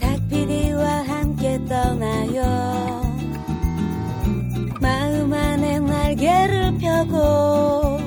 닭피디와 0.00 1.02
함께 1.02 1.58
떠나요. 1.68 2.42
마음 4.80 5.32
안에 5.32 5.78
날개를 5.80 6.78
펴고 6.78 7.98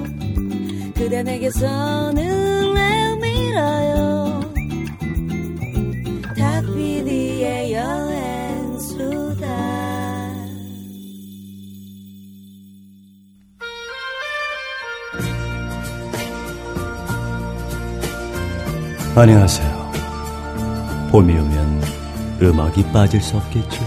그대 0.96 1.24
내게서 1.24 2.12
눈을 2.12 3.18
밀어요. 3.18 4.42
닭피디의 6.38 7.74
여행수다. 7.74 9.48
안녕하세요. 19.16 19.79
봄이 21.10 21.34
오면 21.34 21.84
음악이 22.42 22.92
빠질 22.92 23.22
수 23.22 23.38
없겠죠. 23.38 23.80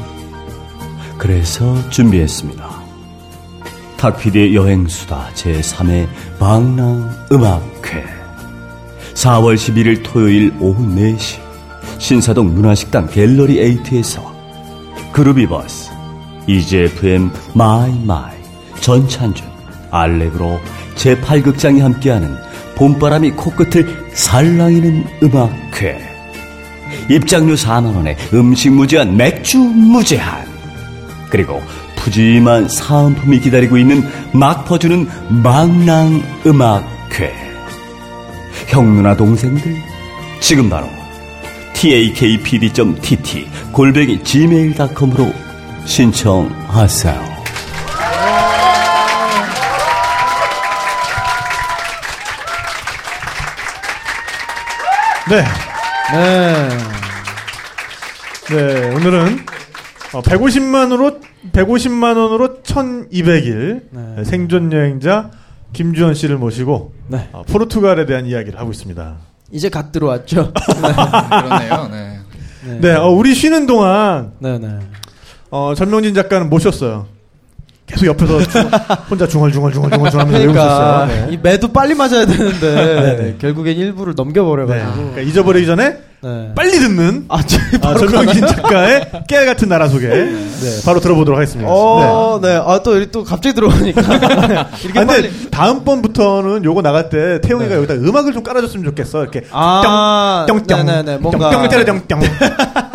그래서 1.18 1.88
준비했습니다. 1.90 2.82
탁피디의 3.96 4.56
여행수다 4.56 5.28
제3회 5.34 6.08
방랑 6.40 7.26
음악회 7.30 8.04
4월 9.14 9.54
11일 9.54 10.02
토요일 10.02 10.52
오후 10.58 10.84
4시 10.84 11.40
신사동 11.98 12.52
문화식당 12.52 13.06
갤러리 13.08 13.60
에이트에서 13.60 14.32
그루비버스 15.12 15.92
EGFM 16.48 17.30
마이 17.54 17.96
마이 18.04 18.36
전찬준 18.80 19.46
알렉으로 19.92 20.58
제8극장이 20.96 21.78
함께하는 21.80 22.36
봄바람이 22.74 23.30
코끝을 23.32 24.10
살랑이는 24.14 25.06
음악회 25.22 26.11
입장료 27.08 27.54
4만원에 27.54 28.16
음식 28.32 28.72
무제한 28.72 29.16
맥주 29.16 29.58
무제한 29.58 30.46
그리고 31.30 31.62
푸짐한 31.96 32.68
사은품이 32.68 33.40
기다리고 33.40 33.78
있는 33.78 34.02
막 34.32 34.64
퍼주는 34.64 35.06
망랑 35.42 36.22
음악회 36.46 37.32
형 38.68 38.94
누나 38.94 39.16
동생들 39.16 39.76
지금 40.40 40.68
바로 40.68 40.88
takpd.tt 41.74 43.48
골뱅이 43.72 44.22
gmail.com으로 44.22 45.32
신청하세요. 45.84 47.32
네. 55.28 55.71
네. 56.12 56.68
네, 58.50 58.94
오늘은 58.94 59.46
150만으로 60.10 61.20
150만 61.52 62.18
원으로 62.18 62.60
1200일 62.62 63.80
네. 63.90 64.24
생존 64.24 64.70
여행자 64.70 65.30
김주현 65.72 66.12
씨를 66.12 66.36
모시고 66.36 66.92
네. 67.08 67.30
어, 67.32 67.44
포르투갈에 67.44 68.04
대한 68.04 68.26
이야기를 68.26 68.58
하고 68.60 68.70
있습니다. 68.72 69.16
이제 69.52 69.70
갓 69.70 69.90
들어왔죠. 69.90 70.52
그러네요. 70.52 71.88
네. 71.90 72.18
네. 72.66 72.78
네, 72.80 72.94
어, 72.94 73.08
우리 73.08 73.34
쉬는 73.34 73.66
동안 73.66 74.32
네, 74.38 74.58
네. 74.58 74.80
어, 75.48 75.72
전명진 75.74 76.12
작가는 76.12 76.50
모셨어요. 76.50 77.06
계속 77.92 78.06
옆에서 78.06 78.42
중- 78.44 78.70
혼자 79.10 79.28
중얼중얼중얼중얼 79.28 79.92
하면서 79.92 80.24
그러니까 80.24 80.64
있어요. 80.64 81.06
네. 81.06 81.28
이 81.34 81.38
매도 81.42 81.68
빨리 81.68 81.94
맞아야 81.94 82.24
되는데 82.24 83.16
네. 83.20 83.36
결국엔 83.38 83.76
일부를 83.76 84.14
네. 84.14 84.22
넘겨버려가지고. 84.22 84.92
그러니까 84.94 85.20
잊어버리기 85.20 85.66
전에 85.66 85.98
네. 86.24 86.52
빨리 86.54 86.78
듣는 86.78 87.26
아, 87.28 87.42
저 87.44 87.58
아, 87.82 87.94
전명진 87.94 88.46
작가의 88.46 89.10
깨알 89.28 89.44
같은 89.44 89.68
나라 89.68 89.88
소개 89.88 90.06
네, 90.08 90.80
바로 90.86 91.00
들어보도록 91.00 91.36
하겠습니다. 91.36 91.70
어, 91.70 92.38
네. 92.40 92.54
아, 92.64 92.80
또, 92.82 93.24
갑자기 93.24 93.54
들어오니까. 93.54 94.00
이렇게 94.84 94.98
아, 95.00 95.04
근데 95.04 95.06
빨리. 95.06 95.50
다음 95.50 95.84
번부터는 95.84 96.64
요거 96.64 96.80
나갈 96.80 97.10
때 97.10 97.40
태용이가 97.42 97.70
네. 97.70 97.76
여기다 97.76 97.94
음악을 97.94 98.32
좀 98.32 98.42
깔아줬으면 98.42 98.86
좋겠어. 98.86 99.22
이렇게 99.22 99.42
아, 99.50 100.46
뿅뿅 100.48 100.86
네네네. 100.86 101.18
뭔가. 101.18 101.50
뿅 101.50 101.68
때려 101.68 101.84
뿅뿅 101.84 102.20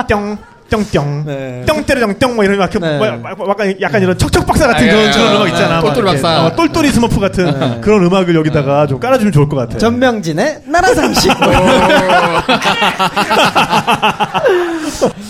뿅 0.09 0.37
뿅뿅 0.69 1.23
네. 1.25 1.65
뿅 1.67 1.83
때려 1.85 2.05
뿅뿅 2.07 2.35
뭐 2.35 2.43
이런 2.43 2.57
막 2.57 2.73
이렇게 2.73 2.85
네. 2.85 2.97
뭐 2.97 3.07
약간 3.49 3.75
약간 3.81 4.01
이런 4.01 4.17
척척 4.17 4.45
박사 4.45 4.67
같은 4.67 4.87
아, 4.87 4.91
그런 4.91 5.07
예, 5.07 5.11
그런 5.11 5.31
예, 5.31 5.35
음악 5.35 5.47
예. 5.47 5.51
있잖아. 5.51 5.81
똘똘. 5.81 6.05
박사. 6.05 6.45
어, 6.45 6.55
똘똘이 6.55 6.89
스머프 6.89 7.19
같은 7.19 7.59
네. 7.59 7.81
그런 7.81 8.03
음악을 8.05 8.35
여기다가 8.35 8.87
좀 8.87 8.99
깔아주면 8.99 9.31
좋을 9.31 9.49
것 9.49 9.55
같아. 9.55 9.77
전명진의 9.77 10.61
나라상식. 10.65 11.31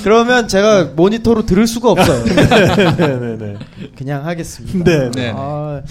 그러면 0.03 0.47
제가 0.47 0.89
모니터로 0.95 1.45
들을 1.45 1.67
수가 1.67 1.91
없어요. 1.91 2.23
네네네. 2.25 3.55
그냥 3.97 4.25
하겠습니다. 4.25 4.83
네. 4.83 5.11
네. 5.11 5.33
아, 5.35 5.81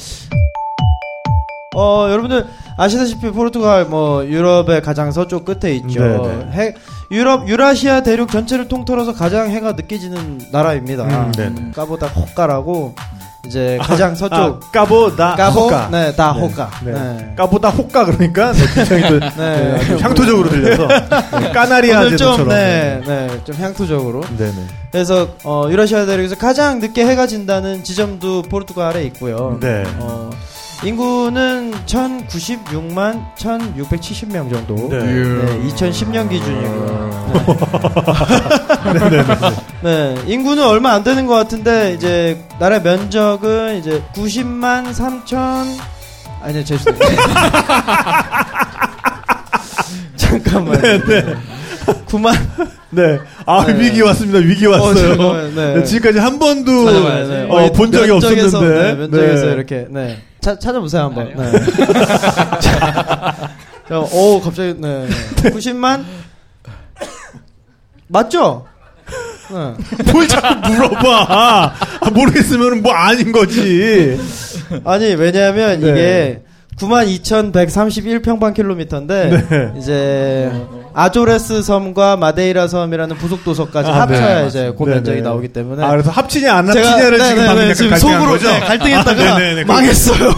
어, 1.76 2.08
여러분들 2.10 2.46
아시다시피 2.78 3.30
포르투갈 3.30 3.84
뭐 3.84 4.24
유럽의 4.24 4.80
가장 4.80 5.12
서쪽 5.12 5.44
끝에 5.44 5.74
있죠. 5.74 6.00
네, 6.00 6.48
해, 6.52 6.74
유럽 7.10 7.48
유라시아 7.48 8.02
대륙 8.02 8.30
전체를 8.30 8.68
통틀어서 8.68 9.14
가장 9.14 9.50
해가 9.50 9.72
느껴지는 9.72 10.40
나라입니다. 10.52 11.04
음, 11.04 11.32
네, 11.36 11.50
네. 11.50 11.70
까보다 11.74 12.08
호까라고 12.08 12.94
이제 13.46 13.78
가장 13.80 14.16
서쪽 14.16 14.34
아, 14.36 14.58
까보다 14.72 15.36
까보 15.36 15.60
호까. 15.60 15.88
네, 15.92 16.12
다 16.16 16.32
네. 16.32 16.40
호까. 16.40 16.70
네. 16.84 16.92
네. 16.92 17.32
까보다 17.36 17.68
호까 17.70 18.04
그러니까 18.04 18.52
네, 18.52 18.64
굉장히 18.74 19.02
또 19.08 19.20
네. 19.20 19.30
네, 19.36 19.72
아주 19.76 19.96
향토적으로 19.98 20.48
들려서 20.50 20.88
네, 21.40 21.52
까나리아 21.52 22.02
제도처럼. 22.10 22.48
네, 22.48 23.00
네, 23.06 23.40
좀 23.44 23.54
향토적으로. 23.56 24.22
네 24.36 24.46
네. 24.46 24.66
그래서 24.90 25.28
어, 25.44 25.68
유라시아 25.70 26.06
대륙에서 26.06 26.34
가장 26.34 26.80
늦게 26.80 27.06
해가 27.06 27.28
진다는 27.28 27.84
지점도 27.84 28.42
포르투갈에 28.42 29.04
있고요. 29.04 29.58
네. 29.60 29.84
어, 30.00 30.30
인구는 30.84 31.72
1,096만 31.86 33.34
1,670명 33.36 34.52
정도. 34.52 34.88
네. 34.88 34.98
네, 34.98 35.68
2010년 35.68 36.28
기준이고요. 36.28 37.06
네네네. 38.84 39.24
네, 39.82 40.14
인구는 40.26 40.64
얼마 40.64 40.92
안 40.92 41.02
되는 41.02 41.26
것 41.26 41.34
같은데 41.34 41.94
이제 41.94 42.38
나라 42.58 42.78
면적은 42.80 43.78
이제 43.78 44.02
90만 44.14 44.92
3천 44.92 45.66
아니 46.42 46.64
죄송해요. 46.64 47.00
잠깐만. 50.16 50.80
네, 50.80 51.00
9만 52.06 52.36
네. 52.90 53.18
아, 53.46 53.64
네. 53.66 53.78
위기 53.78 54.00
왔습니다. 54.02 54.38
위기 54.38 54.66
왔어요. 54.66 54.94
잠깐만, 54.94 55.54
네. 55.54 55.74
네, 55.74 55.84
지금까지 55.84 56.18
한 56.18 56.38
번도. 56.38 56.90
네, 56.90 57.46
어, 57.48 57.72
본 57.72 57.92
적이 57.92 58.12
면적에서, 58.12 58.58
없었는데. 58.58 58.82
네, 58.82 58.94
면적에서 58.94 59.46
네. 59.46 59.52
이렇게 59.52 59.86
네. 59.90 60.18
차, 60.46 60.56
찾아보세요 60.56 61.02
한번. 61.02 61.34
네. 61.34 61.34
자, 62.60 63.50
자, 63.88 63.98
오 63.98 64.40
갑자기 64.40 64.74
네. 64.78 65.08
90만 65.42 66.04
맞죠? 68.06 68.64
네. 69.50 70.12
뭘 70.12 70.28
자꾸 70.28 70.70
물어봐. 70.70 71.74
아, 72.00 72.10
모르겠으면 72.10 72.80
뭐 72.80 72.92
아닌 72.92 73.32
거지. 73.32 74.16
아니 74.84 75.14
왜냐하면 75.16 75.80
네. 75.80 75.88
이게 75.88 76.42
92,131평방킬로미터인데 76.76 79.48
네. 79.48 79.72
이제 79.78 80.50
아조레스 80.94 81.62
섬과 81.62 82.16
마데이라 82.16 82.68
섬이라는 82.68 83.16
부속 83.16 83.44
도서까지 83.44 83.90
아, 83.90 84.00
합쳐야 84.02 84.42
네. 84.42 84.46
이제 84.48 84.72
그 84.76 84.84
네, 84.84 84.94
면적이 84.94 85.16
네. 85.18 85.22
나오기 85.22 85.48
때문에 85.48 85.84
아, 85.84 85.90
그래서 85.90 86.10
합치냐 86.10 86.54
안 86.54 86.66
제가- 86.66 86.84
합치냐를 86.84 87.18
네, 87.18 87.28
지금 87.28 87.44
네, 87.44 87.54
네, 87.68 87.74
지금 87.74 87.90
갈등한 87.90 88.18
속으로 88.18 88.30
거죠? 88.32 88.48
네, 88.50 88.60
갈등했다가 88.60 89.34
아, 89.34 89.38
네네네. 89.38 89.64
망했어요. 89.64 90.30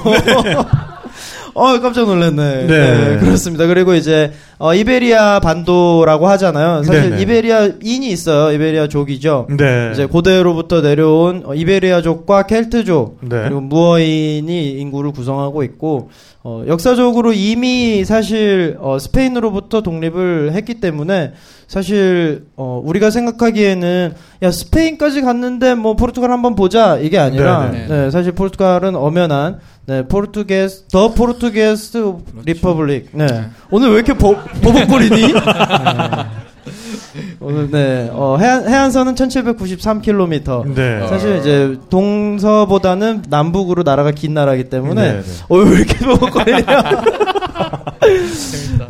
어 1.54 1.80
깜짝 1.80 2.06
놀랐네. 2.06 2.66
네. 2.66 2.66
네. 2.66 3.18
그렇습니다. 3.18 3.66
그리고 3.66 3.94
이제 3.94 4.32
어, 4.58 4.74
이베리아 4.74 5.40
반도라고 5.40 6.26
하잖아요. 6.28 6.82
사실 6.82 7.10
네네. 7.10 7.22
이베리아인이 7.22 8.08
있어요. 8.08 8.52
이베리아족이죠. 8.54 9.48
네. 9.56 9.90
이제 9.92 10.06
고대로부터 10.06 10.80
내려온 10.80 11.42
어, 11.46 11.54
이베리아족과 11.54 12.44
켈트족 12.44 13.18
네. 13.22 13.42
그리고 13.44 13.60
무어인이 13.60 14.72
인구를 14.72 15.12
구성하고 15.12 15.62
있고 15.62 16.10
어, 16.42 16.64
역사적으로 16.66 17.32
이미 17.32 18.04
사실 18.04 18.76
어, 18.80 18.98
스페인으로부터 18.98 19.82
독립을 19.82 20.52
했기 20.52 20.80
때문에 20.80 21.32
사실 21.68 22.46
어, 22.56 22.80
우리가 22.82 23.10
생각하기에는 23.10 24.14
야 24.42 24.50
스페인까지 24.50 25.20
갔는데 25.20 25.74
뭐 25.74 25.94
포르투갈 25.94 26.30
한번 26.30 26.54
보자 26.54 26.96
이게 26.96 27.18
아니라 27.18 27.70
네네. 27.70 27.86
네, 27.86 28.10
사실 28.10 28.32
포르투갈은 28.32 28.96
엄연한 28.96 29.58
네, 29.86 30.08
Portuguese 30.08 30.86
the 30.90 31.12
Portuguese 31.12 32.14
Republic 32.46 33.10
네. 33.12 33.26
오늘 33.70 33.90
왜 33.90 33.96
이렇게 33.96 34.14
버, 34.14 34.34
버벅거리니? 34.62 35.32
네. 35.32 35.32
오늘 37.40 37.70
네 37.70 38.10
어, 38.12 38.38
해안, 38.38 38.66
해안선은 38.66 39.14
1793km 39.14 40.74
네. 40.74 41.06
사실 41.06 41.36
이제 41.38 41.76
동서보다는 41.90 43.24
남북으로 43.28 43.82
나라가 43.82 44.10
긴 44.10 44.32
나라이기 44.32 44.70
때문에 44.70 45.12
네, 45.12 45.20
네. 45.20 45.24
어, 45.48 45.56
왜 45.58 45.76
이렇게 45.76 45.98
버벅거리냐? 45.98 46.64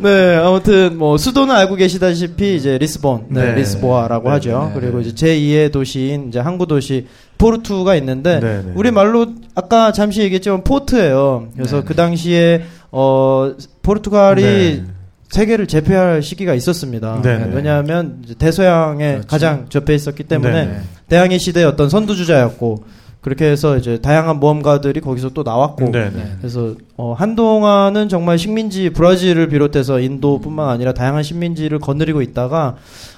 네, 0.01 0.35
아무튼 0.35 0.97
뭐 0.97 1.17
수도는 1.17 1.53
알고 1.53 1.75
계시다시피 1.75 2.55
이제 2.55 2.77
리스본, 2.77 3.25
네, 3.29 3.47
네. 3.47 3.55
리스보아라고 3.55 4.29
네, 4.29 4.33
하죠. 4.35 4.71
네. 4.73 4.79
그리고 4.79 5.01
이제 5.01 5.11
제2의 5.11 5.71
도시인 5.71 6.29
이제 6.29 6.39
항구 6.39 6.67
도시 6.67 7.07
포르투가 7.37 7.95
있는데 7.95 8.39
네, 8.39 8.61
네. 8.63 8.71
우리 8.75 8.91
말로 8.91 9.27
아까 9.55 9.91
잠시 9.91 10.21
얘기했지만 10.21 10.63
port예요. 10.63 11.49
그래서 11.55 11.77
네, 11.77 11.83
그 11.83 11.89
네. 11.89 11.95
당시에 11.95 12.63
어 12.91 13.53
포르투갈이 13.81 14.41
네. 14.41 14.83
세계를 15.29 15.67
제패할 15.67 16.23
시기가 16.23 16.53
있었습니다. 16.55 17.21
네, 17.21 17.37
네. 17.37 17.51
왜냐하면 17.53 18.21
이제 18.23 18.33
대서양에 18.33 19.11
그렇죠. 19.11 19.27
가장 19.27 19.65
접해 19.69 19.93
있었기 19.93 20.23
때문에 20.23 20.65
네, 20.65 20.71
네. 20.71 20.79
대항해 21.07 21.37
시대의 21.37 21.65
어떤 21.65 21.89
선두주자였고 21.89 22.83
그렇게 23.21 23.45
해서 23.45 23.75
이제 23.75 23.99
다양한 23.99 24.39
모험가들이 24.39 25.01
거기서 25.01 25.29
또 25.29 25.43
나왔고 25.43 25.91
네, 25.91 25.91
네. 25.91 26.09
네. 26.15 26.31
그래서 26.39 26.75
어, 26.95 27.13
한동안은 27.13 28.07
정말 28.07 28.37
식민지 28.37 28.91
브라질을 28.91 29.49
비롯해서 29.49 29.99
인도뿐만 29.99 30.69
아니라 30.69 30.93
다양한 30.93 31.23
식민지를 31.23 31.79
거느리고 31.79 32.21
있다가 32.21 32.75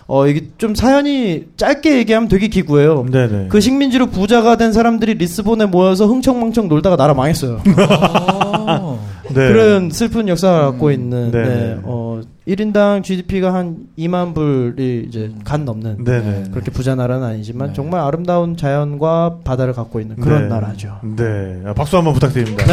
어 0.07 0.27
이게 0.27 0.47
좀 0.57 0.73
사연이 0.73 1.45
짧게 1.55 1.97
얘기하면 1.99 2.29
되게 2.29 2.47
기구해요. 2.47 3.05
네, 3.11 3.27
네. 3.27 3.45
그 3.49 3.61
식민지로 3.61 4.07
부자가 4.07 4.57
된 4.57 4.73
사람들이 4.73 5.13
리스본에 5.13 5.65
모여서 5.65 6.07
흥청망청 6.07 6.67
놀다가 6.67 6.95
나라 6.95 7.13
망했어요. 7.13 7.61
아, 7.77 8.97
네. 9.29 9.33
그런 9.33 9.91
슬픈 9.91 10.27
역사를 10.27 10.59
갖고 10.59 10.87
음, 10.87 10.91
있는 10.91 11.31
네, 11.31 11.43
네, 11.43 11.49
네. 11.49 11.77
어 11.83 12.00
1인당 12.47 13.03
GDP가 13.03 13.53
한 13.53 13.77
2만 13.99 14.33
불이 14.33 15.05
이제 15.07 15.31
간 15.43 15.63
넘는 15.63 16.03
네, 16.03 16.21
네. 16.21 16.43
그렇게 16.51 16.71
부자 16.71 16.95
나라는 16.95 17.23
아니지만 17.25 17.67
네. 17.69 17.73
정말 17.75 18.01
아름다운 18.01 18.57
자연과 18.57 19.41
바다를 19.43 19.73
갖고 19.73 19.99
있는 19.99 20.15
그런 20.15 20.43
네. 20.43 20.47
나라죠. 20.47 20.99
네. 21.03 21.61
아, 21.65 21.73
박수 21.73 21.97
한번 21.97 22.13
부탁드립니다. 22.15 22.65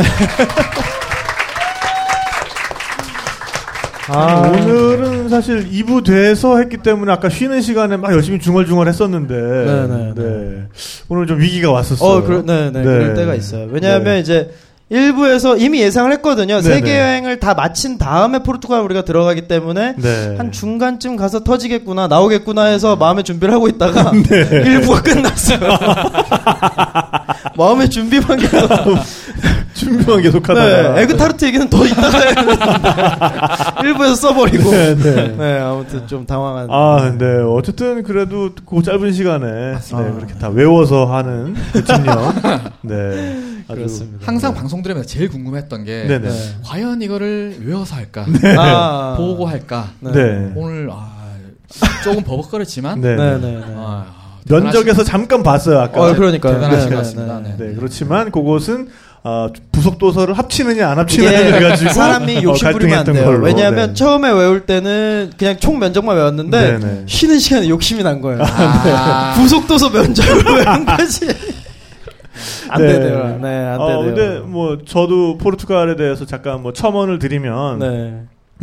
아, 4.11 4.49
오늘은 4.49 5.29
사실 5.29 5.69
2부 5.71 6.03
돼서 6.03 6.57
했기 6.57 6.79
때문에 6.79 7.13
아까 7.13 7.29
쉬는 7.29 7.61
시간에 7.61 7.99
막 7.99 8.11
열심히 8.13 8.39
중얼중얼 8.39 8.89
했었는데 8.89 9.35
네, 9.35 9.87
네, 9.87 10.15
네. 10.15 10.67
오늘 11.11 11.27
좀 11.27 11.41
위기가 11.41 11.71
왔었어요. 11.71 12.11
어, 12.11 12.23
그러, 12.23 12.41
네, 12.41 12.71
네, 12.71 12.83
그럴 12.83 13.13
때가 13.13 13.35
있어요. 13.35 13.69
왜냐하면 13.71 14.15
네. 14.15 14.21
이제 14.21 14.51
일부에서 14.91 15.57
이미 15.57 15.81
예상을 15.81 16.11
했거든요. 16.13 16.57
네, 16.57 16.63
세계 16.63 16.93
네. 16.93 17.01
여행을 17.01 17.41
다 17.41 17.55
마친 17.55 17.99
다음에 17.99 18.39
포르투갈 18.39 18.81
우리가 18.83 19.03
들어가기 19.03 19.43
때문에 19.43 19.95
네. 19.97 20.35
한 20.39 20.51
중간쯤 20.51 21.17
가서 21.17 21.45
터지겠구나, 21.45 22.09
나오겠구나 22.09 22.65
해서 22.65 22.97
마음의 22.97 23.25
준비를 23.25 23.53
하고 23.53 23.69
있다가 23.69 24.13
네. 24.29 24.49
일부가 24.65 25.03
끝났어요. 25.03 25.61
마음의 27.57 27.91
준비만 27.91 28.39
계속. 28.39 28.69
준비만 29.89 30.23
계속 30.23 30.49
하다가 30.49 30.95
네, 30.95 31.03
에그타르트 31.03 31.45
얘기는 31.47 31.69
더 31.69 31.87
이따가 31.87 32.19
일부에서 33.83 34.15
써버리고. 34.15 34.71
네, 34.71 34.95
네. 34.97 35.37
네, 35.37 35.59
아무튼 35.59 36.07
좀 36.07 36.27
당황한. 36.27 36.69
아, 36.71 37.15
네. 37.17 37.27
어쨌든 37.43 38.03
그래도 38.03 38.51
그 38.67 38.83
짧은 38.83 39.13
시간에 39.13 39.47
네. 39.73 40.13
그렇게 40.15 40.35
다 40.35 40.49
외워서 40.49 41.07
하는 41.07 41.55
그 41.73 41.85
집념. 41.85 42.35
네. 42.83 43.65
그렇습니다. 43.69 44.27
항상 44.27 44.55
방송 44.55 44.83
들으면서 44.83 45.07
제일 45.07 45.29
궁금했던 45.29 45.85
게 45.85 46.05
네네. 46.09 46.29
네. 46.29 46.35
과연 46.65 47.03
이거를 47.03 47.59
외워서 47.65 47.97
할까, 47.97 48.25
아, 48.57 49.15
보고 49.19 49.47
할까. 49.47 49.89
네. 50.01 50.53
오늘 50.55 50.89
아, 50.91 51.11
조금 52.03 52.23
버벅거렸지만 52.25 53.01
네. 53.01 53.15
네, 53.15 53.39
네, 53.39 53.41
네. 53.41 53.65
아, 53.77 54.07
면적에서 54.49 55.05
잠깐 55.05 55.43
봤어요, 55.43 55.81
아까. 55.81 56.03
어, 56.03 56.15
그러니까요. 56.15 56.55
대단하신 56.55 56.89
네, 56.89 56.95
것 56.97 57.03
네, 57.03 57.09
같습니다. 57.09 57.41
네. 57.41 57.55
네. 57.59 57.67
네, 57.67 57.75
그렇지만 57.75 58.31
그곳은 58.31 58.89
아, 59.23 59.51
부속 59.89 59.99
도서를 59.99 60.37
합치느냐 60.37 60.91
안 60.91 60.99
합치느냐 60.99 61.31
이게 61.41 61.53
해가지고 61.55 61.91
사람이 61.91 62.39
어, 62.39 62.43
욕심 62.43 62.73
부리면 62.73 62.99
안 62.99 63.05
돼요. 63.07 63.25
걸로. 63.25 63.45
왜냐하면 63.45 63.89
네. 63.89 63.95
처음에 63.95 64.31
외울 64.31 64.67
때는 64.67 65.33
그냥 65.39 65.57
총 65.59 65.79
면적만 65.79 66.17
외웠는데 66.17 66.79
네네. 66.79 67.03
쉬는 67.07 67.39
시간에 67.39 67.69
욕심이 67.69 68.03
난 68.03 68.21
거예요. 68.21 68.43
아, 68.43 69.35
부속도서 69.39 69.91
면적을 69.91 70.45
외운 70.67 70.85
거지. 70.85 71.27
안 72.69 72.83
네. 72.83 72.93
되네요. 72.93 73.39
네, 73.41 73.49
안 73.67 73.81
어, 73.81 73.87
되네요. 73.89 74.05
근데 74.15 74.39
뭐 74.41 74.79
저도 74.85 75.39
포르투갈에 75.39 75.97
대해서 75.97 76.27
잠깐 76.27 76.63
뭐 76.63 76.73
첨언을 76.73 77.19
드리면 77.19 77.79
네. 77.79 77.87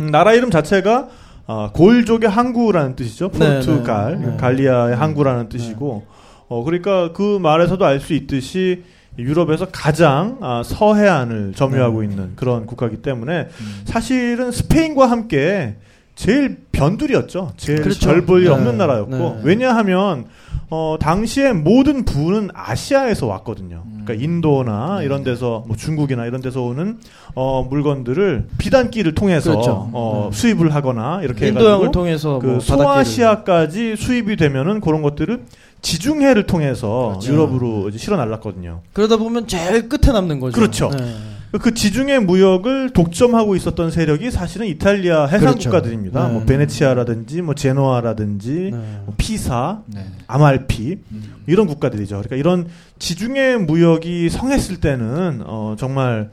음, 0.00 0.10
나라 0.10 0.32
이름 0.32 0.50
자체가 0.50 1.08
아, 1.48 1.70
골족의 1.74 2.28
항구라는 2.28 2.96
뜻이죠. 2.96 3.30
네, 3.32 3.38
포르투갈, 3.38 4.20
네, 4.20 4.26
네. 4.32 4.36
갈리아의 4.36 4.96
항구라는 4.96 5.48
뜻이고, 5.48 6.04
어 6.48 6.64
그러니까 6.64 7.12
그 7.12 7.38
말에서도 7.40 7.84
알 7.84 8.00
수 8.00 8.14
있듯이 8.14 8.82
유럽에서 9.18 9.66
가장 9.72 10.38
아, 10.40 10.62
서해안을 10.64 11.52
점유하고 11.54 12.02
네. 12.02 12.08
있는 12.08 12.32
그런 12.36 12.66
국가이기 12.66 12.98
때문에 13.02 13.48
음. 13.60 13.80
사실은 13.84 14.50
스페인과 14.52 15.06
함께 15.10 15.76
제일 16.14 16.58
변두리였죠. 16.72 17.52
제일 17.56 17.82
그렇죠. 17.82 18.08
별볼일 18.08 18.44
네. 18.44 18.50
없는 18.50 18.78
나라였고 18.78 19.16
네. 19.16 19.40
왜냐하면 19.42 20.24
어 20.68 20.96
당시에 20.98 21.52
모든 21.52 22.04
부는 22.04 22.48
아시아에서 22.54 23.26
왔거든요. 23.26 23.84
그러니까 24.04 24.14
음. 24.14 24.20
인도나 24.20 24.98
네. 25.00 25.04
이런 25.04 25.22
데서 25.24 25.62
뭐 25.66 25.76
중국이나 25.76 26.24
이런 26.26 26.40
데서 26.40 26.62
오는 26.62 26.98
어 27.34 27.62
물건들을 27.68 28.46
비단길을 28.58 29.14
통해서 29.14 29.50
그렇죠. 29.52 29.90
어 29.92 30.28
네. 30.32 30.36
수입을 30.36 30.74
하거나 30.74 31.20
이렇게 31.22 31.48
인도양을 31.48 31.74
해가지고 31.74 31.92
통해서 31.92 32.38
그뭐 32.38 32.58
바닷길을- 32.58 32.60
소아시아까지 32.62 33.96
수입이 33.96 34.36
되면은 34.36 34.80
그런 34.80 35.02
것들을 35.02 35.44
지중해를 35.82 36.46
통해서 36.46 37.08
그렇죠. 37.10 37.32
유럽으로 37.32 37.88
이제 37.88 37.98
실어 37.98 38.16
날랐거든요. 38.16 38.80
그러다 38.92 39.16
보면 39.16 39.46
제일 39.46 39.88
끝에 39.88 40.12
남는 40.12 40.40
거죠. 40.40 40.54
그렇죠. 40.54 40.90
네. 40.90 41.14
그 41.62 41.72
지중해 41.72 42.18
무역을 42.18 42.90
독점하고 42.90 43.56
있었던 43.56 43.90
세력이 43.90 44.30
사실은 44.30 44.66
이탈리아 44.66 45.24
해상 45.26 45.40
그렇죠. 45.40 45.70
국가들입니다. 45.70 46.26
네. 46.26 46.32
뭐 46.32 46.44
베네치아라든지 46.44 47.40
뭐 47.40 47.54
제노아라든지 47.54 48.70
네. 48.72 49.00
뭐 49.04 49.14
피사, 49.16 49.80
네. 49.86 50.04
아말피 50.26 50.98
음. 51.12 51.34
이런 51.46 51.66
국가들이죠. 51.66 52.16
그러니까 52.16 52.36
이런 52.36 52.68
지중해 52.98 53.56
무역이 53.58 54.28
성했을 54.28 54.80
때는 54.80 55.42
어 55.46 55.76
정말 55.78 56.30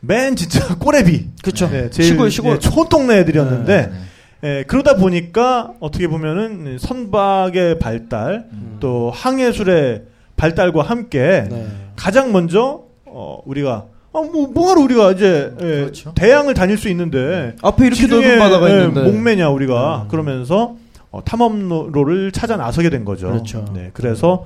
맨 0.00 0.36
진짜 0.36 0.60
꼬레비 0.78 1.26
그렇죠. 1.42 1.68
네, 1.68 1.90
제일 1.90 2.08
시골 2.10 2.30
시골. 2.30 2.54
예, 2.54 2.58
촌 2.58 2.88
동네 2.88 3.18
애들이었는데 3.18 3.86
네. 3.86 3.92
예, 4.44 4.64
그러다 4.66 4.96
보니까 4.96 5.72
어떻게 5.80 6.06
보면은 6.06 6.78
선박의 6.78 7.78
발달 7.78 8.46
음. 8.52 8.76
또 8.80 9.10
항해술의 9.12 10.04
발달과 10.36 10.82
함께 10.82 11.46
네. 11.50 11.66
가장 11.96 12.32
먼저 12.32 12.84
어 13.04 13.42
우리가 13.44 13.86
아, 14.12 14.20
뭐 14.20 14.48
뭐하러 14.48 14.80
우리가 14.82 15.12
이제 15.12 15.52
예, 15.60 15.64
그렇죠. 15.64 16.12
대양을 16.14 16.54
다닐 16.54 16.78
수 16.78 16.88
있는데 16.88 17.56
앞에 17.62 17.86
이렇게 17.86 18.06
넓은 18.06 18.38
바다가 18.38 18.70
예, 18.70 18.74
있는데 18.74 19.02
목매냐 19.02 19.50
우리가 19.50 20.02
음. 20.04 20.08
그러면서 20.08 20.76
어, 21.10 21.24
탐험로를 21.24 22.32
찾아 22.32 22.56
나서게 22.56 22.90
된 22.90 23.04
거죠. 23.04 23.28
그렇죠. 23.28 23.64
네, 23.74 23.90
그래서 23.92 24.44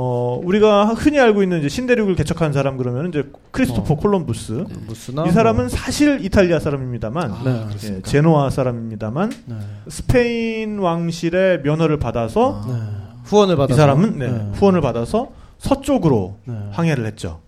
어 0.00 0.40
우리가 0.44 0.84
흔히 0.94 1.18
알고 1.18 1.42
있는 1.42 1.58
이제 1.58 1.68
신대륙을 1.68 2.14
개척한 2.14 2.52
사람 2.52 2.76
그러면 2.76 3.08
이제 3.08 3.24
크리스토퍼 3.50 3.94
어. 3.94 3.96
콜럼부스 3.96 4.64
무스나 4.86 5.26
이 5.26 5.32
사람은 5.32 5.68
사실 5.68 6.24
이탈리아 6.24 6.60
사람입니다만 6.60 7.30
아, 7.32 7.42
네. 7.44 7.66
예? 7.82 8.02
제노아 8.02 8.50
사람입니다만 8.50 9.32
네. 9.46 9.56
스페인 9.88 10.78
왕실의 10.78 11.62
면허를 11.62 11.98
받아서 11.98 12.62
아. 12.62 12.66
네. 12.68 13.08
후원을 13.24 13.56
받아서 13.56 13.74
이 13.74 13.76
사람은 13.76 14.18
네, 14.18 14.30
네. 14.30 14.50
후원을 14.54 14.80
받아서 14.82 15.32
서쪽으로 15.58 16.36
네. 16.44 16.54
항해를 16.70 17.04
했죠. 17.04 17.40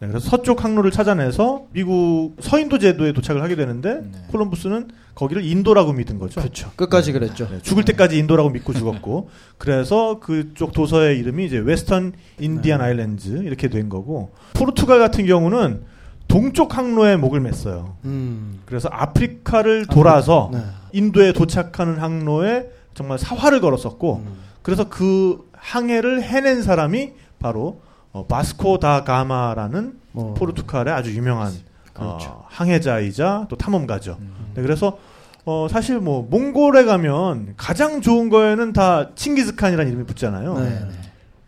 네, 0.00 0.08
그래서 0.08 0.30
서쪽 0.30 0.64
항로를 0.64 0.90
찾아내서 0.90 1.66
미국 1.72 2.34
서인도 2.40 2.78
제도에 2.78 3.12
도착을 3.12 3.42
하게 3.42 3.54
되는데 3.54 4.00
네. 4.00 4.18
콜럼부스는 4.28 4.88
거기를 5.14 5.44
인도라고 5.44 5.92
믿은 5.92 6.18
거죠. 6.18 6.40
그렇죠. 6.40 6.70
끝까지 6.74 7.12
그랬죠. 7.12 7.46
네, 7.50 7.60
죽을 7.60 7.84
때까지 7.84 8.16
인도라고 8.18 8.48
믿고 8.48 8.72
죽었고 8.72 9.28
그래서 9.58 10.18
그쪽 10.18 10.72
도서의 10.72 11.18
이름이 11.18 11.44
이제 11.44 11.58
Western 11.58 12.14
Indian 12.38 12.78
네. 12.78 12.86
Island 12.86 13.42
이렇게 13.44 13.68
된 13.68 13.90
거고 13.90 14.32
포르투갈 14.54 14.98
같은 14.98 15.26
경우는 15.26 15.82
동쪽 16.28 16.78
항로에 16.78 17.16
목을 17.16 17.40
맸어요. 17.40 17.96
음. 18.06 18.60
그래서 18.64 18.88
아프리카를 18.90 19.84
돌아서 19.84 20.48
네. 20.50 20.60
인도에 20.92 21.34
도착하는 21.34 21.98
항로에 21.98 22.70
정말 22.94 23.18
사활을 23.18 23.60
걸었었고 23.60 24.22
음. 24.24 24.34
그래서 24.62 24.88
그 24.88 25.46
항해를 25.52 26.22
해낸 26.22 26.62
사람이 26.62 27.12
바로 27.38 27.82
어, 28.12 28.26
바스코 28.26 28.78
다 28.78 29.04
가마라는 29.04 29.98
뭐 30.12 30.34
포르투갈의 30.34 30.92
아주 30.92 31.14
유명한 31.14 31.52
그렇죠. 31.92 32.28
어, 32.30 32.44
항해자이자 32.48 33.46
또 33.48 33.56
탐험가죠. 33.56 34.16
음. 34.20 34.52
네, 34.54 34.62
그래서 34.62 34.98
어, 35.44 35.68
사실 35.70 35.98
뭐 35.98 36.26
몽골에 36.28 36.84
가면 36.84 37.54
가장 37.56 38.00
좋은 38.00 38.28
거에는 38.28 38.72
다 38.72 39.10
칭기즈칸이라는 39.14 39.90
이름이 39.90 40.06
붙잖아요. 40.06 40.58
네. 40.58 40.70
네. 40.70 40.88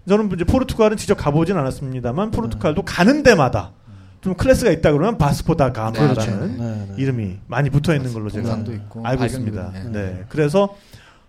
저는 0.08 0.30
이제 0.34 0.44
포르투갈은 0.44 0.96
직접 0.96 1.14
가보진 1.14 1.56
않았습니다만 1.56 2.32
포르투갈도 2.32 2.82
가는 2.82 3.22
데마다 3.22 3.72
좀 4.20 4.34
클래스가 4.34 4.70
있다 4.70 4.92
그러면 4.92 5.18
바스코 5.18 5.56
다 5.56 5.72
가마라는 5.72 6.14
그렇죠. 6.14 6.30
네, 6.30 6.86
네. 6.88 6.94
이름이 6.96 7.38
많이 7.46 7.70
붙어 7.70 7.94
있는 7.94 8.12
걸로 8.12 8.30
제가 8.30 8.56
있고 8.68 9.06
알고 9.06 9.24
있습니다. 9.24 9.72
네. 9.92 10.24
그래서 10.28 10.76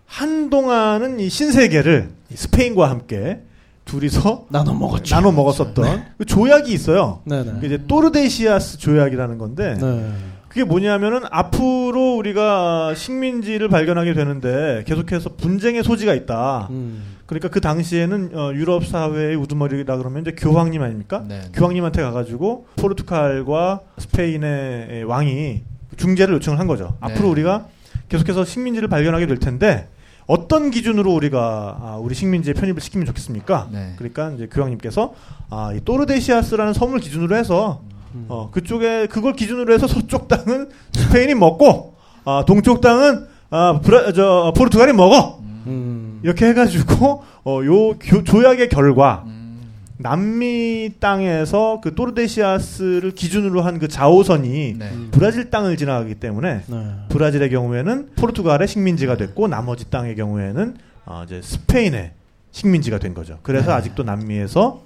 한동안은 0.06 1.20
이 1.20 1.28
신세계를 1.28 2.10
이 2.30 2.36
스페인과 2.36 2.88
함께 2.88 3.42
둘이서 3.84 4.46
나눠 4.50 4.74
먹었죠. 4.74 5.14
나눠 5.14 5.32
먹었었던 5.32 6.04
그 6.18 6.24
조약이 6.24 6.72
있어요. 6.72 7.20
네, 7.24 7.44
네. 7.44 7.52
그 7.60 7.66
이제 7.66 7.84
또르데시아스 7.86 8.78
조약이라는 8.78 9.38
건데 9.38 9.76
네. 9.80 10.12
그게 10.48 10.64
뭐냐면은 10.64 11.22
앞으로 11.30 12.14
우리가 12.16 12.94
식민지를 12.94 13.68
발견하게 13.68 14.14
되는데 14.14 14.84
계속해서 14.86 15.30
분쟁의 15.36 15.82
소지가 15.82 16.14
있다. 16.14 16.68
음. 16.70 17.14
그러니까 17.26 17.48
그 17.48 17.60
당시에는 17.60 18.30
어, 18.34 18.52
유럽 18.54 18.86
사회의 18.86 19.34
우두머리라 19.34 19.96
그러면 19.96 20.22
이제 20.22 20.32
교황님 20.32 20.82
아닙니까? 20.82 21.24
네. 21.26 21.42
교황님한테 21.54 22.02
가가지고 22.02 22.66
포르투갈과 22.76 23.80
스페인의 23.98 25.04
왕이 25.04 25.62
중재를 25.96 26.34
요청을 26.36 26.58
한 26.60 26.66
거죠. 26.66 26.96
네. 27.00 27.12
앞으로 27.12 27.30
우리가 27.30 27.66
계속해서 28.08 28.44
식민지를 28.44 28.88
발견하게 28.88 29.26
될 29.26 29.38
텐데 29.38 29.88
어떤 30.26 30.70
기준으로 30.70 31.12
우리가 31.14 31.76
아, 31.80 31.96
우리 32.00 32.14
식민지에 32.14 32.54
편입을 32.54 32.80
시키면 32.80 33.06
좋겠습니까? 33.06 33.68
네. 33.70 33.92
그러니까 33.96 34.30
이제 34.32 34.46
교황님께서 34.50 35.12
아, 35.50 35.72
이 35.74 35.80
또르데시아스라는 35.84 36.72
섬을 36.72 37.00
기준으로 37.00 37.36
해서 37.36 37.82
어, 38.28 38.48
그쪽에 38.52 39.06
그걸 39.08 39.34
기준으로 39.34 39.74
해서 39.74 39.86
서쪽 39.86 40.28
땅은 40.28 40.68
스페인이 40.92 41.34
먹고 41.34 41.94
아, 42.24 42.44
동쪽 42.46 42.80
땅은 42.80 43.26
아, 43.50 43.80
브라, 43.82 44.12
저, 44.12 44.52
포르투갈이 44.56 44.92
먹어. 44.92 45.40
음. 45.66 46.20
이렇게 46.22 46.46
해가지고 46.46 47.22
어, 47.44 47.60
요 47.64 47.98
교- 47.98 48.24
조약의 48.24 48.68
결과 48.70 49.24
음, 49.26 49.33
남미 50.04 50.90
땅에서 51.00 51.80
그 51.82 51.94
또르데시아스를 51.94 53.12
기준으로 53.12 53.62
한 53.62 53.74
그 53.78 53.88
자오선이 53.88 54.76
네. 54.78 54.90
브라질 55.10 55.50
땅을 55.50 55.76
지나가기 55.76 56.16
때문에 56.16 56.60
네. 56.66 56.76
브라질의 57.08 57.50
경우에는 57.50 58.10
포르투갈의 58.14 58.68
식민지가 58.68 59.16
됐고 59.16 59.48
나머지 59.48 59.90
땅의 59.90 60.14
경우에는 60.14 60.76
어, 61.06 61.22
이제 61.24 61.40
스페인의 61.42 62.12
식민지가 62.52 62.98
된 62.98 63.14
거죠. 63.14 63.38
그래서 63.42 63.68
네. 63.68 63.72
아직도 63.72 64.02
남미에서 64.04 64.82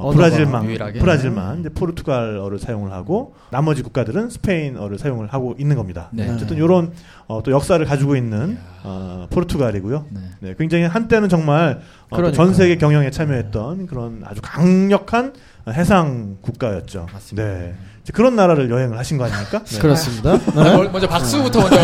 어, 0.00 0.10
브라질만 0.12 0.64
유일하게. 0.64 0.98
브라질만 1.00 1.60
이제 1.60 1.68
포르투갈어를 1.68 2.58
사용을 2.58 2.92
하고 2.92 3.34
나머지 3.50 3.82
국가들은 3.82 4.30
스페인어를 4.30 4.98
사용을 4.98 5.28
하고 5.28 5.54
있는 5.58 5.76
겁니다. 5.76 6.08
네. 6.12 6.30
어쨌든 6.30 6.56
이런 6.56 6.92
어, 7.26 7.42
또 7.42 7.50
역사를 7.50 7.84
가지고 7.84 8.16
있는 8.16 8.58
어, 8.84 9.26
포르투갈이고요. 9.30 10.06
네. 10.10 10.20
네, 10.40 10.54
굉장히 10.58 10.84
한때는 10.84 11.28
정말 11.28 11.80
어. 12.10 12.32
전 12.32 12.54
세계 12.54 12.76
경영에 12.76 13.10
참여했던 13.10 13.86
그런 13.86 14.22
아주 14.24 14.40
강력한 14.42 15.32
어, 15.66 15.70
해상 15.72 16.36
국가였죠. 16.40 17.06
맞습니다. 17.12 17.48
네, 17.48 17.74
이제 18.02 18.12
그런 18.14 18.36
나라를 18.36 18.70
여행을 18.70 18.96
하신 18.98 19.18
거 19.18 19.24
아닙니까? 19.24 19.62
네. 19.68 19.78
그렇습니다. 19.78 20.30
아, 20.32 20.38
네. 20.64 20.76
멀- 20.76 20.90
먼저 20.90 21.06
박수부터 21.08 21.60
먼저. 21.60 21.76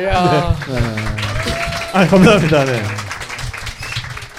이야. 0.00 0.54
아, 1.92 2.06
감사합니다. 2.06 2.64
네. 2.64 2.82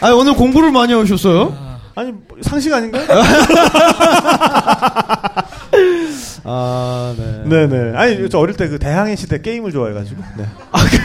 아 0.04 0.10
오늘 0.14 0.34
공부를 0.34 0.72
많이 0.72 0.94
하셨어요? 0.94 1.56
아니 2.02 2.12
뭐, 2.12 2.24
상식 2.42 2.74
아닌가요? 2.74 3.06
아 6.44 7.14
네. 7.18 7.44
네네. 7.68 7.96
아니 7.98 8.28
저 8.30 8.40
어릴 8.40 8.56
때 8.56 8.68
그 8.68 8.80
대항해 8.80 9.16
시대 9.16 9.40
게임을 9.42 9.72
좋아해가지고. 9.72 10.22
네. 10.38 10.46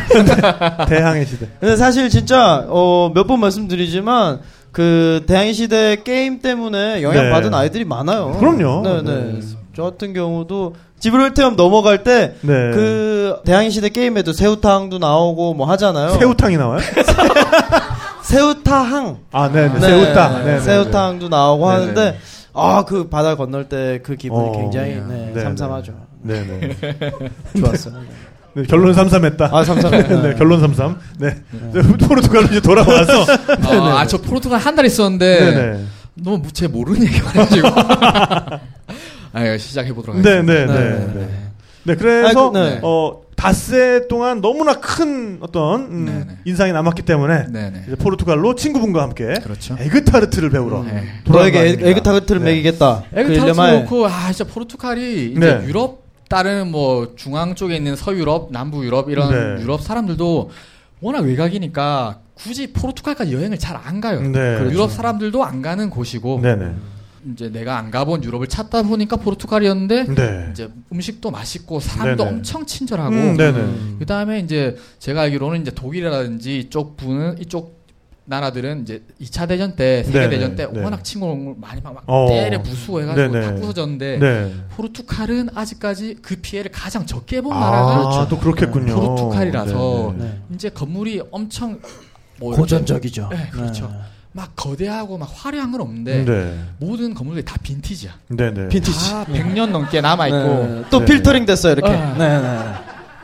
대항해 0.88 1.24
시대. 1.26 1.48
근데 1.60 1.76
사실 1.76 2.08
진짜 2.08 2.64
어, 2.68 3.10
몇 3.14 3.26
번 3.26 3.40
말씀드리지만 3.40 4.40
그 4.72 5.24
대항해 5.26 5.52
시대 5.52 5.96
게임 6.04 6.40
때문에 6.40 7.02
영향 7.02 7.24
네. 7.24 7.30
받은 7.30 7.52
아이들이 7.52 7.84
많아요. 7.84 8.36
그럼요. 8.38 8.82
네네. 8.82 9.02
네. 9.32 9.40
저 9.74 9.82
같은 9.82 10.14
경우도 10.14 10.76
지브롤테엄 11.00 11.56
넘어갈 11.56 12.02
때 12.04 12.34
네. 12.40 12.70
그 12.72 13.36
대항해 13.44 13.68
시대 13.70 13.88
게임에도 13.90 14.32
새우탕도 14.32 14.98
나오고 14.98 15.52
뭐 15.54 15.66
하잖아요. 15.70 16.10
새우탕이 16.18 16.56
나와요? 16.56 16.80
새우탕. 18.26 19.18
아, 19.32 19.50
네네. 19.52 19.74
네. 19.74 19.80
새우탕. 19.80 20.44
네네. 20.44 20.60
새우탕도 20.60 21.28
나오고 21.28 21.70
네네. 21.70 21.80
하는데 21.80 22.18
아 22.58 22.84
그 22.86 23.08
바다 23.08 23.36
건널 23.36 23.68
때 23.68 24.00
그 24.02 24.16
기분이 24.16 24.48
어, 24.48 24.52
굉장히 24.52 24.94
네, 24.94 25.30
네네. 25.32 25.42
삼삼하죠. 25.42 25.92
네 26.22 26.44
네. 26.46 26.76
좋았어요. 27.60 27.94
네, 28.54 28.62
결론 28.64 28.94
삼삼했다. 28.94 29.50
아 29.52 29.62
삼삼. 29.62 29.90
네, 30.22 30.34
결론 30.36 30.60
삼삼. 30.60 30.98
네. 31.18 31.36
네. 31.72 31.82
포르투갈로 31.82 32.46
이제 32.46 32.60
돌아와서. 32.60 33.24
아, 33.62 34.00
아, 34.00 34.06
저 34.06 34.16
포르투갈 34.18 34.58
한 34.60 34.74
달 34.74 34.86
있었는데 34.86 35.40
네네. 35.40 35.84
너무 36.14 36.38
무- 36.38 36.52
제 36.52 36.66
모르는 36.66 37.02
얘기만 37.06 37.34
해가지고. 37.34 37.68
아, 39.32 39.58
시작해 39.58 39.92
보도록 39.92 40.16
하겠습니다. 40.16 40.52
네네네. 40.66 41.45
네, 41.86 41.94
네. 41.94 41.94
네, 41.94 41.96
그래서 41.96 42.50
그, 42.50 42.58
네. 42.58 42.80
어 42.82 43.22
닷새 43.36 44.08
동안 44.08 44.40
너무나 44.40 44.80
큰 44.80 45.38
어떤 45.40 45.82
음, 45.82 46.04
네네. 46.06 46.38
인상이 46.46 46.72
남았기 46.72 47.02
때문에 47.02 47.46
네네. 47.52 47.84
이제 47.86 47.96
포르투갈로 47.96 48.54
친구분과 48.54 49.02
함께 49.02 49.34
그렇죠. 49.42 49.76
에그타르트를 49.78 50.50
배우러 50.50 50.82
네. 50.82 51.04
거 51.28 51.38
에- 51.40 51.60
아닙니까? 51.60 51.88
에그타르트를 51.88 52.42
네. 52.42 52.50
먹이겠다. 52.52 53.04
그 53.10 53.18
에그타르트 53.20 53.42
일념하에. 53.44 53.80
놓고 53.80 54.06
아 54.06 54.32
진짜 54.32 54.50
포르투갈이 54.52 55.32
이제 55.32 55.38
네. 55.40 55.66
유럽 55.66 56.04
다른 56.28 56.70
뭐 56.72 57.12
중앙 57.14 57.54
쪽에 57.54 57.76
있는 57.76 57.94
서유럽, 57.94 58.50
남부 58.50 58.84
유럽 58.84 59.10
이런 59.10 59.30
네. 59.56 59.62
유럽 59.62 59.80
사람들도 59.82 60.50
워낙 61.00 61.20
외곽이니까 61.24 62.18
굳이 62.34 62.72
포르투갈까지 62.72 63.32
여행을 63.34 63.58
잘 63.58 63.76
안 63.84 64.00
가요. 64.00 64.20
네. 64.22 64.58
유럽 64.72 64.90
사람들도 64.90 65.44
안 65.44 65.62
가는 65.62 65.88
곳이고 65.90 66.40
네네. 66.42 66.72
이제 67.32 67.50
내가 67.50 67.78
안 67.78 67.90
가본 67.90 68.22
유럽을 68.22 68.46
찾다 68.46 68.82
보니까 68.82 69.16
포르투갈이었는데 69.16 70.04
네. 70.14 70.48
이제 70.52 70.68
음식도 70.92 71.30
맛있고 71.30 71.80
사람도 71.80 72.24
네네. 72.24 72.36
엄청 72.36 72.66
친절하고 72.66 73.14
음, 73.14 73.36
네네. 73.36 73.58
음. 73.58 73.96
그 73.98 74.06
다음에 74.06 74.40
이제 74.40 74.76
제가 74.98 75.22
알기로는 75.22 75.62
이제 75.62 75.70
독일이라든지 75.72 76.60
이쪽 76.60 76.96
분은 76.96 77.38
이쪽 77.40 77.76
나라들은 78.28 78.82
이제 78.82 79.02
2차 79.20 79.48
대전 79.48 79.76
때 79.76 80.02
세계 80.02 80.18
네네, 80.18 80.30
대전 80.30 80.56
때 80.56 80.66
네. 80.66 80.82
워낙 80.82 81.04
친구를 81.04 81.54
많이 81.58 81.80
막, 81.80 81.94
막 81.94 82.04
어. 82.06 82.26
때려 82.28 82.60
부수고 82.60 83.02
해가지고 83.02 83.32
네네. 83.32 83.46
다 83.46 83.54
부서졌는데 83.54 84.18
네. 84.18 84.54
포르투갈은 84.70 85.50
아직까지 85.54 86.18
그 86.22 86.36
피해를 86.36 86.72
가장 86.72 87.06
적게 87.06 87.40
본 87.40 87.56
아, 87.56 87.60
나라가 87.60 88.26
또 88.28 88.38
그렇겠군요. 88.38 88.94
포르투갈이라서 88.96 90.14
네, 90.18 90.24
네. 90.24 90.30
네. 90.30 90.42
이제 90.54 90.68
건물이 90.70 91.22
엄청 91.30 91.80
뭐 92.38 92.54
고전적이죠. 92.56 93.28
네, 93.30 93.48
그렇죠. 93.52 93.92
막 94.36 94.52
거대하고 94.54 95.16
막 95.16 95.30
화려한 95.32 95.72
건 95.72 95.80
없는데 95.80 96.24
네. 96.26 96.60
모든 96.78 97.14
건물들이 97.14 97.42
다 97.42 97.56
빈티지야. 97.62 98.12
네. 98.28 98.52
네. 98.52 98.68
빈티지. 98.68 99.10
다 99.10 99.24
100년 99.24 99.70
넘게 99.70 100.02
남아 100.02 100.28
있고 100.28 100.36
네. 100.38 100.84
또 100.90 100.98
네. 101.00 101.04
필터링 101.06 101.46
됐어요 101.46 101.72
이렇게. 101.72 101.90
아. 101.90 102.14
네, 102.18 102.40
네. 102.42 102.74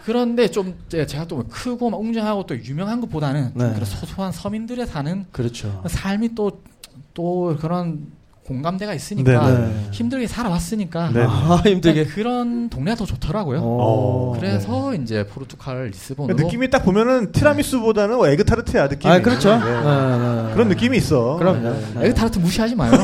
그런데 0.06 0.48
좀 0.50 0.74
제- 0.88 1.06
제가 1.06 1.26
또 1.26 1.44
크고 1.48 1.90
막 1.90 2.00
웅장하고 2.00 2.46
또 2.46 2.56
유명한 2.64 3.02
것보다는 3.02 3.52
좀 3.52 3.58
네. 3.62 3.72
그런 3.74 3.84
소소한 3.84 4.32
서민들의 4.32 4.86
사는 4.86 5.26
그렇죠. 5.32 5.82
삶이 5.86 6.34
또또 6.34 7.56
그런 7.60 8.06
공감대가 8.46 8.92
있으니까 8.92 9.46
네, 9.48 9.56
네. 9.58 9.88
힘들게 9.92 10.26
살아왔으니까 10.26 11.10
네. 11.12 11.22
아 11.22 11.62
힘들게. 11.64 12.06
그런 12.06 12.68
동네가 12.68 12.96
더 12.96 13.06
좋더라고요. 13.06 13.60
어. 13.62 14.32
그래서 14.36 14.94
이제 14.94 15.24
포르투갈 15.26 15.86
리스본으로 15.86 16.36
느낌이 16.36 16.68
딱 16.68 16.80
보면은 16.80 17.30
티라미수보다는 17.30 18.18
어, 18.18 18.26
에그 18.26 18.44
타르트야 18.44 18.88
느낌이. 18.88 19.12
아 19.12 19.22
그렇죠. 19.22 19.56
네. 19.58 19.64
네, 19.64 19.70
네. 19.70 20.50
그런 20.54 20.68
느낌이 20.68 20.96
있어. 20.96 21.36
그럼요. 21.38 21.70
네. 21.70 21.80
네. 21.94 22.06
에그 22.06 22.14
타르트 22.14 22.38
무시하지 22.40 22.74
마요. 22.74 22.90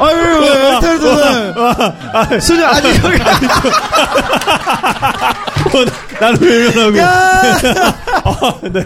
아유 0.00 0.16
왜 0.40 0.74
에그 0.74 0.80
타르트는 0.80 2.40
수녀 2.40 2.66
아니 2.66 2.88
여기 5.80 5.90
나는 6.20 6.40
외면하고. 6.42 6.94
네. 8.72 8.84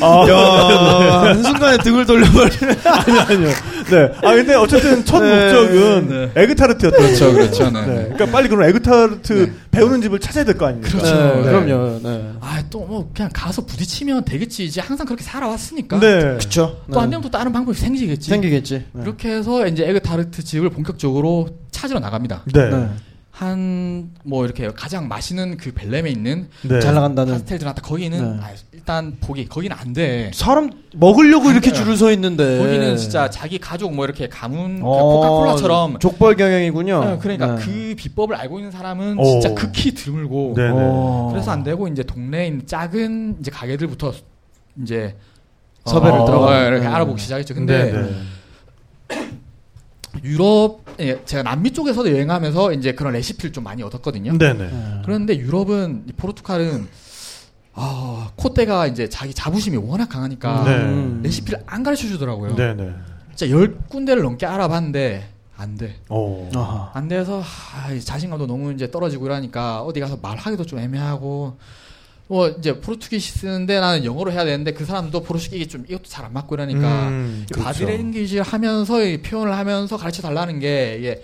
아, 0.00 0.26
야 0.28 1.28
한순간에 1.28 1.78
등을 1.78 2.06
돌려버리네. 2.06 2.76
아니요, 2.84 3.20
아니요. 3.28 3.48
네. 3.90 4.12
아, 4.22 4.34
근데 4.34 4.54
어쨌든 4.54 5.04
첫 5.04 5.20
네, 5.20 5.52
목적은 5.52 6.30
에그타르트였던 6.34 7.00
그렇죠, 7.00 7.24
거죠. 7.26 7.32
그렇죠. 7.34 7.70
네. 7.70 7.86
네. 7.86 7.94
그러니까 8.04 8.26
빨리 8.26 8.48
그럼 8.48 8.64
에그타르트 8.68 9.52
배우는 9.70 10.02
집을 10.02 10.18
찾아야 10.18 10.44
될 10.44 10.56
거 10.56 10.66
아닙니까? 10.66 10.90
그렇죠. 10.90 11.14
네, 11.14 11.34
네. 11.36 11.42
그럼요. 11.42 12.00
네. 12.02 12.32
아또 12.40 12.80
뭐 12.80 13.10
그냥 13.14 13.30
가서 13.32 13.64
부딪히면 13.66 14.24
되겠지. 14.24 14.64
이제 14.64 14.80
항상 14.80 15.06
그렇게 15.06 15.22
살아왔으니까. 15.22 16.00
네. 16.00 16.36
그쵸. 16.38 16.80
또안 16.92 17.10
되면 17.10 17.22
또 17.22 17.30
다른 17.30 17.52
방법이 17.52 17.78
생기겠지. 17.78 18.30
생기겠지. 18.30 18.84
네. 18.92 19.02
그렇게 19.02 19.30
해서 19.30 19.66
이제 19.66 19.86
에그타르트 19.88 20.42
집을 20.42 20.70
본격적으로 20.70 21.48
찾으러 21.70 22.00
나갑니다. 22.00 22.42
네. 22.52 22.88
네. 23.38 23.46
한뭐 24.26 24.44
이렇게 24.44 24.68
가장 24.74 25.08
맛있는 25.08 25.58
그 25.58 25.72
벨렘에 25.72 26.08
있는 26.10 26.48
네. 26.62 26.80
잘 26.80 26.94
나간다는. 26.94 27.34
파스텔 27.34 27.58
드나타 27.58 27.82
거기는 27.82 28.36
네. 28.38 28.42
아, 28.42 28.50
일단 28.72 29.16
보기 29.20 29.46
거기는 29.46 29.76
안 29.78 29.92
돼. 29.92 30.30
사람 30.32 30.70
먹으려고 30.94 31.50
이렇게 31.50 31.70
돼요. 31.70 31.82
줄을 31.82 31.96
서 31.96 32.10
있는데. 32.12 32.58
거기는 32.58 32.96
진짜 32.96 33.28
자기 33.28 33.58
가족 33.58 33.94
뭐 33.94 34.06
이렇게 34.06 34.28
가문 34.28 34.80
그 34.80 34.86
어, 34.86 35.02
코카콜라처럼 35.12 35.98
족벌 35.98 36.36
경영이군요. 36.36 36.96
어, 36.96 37.18
그러니까 37.18 37.56
네. 37.56 37.64
그 37.64 37.94
비법을 37.96 38.34
알고 38.36 38.58
있는 38.58 38.70
사람은 38.70 39.18
오. 39.18 39.24
진짜 39.24 39.54
극히 39.54 39.92
드물고 39.92 40.54
네. 40.56 40.70
어. 40.72 41.28
그래서 41.30 41.50
안 41.50 41.62
되고 41.62 41.86
이제 41.88 42.02
동네에 42.02 42.46
있는 42.46 42.66
작은 42.66 43.36
이제 43.40 43.50
가게들부터 43.50 44.12
이제 44.82 45.14
섭외를 45.84 46.20
어, 46.20 46.24
들어가. 46.24 46.46
어, 46.46 46.68
이렇게 46.68 46.84
네. 46.84 46.86
알아보기 46.86 47.20
시작했죠. 47.20 47.54
근데 47.54 47.92
네. 47.92 48.02
네. 48.02 48.08
유럽 50.26 50.80
예, 51.00 51.24
제가 51.24 51.42
남미 51.42 51.72
쪽에서도 51.72 52.10
여행하면서 52.10 52.72
이제 52.72 52.92
그런 52.92 53.12
레시피를 53.12 53.52
좀 53.52 53.64
많이 53.64 53.82
얻었거든요. 53.82 54.36
네. 54.36 54.52
네. 54.52 54.68
네. 54.70 55.02
그런데 55.04 55.36
유럽은 55.36 56.04
이 56.08 56.12
포르투갈은 56.12 56.88
아 57.74 58.30
콧대가 58.36 58.86
이제 58.86 59.08
자기 59.08 59.32
자부심이 59.34 59.76
워낙 59.76 60.08
강하니까 60.08 60.64
네. 60.64 60.76
음. 60.76 61.20
레시피를 61.22 61.60
안 61.66 61.82
가르쳐 61.82 62.06
주더라고요. 62.08 62.56
네. 62.56 62.74
네. 62.74 62.92
진짜 63.34 63.50
열 63.54 63.76
군데를 63.88 64.22
넘게 64.22 64.46
알아봤는데 64.46 65.28
안 65.56 65.76
돼. 65.76 65.96
안 66.94 67.08
돼서 67.08 67.42
아, 67.42 67.92
이 67.92 68.00
자신감도 68.00 68.46
너무 68.46 68.72
이제 68.72 68.90
떨어지고 68.90 69.26
이러니까 69.26 69.82
어디 69.82 70.00
가서 70.00 70.18
말하기도 70.20 70.64
좀 70.64 70.78
애매하고 70.78 71.56
뭐 72.28 72.48
이제 72.48 72.80
Portuguese 72.80 73.38
쓰는데 73.38 73.78
나는 73.78 74.04
영어로 74.04 74.32
해야 74.32 74.44
되는데 74.44 74.72
그 74.72 74.84
사람도 74.84 75.22
Portuguese 75.22 75.68
좀 75.68 75.84
이것도 75.88 76.04
잘 76.08 76.24
안 76.24 76.32
맞고 76.32 76.56
이러니까 76.56 77.08
음, 77.08 77.46
그렇죠. 77.52 77.64
바디랭귀지를 77.64 78.42
하면서 78.42 79.04
이 79.04 79.18
표현을 79.22 79.56
하면서 79.56 79.96
가르쳐 79.96 80.22
달라는 80.22 80.58
게 80.58 80.96
이게 80.98 81.22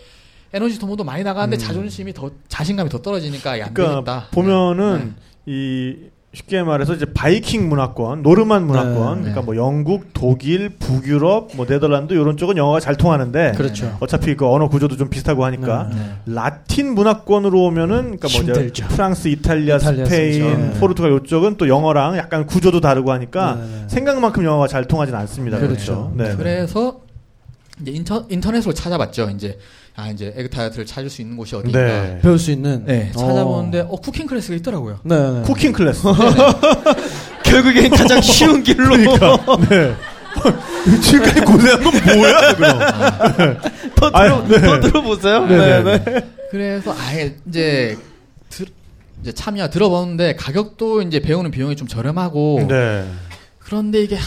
에너지 0.52 0.76
소모도 0.76 1.02
많이 1.02 1.24
나가는데 1.24 1.56
음. 1.56 1.58
자존심이 1.58 2.12
더 2.12 2.30
자신감이 2.48 2.88
더 2.88 3.02
떨어지니까 3.02 3.52
안 3.52 3.74
그러니까 3.74 3.94
되겠다. 3.94 4.28
보면은 4.30 5.16
이 5.46 5.96
쉽게 6.34 6.62
말해서 6.62 6.94
이제 6.94 7.04
바이킹 7.12 7.68
문화권, 7.68 8.22
노르만 8.22 8.66
문화권, 8.66 9.16
네. 9.16 9.20
그러니까 9.20 9.42
뭐 9.42 9.54
영국, 9.54 10.14
독일, 10.14 10.70
북유럽, 10.70 11.50
뭐 11.56 11.66
네덜란드 11.66 12.14
이런 12.14 12.38
쪽은 12.38 12.56
영어가 12.56 12.80
잘 12.80 12.96
통하는데 12.96 13.52
그렇죠. 13.54 13.94
어차피 14.00 14.34
그 14.34 14.48
언어 14.48 14.68
구조도 14.68 14.96
좀 14.96 15.10
비슷하고 15.10 15.44
하니까 15.44 15.90
네. 15.92 16.32
라틴 16.32 16.94
문화권으로 16.94 17.62
오면은 17.64 18.16
그러니까 18.16 18.28
뭐 18.28 18.40
이제 18.40 18.52
힘들죠. 18.52 18.88
프랑스, 18.88 19.28
이탈리아, 19.28 19.76
이탈리아 19.76 20.04
스페인. 20.06 20.72
네. 20.72 20.80
포르투갈 20.80 21.20
이쪽은 21.22 21.58
또 21.58 21.68
영어랑 21.68 22.16
약간 22.16 22.46
구조도 22.46 22.80
다르고 22.80 23.12
하니까 23.12 23.56
네, 23.56 23.62
네. 23.66 23.84
생각만큼 23.88 24.42
영어가 24.42 24.68
잘 24.68 24.86
통하진 24.86 25.14
않습니다. 25.14 25.58
그렇죠. 25.58 26.12
네. 26.16 26.34
그래서 26.36 27.02
이제 27.82 27.90
인터, 27.90 28.24
인터넷으로 28.30 28.72
찾아봤죠. 28.72 29.28
이제 29.34 29.58
아 29.94 30.08
이제 30.08 30.32
에그타르트를 30.36 30.86
찾을 30.86 31.10
수 31.10 31.20
있는 31.20 31.36
곳이 31.36 31.54
어디인가. 31.54 31.78
네. 31.78 32.18
배울 32.22 32.38
수 32.38 32.50
있는. 32.50 32.84
네, 32.86 33.12
어. 33.14 33.18
찾아보는데 33.18 33.80
어 33.80 33.96
cooking 33.96 34.26
class가 34.26 34.56
있더라고요. 34.56 35.00
네, 35.04 35.16
네. 35.16 35.42
cooking 35.42 35.72
class. 35.72 36.02
결국엔 37.44 37.90
가장 37.90 38.20
쉬운 38.22 38.62
길로. 38.62 38.88
그러니까. 38.88 39.38
네. 39.68 39.94
지금까지 41.02 41.40
고생한 41.42 41.82
건 41.82 42.18
뭐야, 42.18 42.54
그럼? 42.54 42.78
더, 43.94 44.10
들어, 44.10 44.18
아유, 44.18 44.44
네. 44.48 44.60
더 44.60 44.80
들어보세요. 44.80 45.46
네, 45.46 45.56
네, 45.56 45.82
네. 45.82 46.04
네. 46.04 46.30
그래서 46.50 46.94
아예 46.98 47.36
이제 47.46 47.98
들, 48.48 48.66
이제 49.20 49.32
참여 49.32 49.68
들어보는데 49.68 50.36
가격도 50.36 51.02
이제 51.02 51.20
배우는 51.20 51.50
비용이 51.50 51.76
좀 51.76 51.86
저렴하고 51.86 52.66
네. 52.66 53.06
그런데 53.58 54.02
이게 54.02 54.16
하, 54.16 54.22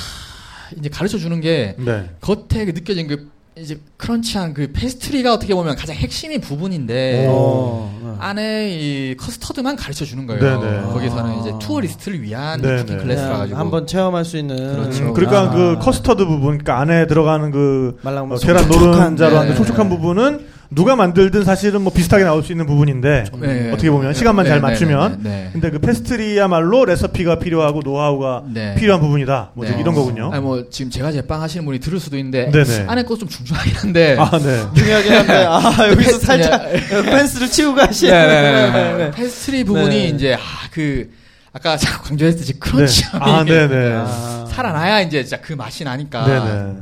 이제 0.78 0.90
가르쳐 0.90 1.18
주는 1.18 1.42
게 1.42 1.76
네. 1.80 2.10
겉에 2.22 2.66
그 2.66 2.72
느껴진 2.72 3.08
그 3.08 3.30
이제 3.58 3.80
crunch한 3.96 4.54
그 4.54 4.70
페스트리가 4.74 5.34
어떻게 5.34 5.56
보면 5.56 5.78
가장 5.78 5.96
핵심인 5.96 6.42
부분인데 6.42 7.28
어, 7.30 7.98
네. 8.04 8.12
안에 8.20 8.70
이 8.70 9.16
커스터드만 9.18 9.78
가르쳐 9.78 10.04
주는 10.04 10.28
거예요. 10.28 10.60
네네. 10.60 10.82
거기서는 10.82 11.32
아. 11.32 11.36
이제 11.40 11.54
tourist를 11.60 12.22
위한. 12.22 12.62
cooking 12.62 12.98
class라 12.98 13.28
그냥 13.28 13.40
가지고 13.40 13.58
한번 13.58 13.88
체험할 13.88 14.26
수 14.26 14.38
있는. 14.38 14.58
그렇죠. 14.58 15.04
음, 15.06 15.14
그러니까 15.14 15.42
아. 15.44 15.50
그 15.52 15.78
커스터드 15.80 16.26
부분, 16.26 16.58
그러니까 16.58 16.80
안에 16.80 17.08
들어가는 17.08 17.52
그 17.52 17.98
말랑 18.02 18.30
어, 18.30 18.36
계란 18.36 18.68
노른자로 18.68 19.32
네. 19.32 19.38
하는 19.38 19.56
촉촉한 19.56 19.88
부분은 19.88 20.46
누가 20.70 20.96
만들든 20.96 21.44
사실은 21.44 21.82
뭐 21.82 21.94
비슷하게 21.94 22.24
나올 22.24 22.44
수 22.44 22.52
있는 22.52 22.66
부분인데 22.66 23.26
네. 23.40 23.72
어떻게 23.72 23.90
보면 23.92 24.14
시간만 24.14 24.46
네, 24.46 24.50
잘 24.50 24.58
네, 24.60 24.62
맞추면 24.62 25.20
네, 25.24 25.30
네. 25.30 25.50
근데 25.54 25.70
그 25.70 25.80
페스트리야말로 25.80 26.86
레시피가 26.86 27.40
필요하고 27.40 27.82
노하우가 27.84 28.44
네. 28.54 28.76
필요한 28.76 29.02
부분이다. 29.02 29.52
뭐 29.54 29.66
네. 29.66 29.78
이런 29.80 29.94
거군요. 29.94 30.32
아니 30.34 30.42
뭐 30.42 30.70
지금 30.70 30.90
제가 30.92 31.12
제빵 31.12 31.42
하시는 31.42 31.64
분이 31.66 31.80
들을 31.80 32.00
수도 32.00 32.18
있는데 32.18 32.50
네네. 32.52 32.86
안에 32.88 33.04
거 33.04 33.16
좀 33.16 33.30
중요하긴 33.30 33.76
한데 33.76 34.18
아, 34.20 34.38
네. 34.38 34.64
중요하긴 34.76 35.14
한데, 35.14 35.34
아, 35.48 35.88
여기서 35.92 36.20
페- 36.20 36.26
살짝 36.26 36.62
펜스를 37.06 37.48
치우고 37.50 37.80
하시네. 37.80 38.12
네네네. 38.12 39.12
페스트리 39.12 39.64
부분이 39.64 39.88
네. 39.90 40.06
이제 40.08 40.34
아그 40.36 41.10
아까 41.54 41.78
제가 41.78 42.00
강조했듯이 42.02 42.60
crunch함이 42.60 43.24
아, 43.24 43.44
네네. 43.46 43.94
아. 43.96 44.46
살아나야 44.52 45.02
이제 45.02 45.24
진짜 45.24 45.40
그 45.42 45.54
맛이 45.54 45.84
나니까. 45.86 46.26
네네. 46.26 46.74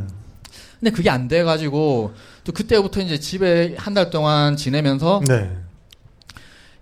근데 0.80 0.92
그게 0.92 1.10
안 1.10 1.28
돼가지고 1.28 2.14
또 2.44 2.52
그때부터 2.52 3.00
이제 3.02 3.20
집에 3.20 3.74
한 3.78 3.94
달 3.94 4.10
동안 4.10 4.58
지내면서 4.58 5.22
네. 5.28 5.50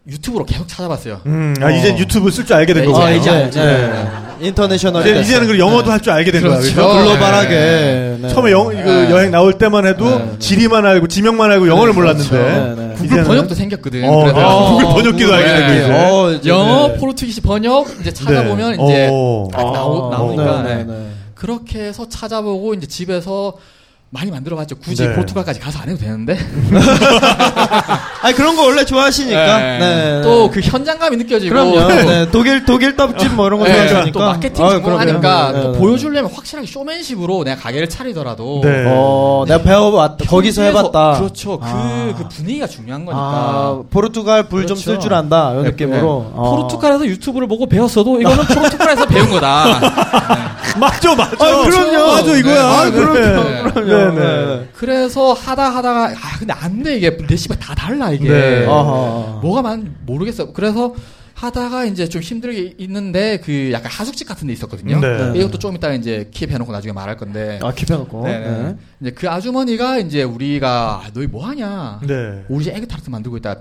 유튜브로 0.07 0.45
계속 0.45 0.67
찾아봤어요. 0.67 1.21
음, 1.27 1.53
아, 1.61 1.67
어. 1.67 1.69
이제 1.71 1.95
유튜브 1.97 2.31
쓸 2.31 2.43
줄 2.45 2.55
알게 2.55 2.73
된 2.73 2.83
네, 2.83 2.87
거고. 2.91 3.03
아, 3.03 3.11
이제 3.11 3.19
이제, 3.19 3.59
알죠. 3.59 3.63
네. 3.63 4.47
International. 4.47 5.01
이제, 5.05 5.19
이제는 5.21 5.47
그 5.47 5.59
영어도 5.59 5.91
할 5.91 5.99
줄 6.01 6.11
알게 6.11 6.31
된 6.31 6.41
거야. 6.41 6.57
그렇죠. 6.57 6.75
글로벌하게. 6.75 7.49
네. 7.49 8.17
네. 8.21 8.29
처음에 8.29 8.51
영, 8.51 8.69
네. 8.69 9.11
여행 9.11 9.29
나올 9.29 9.53
때만 9.59 9.85
해도 9.85 10.09
네. 10.17 10.39
지리만 10.39 10.85
알고 10.87 11.07
지명만 11.07 11.51
알고 11.51 11.67
영어를 11.67 11.93
네, 11.93 11.99
몰랐는데 11.99 12.29
그렇죠. 12.29 12.49
네, 12.49 12.75
네. 12.87 12.93
구글 12.93 13.05
이제는 13.05 13.23
번역도 13.25 13.53
생겼거든. 13.53 14.09
어, 14.09 14.21
그래서 14.23 14.39
아, 14.39 14.71
구글 14.71 14.85
번역기도 14.85 15.33
알게 15.33 15.47
되고 15.53 15.67
네. 15.67 15.75
이제. 15.77 15.91
어, 15.93 16.31
이제, 16.31 16.49
영어, 16.49 16.87
네. 16.87 16.97
포르투기시 16.97 17.41
번역 17.41 17.87
이제 18.01 18.11
찾아보면 18.11 18.77
네. 18.77 18.83
이제 18.83 19.09
어. 19.11 19.47
딱 19.51 19.71
나오, 19.71 20.07
아, 20.11 20.17
나오니까 20.17 20.63
네, 20.63 20.75
네. 20.77 20.83
네, 20.85 20.91
네. 20.91 21.07
그렇게 21.35 21.79
해서 21.83 22.09
찾아보고 22.09 22.73
이제 22.73 22.87
집에서 22.87 23.53
많이 24.13 24.29
만들어봤죠. 24.29 24.75
굳이 24.75 25.07
네. 25.07 25.13
포르투갈까지 25.15 25.61
가서 25.61 25.79
안 25.79 25.87
해도 25.87 25.99
되는데 25.99 26.37
아니, 28.21 28.35
그런 28.35 28.57
거 28.57 28.63
원래 28.63 28.83
좋아하시니까. 28.83 29.57
네. 29.57 30.21
또그 30.21 30.59
현장감이 30.59 31.15
느껴지고 31.15 31.49
그럼요. 31.49 31.87
네. 32.03 32.29
독일, 32.29 32.65
독일 32.65 32.97
떡집 32.97 33.33
뭐 33.33 33.47
이런 33.47 33.59
거 33.59 33.65
네, 33.65 33.87
좋아하시니까. 33.87 34.11
또 34.11 34.19
마케팅 34.19 34.65
아, 34.65 34.69
전공하니까 34.71 35.19
그럼요. 35.19 35.53
또 35.53 35.59
네, 35.59 35.71
네. 35.71 35.79
보여주려면 35.79 36.31
확실하게 36.31 36.67
쇼맨십으로 36.67 37.45
내가 37.45 37.61
가게를 37.61 37.87
차리더라도 37.87 38.59
네. 38.63 38.83
어, 38.87 39.45
내가 39.47 39.63
배워봤다. 39.63 40.25
거기서 40.25 40.63
해봤다. 40.63 41.13
그렇죠. 41.17 41.57
그, 41.57 41.65
아. 41.67 42.13
그 42.17 42.27
분위기가 42.27 42.67
중요한 42.67 43.05
거니까. 43.05 43.21
아, 43.23 43.81
포르투갈 43.89 44.49
불 44.49 44.67
좀쓸 44.67 44.85
그렇죠. 44.93 45.03
줄 45.03 45.13
안다. 45.13 45.51
이런 45.51 45.63
네, 45.63 45.69
느낌으로. 45.71 45.97
네. 46.01 46.31
어. 46.35 46.55
포르투갈에서 46.57 47.05
유튜브를 47.05 47.47
보고 47.47 47.65
배웠어도 47.65 48.19
이거는 48.19 48.43
포르투갈에서 48.43 49.05
배운 49.07 49.29
거다. 49.29 49.79
맞죠, 50.79 51.15
맞죠. 51.15 51.43
아, 51.43 51.63
그럼요. 51.63 52.07
맞아, 52.07 52.37
이거야. 52.37 52.53
네. 52.53 52.59
아, 52.59 52.85
네. 52.85 52.91
그럼요. 52.91 53.13
네. 53.13 53.71
그럼요. 53.71 54.00
네, 54.09 54.45
네. 54.57 54.69
그래서 54.73 55.33
하다 55.33 55.69
하다가 55.69 56.05
아 56.07 56.37
근데 56.39 56.53
안 56.53 56.81
돼 56.83 56.97
이게 56.97 57.15
레시피가 57.29 57.59
다 57.59 57.75
달라 57.75 58.11
이게. 58.11 58.27
네. 58.29 58.65
뭐가 58.65 59.61
만 59.61 59.95
모르겠어. 60.05 60.51
그래서 60.53 60.93
하다가 61.35 61.85
이제 61.85 62.07
좀 62.07 62.21
힘들게 62.21 62.75
있는데 62.77 63.39
그 63.43 63.71
약간 63.71 63.91
하숙집 63.91 64.27
같은 64.27 64.45
데 64.47 64.53
있었거든요. 64.53 64.99
네. 64.99 65.39
이것도 65.39 65.57
좀 65.57 65.75
이따 65.75 65.91
이제 65.93 66.29
keep해 66.31 66.55
놓고 66.59 66.71
나중에 66.71 66.91
말할 66.93 67.17
건데. 67.17 67.59
아, 67.63 67.71
keep해놓고. 67.71 68.23
네, 68.25 68.39
네. 68.39 68.75
이제 69.01 69.11
그 69.11 69.27
아주머니가 69.29 69.97
이제 69.99 70.21
우리가 70.23 71.01
아, 71.03 71.09
너희 71.13 71.25
뭐 71.27 71.47
하냐? 71.47 71.99
네. 72.05 72.43
우리 72.47 72.61
이제 72.63 72.73
에그타르트 72.75 73.09
만들고 73.09 73.37
있다. 73.37 73.55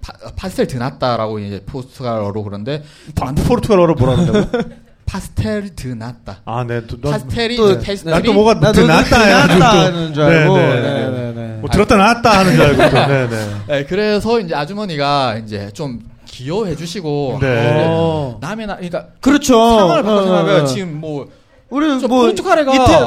파, 0.00 0.12
pastel 0.36 0.66
de 0.68 0.82
nata라고 0.82 1.40
이제 1.40 1.60
포르투갈어로 1.66 2.42
그러는데 2.44 2.84
파- 3.16 3.32
포르투갈어로 3.32 3.94
뭐라 3.96 4.16
그런다고? 4.16 4.58
Pastel 5.06 5.74
de 5.76 5.94
nata. 5.94 6.38
아, 6.44 6.64
네. 6.66 6.80
또, 6.86 7.00
넌, 7.00 7.12
pastel이 7.12 7.56
또- 7.56 7.78
페스트리. 7.78 8.10
난또 8.12 8.32
뭐가 8.32 8.54
나도 8.54 8.72
드났다 8.82 9.46
드났다는 9.48 10.14
줄 10.14 10.22
알고. 10.22 10.56
네, 10.56 10.66
네, 10.66 10.80
네, 10.80 10.80
네. 10.80 11.10
네, 11.10 11.32
네. 11.34 11.58
뭐 11.60 11.70
들었다 11.70 11.96
놨다 11.96 12.38
하는 12.38 12.52
줄 12.56 12.62
알고. 12.64 12.82
또. 12.90 13.06
네, 13.06 13.28
네. 13.28 13.48
네, 13.68 13.84
그래서 13.84 14.40
이제 14.40 14.54
아주머니가 14.54 15.36
이제 15.44 15.70
좀 15.74 16.00
기여해 16.26 16.74
주시고 16.74 17.38
네. 17.40 17.46
아, 17.48 17.86
어. 17.90 18.38
남의 18.40 18.66
나 18.66 18.74
그러니까 18.76 19.06
그렇죠. 19.20 19.54
상황을 19.54 20.02
바꿔주면 20.02 20.48
어, 20.62 20.64
지금 20.64 21.00
뭐 21.00 21.28
우리 21.70 22.00
저뭐 22.00 22.30
이태 22.30 22.42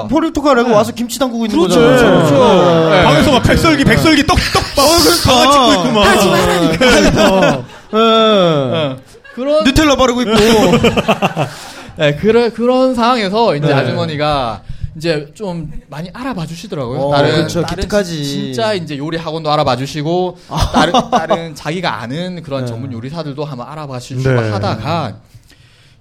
포르투갈애가 0.09 0.69
네. 0.69 0.75
와서 0.75 0.91
김치 0.93 1.19
담그고 1.19 1.45
있는 1.45 1.57
그렇죠. 1.59 1.79
거잖아요. 1.79 2.25
그렇죠. 2.25 2.89
네. 2.89 3.03
방에서 3.03 3.31
막 3.31 3.43
백설기, 3.43 3.83
백설기 3.85 4.25
떡떡 4.25 4.63
막 4.75 4.85
강아 5.25 5.51
찍고 5.51 5.81
있구만. 5.87 6.07
하지 6.07 6.27
말라니까. 6.29 7.63
어, 7.91 8.97
그런 9.35 9.63
누텔라 9.63 9.95
바르고 9.95 10.21
있고. 10.21 10.31
네, 11.97 12.15
그런 12.15 12.51
그런 12.53 12.95
상황에서 12.95 13.55
이제 13.55 13.67
네. 13.67 13.73
아주머니가 13.73 14.63
이제 14.95 15.31
좀 15.35 15.71
많이 15.89 16.09
알아봐 16.13 16.45
주시더라고요. 16.45 16.99
어, 16.99 17.11
다른 17.15 17.31
그렇죠. 17.35 17.61
다른 17.61 17.81
기특하지. 17.83 18.23
진짜 18.23 18.73
이제 18.73 18.97
요리 18.97 19.17
학원도 19.17 19.51
알아봐 19.51 19.77
주시고 19.77 20.37
다른 20.73 20.93
다른 21.11 21.55
자기가 21.55 22.01
아는 22.01 22.41
그런 22.41 22.61
네. 22.61 22.67
전문 22.67 22.91
요리사들도 22.93 23.43
한번 23.45 23.67
알아봐 23.67 23.99
주시고 23.99 24.29
네. 24.29 24.49
하다가 24.49 25.17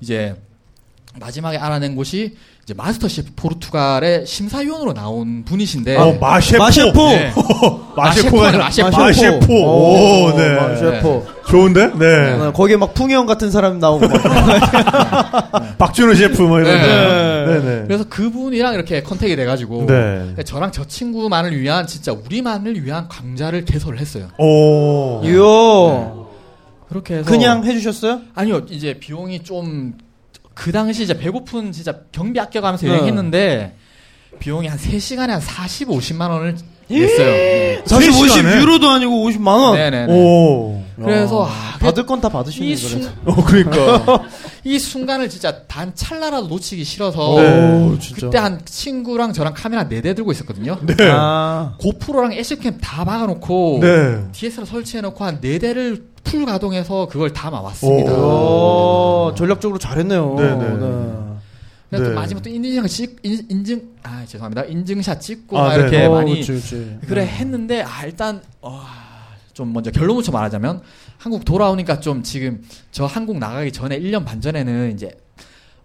이제 0.01 0.35
마지막에 1.19 1.57
알아낸 1.57 1.95
곳이 1.95 2.37
이제 2.67 2.75
마스터 2.75 3.07
셰프 3.07 3.31
포르투갈의 3.37 4.27
심사위원으로 4.27 4.93
나온 4.93 5.45
분이신데 5.45 5.97
어, 5.99 6.19
마셰포. 6.21 6.65
마셰포. 6.65 7.09
네. 7.11 7.33
마셰포가 7.97 8.49
아니라 8.49 8.65
마셰포. 8.65 8.91
마셰포. 8.91 9.55
오, 9.55 10.37
네. 10.37 10.57
마셰포. 10.57 11.27
좋은데? 11.49 11.93
네. 11.97 12.37
네, 12.37 12.53
거기에 12.53 12.77
막 12.77 12.93
풍형 12.93 13.27
같은 13.27 13.53
사람 13.53 13.79
나오고 13.79 14.09
막. 14.09 14.19
박준우 15.79 16.15
셰프 16.17 16.43
뭐 16.43 16.59
이런 16.59 16.73
거. 16.81 16.87
네. 16.89 17.47
네, 17.47 17.65
네. 17.65 17.85
그래서 17.87 18.03
그분이랑 18.09 18.75
이렇게 18.75 19.01
contact이 19.01 19.37
돼가지고 19.37 19.87
네. 19.87 20.35
저랑 20.45 20.73
저 20.73 20.85
친구만을 20.85 21.57
위한 21.61 21.87
진짜 21.87 22.11
우리만을 22.13 22.85
위한 22.85 23.07
강좌를 23.07 23.65
개설을 23.65 24.01
했어요. 24.01 24.27
오. 24.39 25.21
이요. 25.23 26.27
그렇게 26.89 27.19
해서 27.19 27.31
그냥 27.31 27.65
해주셨어요? 27.65 28.23
아니요 28.35 28.63
이제 28.71 28.99
비용이 28.99 29.45
좀 29.45 29.95
그 30.57 30.73
당시 30.73 31.03
이제 31.03 31.19
배고픈 31.19 31.71
진짜 31.71 32.01
경비 32.13 32.41
아껴가면서 32.41 32.87
네. 32.87 32.93
여행했는데 32.93 33.77
비용이 34.41 34.67
한 34.67 34.79
3시간에 34.79 35.29
한 35.29 35.41
40, 35.41 35.89
50만 35.89 36.31
원을 36.31 36.57
냈어요. 36.89 37.27
네. 37.27 37.83
40, 37.85 38.11
50 38.13 38.31
시간에? 38.31 38.61
유로도 38.61 38.89
아니고 38.89 39.29
50만 39.29 39.47
원. 39.49 39.75
네네네. 39.77 40.13
오. 40.13 40.83
그래서 40.97 41.45
아, 41.45 41.49
아, 41.49 41.79
받을 41.79 42.07
건 42.07 42.21
다 42.23 42.31
받으시는 42.31 42.69
이, 42.69 42.75
거죠. 42.75 42.89
순, 42.89 43.09
어, 43.27 43.45
그러니까. 43.45 44.23
이 44.65 44.79
순간을 44.79 45.29
진짜 45.29 45.63
단 45.67 45.93
찰나라도 45.95 46.47
놓치기 46.49 46.85
싫어서 46.85 47.35
네. 47.41 47.87
오, 47.93 47.99
진짜. 47.99 48.27
그때 48.27 48.39
한 48.39 48.61
친구랑 48.65 49.33
저랑 49.35 49.53
카메라 49.55 49.85
4대 49.87 50.17
들고 50.17 50.33
있었거든요. 50.33 50.79
네. 50.83 50.95
아, 51.11 51.75
고프로랑 51.79 52.33
액션캠 52.33 52.79
다 52.81 53.05
막아놓고 53.05 53.81
네. 53.83 54.25
DSLR 54.33 54.65
설치해놓고 54.67 55.23
한 55.23 55.41
4대를 55.41 56.03
풀 56.25 56.47
가동해서 56.47 57.07
그걸 57.09 57.33
담아왔습니다. 57.33 58.13
오. 58.13 59.29
오, 59.31 59.35
전략적으로 59.37 59.79
잘했네요. 59.79 60.35
네, 60.39 60.45
네. 60.55 61.26
네. 61.91 61.99
또 61.99 62.15
마지막 62.15 62.43
또 62.43 62.51
인증샷 62.51 62.89
찍 62.91 63.17
인, 63.23 63.47
인증 63.49 63.89
아 64.03 64.25
죄송합니다 64.27 64.65
인증샷 64.65 65.21
찍고 65.21 65.59
아, 65.59 65.63
막 65.63 65.69
네. 65.77 65.81
이렇게 65.81 66.05
어, 66.07 66.15
많이 66.15 66.41
그치, 66.41 66.53
그치. 66.53 66.99
그래 67.07 67.25
했는데 67.27 67.83
아 67.83 68.05
일단 68.05 68.43
어, 68.61 68.83
좀 69.53 69.73
먼저 69.73 69.91
결론부터 69.91 70.33
말하자면 70.33 70.83
한국 71.19 71.45
돌아오니까 71.45 72.01
좀 72.01 72.23
지금 72.23 72.63
저 72.91 73.07
한국 73.07 73.39
나가기 73.39 73.73
전에 73.73 73.99
1년 74.01 74.25
반 74.25 74.41
전에는 74.41 74.93
이제 74.93 75.11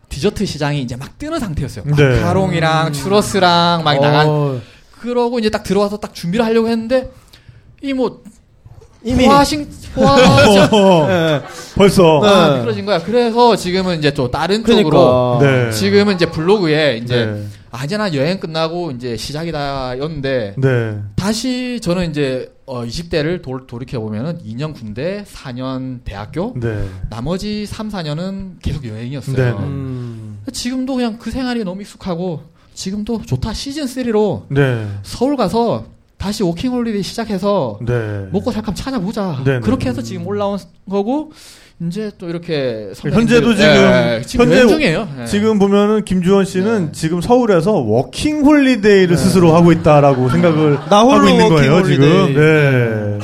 디저트 0.09 0.45
시장이 0.45 0.81
이제 0.81 0.95
막 0.97 1.17
뜨는 1.17 1.39
상태였어요. 1.39 1.85
네. 1.85 2.19
마카롱이랑 2.19 2.91
추러스랑 2.93 3.83
막 3.83 3.93
나간 4.01 4.27
어, 4.27 4.61
그러고 4.99 5.39
이제 5.39 5.49
딱 5.49 5.63
들어와서 5.63 5.97
딱 5.97 6.13
준비를 6.13 6.43
하려고 6.45 6.67
했는데 6.67 7.11
이 7.81 7.93
뭐 7.93 8.21
이미 9.03 9.25
포화싱 9.25 9.67
포화 9.95 10.15
어, 10.71 11.07
예. 11.09 11.41
벌써. 11.75 12.19
네. 12.23 12.29
아, 12.29 12.53
미끄러진 12.55 12.85
거야. 12.85 12.99
그래서 13.01 13.55
지금은 13.55 13.97
이제 13.99 14.13
또 14.13 14.29
다른 14.29 14.63
쪽으로 14.63 15.37
그러니까. 15.39 15.65
네. 15.69 15.71
지금은 15.71 16.15
이제 16.15 16.25
블로그에 16.27 16.97
이제 17.03 17.25
네. 17.25 17.43
아 17.71 17.85
이제 17.85 17.97
나 17.97 18.13
여행 18.13 18.39
끝나고 18.39 18.91
이제 18.91 19.15
시작이다였는데 19.17 20.55
네. 20.57 20.97
다시 21.15 21.79
저는 21.81 22.09
이제 22.09 22.53
어 22.65 22.83
20대를 22.83 23.41
돌, 23.41 23.65
돌이켜 23.65 23.99
보면은 23.99 24.39
2년 24.45 24.73
군대, 24.73 25.23
4년 25.23 26.03
대학교, 26.03 26.53
네. 26.57 26.85
나머지 27.09 27.65
3, 27.65 27.89
4년은 27.89 28.61
계속 28.61 28.85
여행이었어요. 28.85 29.35
네. 29.35 29.51
음. 29.65 30.39
지금도 30.53 30.95
그냥 30.95 31.17
그 31.17 31.31
생활이 31.31 31.63
너무 31.63 31.81
익숙하고 31.81 32.43
지금도 32.73 33.23
좋다 33.25 33.53
시즌 33.53 33.85
3로 33.85 34.43
네. 34.49 34.87
서울 35.03 35.35
가서 35.35 35.85
다시 36.21 36.43
워킹 36.43 36.71
홀리데이 36.71 37.01
시작해서 37.01 37.79
네. 37.83 38.27
먹고 38.31 38.51
살까 38.51 38.75
찾아보자. 38.75 39.41
네, 39.43 39.53
네. 39.53 39.59
그렇게 39.59 39.89
해서 39.89 40.03
지금 40.03 40.27
올라온 40.27 40.59
거고 40.87 41.31
이제 41.81 42.11
또 42.19 42.29
이렇게 42.29 42.91
현재도 42.95 43.55
지금- 43.55 43.67
예, 43.67 44.21
지금 44.23 44.45
현재 44.45 44.67
중이에요. 44.67 45.07
예. 45.21 45.25
지금 45.25 45.57
보면은 45.57 46.05
김주원 46.05 46.45
씨는 46.45 46.85
네. 46.85 46.91
지금 46.91 47.21
서울에서 47.21 47.71
워킹 47.71 48.45
홀리데이를 48.45 49.17
스스로 49.17 49.55
하고 49.55 49.71
있다라고 49.71 50.29
생각을 50.29 50.77
나 50.91 51.01
홀로 51.01 51.15
하고 51.21 51.27
있는 51.29 51.49
거예요, 51.49 51.71
홀리데이. 51.77 51.95
지금. 51.95 52.33
네. 52.35 53.17
네. 53.17 53.19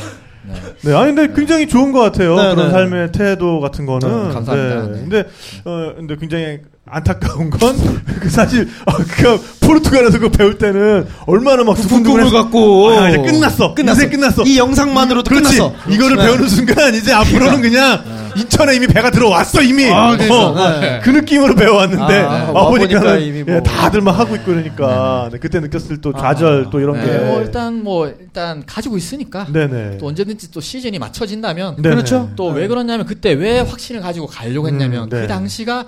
네, 0.89 0.95
아니 0.95 1.13
근데 1.13 1.33
굉장히 1.36 1.67
좋은 1.67 1.91
것 1.91 1.99
같아요. 1.99 2.36
네, 2.36 2.55
그런 2.55 2.67
네. 2.67 2.71
삶의 2.71 3.12
태도 3.12 3.60
같은 3.60 3.86
거는. 3.86 4.27
네, 4.29 4.33
감사합니다. 4.33 4.81
네. 4.88 4.99
근데 5.01 5.19
어 5.65 5.93
근데 5.95 6.15
굉장히 6.15 6.60
안타까운 6.89 7.50
건 7.50 7.76
그 8.19 8.30
사실 8.30 8.67
아, 8.86 8.93
그 8.97 9.39
포르투갈에서 9.62 10.19
그 10.19 10.30
배울 10.30 10.58
때는 10.58 11.06
얼마나 11.26 11.63
막 11.63 11.73
꿈을 11.76 11.88
두근두근했어. 11.88 12.32
갖고 12.43 12.89
아, 12.91 13.10
이제 13.10 13.17
끝났어. 13.17 13.73
끝났어. 13.73 14.02
이제 14.02 14.10
끝났어. 14.10 14.43
이 14.43 14.58
영상만으로도 14.58 15.30
그렇지. 15.30 15.58
끝났어. 15.58 15.73
이거를 15.89 16.17
네. 16.17 16.26
배우는 16.26 16.47
순간 16.47 16.95
이제 16.95 17.12
앞으로는 17.13 17.62
그냥 17.62 18.04
인천에 18.38 18.76
이미 18.76 18.88
배가 18.88 19.10
들어왔어 19.12 19.62
이미. 19.62 19.86
아, 19.91 20.15
그러니까. 20.15 20.47
어, 20.47 20.80
네. 20.80 21.00
그 21.04 21.10
느낌으로 21.10 21.56
배워왔는데 21.56 22.13
아, 22.19 22.47
아, 22.47 22.52
와 22.52 22.67
보니까 22.69 23.02
뭐. 23.45 23.62
다들 23.63 24.02
막 24.02 24.17
하고 24.17 24.36
있고 24.36 24.45
그러니까 24.47 25.30
네, 25.32 25.39
그때 25.39 25.60
느꼈을 25.60 26.00
또 26.02 26.13
좌절 26.13 26.67
또 26.71 26.80
이런 26.80 26.95
네, 27.00 27.06
게. 27.06 27.17
뭐 27.19 27.41
일단 27.41 27.84
뭐 27.84 28.08
일단 28.08 28.63
가지고 28.65 28.97
있으니까 28.97 29.47
네네. 29.52 29.97
또 29.97 30.08
언제든지 30.08 30.52
또 30.52 30.62
시즌이 30.62 30.97
맞춰진다면 31.00 31.82
네네. 31.82 31.95
그렇죠. 31.95 32.30
또 32.36 32.47
왜 32.58 32.67
그러냐면 32.67 33.06
그때 33.06 33.34
왜 33.34 33.60
확신을 33.60 34.02
가지고 34.02 34.26
가려고 34.26 34.67
했냐면 34.67 35.04
음, 35.04 35.10
네. 35.10 35.21
그 35.21 35.28
당시가 35.28 35.86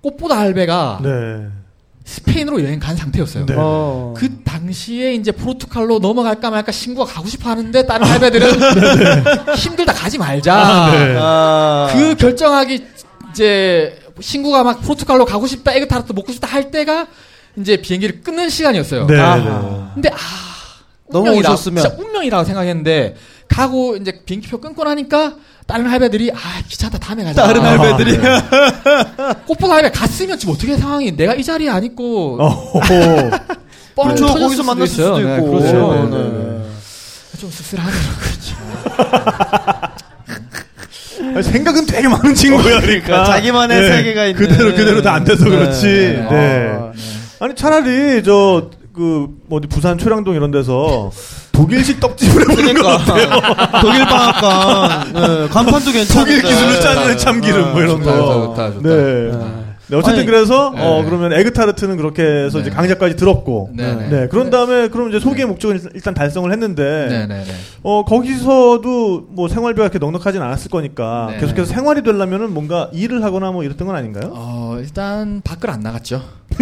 꽃보다 0.00 0.38
할배가 0.38 1.00
네. 1.02 1.46
스페인으로 2.04 2.64
여행 2.64 2.78
간 2.78 2.96
상태였어요. 2.96 3.44
네. 3.44 3.54
어. 3.56 4.14
그 4.16 4.42
당시에 4.42 5.14
이제 5.14 5.30
포르투갈로 5.30 5.98
넘어갈까 5.98 6.50
말까 6.50 6.72
신구가 6.72 7.12
가고 7.12 7.28
싶어 7.28 7.50
하는데 7.50 7.84
다른 7.86 8.06
할배들은 8.06 8.48
힘들다 9.56 9.92
가지 9.92 10.16
말자. 10.16 10.90
네. 10.92 11.16
아. 11.18 11.88
그 11.92 12.14
결정하기 12.16 12.86
이제 13.30 13.98
신구가 14.20 14.64
막 14.64 14.80
포르투갈로 14.80 15.26
가고 15.26 15.46
싶다, 15.46 15.72
에그타르트 15.74 16.12
먹고 16.12 16.32
싶다 16.32 16.46
할 16.46 16.70
때가 16.70 17.06
이제 17.56 17.76
비행기를 17.76 18.22
끊는 18.22 18.48
시간이었어요. 18.48 19.06
네. 19.06 19.20
아하. 19.20 19.90
근데 19.94 20.08
아 20.08 20.16
넘어오셨으면. 21.10 21.78
운명이라 21.78 21.90
진짜 21.90 22.02
운명이라고 22.02 22.44
생각했는데 22.44 23.16
가고 23.48 23.96
이제 23.96 24.22
비행기표 24.24 24.58
끊고 24.60 24.84
나니까 24.84 25.34
다른 25.68 25.86
할배들이 25.86 26.30
아 26.32 26.38
귀찮다 26.66 26.98
다음에 26.98 27.22
가자. 27.24 27.42
다른 27.44 27.60
아, 27.64 27.78
할배들이. 27.78 28.16
네. 28.18 28.40
꽃보다 29.46 29.74
할배 29.74 29.90
갔으면 29.90 30.38
지금 30.38 30.54
어떻게 30.54 30.74
상황이 30.78 31.14
내가 31.14 31.34
이 31.34 31.44
자리에 31.44 31.68
안 31.68 31.84
있고. 31.84 32.38
뻔히 33.94 34.14
그렇죠. 34.14 34.26
터졌을 34.28 34.40
거기서 34.42 34.62
만날 34.62 34.86
수도 34.88 35.02
있어요. 35.20 35.36
있고. 35.36 35.60
네, 35.60 35.70
그렇죠. 35.72 35.92
네, 35.92 36.00
네, 36.02 36.16
네, 36.16 36.28
네. 36.30 37.38
좀 37.38 37.50
씁쓸하네요. 37.50 38.00
그렇죠. 38.18 38.56
아니, 41.34 41.42
생각은 41.42 41.84
되게 41.86 42.08
많은 42.08 42.34
친구야, 42.34 42.80
그러니까. 42.80 43.24
자기만의 43.24 43.88
세계가 43.88 44.26
있는. 44.26 44.40
그대로, 44.48 44.74
그대로 44.74 45.02
다 45.02 45.14
안 45.14 45.24
돼서 45.24 45.44
네. 45.44 45.50
그렇지. 45.50 45.86
네. 46.30 46.68
아, 46.70 46.92
아니, 47.40 47.54
차라리, 47.54 48.22
저, 48.24 48.70
그, 48.94 49.26
뭐, 49.48 49.58
어디 49.58 49.66
부산 49.68 49.98
초량동 49.98 50.34
이런 50.34 50.50
데서 50.50 51.10
독일식 51.58 51.98
떡집을 51.98 52.42
해보는 52.52 52.74
거 52.82 52.98
그러니까 53.04 53.80
독일 53.82 54.04
방앗간 54.06 55.12
네, 55.12 55.48
간판도 55.48 55.90
괜찮은데. 55.90 56.14
독일 56.14 56.42
기술로 56.42 56.80
짜는 56.80 57.18
참기름, 57.18 57.72
뭐 57.72 57.80
이런 57.82 57.98
좋다, 58.02 58.12
거. 58.16 58.32
좋다, 58.54 58.72
좋다. 58.74 58.88
네. 58.88 59.32
네, 59.90 59.96
어쨌든 59.96 60.18
아니, 60.18 60.26
그래서, 60.26 60.70
네. 60.76 60.82
어, 60.84 61.02
그러면 61.02 61.32
에그타르트는 61.32 61.96
그렇게 61.96 62.22
해서 62.22 62.60
이제 62.60 62.68
네. 62.68 62.76
강좌까지 62.76 63.16
들었고. 63.16 63.70
네, 63.72 63.94
네. 63.94 64.08
네. 64.10 64.28
그런 64.28 64.50
다음에, 64.50 64.88
그럼 64.88 65.08
이제 65.08 65.18
소개의 65.18 65.48
목적은 65.48 65.76
일단- 65.76 65.92
일단 65.94 66.12
달성을 66.14 66.52
했는데. 66.52 67.06
네, 67.08 67.26
네, 67.26 67.42
네. 67.42 67.52
어, 67.82 68.04
거기서도 68.04 69.28
뭐 69.30 69.48
생활비가 69.48 69.88
그렇게 69.88 69.98
넉넉하진 69.98 70.42
않았을 70.42 70.70
거니까. 70.70 71.28
네. 71.30 71.38
계속해서 71.38 71.72
생활이 71.72 72.02
되려면은 72.02 72.52
뭔가 72.52 72.90
일을 72.92 73.24
하거나 73.24 73.50
뭐 73.50 73.64
이랬던 73.64 73.86
건 73.86 73.96
아닌가요? 73.96 74.30
어, 74.34 74.76
일단 74.78 75.40
밖을 75.42 75.70
안 75.70 75.80
나갔죠. 75.80 76.22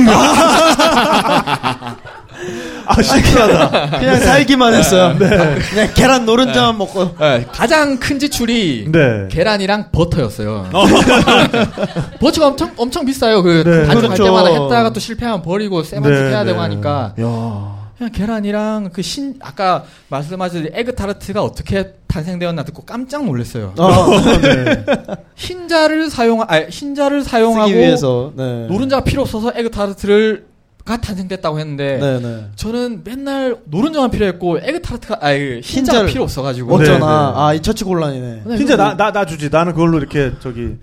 아, 2.87 3.03
신기하다. 3.03 3.99
그냥 3.99 4.21
살기만 4.21 4.75
했어요. 4.75 5.15
그냥 5.19 5.91
계란 5.95 6.25
노른자만 6.27 6.79
먹고. 6.79 7.17
네, 7.19 7.45
가장 7.53 7.99
큰 7.99 8.19
지출이 8.19 8.89
네. 8.91 9.29
계란이랑 9.31 9.91
버터였어요. 9.93 10.71
버터가 12.21 12.47
엄청 12.49 12.73
엄청 12.77 13.05
비싸요. 13.05 13.43
그 13.43 13.63
네. 13.65 13.87
반죽할 13.87 14.17
그렇죠. 14.17 14.25
때마다 14.25 14.49
했다가 14.51 14.91
또 14.93 15.01
실패하면 15.01 15.43
버리고 15.43 15.83
쇠반죽 15.83 16.13
네, 16.13 16.29
해야 16.31 16.41
네. 16.45 16.53
되고 16.53 16.61
하니까 16.63 17.15
야. 17.21 17.77
그냥 17.99 18.13
계란이랑 18.13 18.91
그 18.93 19.03
신 19.03 19.35
아까 19.41 19.85
말씀하신 20.09 20.71
에그 20.75 20.95
타르트가 20.95 21.43
어떻게 21.43 21.93
탄생되었나 22.09 22.63
듣고 22.65 22.83
깜짝 22.85 23.25
놀랐어요. 23.25 23.73
어, 23.79 24.21
네. 24.43 24.85
흰자를 25.37 26.11
사용 26.11 26.43
아 26.43 26.61
흰자를 26.69 27.23
사용하고. 27.23 27.71
네. 28.37 28.67
노른자가 28.69 29.03
필요 29.05 29.23
없어서 29.23 29.53
에그 29.55 29.71
타르트를 29.71 30.45
가 30.87 30.97
탄생됐다고 30.99 31.59
했는데 31.59 31.99
네, 32.01 32.21
네. 32.21 32.47
저는 32.55 33.03
맨날 33.05 33.57
노른자만 33.65 34.09
필요했고 34.13 34.59
에그 34.63 34.81
타르트가 34.83 35.19
아니 35.21 35.61
흰자가 35.61 36.05
흰자를- 36.05 36.07
필요 36.07 36.23
없어가지고 36.23 36.79
네, 36.79 36.85
어쩌나. 36.85 36.99
네. 37.35 37.41
아, 37.41 37.53
이 37.55 37.61
처치 37.61 37.83
곤란이네. 37.85 38.43
네, 38.47 38.57
진짜 38.57 38.77
나, 38.77 38.97
나, 38.97 39.11
나 39.11 39.27
주지. 39.27 39.51
나는 39.51 39.73
그걸로 39.73 39.99
이렇게 39.99 40.33
저기 40.41 40.77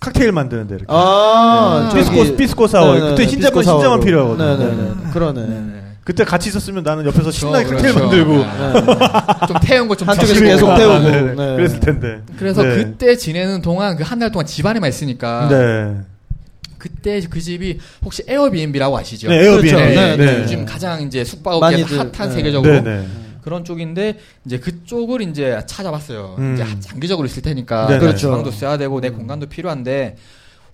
칵테일 0.00 0.32
만드는데 0.32 0.74
이렇게. 0.76 0.86
아, 0.88 1.90
네. 1.94 2.02
저기- 2.02 2.18
피스코 2.20 2.36
피스코 2.36 2.66
사워. 2.66 2.94
네, 2.94 3.00
네, 3.00 3.08
그때 3.10 3.22
네, 3.26 3.28
흰자만 3.30 3.40
피스코 3.40 3.60
흰자만 3.60 3.82
사워로. 3.82 4.00
필요하거든. 4.00 4.58
네, 4.58 4.66
네, 4.66 4.74
네. 5.04 5.10
그러네. 5.12 5.40
네, 5.42 5.48
네. 5.48 5.82
그때 6.02 6.24
같이 6.24 6.48
있었으면 6.48 6.82
나는 6.82 7.04
옆에서 7.04 7.30
신나게 7.30 7.64
그렇죠, 7.66 7.84
칵테일 7.94 8.24
그렇죠. 8.24 8.44
만들고 8.46 8.86
네. 9.40 9.46
좀 9.48 9.56
태운 9.60 9.88
거좀 9.88 10.08
한쪽에서. 10.08 10.40
계속 10.40 10.70
아, 10.70 10.76
태우고. 10.78 10.98
네, 11.00 11.10
네. 11.10 11.22
네. 11.34 11.56
그랬을 11.56 11.80
텐데. 11.80 12.22
그래서 12.38 12.62
네. 12.62 12.76
그때 12.76 13.16
지내는 13.16 13.60
동안 13.60 13.96
그 13.96 14.02
한 14.04 14.18
달 14.18 14.30
동안 14.32 14.46
집안에만 14.46 14.88
있으니까 14.88 15.48
네. 15.50 15.96
그때 16.78 17.20
그 17.28 17.40
집이 17.40 17.78
혹시 18.04 18.22
에어비앤비라고 18.26 18.96
아시죠? 18.98 19.28
네, 19.28 19.44
에어비앤비. 19.44 19.68
그렇죠. 19.70 19.76
네, 19.84 19.94
네, 19.94 20.16
네, 20.16 20.24
네. 20.36 20.42
요즘 20.42 20.64
가장 20.64 21.02
이제 21.02 21.24
숙박업계에서 21.24 21.96
핫한 21.98 22.10
네. 22.12 22.30
세계적으로 22.30 22.72
네, 22.72 22.80
네. 22.82 23.06
그런 23.42 23.64
쪽인데 23.64 24.18
이제 24.44 24.58
그쪽을 24.58 25.22
이제 25.22 25.60
찾아봤어요. 25.66 26.34
음. 26.38 26.54
이제 26.54 26.64
장기적으로 26.80 27.26
있을 27.26 27.42
테니까 27.42 27.86
네네. 27.86 28.00
그렇죠. 28.00 28.18
주방도 28.18 28.50
써야 28.50 28.76
되고 28.76 29.00
내 29.00 29.10
공간도 29.10 29.46
필요한데 29.46 30.16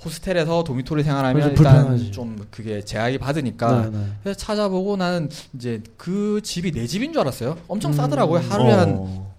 호스텔에서 0.04 0.64
도미토리 0.64 1.04
생활하면 1.04 1.50
일단 1.50 1.54
불편하지. 1.54 2.10
좀 2.10 2.36
그게 2.50 2.82
제약이 2.84 3.18
받으니까 3.18 3.82
네, 3.92 3.98
네. 3.98 4.04
그래서 4.24 4.38
찾아보고 4.38 4.96
나는 4.96 5.28
이제 5.54 5.80
그 5.96 6.40
집이 6.42 6.72
내 6.72 6.86
집인 6.86 7.12
줄 7.12 7.20
알았어요. 7.20 7.56
엄청 7.68 7.92
음. 7.92 7.96
싸더라고요. 7.96 8.40
하루에 8.48 8.72
한, 8.72 8.94
어. 8.98 9.32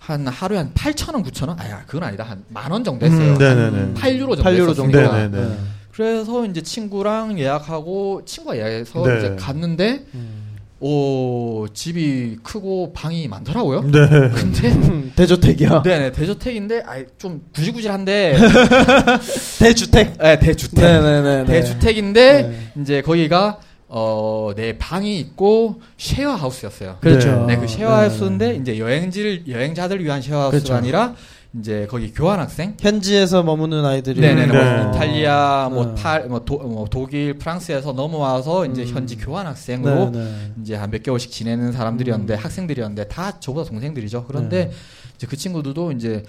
한 0.00 0.26
하루에 0.26 0.58
한 0.58 0.72
8천 0.74 1.14
원, 1.14 1.22
9천 1.22 1.48
원? 1.48 1.60
아야 1.60 1.82
그건 1.86 2.02
아니다. 2.08 2.24
한 2.24 2.42
만 2.48 2.72
원 2.72 2.82
정도 2.82 3.06
했어요. 3.06 3.34
음, 3.34 3.38
네네네. 3.38 3.94
8유로 3.94 4.36
정도 4.36 4.42
8유로 4.42 4.70
했었으니까. 4.70 4.74
정도. 4.74 5.16
네네네. 5.38 5.56
네. 5.94 5.96
그래서 5.96 6.44
이제 6.46 6.60
친구랑 6.60 7.38
예약하고 7.38 8.22
친구가 8.24 8.56
예약해서 8.56 9.06
네. 9.06 9.18
이제 9.18 9.36
갔는데 9.38 10.04
음. 10.14 10.44
오 10.80 11.66
집이 11.72 12.38
크고 12.42 12.92
방이 12.92 13.28
많더라고요. 13.28 13.82
네. 13.82 13.90
근데 14.34 14.68
음, 14.72 15.12
대저택이야. 15.16 15.82
네네 15.82 16.12
대저택인데 16.12 16.82
아이 16.84 17.04
좀 17.16 17.42
구질구질한데 17.54 18.36
대주택. 19.60 20.18
네, 20.18 20.38
대주택 20.38 20.84
네네네. 20.84 21.44
대주택인데 21.46 22.42
네. 22.42 22.82
이제 22.82 23.02
거기가 23.02 23.60
어 23.88 24.23
내 24.23 24.76
방이 24.76 25.20
있고 25.20 25.80
쉐어 25.96 26.32
하우스였어요. 26.34 26.96
그렇죠. 27.00 27.46
네, 27.46 27.56
그 27.56 27.68
쉐어 27.68 27.88
하우스인데 27.88 28.56
이제 28.56 28.78
여행지를 28.78 29.44
여행자들 29.48 30.02
위한 30.04 30.20
쉐어 30.20 30.36
하우스가 30.40 30.50
그렇죠. 30.50 30.74
아니라 30.74 31.14
이제 31.60 31.86
거기 31.88 32.12
교환 32.12 32.40
학생 32.40 32.76
현지에서 32.80 33.42
머무는 33.44 33.84
아이들이. 33.84 34.20
네네네. 34.20 34.46
네. 34.52 34.82
뭐 34.82 34.90
이탈리아, 34.90 35.68
뭐, 35.72 35.86
네. 35.86 35.94
탈, 35.94 36.26
뭐, 36.28 36.44
도, 36.44 36.58
뭐 36.58 36.86
독일, 36.90 37.38
프랑스에서 37.38 37.92
넘어와서 37.92 38.66
이제 38.66 38.82
음. 38.82 38.88
현지 38.88 39.16
교환 39.16 39.46
학생으로 39.46 40.10
네네. 40.10 40.52
이제 40.62 40.74
한 40.74 40.90
몇 40.90 41.02
개월씩 41.02 41.30
지내는 41.30 41.72
사람들이었는데 41.72 42.34
음. 42.34 42.38
학생들이었는데 42.38 43.08
다 43.08 43.38
저보다 43.40 43.68
동생들이죠. 43.70 44.24
그런데 44.26 44.66
네. 44.66 44.72
이제 45.16 45.26
그 45.28 45.36
친구들도 45.36 45.92
이제 45.92 46.24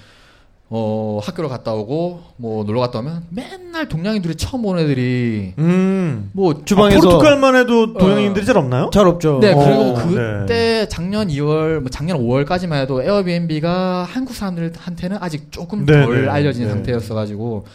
어 0.70 1.20
학교를 1.22 1.48
갔다 1.48 1.74
오고 1.74 2.22
뭐 2.38 2.64
놀러 2.64 2.80
갔다 2.80 3.00
오면 3.00 3.26
맨날 3.30 3.88
동양인들이 3.88 4.36
처음 4.36 4.64
본 4.64 4.80
애들이 4.80 5.54
음. 5.60 6.32
뭐 6.34 6.66
주방에서 6.66 7.02
포르투갈만 7.02 7.56
해도 7.56 7.94
동양인들이 7.94 8.46
잘 8.46 8.58
없나요? 8.58 8.90
잘 8.92 9.06
없죠. 9.08 9.40
네, 9.42 9.54
어, 9.54 9.60
그리고 9.60 10.16
네. 10.16 10.40
그때 10.40 10.88
작년 10.90 11.28
2월, 11.28 11.82
뭐 11.82 11.90
작년 11.92 12.18
5월까지만 12.18 12.82
해도 12.82 13.04
에어비앤비가 13.04 14.08
한국 14.10 14.34
사람들한테는 14.36 15.18
아직 15.22 15.52
조금 15.52 15.86
네, 15.86 16.04
덜 16.04 16.24
네, 16.24 16.30
알려진 16.30 16.64
네. 16.64 16.70
상태였어 16.70 17.14
가지고 17.14 17.64
그 17.64 17.70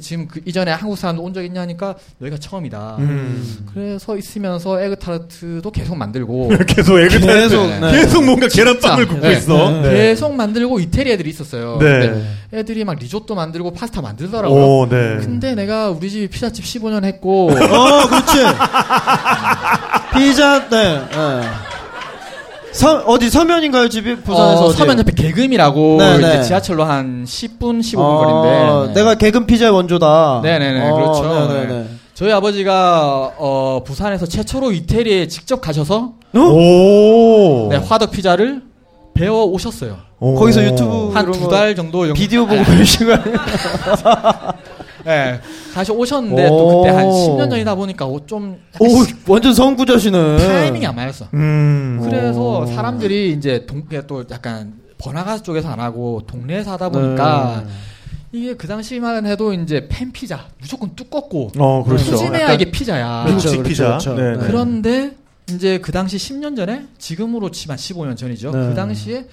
지금 0.00 0.28
그 0.28 0.40
이전에 0.44 0.70
한국 0.72 0.96
사람들 0.96 1.24
온적 1.24 1.44
있냐니까 1.44 1.96
너희가 2.18 2.38
처음이다. 2.38 2.96
음. 2.98 3.66
그래서 3.72 4.16
있으면서 4.16 4.80
에그타르트도 4.80 5.70
계속 5.70 5.96
만들고 5.96 6.50
계속 6.66 6.98
애를 6.98 7.20
계속, 7.20 7.26
계속, 7.26 7.66
네. 7.66 7.92
계속 7.92 8.24
뭔가 8.24 8.48
계란빵을 8.48 9.06
굽고 9.06 9.26
네. 9.26 9.32
있어. 9.34 9.70
네. 9.70 9.82
네. 9.82 9.90
계속 10.08 10.34
만들고 10.34 10.80
이태리 10.80 11.10
애들이 11.12 11.30
있었어요. 11.30 11.78
네. 11.80 12.24
애들이 12.52 12.84
막 12.84 12.96
리조또 12.98 13.34
만들고 13.34 13.72
파스타 13.72 14.00
만들더라고요. 14.02 14.64
오, 14.64 14.88
네. 14.88 15.16
근데 15.18 15.54
내가 15.54 15.90
우리 15.90 16.10
집 16.10 16.30
피자집 16.30 16.64
15년 16.64 17.04
했고 17.04 17.50
어, 17.50 18.06
그렇지. 18.08 18.38
피자, 20.16 20.68
네. 20.68 21.02
네. 22.76 22.80
서, 22.80 22.98
어디 23.06 23.30
서면인가요, 23.30 23.88
집이? 23.88 24.16
부산에서 24.16 24.66
어? 24.66 24.70
서면 24.70 24.98
옆에 24.98 25.12
개금이라고 25.12 25.96
네, 25.98 26.16
이제 26.18 26.26
네. 26.36 26.42
지하철로 26.42 26.84
한 26.84 27.24
10분 27.24 27.80
15분 27.80 27.98
어, 28.00 28.18
거리인데 28.82 29.00
내가 29.00 29.14
개근 29.14 29.46
피자의 29.46 29.72
원조다. 29.72 30.40
네네네, 30.42 30.92
그렇죠. 30.92 31.48
네네네. 31.48 31.86
저희 32.14 32.32
아버지가 32.32 33.32
어, 33.38 33.82
부산에서 33.84 34.26
최초로 34.26 34.72
이태리에 34.72 35.26
직접 35.28 35.60
가셔서 35.60 36.12
어? 36.34 36.38
오. 36.38 37.68
네, 37.70 37.76
화덕 37.76 38.10
피자를 38.10 38.62
배워 39.14 39.44
오셨어요. 39.44 39.96
오. 40.20 40.34
거기서 40.34 40.62
유튜브 40.64 41.10
한두거달 41.14 41.74
정도 41.74 42.06
영- 42.08 42.14
비디오 42.14 42.46
보고 42.46 42.56
네, 42.56 42.64
배우신 42.64 43.06
거 43.06 43.14
아니에요? 43.14 43.36
네, 45.06 45.40
다시 45.72 45.92
오셨는데 45.92 46.48
오. 46.48 46.56
또 46.58 46.80
그때 46.82 46.90
한 46.94 47.06
10년 47.06 47.48
전이다 47.48 47.74
보니까 47.74 48.04
어, 48.06 48.20
좀 48.26 48.58
오, 48.80 49.04
시- 49.04 49.14
완전 49.26 49.54
선구자시네. 49.54 50.36
타이밍이 50.38 50.84
안 50.86 50.94
맞았어. 50.96 51.28
음. 51.34 52.00
그래서 52.02 52.60
오. 52.60 52.66
사람들이 52.66 53.32
이제 53.32 53.64
동, 53.66 53.82
그게 53.82 54.06
또 54.06 54.24
약간 54.30 54.74
번화가 54.98 55.38
쪽에서 55.42 55.68
안 55.68 55.78
하고 55.80 56.22
동네에서 56.26 56.72
하다 56.72 56.88
보니까 56.88 57.62
네. 57.66 57.72
이게 58.32 58.54
그 58.54 58.66
당시만 58.66 59.24
해도 59.26 59.52
이제 59.54 59.86
팬 59.88 60.10
피자 60.12 60.46
무조건 60.60 60.94
두껍고 60.96 61.52
어, 61.58 61.84
그렇죠. 61.84 62.10
푸짐해야 62.12 62.52
이게 62.54 62.70
피자야. 62.70 63.24
미국식 63.26 63.50
그렇죠, 63.52 63.68
피자. 63.68 63.84
그렇죠, 63.86 64.10
네, 64.14 64.16
그렇죠. 64.22 64.40
네. 64.40 64.46
그런데 64.46 65.10
이제 65.50 65.78
그 65.78 65.92
당시 65.92 66.16
10년 66.16 66.56
전에 66.56 66.82
지금으로 66.98 67.50
치면 67.52 67.76
15년 67.76 68.16
전이죠. 68.16 68.50
네. 68.50 68.68
그 68.68 68.74
당시에 68.74 69.26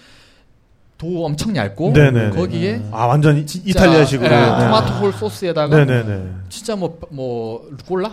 도 1.04 1.26
엄청 1.26 1.56
얇고 1.56 1.92
네네네. 1.92 2.30
거기에 2.32 2.82
아, 2.92 3.06
완전 3.06 3.38
이- 3.38 3.46
이탈리아식으로. 3.66 4.26
예, 4.34 4.40
네. 4.40 4.46
토마토 4.46 4.94
whole 4.96 5.12
소스에다가 5.14 5.76
네네네. 5.84 6.30
진짜 6.50 6.76
뭐뭐 6.78 7.68
루꼴라 7.72 8.12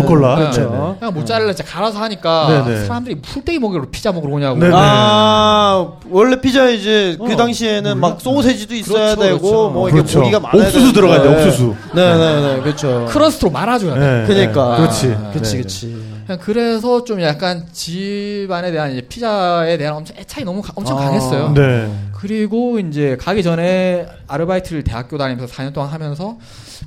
루꼴라. 0.00 0.34
네. 0.36 0.40
그렇죠. 0.42 0.96
그냥 0.98 1.14
모짜렐라 1.14 1.52
진짜 1.54 1.70
갈아서 1.70 1.98
하니까 2.00 2.64
네네. 2.64 2.86
사람들이 2.86 3.20
풀떼기 3.20 3.58
먹으러 3.58 3.84
피자 3.90 4.12
먹으러 4.12 4.32
오냐고. 4.34 4.58
네네. 4.58 4.72
아, 4.74 5.92
원래 6.10 6.40
피자 6.40 6.68
이제 6.68 7.16
그 7.18 7.32
어, 7.32 7.36
당시에는 7.36 7.98
막 7.98 8.20
소세지도 8.20 8.74
있어야 8.74 9.14
그렇죠, 9.14 9.22
되고 9.22 9.38
그렇죠. 9.40 9.70
뭐 9.70 9.88
이게 9.88 9.96
그렇죠. 9.98 10.18
고기가 10.20 10.40
많아야 10.40 10.66
옥수수 10.68 10.92
들어가야 10.92 11.22
돼. 11.22 11.28
옥수수. 11.28 11.74
네네네, 11.94 12.60
그렇죠. 12.62 13.06
크러스트로 13.10 13.50
말아줘야 13.50 13.94
돼. 13.94 14.00
네, 14.00 14.26
그러니까. 14.26 14.70
네. 14.70 14.76
그렇지. 14.82 15.16
그치, 15.32 15.56
네, 15.56 15.62
그치. 15.62 16.02
그냥 16.26 16.38
그래서 16.40 17.04
좀 17.04 17.20
약간 17.20 17.64
집안에 17.72 18.70
대한 18.70 18.92
이제 18.92 19.00
피자에 19.02 19.76
대한 19.76 19.96
엄청 19.96 20.16
애착이 20.16 20.44
너무 20.44 20.62
가- 20.62 20.72
엄청 20.76 20.98
아. 20.98 21.02
강했어요. 21.06 21.52
네. 21.54 21.92
그리고 22.12 22.78
이제 22.78 23.16
가기 23.20 23.42
전에 23.42 24.06
아르바이트를 24.28 24.84
대학교 24.84 25.18
다니면서 25.18 25.52
4년 25.52 25.72
동안 25.74 25.90
하면서 25.90 26.36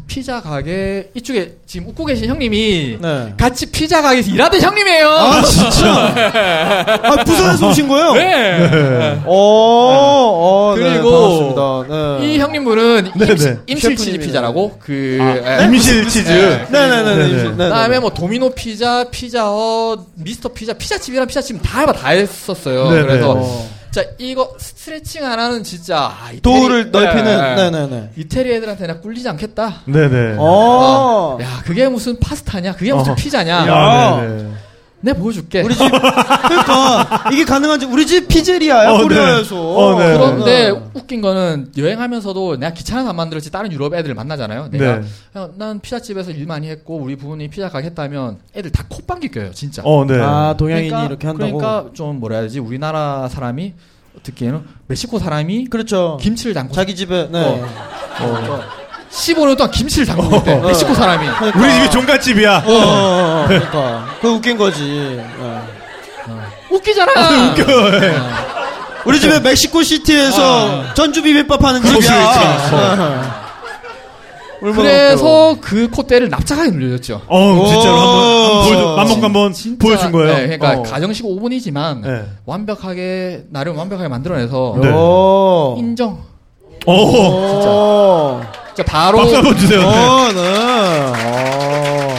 피자 0.07 0.41
가게 0.41 1.09
이쪽에 1.13 1.55
지금 1.65 1.89
웃고 1.89 2.05
계신 2.05 2.29
형님이 2.29 2.97
네. 3.01 3.33
같이 3.37 3.65
피자 3.71 4.01
가게에서 4.01 4.31
일하던 4.31 4.61
형님이에요. 4.61 5.09
아, 5.09 5.41
진짜? 5.43 5.89
아, 7.03 7.23
부산에서 7.23 7.69
오신 7.69 7.87
거예요? 7.87 8.13
네. 8.13 9.21
어, 9.25 10.73
어, 10.73 10.75
네, 10.77 10.83
그리고. 10.83 11.85
네. 11.89 12.33
이 12.35 12.39
형님분은. 12.39 13.11
임실, 13.15 13.59
임실 13.67 13.95
치즈. 13.95 14.17
피자라고 14.19 14.77
그 14.79 15.17
아, 15.21 15.61
예. 15.61 15.65
임실 15.65 16.07
치즈. 16.07 16.29
네. 16.31 16.65
네네네. 16.69 17.15
네네. 17.15 17.43
네. 17.43 17.53
그다음에 17.53 17.99
뭐 17.99 18.09
도미노 18.11 18.51
피자, 18.51 19.05
피자헛, 19.09 19.99
미스터 20.15 20.49
피자, 20.49 20.73
피자집이랑 20.73 21.27
피자집 21.27 21.59
다 21.63 21.81
해봐 21.81 21.93
다 21.93 22.09
했었어요. 22.09 22.87
그래서 22.89 23.31
어. 23.37 23.74
자 23.95 24.03
이거 24.17 24.53
스트레칭 24.59 25.25
안 25.25 25.39
하는 25.39 25.63
진짜 25.63 26.11
아, 26.21 26.29
이태리- 26.33 26.41
도우를 26.41 26.91
넓히는, 26.91 27.23
네, 27.23 27.55
네. 27.55 27.71
네네 27.71 27.87
네. 27.87 28.09
이태리 28.17 28.53
애들한테 28.55 28.87
나 28.87 28.99
꿀리지 28.99 29.29
않겠다. 29.29 29.83
네네. 29.85 30.35
어. 30.37 31.37
야 31.41 31.61
그게 31.63 31.87
무슨 31.87 32.19
파스타냐? 32.19 32.73
그게 32.73 32.91
무슨 32.93 33.13
어. 33.13 33.15
피자냐? 33.15 33.65
야, 33.65 34.17
네네. 34.19 34.49
내가 35.05 35.19
보여줄게. 35.19 35.61
우리 35.61 35.75
집, 35.75 35.87
그러니까, 35.89 37.29
이게 37.31 37.45
가능한지, 37.45 37.85
우리 37.85 38.07
집 38.07 38.27
피제리아야, 38.27 38.89
어, 38.89 38.97
네. 38.97 39.03
코리아에서. 39.03 39.55
어, 39.55 39.99
네. 39.99 40.17
그런데 40.17 40.71
네. 40.71 40.81
웃긴 40.95 41.21
거는 41.21 41.71
여행하면서 41.77 42.33
내가 42.59 42.73
귀찮아서 42.73 43.09
안 43.09 43.15
만들었지 43.15 43.51
다른 43.51 43.71
유럽 43.71 43.93
애들 43.93 44.15
만나잖아요. 44.15 44.69
내가 44.71 44.99
네. 44.99 45.07
야, 45.37 45.49
난 45.57 45.79
피자집에서 45.79 46.31
일 46.31 46.47
많이 46.47 46.69
했고 46.69 46.97
우리 46.97 47.15
부모님 47.15 47.51
피자 47.51 47.69
가게 47.69 47.85
했다면 47.87 48.39
애들 48.55 48.71
다 48.71 48.83
콧방귀 48.89 49.29
껴요 49.29 49.51
진짜. 49.53 49.83
어, 49.85 50.05
네. 50.05 50.19
아, 50.19 50.55
동양인이 50.57 50.89
그러니까, 50.89 51.07
이렇게 51.07 51.27
한다고? 51.27 51.57
그러니까 51.57 51.93
좀 51.93 52.19
뭐라 52.19 52.37
해야 52.37 52.43
되지 52.43 52.59
우리나라 52.59 53.27
사람이 53.29 53.73
듣기에는 54.23 54.63
멕시코 54.87 55.19
사람이 55.19 55.67
그렇죠. 55.67 56.17
김치를 56.19 56.55
담고 56.55 56.73
자기 56.73 56.95
집에, 56.95 57.29
네. 57.31 57.63
어. 58.21 58.84
어. 59.15 59.17
15년 59.17 59.57
동안 59.57 59.71
김치를 59.71 60.05
담그고 60.07 60.35
있대. 60.37 60.55
멕시코 60.57 60.93
사람이. 60.93 61.27
그러니까. 61.39 61.59
우리 61.59 61.73
집이 61.73 61.89
종갓집이야. 61.91 62.63
어, 62.65 62.71
어, 62.71 62.73
어, 62.73 63.45
그러니까. 63.47 64.07
그 64.21 64.27
웃긴 64.29 64.57
거지. 64.57 64.83
네. 64.83 66.33
웃기잖아. 66.69 67.11
웃겨. 67.51 67.63
우리 69.05 69.19
집에 69.19 69.39
멕시코 69.39 69.83
시티에서 69.83 70.93
전주 70.95 71.21
비빔밥 71.21 71.63
하는 71.63 71.81
집이야. 71.83 73.45
그래서 74.59 75.55
그 75.61 75.89
콧대를 75.89 76.29
납작하게 76.29 76.71
늘려줬죠. 76.71 77.21
어, 77.27 77.65
진짜로 77.67 77.97
한번. 77.97 78.83
어, 78.83 78.95
맘먹고 78.95 79.23
한번 79.23 79.53
보여준 79.79 80.11
거예요. 80.11 80.33
네, 80.33 80.57
그러니까 80.57 80.79
어. 80.79 80.83
가정식 80.83 81.25
오븐이지만 81.25 82.01
네. 82.01 82.23
완벽하게 82.45 83.43
나름 83.51 83.77
완벽하게 83.77 84.07
만들어내서 84.07 84.77
네. 84.81 84.89
오. 84.91 85.75
인정. 85.77 86.19
어. 86.87 88.41
진짜. 88.41 88.64
진짜 88.75 88.83
바로 88.91 89.19
박수 89.19 89.37
한번 89.37 89.57
주세요. 89.57 89.79
네. 89.79 89.85
어, 89.85 90.33
네. 90.33 90.41
어. 91.31 92.15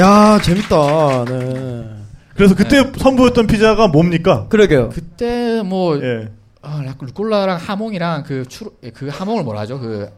야, 0.00 0.40
재밌다. 0.40 1.24
네. 1.26 1.86
그래서 2.34 2.54
그때 2.54 2.90
선보였던 2.96 3.46
피자가 3.46 3.88
뭡니까? 3.88 4.46
그러게요. 4.48 4.88
그때 4.88 5.62
뭐 5.62 6.00
예. 6.02 6.28
아, 6.62 6.82
루꼴라랑 6.98 7.58
하몽이랑 7.58 8.22
그 8.22 8.46
추, 8.48 8.72
그 8.94 9.08
하몽을 9.08 9.44
뭐라 9.44 9.60
하죠? 9.60 9.78
그 9.78 10.08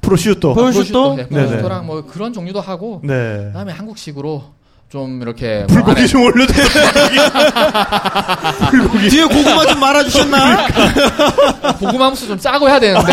프로슈토. 0.00 0.54
프로슈토? 0.54 1.14
네, 1.14 1.28
네네. 1.28 1.46
프로슈토랑 1.46 1.86
뭐 1.86 2.04
그런 2.04 2.32
종류도 2.32 2.60
하고 2.60 3.00
네. 3.04 3.44
그다음에 3.46 3.72
한국식으로 3.72 4.42
좀 4.94 5.20
이렇게 5.20 5.64
뭐 5.66 5.82
불고기 5.82 5.98
안에 6.02 6.06
좀 6.06 6.22
올려도 6.22 6.52
돼. 6.52 6.62
불고기. 8.70 9.08
뒤에 9.08 9.24
고구마 9.24 9.66
좀 9.66 9.80
말아주셨나? 9.80 10.66
고구마 11.80 12.10
무스 12.10 12.28
좀 12.28 12.38
짜고 12.38 12.68
해야 12.68 12.78
되는데 12.78 13.12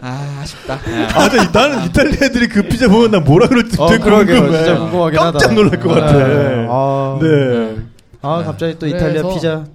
아 0.00 0.38
아쉽다. 0.40 0.78
네. 0.86 1.04
아, 1.12 1.28
나, 1.28 1.42
이- 1.42 1.48
나는 1.52 1.84
이탈리아 1.84 2.24
애들이 2.24 2.48
그 2.48 2.62
피자 2.62 2.88
보면 2.88 3.10
난 3.10 3.22
뭐라 3.24 3.48
그럴지 3.48 3.76
어, 3.78 3.86
되게. 3.88 4.02
궁금해. 4.02 4.56
진짜 4.56 4.78
궁금하긴 4.78 5.18
하다. 5.18 5.30
깜짝 5.32 5.52
놀랄 5.52 5.78
것 5.78 5.88
같아. 5.90 6.12
네. 6.14 6.66
아, 6.70 7.18
네. 7.20 7.76
아, 8.22 8.38
네. 8.38 8.44
갑자기 8.46 8.78
또 8.78 8.86
이탈리아 8.86 9.22
피자. 9.34 9.50
참 9.50 9.66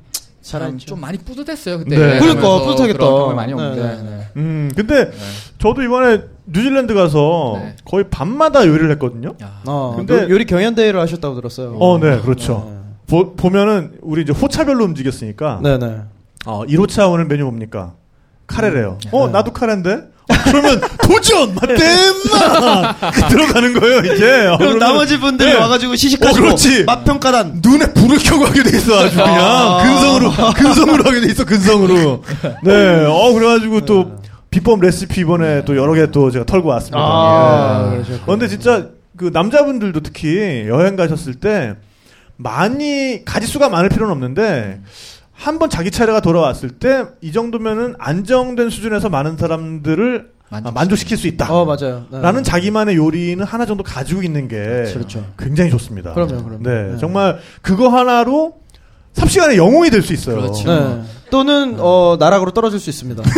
살아있죠. 0.41 0.85
좀 0.87 0.99
많이 1.01 1.17
뿌듯했어요 1.19 1.77
그때. 1.79 1.95
네. 1.95 2.19
그러니까, 2.19 2.59
뿌듯하겠다. 2.59 3.05
많이 3.35 3.53
오는데. 3.53 3.81
네, 3.81 3.87
네. 3.87 3.97
네. 4.03 4.27
음, 4.37 4.71
근데 4.75 5.11
저도 5.59 5.81
이번에 5.83 6.21
뉴질랜드 6.45 6.93
가서 6.93 7.53
네. 7.59 7.75
거의 7.85 8.05
밤마다 8.09 8.65
요리를 8.67 8.89
했거든요. 8.91 9.33
야. 9.41 9.61
어, 9.65 9.95
근데- 9.97 10.27
요리 10.29 10.45
경연대회를 10.45 10.99
하셨다고 10.99 11.35
들었어요. 11.35 11.75
어, 11.79 11.97
네, 11.99 12.19
그렇죠. 12.21 12.67
네. 12.69 12.75
보, 13.07 13.35
보면은 13.35 13.93
우리 14.01 14.23
이제 14.23 14.33
호차별로 14.33 14.83
움직였으니까 14.83 15.59
네 15.63 15.77
네. 15.77 15.97
어, 16.45 16.63
1호차 16.65 17.11
오늘 17.11 17.25
메뉴 17.25 17.43
뭡니까? 17.45 17.93
카레래요. 18.47 18.97
어, 19.11 19.25
네. 19.27 19.31
나도 19.31 19.53
카레인데? 19.53 19.91
어, 19.93 20.33
그러면 20.43 20.81
도전! 21.03 21.53
맞댐마! 21.55 22.95
들어가는 23.29 23.79
거예요, 23.79 23.99
이제. 24.13 24.47
어, 24.47 24.57
그럼 24.57 24.57
그러면 24.57 24.79
나머지 24.79 25.19
분들이 25.19 25.51
네. 25.51 25.55
와가지고 25.59 25.95
시식하시고 25.95 26.37
어, 26.43 26.47
그렇지. 26.47 26.83
맛평가단. 26.85 27.61
눈에 27.63 27.93
불을 27.93 28.17
켜고 28.19 28.45
하게 28.45 28.63
돼 28.63 28.77
있어, 28.77 28.99
아주 29.05 29.15
그냥. 29.15 29.35
아. 29.39 29.83
근성으로, 29.83 30.31
근성으로 30.55 31.03
하게 31.03 31.21
돼 31.21 31.27
있어, 31.31 31.45
근성으로. 31.45 32.23
네, 32.63 33.05
어, 33.05 33.33
그래가지고 33.33 33.85
또 33.85 34.11
비법 34.55 34.79
레시피 34.79 35.21
이번에 35.21 35.65
또 35.65 35.75
여러 35.75 35.93
개 35.93 36.05
또 36.11 36.31
제가 36.31 36.45
털고 36.45 36.69
왔습니다. 36.69 36.97
아, 36.99 37.87
예. 37.91 37.95
그러셨군요. 37.97 38.21
어, 38.23 38.25
근데 38.37 38.47
진짜 38.47 38.87
그 39.17 39.29
남자분들도 39.33 39.99
특히 40.01 40.65
여행 40.69 40.95
가셨을 40.95 41.35
때 41.35 41.75
많이 42.37 43.23
가지수가 43.25 43.67
많을 43.69 43.89
필요는 43.89 44.11
없는데 44.13 44.81
한번 45.33 45.69
자기 45.69 45.91
차례가 45.91 46.21
돌아왔을 46.21 46.69
때 46.69 47.03
이 47.21 47.33
정도면은 47.33 47.95
안정된 47.99 48.69
수준에서 48.69 49.09
많은 49.09 49.35
사람들을. 49.37 50.33
아, 50.51 50.61
만족시킬 50.61 51.17
수 51.17 51.27
있다. 51.27 51.51
어 51.51 51.65
맞아요. 51.65 52.05
네. 52.11 52.21
라는 52.21 52.43
자기만의 52.43 52.95
요리는 52.95 53.43
하나 53.43 53.65
정도 53.65 53.83
가지고 53.83 54.21
있는 54.21 54.47
게 54.47 54.55
그렇죠. 54.93 55.25
굉장히 55.37 55.69
좋습니다. 55.71 56.13
그럼요, 56.13 56.43
그럼요. 56.43 56.59
네, 56.63 56.91
네. 56.93 56.97
정말 56.97 57.39
그거 57.61 57.89
하나로 57.89 58.53
삽시간에 59.15 59.57
영웅이 59.57 59.89
될 59.89 60.01
수 60.03 60.13
있어요. 60.13 60.35
그렇죠. 60.41 60.67
네. 60.67 61.01
또는 61.31 61.77
어 61.79 62.17
나락으로 62.19 62.51
떨어질 62.51 62.79
수 62.79 62.89
있습니다. 62.89 63.23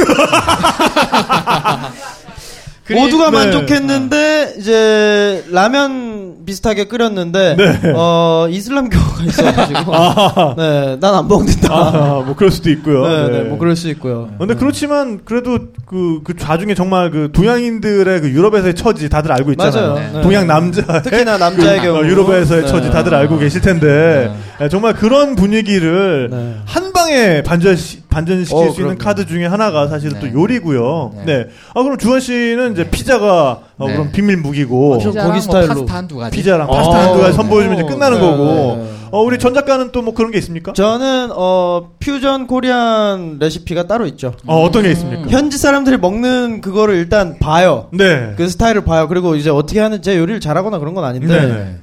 모두가 2.93 3.31
네. 3.31 3.37
만족했는데 3.37 4.55
이제 4.57 5.43
라면 5.51 6.45
비슷하게 6.45 6.85
끓였는데 6.85 7.55
네. 7.57 7.93
어 7.93 8.47
이슬람교가 8.49 9.23
있어가지고 9.25 9.91
네난 10.55 11.15
안 11.15 11.27
먹는다. 11.27 11.73
아, 11.73 12.23
뭐 12.25 12.35
그럴 12.35 12.51
수도 12.51 12.69
있고요. 12.69 13.05
네, 13.05 13.27
네. 13.27 13.29
네, 13.29 13.49
뭐 13.49 13.57
그럴 13.57 13.75
수 13.75 13.89
있고요. 13.89 14.29
근데 14.37 14.55
그렇지만 14.55 15.21
그래도 15.25 15.59
그, 15.85 16.21
그 16.23 16.37
좌중에 16.37 16.73
정말 16.73 17.11
그 17.11 17.31
동양인들의 17.33 18.21
그 18.21 18.29
유럽에서의 18.29 18.75
처지 18.75 19.09
다들 19.09 19.31
알고 19.33 19.51
있잖아요. 19.51 19.93
맞아요. 19.93 20.13
네. 20.13 20.21
동양 20.21 20.47
남자 20.47 21.01
특히나 21.01 21.37
남자의 21.37 21.81
경우 21.81 21.99
어, 21.99 22.05
유럽에서의 22.05 22.61
네. 22.61 22.67
처지 22.67 22.91
다들 22.91 23.13
알고 23.13 23.37
계실 23.39 23.61
텐데 23.61 24.33
예, 24.61 24.69
정말 24.69 24.93
그런 24.93 25.35
분위기를 25.35 26.29
네. 26.31 26.55
한 27.07 27.13
방에 27.13 27.43
반전 27.43 27.75
반전시킬 28.09 28.55
어, 28.57 28.71
수 28.71 28.81
있는 28.81 28.95
그럼요. 28.95 28.97
카드 28.97 29.25
중에 29.25 29.45
하나가 29.45 29.87
사실은 29.87 30.19
네. 30.19 30.31
또 30.31 30.39
요리고요. 30.41 31.13
네. 31.17 31.25
네. 31.25 31.47
아 31.73 31.83
그럼 31.83 31.97
주원 31.97 32.19
씨는 32.19 32.73
이제 32.73 32.89
피자가 32.89 33.61
어, 33.77 33.87
네. 33.87 33.93
그럼 33.93 34.11
비밀 34.11 34.37
무기고 34.37 34.97
저 34.99 35.09
피자랑 35.09 35.27
고기 35.27 35.37
뭐 35.37 35.41
스타일로. 35.41 35.67
파스타 35.67 35.93
한두 35.95 36.17
가지. 36.17 36.35
피자랑 36.37 36.69
어. 36.69 36.73
파스타 36.73 36.99
한두 37.07 37.21
가지 37.21 37.35
선보여주면 37.35 37.77
이제 37.79 37.87
끝나는 37.87 38.19
네, 38.19 38.25
거고. 38.27 38.45
네, 38.45 38.75
네. 38.83 38.91
어 39.11 39.21
우리 39.21 39.39
전 39.39 39.53
작가는 39.53 39.91
또 39.91 40.01
뭐 40.01 40.13
그런 40.13 40.31
게 40.31 40.37
있습니까? 40.39 40.73
저는 40.73 41.29
어 41.33 41.91
퓨전 41.99 42.47
코리안 42.47 43.37
레시피가 43.39 43.87
따로 43.87 44.05
있죠. 44.07 44.33
어 44.45 44.61
어떤 44.63 44.83
게 44.83 44.91
있습니까? 44.91 45.29
현지 45.29 45.57
사람들이 45.57 45.97
먹는 45.97 46.61
그거를 46.61 46.95
일단 46.95 47.37
봐요. 47.39 47.87
네. 47.93 48.33
그 48.37 48.47
스타일을 48.49 48.83
봐요. 48.83 49.07
그리고 49.07 49.35
이제 49.35 49.49
어떻게 49.49 49.79
하는 49.79 50.01
제 50.01 50.17
요리를 50.17 50.39
잘하거나 50.41 50.79
그런 50.79 50.93
건 50.93 51.03
아닌데 51.05 51.27
네. 51.27 51.77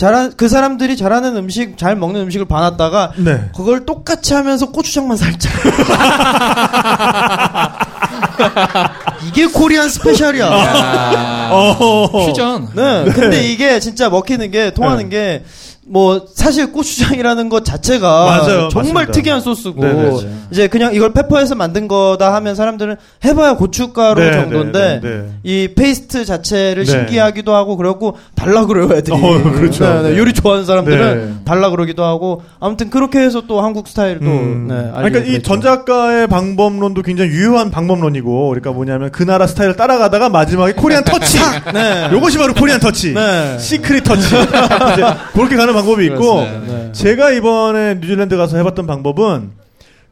잘한 0.00 0.32
그 0.34 0.48
사람들이 0.48 0.96
잘하는 0.96 1.36
음식 1.36 1.76
잘 1.76 1.94
먹는 1.94 2.22
음식을 2.22 2.46
봐놨다가 2.46 3.12
네. 3.18 3.50
그걸 3.54 3.84
똑같이 3.84 4.32
하면서 4.32 4.70
고추장만 4.70 5.18
살짝 5.18 5.52
이게 9.28 9.46
Korean 9.46 9.90
special이야. 9.90 10.46
야. 10.46 11.50
어. 11.52 12.26
퓨전. 12.26 12.70
네. 12.74 13.04
근데 13.12 13.52
이게 13.52 13.78
진짜 13.78 14.08
먹히는 14.08 14.50
게 14.50 14.72
통하는 14.72 15.10
게 15.10 15.44
뭐 15.90 16.24
사실 16.32 16.70
고추장이라는 16.70 17.48
것 17.48 17.64
자체가 17.64 18.24
맞아요. 18.24 18.68
정말 18.68 18.92
맞습니다. 18.92 19.12
특이한 19.12 19.40
소스고 19.40 19.84
네, 19.84 19.92
네, 19.92 20.10
네. 20.10 20.32
이제 20.52 20.68
그냥 20.68 20.94
이걸 20.94 21.12
pepper에서 21.12 21.56
만든 21.56 21.88
거다 21.88 22.32
하면 22.34 22.54
사람들은 22.54 22.94
해봐야 23.24 23.54
고춧가루 23.54 24.20
네, 24.20 24.32
정도인데 24.32 25.00
네, 25.02 25.08
네, 25.08 25.16
네. 25.16 25.28
이 25.42 25.68
페이스트 25.74 26.24
자체를 26.24 26.84
네. 26.84 26.90
신기하기도 26.90 27.52
하고 27.52 27.76
그래갖고 27.76 28.16
달라 28.36 28.66
그래요 28.66 28.88
애들이 28.92 29.16
어, 29.16 29.52
그렇죠. 29.52 29.84
네, 29.84 30.02
네. 30.02 30.10
네. 30.10 30.18
요리 30.18 30.32
좋아하는 30.32 30.64
사람들은 30.64 31.16
네. 31.16 31.34
달라 31.44 31.70
그러기도 31.70 32.04
하고 32.04 32.42
아무튼 32.60 32.88
그렇게 32.88 33.18
해서 33.18 33.42
또 33.48 33.60
한국 33.60 33.88
스타일도 33.88 34.24
음. 34.24 34.66
네, 34.68 34.90
그러니까 34.94 35.18
이 35.18 35.24
그랬죠. 35.24 35.42
전 35.42 35.60
작가의 35.60 36.28
방법론도 36.28 37.02
굉장히 37.02 37.30
유효한 37.32 37.70
방법론이고, 37.72 38.48
그러니까 38.48 38.70
뭐냐면 38.70 39.10
그 39.10 39.24
나라 39.24 39.46
스타일을 39.48 39.76
따라가다가 39.76 40.28
마지막에 40.28 40.72
Korean 40.74 41.02
touch. 41.02 41.38
네. 41.74 42.08
요것이 42.12 42.38
바로 42.38 42.54
Korean 42.54 42.78
touch. 42.78 43.14
네. 43.14 43.58
secret 43.58 44.04
touch. 44.04 44.28
그렇게 45.34 45.56
가는 45.56 45.74
방법이 45.80 46.06
있고, 46.06 46.36
그렇습니다. 46.36 46.74
네. 46.74 46.92
제가 46.92 47.30
이번에 47.30 47.94
뉴질랜드 47.96 48.36
가서 48.36 48.56
해봤던 48.56 48.86
방법은 48.86 49.50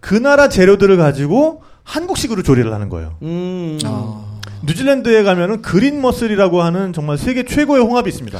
그 0.00 0.14
나라 0.14 0.48
재료들을 0.48 0.96
가지고 0.96 1.62
한국식으로 1.84 2.42
조리를 2.42 2.72
하는 2.72 2.88
거예요. 2.88 3.16
음. 3.22 3.78
아. 3.84 4.24
뉴질랜드에 4.66 5.22
가면은 5.22 5.62
green 5.62 6.00
mussel이라고 6.00 6.62
하는 6.62 6.92
정말 6.92 7.16
세계 7.16 7.44
최고의 7.44 7.82
홍합이 7.82 8.08
있습니다. 8.08 8.38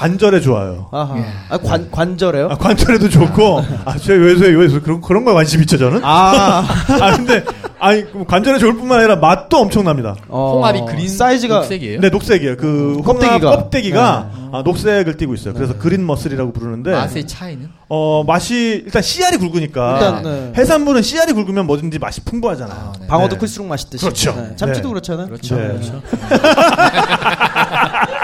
관절에 0.00 0.40
좋아요. 0.40 0.88
아하. 0.92 1.18
예. 1.18 1.24
아, 1.50 1.58
관, 1.58 1.90
관절에요? 1.90 2.48
아, 2.50 2.56
관절에도 2.56 3.10
좋고, 3.10 3.62
아, 3.84 3.98
제 3.98 4.14
왜소에 4.14 4.48
왜소 4.48 4.80
그런, 4.80 5.02
그런 5.02 5.24
거에 5.26 5.34
관심 5.34 5.60
있죠, 5.60 5.76
저는? 5.76 6.00
아, 6.02 6.64
아 7.00 7.16
근데 7.16 7.44
아니 7.80 8.02
뭐 8.12 8.26
관절에 8.26 8.58
좋을 8.58 8.76
뿐만 8.76 8.98
아니라 8.98 9.16
맛도 9.16 9.58
엄청납니다. 9.58 10.14
어, 10.28 10.52
홍합이 10.56 10.82
그린 10.86 11.08
사이즈가 11.08 11.56
녹색이에요. 11.56 12.00
네 12.00 12.10
녹색이에요. 12.10 12.56
그 12.58 13.00
껍데기가. 13.04 13.38
껍데기가 13.38 13.56
껍데기가 13.56 14.30
아, 14.52 14.62
녹색을 14.62 15.16
띠고 15.16 15.34
있어요. 15.34 15.54
그래서 15.54 15.78
그린 15.78 16.06
머슬이라고 16.06 16.52
부르는데 16.52 16.92
맛의 16.92 17.26
차이는? 17.26 17.70
어 17.88 18.22
맛이 18.24 18.82
일단 18.84 19.00
씨알이 19.00 19.38
굵으니까 19.38 19.94
일단 19.94 20.22
네. 20.22 20.52
해산물은 20.56 21.00
씨알이 21.02 21.32
굵으면 21.32 21.66
뭐든지 21.66 21.98
맛이 21.98 22.20
풍부하잖아요. 22.22 22.78
아, 22.78 22.92
네. 23.00 23.06
방어도 23.06 23.36
네. 23.36 23.40
클수록 23.40 23.66
맛있듯이. 23.66 24.04
그렇죠. 24.04 24.34
네. 24.34 24.56
참치도 24.56 24.88
네. 24.88 24.92
그렇잖아요. 24.92 25.26
그렇죠. 25.28 25.56
네. 25.56 25.68
그렇죠. 25.68 26.02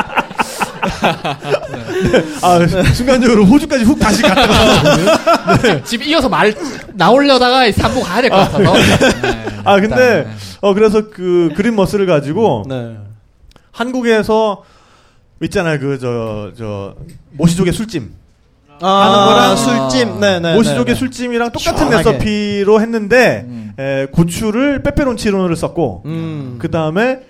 아 2.43 2.67
순간적으로 2.95 3.45
호주까지 3.45 3.85
훅 3.85 3.99
다시 3.99 4.23
갔다가 4.23 5.83
지금 5.85 6.07
이어서 6.07 6.29
말 6.29 6.55
나오려다가 6.95 7.69
3부 7.71 8.03
가야 8.03 8.21
될 8.23 8.31
것 8.31 8.37
같아서. 8.37 8.73
네. 8.73 9.47
아 9.65 9.81
근데 9.81 10.19
일단, 10.19 10.35
어 10.61 10.75
그래서 10.75 11.11
그 11.11 11.51
그린 11.57 11.75
머슬을 11.77 12.07
가지고 12.07 12.65
네. 12.69 12.97
한국에서 13.73 14.63
있잖아요 15.43 15.79
그 15.81 15.99
저 15.99 16.53
저 16.57 16.95
모시족의 17.33 17.73
술찜 17.73 18.11
아, 18.81 18.89
하는 18.89 19.27
거랑 19.27 19.57
술찜. 19.91 20.21
네, 20.21 20.41
네. 20.41 20.55
모시족의 20.55 20.95
네, 20.95 20.99
술찜이랑 20.99 21.51
똑같은 21.53 21.79
시원하게. 21.89 22.13
레시피로 22.13 22.81
했는데 22.81 23.45
음. 23.47 23.73
에, 23.79 24.07
고추를 24.13 24.83
빼빼론치로를 24.83 25.57
썼고 25.57 26.03
네. 26.05 26.11
음. 26.11 26.57
그 26.61 26.71
다음에 26.71 27.21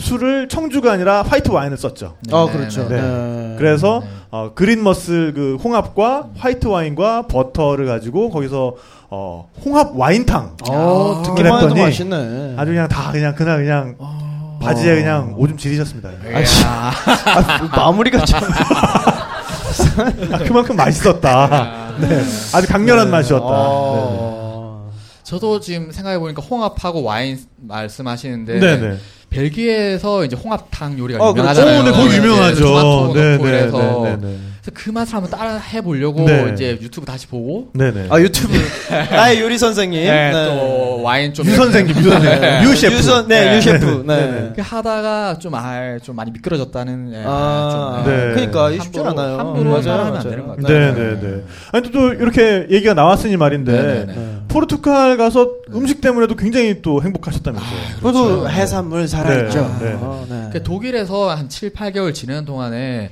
술을 0.00 0.48
청주가 0.48 0.92
아니라 0.92 1.22
화이트 1.22 1.50
와인을 1.50 1.76
썼죠. 1.76 2.16
네, 2.22 2.34
아, 2.34 2.46
네, 2.46 2.52
그렇죠. 2.52 2.88
네. 2.88 3.00
네. 3.00 3.56
그래서 3.58 4.00
네. 4.02 4.08
어, 4.30 4.52
그린 4.54 4.82
머슬 4.82 5.34
그 5.34 5.56
홍합과 5.62 6.30
화이트 6.36 6.66
와인과 6.66 7.26
버터를 7.26 7.86
가지고 7.86 8.30
거기서 8.30 8.74
어, 9.10 9.50
홍합 9.64 9.96
와인탕 9.96 10.56
어, 10.68 11.18
아, 11.18 11.22
듣기만 11.22 11.64
해도 11.64 11.74
맛있네. 11.74 12.54
아주 12.56 12.70
그냥 12.70 12.88
다 12.88 13.12
그냥 13.12 13.34
그날 13.34 13.58
그냥 13.58 13.94
어. 13.98 14.58
바지에 14.62 14.96
그냥 14.96 15.34
오줌 15.36 15.56
지리셨습니다. 15.56 16.10
야. 16.10 16.42
아, 16.64 17.58
뭐 17.58 17.68
마무리가 17.68 18.24
참. 18.24 18.42
아, 20.32 20.38
그만큼 20.38 20.76
맛있었다. 20.76 21.94
네, 22.00 22.22
아주 22.54 22.66
강렬한 22.66 23.10
맛이었다. 23.10 23.44
네. 23.46 23.52
어. 23.52 24.90
저도 25.22 25.60
지금 25.60 25.90
생각해 25.92 26.18
보니까 26.18 26.40
홍합하고 26.42 27.02
와인 27.02 27.38
말씀하시는데 27.56 28.58
네, 28.58 28.76
네. 28.80 28.96
벨기에에서 29.30 30.24
이제 30.24 30.36
홍합탕 30.36 30.98
요리가 30.98 31.22
어, 31.24 31.30
유명하잖아요. 31.30 31.80
오, 31.80 31.84
네, 31.84 31.90
거기 31.92 32.08
이제 32.08 32.16
유명하죠. 32.18 33.12
네, 33.14 33.20
네, 33.36 33.38
그래서 33.42 33.78
네, 34.04 34.10
네, 34.10 34.16
네. 34.16 34.36
그래서 34.62 34.70
그 34.74 34.90
맛을 34.90 35.14
한번 35.14 35.30
따라 35.30 35.56
해보려고 35.58 36.24
네. 36.24 36.50
이제 36.52 36.78
유튜브 36.80 37.06
다시 37.06 37.26
보고 37.28 37.68
네 37.74 37.92
네. 37.92 38.06
아, 38.10 38.18
유튜브. 38.18 38.52
나의 39.10 39.40
요리 39.40 39.58
선생님. 39.58 40.00
네, 40.04 40.32
또 40.32 41.02
와인 41.02 41.32
좀 41.34 41.46
유 41.46 41.54
선생님, 41.54 41.96
유 41.98 42.10
선생님, 42.10 42.70
유 42.70 42.74
셰프. 42.76 42.96
유 42.96 43.02
선, 43.02 43.28
네, 43.28 43.44
네. 43.50 43.56
유 43.56 43.60
셰프. 43.62 44.04
네, 44.06 44.16
네. 44.16 44.30
네. 44.32 44.38
이렇게 44.46 44.62
하다가 44.62 45.38
좀, 45.38 45.54
아, 45.54 45.98
좀 46.02 46.16
많이 46.16 46.30
미끄러졌다는. 46.32 47.12
예, 47.14 47.22
아, 47.26 48.02
좀, 48.04 48.12
네. 48.12 48.32
그러니까 48.34 48.70
이게 48.70 48.82
쉽지 48.82 48.98
않아요. 49.00 49.38
함부로 49.38 49.70
맞아요, 49.70 49.82
따라하면 49.82 50.06
안 50.06 50.12
맞아요. 50.14 50.30
되는 50.30 50.46
것 50.46 50.56
같아요. 50.56 50.94
네 50.94 50.94
네 50.94 51.20
네. 51.20 51.42
아니 51.72 51.90
또 51.92 52.12
이렇게 52.14 52.66
얘기가 52.70 52.94
나왔으니 52.94 53.36
말인데 53.36 53.70
네네네. 53.72 54.04
네. 54.06 54.35
포르투갈 54.56 55.18
가서 55.18 55.50
음식 55.74 56.00
때문에도 56.00 56.34
굉장히 56.34 56.80
또 56.80 57.02
행복하셨다면서요. 57.02 57.80
그래도 58.00 58.24
그렇죠. 58.24 58.48
해산물 58.48 59.06
살아있죠. 59.06 59.76
네, 59.80 59.86
네. 59.90 59.92
어, 60.00 60.26
네. 60.28 60.48
그 60.52 60.62
독일에서 60.62 61.30
한 61.30 61.48
7, 61.50 61.72
8개월 61.74 62.14
지내는 62.14 62.46
동안에 62.46 63.10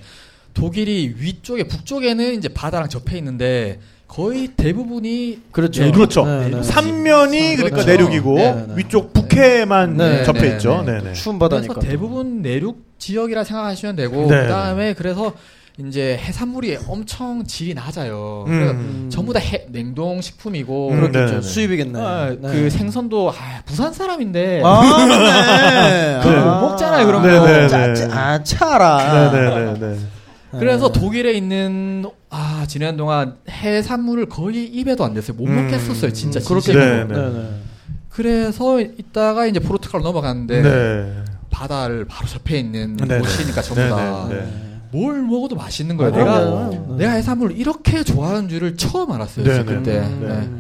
독일이 0.55 1.15
위쪽에, 1.19 1.65
북쪽에는 1.65 2.35
이제 2.35 2.49
바다랑 2.49 2.89
접해 2.89 3.19
있는데 3.19 3.79
거의 4.09 4.49
대부분이 4.57 5.43
그렇죠. 5.51 5.85
네, 5.85 5.91
그렇죠. 5.91 6.25
네, 6.25 6.49
네. 6.49 6.63
삼면이 6.63 7.57
그러니까 7.57 7.83
그렇죠. 7.83 7.91
내륙이고 7.91 8.35
네, 8.37 8.67
네. 8.69 8.75
위쪽 8.77 9.13
북해만 9.13 9.97
네, 9.97 10.25
접해 10.25 10.41
네, 10.41 10.49
있죠. 10.53 10.83
네. 10.87 10.99
네네. 10.99 11.13
추운 11.15 11.39
바다니까. 11.39 11.81
대부분 11.81 12.41
내륙 12.41 12.85
지역이라 12.99 13.45
생각하시면 13.45 13.97
되고 13.97 14.29
네, 14.29 14.43
그다음에 14.43 14.95
그래서 14.95 15.35
이제 15.79 16.17
해산물이 16.17 16.79
엄청 16.87 17.43
질이 17.45 17.75
낮아요. 17.75 18.45
음. 18.47 18.59
그래서 18.61 19.09
전부 19.17 19.33
다 19.33 19.41
해- 19.41 19.67
냉동 19.71 20.21
식품이고 20.21 20.91
음, 20.93 21.01
그렇겠죠. 21.11 21.43
수입이겠네. 21.43 22.01
아, 22.01 22.29
네. 22.31 22.49
그 22.49 22.71
생선도 22.71 23.31
아, 23.31 23.35
부산 23.65 23.93
사람인데 23.93 24.63
아, 24.65 25.07
네. 25.91 26.21
그 26.23 26.29
먹잖아요, 26.29 27.07
그런 27.07 27.23
네, 27.23 27.39
거. 27.39 27.47
네, 27.47 27.69
짜, 27.69 27.87
네. 27.89 27.95
짜, 27.95 28.09
아, 28.13 28.43
차라. 28.45 29.31
네네네. 29.33 29.99
그래서 30.53 30.93
독일에 30.93 31.33
있는 31.33 32.05
아 32.31 32.65
지난 32.69 32.97
동안 32.97 33.35
해산물을 33.51 34.27
거의 34.27 34.67
입에도 34.67 35.05
안 35.05 35.13
댔어요. 35.13 35.37
못 35.37 35.49
음. 35.49 35.57
먹겠었어요, 35.57 36.13
진짜 36.13 36.39
그렇게. 36.39 36.73
네, 36.73 37.05
네, 37.05 37.05
네. 37.05 37.15
네. 37.31 37.49
그래서 38.11 38.81
이따가 38.81 39.47
이제 39.47 39.59
포르투갈 39.59 40.03
넘어갔는데 40.03 40.63
네. 40.63 41.17
바다를 41.51 42.05
바로 42.05 42.29
접해 42.29 42.61
있는 42.61 42.97
네, 42.97 43.07
네. 43.07 43.19
곳이니까 43.19 43.61
전부 43.61 43.83
네, 43.83 43.89
다. 43.91 44.29
뭘 44.95 45.23
먹어도 45.23 45.57
맛있는 45.57 45.97
거예요. 45.97 46.13
어. 46.13 46.17
내가 46.17 46.39
어. 46.39 46.97
내가 46.97 47.13
해산물을 47.15 47.59
이렇게 47.59 48.05
좋아하는 48.05 48.49
줄을 48.49 48.77
처음 48.77 49.11
알았어요. 49.11 49.45
네, 49.45 49.55
진짜 49.55 49.71
네. 49.71 49.77
그때. 49.77 50.01
네. 50.01 50.27
네. 50.29 50.51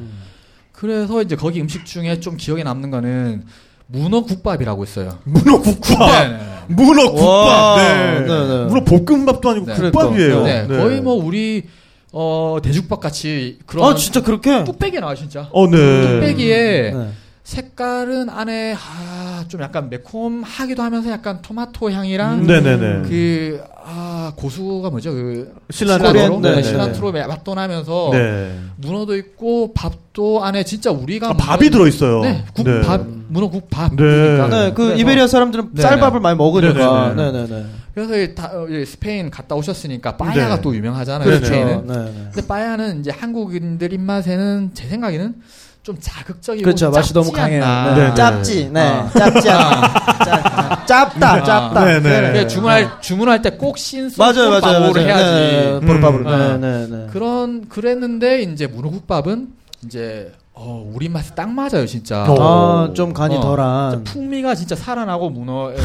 그래서 0.73 1.23
이제 1.23 1.37
거기 1.37 1.61
음식 1.61 1.87
중에 1.87 2.19
좀 2.19 2.37
기억에 2.37 2.65
남는 2.65 2.91
거는 2.91 3.45
문어 3.87 4.23
국밥이라고 4.23 4.83
있어요. 4.83 5.19
문어 5.23 5.61
국밥. 5.61 6.11
네, 6.11 6.29
네. 6.31 6.39
문어 6.67 7.13
국밥. 7.13 7.29
와, 7.29 7.77
네. 7.77 8.21
네, 8.21 8.27
네. 8.27 8.65
문어 8.65 8.83
볶음밥도 8.83 9.51
아니고 9.51 9.67
네. 9.67 9.75
국밥이에요. 9.75 10.43
네, 10.43 10.67
거의 10.67 11.01
뭐 11.01 11.15
우리 11.15 11.63
어 12.11 12.59
대죽밥 12.63 13.01
같이 13.01 13.59
그런 13.67 13.93
아, 13.93 13.95
진짜 13.95 14.21
그렇게? 14.21 14.65
뚝배기 14.65 14.99
나와 14.99 15.15
진짜. 15.15 15.49
어, 15.53 15.69
네. 15.69 15.77
뚝배기에 15.77 16.91
네. 16.93 17.09
색깔은 17.45 18.31
안에 18.31 18.75
아, 18.75 19.45
좀 19.49 19.61
약간 19.61 19.91
매콤하기도 19.91 20.83
하면서 20.83 21.11
약간 21.11 21.43
토마토 21.43 21.91
향이랑 21.91 22.41
음, 22.41 22.47
네네네. 22.47 23.03
그 23.09 23.63
아, 23.85 24.33
고수가 24.35 24.89
뭐죠? 24.89 25.13
그 25.13 25.55
실란트로? 25.69 26.09
실란트로, 26.13 26.41
네. 26.41 26.63
실란트로 26.63 27.13
맛도 27.13 27.55
나면서 27.55 28.09
네. 28.13 28.59
문어도 28.77 29.15
있고 29.17 29.75
밥도 29.75 30.43
안에 30.43 30.65
진짜 30.65 30.91
우리가 30.91 31.29
아, 31.31 31.33
밥이 31.35 31.69
먹는- 31.69 31.73
들어 31.73 31.87
있어요. 31.87 32.23
네, 32.23 32.45
국, 32.55 32.65
네. 32.65 32.81
밥, 32.81 33.07
문어 33.29 33.51
국밥. 33.51 33.95
네. 33.95 34.49
네, 34.49 34.73
그 34.75 34.95
이베리아 34.95 35.27
사람들은 35.27 35.69
네, 35.75 35.83
쌀밥을 35.83 36.21
많이 36.21 36.39
먹으니까. 36.39 37.13
네, 37.15 37.31
네, 37.31 37.47
네. 37.47 37.67
그래서 37.95 38.19
이 38.19 38.35
다, 38.35 38.51
어, 38.55 38.67
이 38.67 38.87
스페인 38.87 39.31
갔다 39.31 39.55
오셨으니까 39.55 40.17
빠야가 40.17 40.57
네. 40.57 40.63
또 40.63 40.75
유명하잖아요. 40.75 41.29
그렇죠. 41.29 41.45
스페인은. 41.45 41.87
네, 41.87 41.95
네. 41.95 42.29
근데 42.33 42.47
빠야는 42.49 43.01
이제 43.01 43.11
한국인들 43.11 43.93
입맛에는 43.93 44.71
제 44.73 44.89
생각에는 44.89 45.35
좀 45.85 45.97
자극적이고 46.01 46.65
그렇죠. 46.65 46.91
맛이 46.91 47.13
너무 47.13 47.31
강해요. 47.31 47.63
않나. 47.63 47.95
네. 47.95 48.09
네. 48.09 48.15
짭지. 48.15 48.71
네. 48.73 48.81
아. 48.81 49.11
짭지 49.17 49.51
않아. 49.51 50.15
짭- 50.25 50.87
짭다. 50.87 51.45
짭다. 51.45 51.85
네, 51.85 52.01
네. 52.01 52.09
그래, 52.33 52.47
주문할 52.49 53.01
주문할 53.03 53.43
때 53.43 53.51
꼭 53.51 53.77
신소 53.77 54.21
맞아요, 54.23 54.49
맞아요. 54.49 54.61
밥으로. 54.91 54.99
해야지. 55.01 55.25
네, 55.25 55.81
보르밥으로. 55.87 56.29
음. 56.31 56.61
네, 56.61 56.87
네, 56.87 56.87
네. 56.89 57.07
그런 57.13 57.69
그랬는데 57.69 58.43
이제 58.43 58.67
문어국밥은 58.67 59.49
이제 59.85 60.33
어, 60.55 60.91
우리 60.95 61.09
맛에 61.11 61.35
딱 61.35 61.51
맞아요, 61.51 61.85
진짜. 61.87 62.25
어. 62.29 62.89
아, 62.89 62.95
좀 62.95 63.13
간이 63.13 63.37
어, 63.37 63.41
덜한. 63.41 64.05
풍미가 64.05 64.55
진짜 64.55 64.75
살아나고 64.75 65.29
문어에 65.29 65.77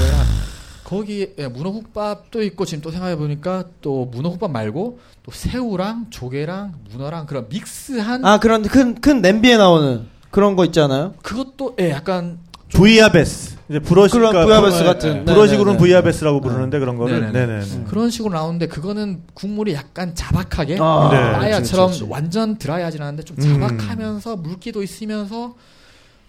거기 0.89 1.33
에 1.37 1.47
문어국밥도 1.47 2.41
있고 2.41 2.65
지금 2.65 2.81
또 2.81 2.89
생각해 2.89 3.15
보니까 3.15 3.65
또 3.79 4.05
문어국밥 4.05 4.49
말고 4.49 4.99
또 5.21 5.31
새우랑 5.31 6.07
조개랑 6.09 6.73
문어랑 6.91 7.27
그런 7.27 7.47
믹스한 7.47 8.25
아, 8.25 8.39
그런 8.39 8.63
큰, 8.63 8.95
큰 8.95 9.21
냄비에 9.21 9.55
나오는 9.57 10.07
그런 10.31 10.55
거 10.55 10.65
있잖아요. 10.65 11.13
그것도 11.21 11.75
예 11.79 11.91
약간 11.91 12.39
부이아베스. 12.73 13.57
이제 13.69 13.77
브러시 13.77 14.15
그런 14.15 14.31
부이아베스 14.43 14.79
부- 14.79 14.83
같은. 14.85 15.25
브러식으로는 15.25 15.47
네, 15.55 15.63
네, 15.63 15.71
네. 15.73 15.77
부이아베스라고 15.77 16.41
부르는데 16.41 16.79
그런 16.79 16.97
거를 16.97 17.21
네네네. 17.21 17.45
네네. 17.45 17.83
그런 17.87 18.09
식으로 18.09 18.33
나오는데 18.33 18.65
그거는 18.65 19.21
국물이 19.35 19.75
약간 19.75 20.15
자박하게 20.15 20.77
아, 20.79 21.37
네. 21.39 21.51
그렇지, 21.51 21.71
그렇지. 21.71 22.05
완전 22.09 22.57
드라이하진 22.57 23.03
않은데 23.03 23.21
좀 23.21 23.37
음. 23.39 23.43
자박하면서 23.43 24.37
물기도 24.37 24.81
있으면서 24.81 25.53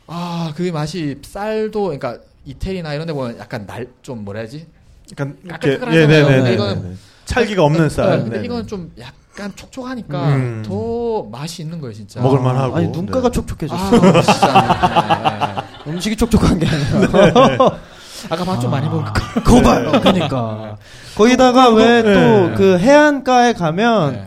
아그 0.07 0.65
맛이 0.75 1.17
쌀도 1.23 1.85
그러니까 1.85 2.19
이태리나 2.51 2.95
이런 2.95 3.07
데 3.07 3.13
보면 3.13 3.39
약간 3.39 3.67
날 3.67 3.87
좀 4.03 4.25
뭐라 4.25 4.41
해야지 4.41 4.67
약간 5.13 5.37
이렇게 5.45 5.79
까끌까끌하잖아요. 5.79 6.03
예, 6.03 6.07
네네네. 6.07 6.37
근데 6.37 6.55
이거는 6.55 6.99
찰기가 7.25 7.63
없는 7.65 7.89
쌀. 7.91 8.11
네, 8.11 8.17
근데 8.19 8.31
네네. 8.33 8.45
이건 8.45 8.67
좀 8.67 8.91
약간 8.99 9.53
촉촉하니까 9.55 10.29
음. 10.35 10.63
더 10.67 11.23
맛이 11.31 11.63
있는 11.63 11.81
거예요 11.81 11.95
진짜 11.95 12.21
먹을만 12.21 12.57
하고. 12.57 12.77
아니, 12.77 12.89
눈가가 12.89 13.29
네. 13.29 13.33
촉촉해졌어. 13.33 13.83
아 13.97 14.23
진짜 14.23 15.57
네, 15.57 15.63
네. 15.85 15.91
음식이 15.93 16.17
촉촉한 16.17 16.59
게 16.59 16.67
아니라. 16.67 17.81
아까 18.29 18.45
밥좀 18.45 18.71
많이 18.71 18.87
먹을까 18.89 19.13
그거 19.43 19.63
봐요. 19.63 19.93
그러니까. 19.93 20.77
거기다가 21.17 21.71
왜 21.71 22.03
네. 22.03 22.15
또그 22.15 22.79
해안가에 22.79 23.55
가면 23.55 24.13
네. 24.13 24.27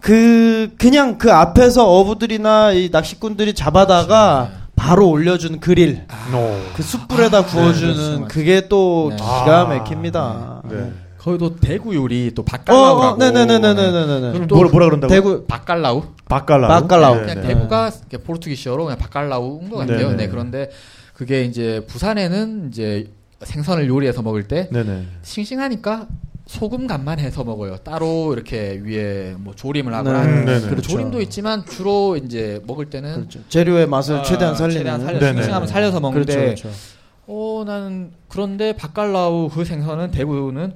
그 0.00 0.70
그냥 0.78 1.18
그 1.18 1.32
앞에서 1.32 1.88
어부들이나 1.90 2.72
이 2.72 2.90
낚시꾼들이 2.92 3.54
잡아다가 3.54 4.50
바로 4.86 5.08
올려주는 5.10 5.58
그릴 5.58 6.02
오. 6.32 6.62
그 6.76 6.82
숯불에다 6.84 7.46
구워주는 7.46 7.92
네, 7.92 7.98
맞습니다. 7.98 8.28
그게 8.28 8.68
또 8.68 9.08
네. 9.10 9.16
기가 9.16 9.62
아. 9.62 9.64
막힙니다. 9.64 10.62
네. 10.70 10.92
거기도 11.18 11.56
대구 11.56 11.92
요리 11.96 12.30
또 12.36 12.44
어, 12.68 12.72
어, 12.72 13.16
네네네네네네네. 13.16 14.32
그럼 14.32 14.46
또 14.46 14.54
뭐라, 14.54 14.70
뭐라 14.70 14.86
그런다고? 14.86 15.12
대구 15.12 15.44
박갈라우 15.44 16.04
바깔라우. 16.26 16.68
바깔라우. 16.68 17.14
네, 17.16 17.20
그냥 17.22 17.40
네. 17.40 17.48
대구가 17.48 17.90
포르투기시어로 18.24 18.84
그냥 18.84 18.96
박갈라우인 18.98 19.70
것 19.70 19.78
같아요. 19.78 20.10
네네. 20.10 20.16
네, 20.16 20.28
그런데 20.28 20.70
그게 21.14 21.42
이제 21.42 21.84
부산에는 21.88 22.68
이제 22.68 23.10
생선을 23.42 23.88
요리해서 23.88 24.22
먹을 24.22 24.46
때 24.46 24.68
네네. 24.70 25.02
싱싱하니까 25.22 26.06
소금 26.46 26.86
간만 26.86 27.18
해서 27.18 27.42
먹어요. 27.42 27.76
따로 27.78 28.32
이렇게 28.32 28.80
위에 28.84 29.34
뭐 29.36 29.54
조림을 29.54 29.92
하거나 29.92 30.24
네, 30.24 30.32
음, 30.32 30.44
네네. 30.44 30.60
그 30.60 30.68
그렇죠. 30.70 30.88
조림도 30.92 31.20
있지만 31.22 31.64
주로 31.66 32.16
이제 32.16 32.62
먹을 32.66 32.88
때는 32.88 33.14
그렇죠. 33.14 33.40
재료의 33.48 33.88
맛을 33.88 34.16
아, 34.18 34.22
최대한 34.22 34.54
살리는. 34.54 34.78
최대한 34.80 35.00
살려 35.00 35.18
네네. 35.18 35.32
싱싱함을 35.34 35.66
살려서 35.68 36.00
먹는데 36.00 36.34
그렇죠, 36.36 36.62
그렇죠. 36.62 36.78
어 37.26 37.64
나는 37.66 38.12
그런데 38.28 38.76
박갈라우 38.76 39.48
그 39.52 39.64
생선은 39.64 40.12
대부분은 40.12 40.74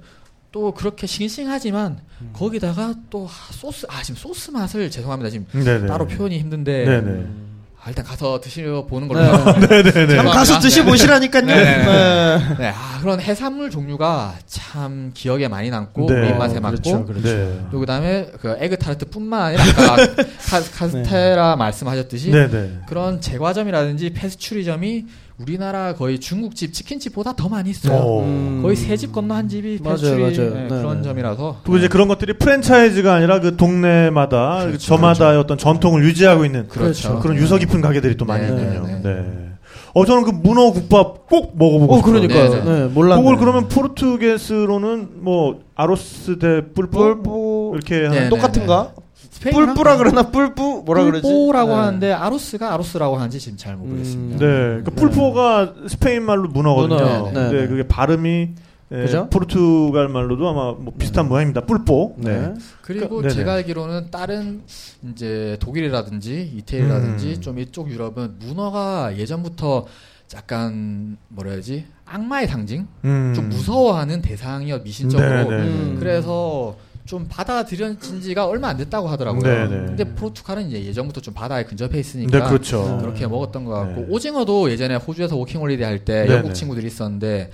또 0.50 0.72
그렇게 0.72 1.06
싱싱하지만 1.06 2.00
음. 2.22 2.30
거기다가 2.32 2.94
또 3.08 3.28
소스 3.52 3.86
아 3.88 4.02
지금 4.02 4.18
소스 4.18 4.50
맛을 4.50 4.90
죄송합니다 4.90 5.30
지금 5.30 5.46
네네. 5.52 5.86
따로 5.86 6.08
표현이 6.08 6.36
힘든데 6.40 6.84
네네. 6.84 7.26
아, 7.82 7.88
일단 7.88 8.04
가서 8.04 8.38
드시려 8.40 8.84
보는 8.84 9.08
걸로 9.08 9.22
네. 9.22 9.82
네네네. 9.82 10.16
한번 10.20 10.34
가서 10.34 10.60
드셔보시라니까요. 10.60 11.46
네, 11.46 11.54
네, 11.54 11.84
네. 11.84 12.56
네, 12.58 12.68
아, 12.68 12.98
그런 13.00 13.20
해산물 13.20 13.70
종류가 13.70 14.34
참 14.46 15.12
기억에 15.14 15.48
많이 15.48 15.70
남고 15.70 16.06
네. 16.06 16.28
입맛에 16.28 16.58
어, 16.58 16.60
맞고 16.60 16.82
그렇죠, 16.82 17.06
그렇죠. 17.06 17.26
네. 17.26 17.66
또 17.70 17.80
그다음에 17.80 18.30
그 18.38 18.54
에그 18.58 18.76
타르트뿐만 18.76 19.42
아니라 19.42 19.62
아까 19.62 19.96
카, 20.50 20.60
카스테라 20.60 21.56
말씀하셨듯이 21.56 22.30
네네. 22.30 22.80
그런 22.86 23.22
제과점이라든지 23.22 24.10
패스츄리점이 24.10 25.06
우리나라 25.40 25.94
거의 25.94 26.18
중국집 26.18 26.72
치킨집보다 26.74 27.34
더 27.34 27.48
많이 27.48 27.70
있어요. 27.70 27.96
오. 27.98 28.20
음. 28.22 28.60
거의 28.62 28.76
세 28.76 28.96
집 28.96 29.12
건너 29.12 29.34
한 29.34 29.48
집이 29.48 29.78
맞아요, 29.82 30.18
맞아요. 30.18 30.32
네, 30.54 30.62
네, 30.62 30.68
그런 30.68 30.98
네. 30.98 31.02
점이라서 31.02 31.60
그리고 31.62 31.78
이제 31.78 31.88
그런 31.88 32.08
것들이 32.08 32.34
프랜차이즈가 32.34 33.14
아니라 33.14 33.40
그 33.40 33.56
동네마다 33.56 34.66
그렇죠, 34.66 34.78
저마다의 34.78 35.38
어떤 35.38 35.56
전통을 35.56 36.04
유지하고 36.04 36.44
있는 36.44 36.68
그렇죠. 36.68 37.18
그런 37.20 37.36
유서 37.38 37.56
깊은 37.56 37.80
가게들이 37.80 38.16
또 38.18 38.26
많이 38.26 38.46
네, 38.46 38.48
있군요. 38.52 38.86
네, 38.86 39.00
네. 39.02 39.14
네. 39.14 39.46
어 39.94 40.04
저는 40.04 40.24
그 40.24 40.30
문어 40.30 40.70
국밥 40.72 41.26
꼭 41.28 41.56
먹어보고 41.56 41.94
어, 41.94 41.96
싶어요. 41.98 42.12
그러니까요. 42.12 42.64
네, 42.64 42.80
네, 42.80 42.86
몰랐네. 42.88 43.22
그걸 43.22 43.38
그러면 43.38 43.68
포르투게스로는 43.68 45.08
뭐 45.22 45.60
아로스 45.74 46.38
데 46.38 46.60
뿔뽀 46.74 46.98
뿔뿌 47.22 47.72
이렇게 47.76 48.00
네, 48.00 48.06
하는 48.06 48.20
네. 48.24 48.28
똑같은가? 48.28 48.92
뿔뿌라 49.38 49.96
그러나 49.96 50.30
뿔뿌 50.30 50.82
뭐라 50.84 51.04
그러지? 51.04 51.22
뿔뽀라고 51.22 51.70
네. 51.70 51.74
하는데 51.74 52.12
아로스가 52.12 52.74
아로스라고 52.74 53.16
하는지 53.16 53.38
지금 53.38 53.56
잘 53.56 53.76
모르겠습니다. 53.76 54.44
네, 54.44 54.82
그 54.84 54.90
뿔포가 54.90 55.74
스페인 55.88 56.24
말로 56.24 56.48
문어거든요. 56.48 56.98
문어, 56.98 57.24
네, 57.26 57.32
근데 57.32 57.60
네. 57.62 57.68
그게 57.68 57.86
발음이 57.86 58.48
예, 58.92 59.02
그죠? 59.02 59.28
포르투갈 59.30 60.08
말로도 60.08 60.48
아마 60.48 60.72
뭐 60.72 60.92
비슷한 60.98 61.28
모양입니다. 61.28 61.60
뿔포. 61.60 62.16
네. 62.18 62.40
네. 62.40 62.54
그리고 62.82 63.22
그-. 63.22 63.30
제가 63.30 63.54
알기로는 63.54 64.10
다른 64.10 64.62
이제 65.10 65.56
독일이라든지 65.60 66.52
이태리라든지 66.56 67.34
음. 67.36 67.40
좀 67.40 67.58
이쪽 67.60 67.88
유럽은 67.88 68.38
문어가 68.40 69.16
예전부터 69.16 69.86
약간 70.34 71.16
뭐라 71.28 71.52
해야지 71.52 71.86
악마의 72.04 72.48
상징, 72.48 72.88
음. 73.04 73.32
좀 73.34 73.48
무서워하는 73.48 74.22
대상이었 74.22 74.82
미신적으로. 74.82 75.50
네네. 75.50 75.62
음. 75.62 75.96
그래서 76.00 76.76
좀 77.06 77.26
받아들여진 77.28 78.20
지가 78.20 78.46
얼마 78.46 78.68
안 78.68 78.76
됐다고 78.76 79.08
하더라고요. 79.08 79.42
네네. 79.42 79.68
근데 79.86 80.04
포르투갈은 80.04 80.68
이제 80.68 80.84
예전부터 80.84 81.20
좀 81.20 81.34
바다에 81.34 81.64
근접해 81.64 81.98
있으니까 81.98 82.38
네, 82.38 82.48
그렇죠. 82.48 82.98
그렇게 83.00 83.26
먹었던 83.26 83.64
것 83.64 83.72
같고 83.72 84.00
네. 84.02 84.06
오징어도 84.08 84.70
예전에 84.70 84.96
호주에서 84.96 85.36
워킹홀리데이 85.36 85.84
할때 85.84 86.22
네네. 86.22 86.34
영국 86.34 86.52
친구들이 86.54 86.86
있었는데 86.86 87.50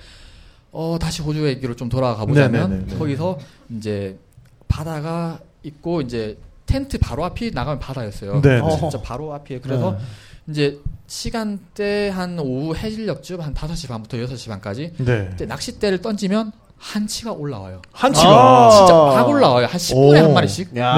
어 0.71 0.97
다시 0.99 1.21
호주 1.21 1.47
얘기로 1.47 1.75
좀 1.75 1.89
돌아가 1.89 2.25
보자면 2.25 2.69
네네네. 2.69 2.97
거기서 2.97 3.39
이제 3.77 4.17
바다가 4.67 5.39
있고 5.63 6.01
이제 6.01 6.37
텐트 6.65 6.99
바로 6.99 7.23
앞이 7.25 7.51
나가면 7.53 7.79
바다였어요. 7.79 8.41
네. 8.41 8.59
어. 8.59 8.77
진짜 8.77 9.01
바로 9.01 9.33
앞이에요. 9.33 9.61
그래서 9.61 9.97
이제 10.49 10.79
시간대 11.07 12.09
한 12.09 12.37
오후 12.39 12.75
해질녘쯤 12.75 13.41
한 13.41 13.53
5시 13.53 13.87
반부터 13.87 14.17
6시 14.17 14.49
반까지 14.49 14.93
네. 14.97 15.29
낚싯대를 15.39 16.01
던지면 16.01 16.51
한치가 16.77 17.31
올라와요. 17.31 17.81
한치가. 17.91 18.29
아. 18.29 18.69
진짜 18.71 18.93
막 18.93 19.27
올라와요. 19.29 19.65
한 19.65 19.77
10분에 19.79 19.95
오. 19.95 20.15
한 20.15 20.33
마리씩. 20.33 20.77
야, 20.77 20.95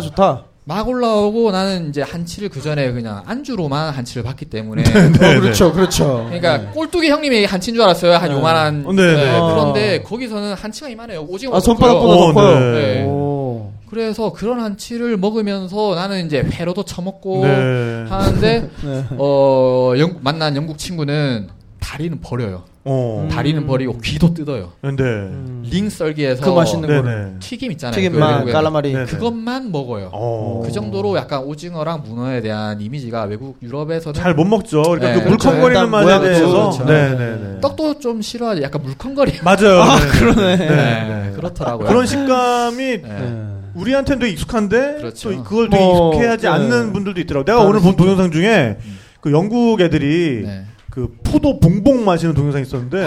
네네. 0.00 0.08
좋다. 0.08 0.44
막 0.64 0.86
올라오고 0.86 1.50
나는 1.50 1.88
이제 1.88 2.02
한치를 2.02 2.50
그 2.50 2.60
전에 2.60 2.92
그냥 2.92 3.22
안주로만 3.24 3.94
한치를 3.94 4.22
봤기 4.22 4.46
때문에. 4.46 4.82
어, 4.82 4.84
그렇죠, 5.40 5.72
그렇죠. 5.72 6.26
그러니까 6.26 6.70
꼴뚜기 6.72 7.08
형님이 7.08 7.46
한치인 7.46 7.74
줄 7.74 7.82
알았어요. 7.84 8.14
한 8.16 8.28
네. 8.28 8.34
요만한. 8.34 8.84
어, 8.86 8.92
네네. 8.92 9.14
네, 9.14 9.30
아. 9.30 9.46
그런데 9.46 10.02
거기서는 10.02 10.52
한치가 10.52 10.90
이만해요. 10.90 11.22
오징어. 11.22 11.56
아, 11.56 11.60
손바닥보다 11.60 12.12
어, 12.12 12.18
더 12.18 12.32
커요. 12.34 12.72
네. 12.74 13.04
오. 13.04 13.72
그래서 13.88 14.30
그런 14.32 14.60
한치를 14.60 15.16
먹으면서 15.16 15.94
나는 15.94 16.26
이제 16.26 16.40
회로도 16.42 16.84
처먹고 16.84 17.46
네. 17.46 18.04
하는데 18.06 18.68
네. 18.84 19.04
어 19.16 19.94
영, 19.98 20.18
만난 20.20 20.54
영국 20.54 20.76
친구는 20.76 21.48
다리는 21.80 22.20
버려요. 22.20 22.64
어. 22.88 23.22
음. 23.24 23.28
다리는 23.28 23.66
버리고 23.66 23.98
귀도 23.98 24.32
뜯어요. 24.32 24.72
근데. 24.80 25.02
음. 25.04 25.62
링 25.70 25.90
썰기에서 25.90 26.42
그 26.42 26.50
맛있는 26.50 26.88
네네. 26.88 27.00
거를. 27.02 27.34
튀김 27.40 27.72
있잖아요. 27.72 27.94
튀김만, 27.94 28.32
외국에. 28.34 28.52
깔라마리. 28.52 28.92
네네. 28.94 29.04
그것만 29.06 29.70
먹어요. 29.70 30.08
어. 30.12 30.62
그 30.64 30.72
정도로 30.72 31.16
약간 31.16 31.42
오징어랑 31.44 32.02
문어에 32.06 32.40
대한 32.40 32.80
이미지가 32.80 33.24
외국 33.24 33.58
유럽에서는 33.62 34.14
잘 34.18 34.34
못 34.34 34.44
먹죠. 34.44 34.82
그러니까 34.82 35.08
네. 35.08 35.14
그 35.18 35.24
그렇죠. 35.24 35.48
물컹거리는 35.50 35.84
일단 35.84 35.90
맛에 35.90 36.20
대해서. 36.20 36.70
그렇죠. 36.70 36.84
네네네. 36.84 37.60
떡도 37.60 37.98
좀 37.98 38.22
싫어하지. 38.22 38.62
약간 38.62 38.82
물컹거리. 38.82 39.32
맞아요. 39.42 39.82
아, 39.82 39.98
네. 39.98 40.06
그러네. 40.18 40.56
네. 40.56 40.66
네. 40.68 41.32
그렇더라고요. 41.36 41.88
그런 41.88 42.06
식감이 42.06 42.84
네. 42.84 43.02
네. 43.02 43.44
우리한테는 43.74 44.20
되게 44.20 44.32
익숙한데 44.32 44.96
그렇죠. 44.98 45.30
또 45.32 45.42
그걸 45.44 45.68
되게 45.68 45.84
뭐, 45.84 46.10
익숙해하지 46.14 46.42
네. 46.42 46.48
않는 46.48 46.92
분들도 46.92 47.20
있더라고. 47.20 47.44
내가 47.44 47.58
다를 47.58 47.70
오늘 47.70 47.80
수 47.80 47.86
본. 47.86 47.96
동영상 47.96 48.30
중에 48.30 48.78
그 49.20 49.32
영국 49.32 49.80
애들이 49.80 50.42
네. 50.46 50.64
그 50.98 51.08
포도 51.22 51.60
봉봉 51.60 52.04
마시는 52.04 52.34
동영상이 52.34 52.64
있었는데 52.64 53.06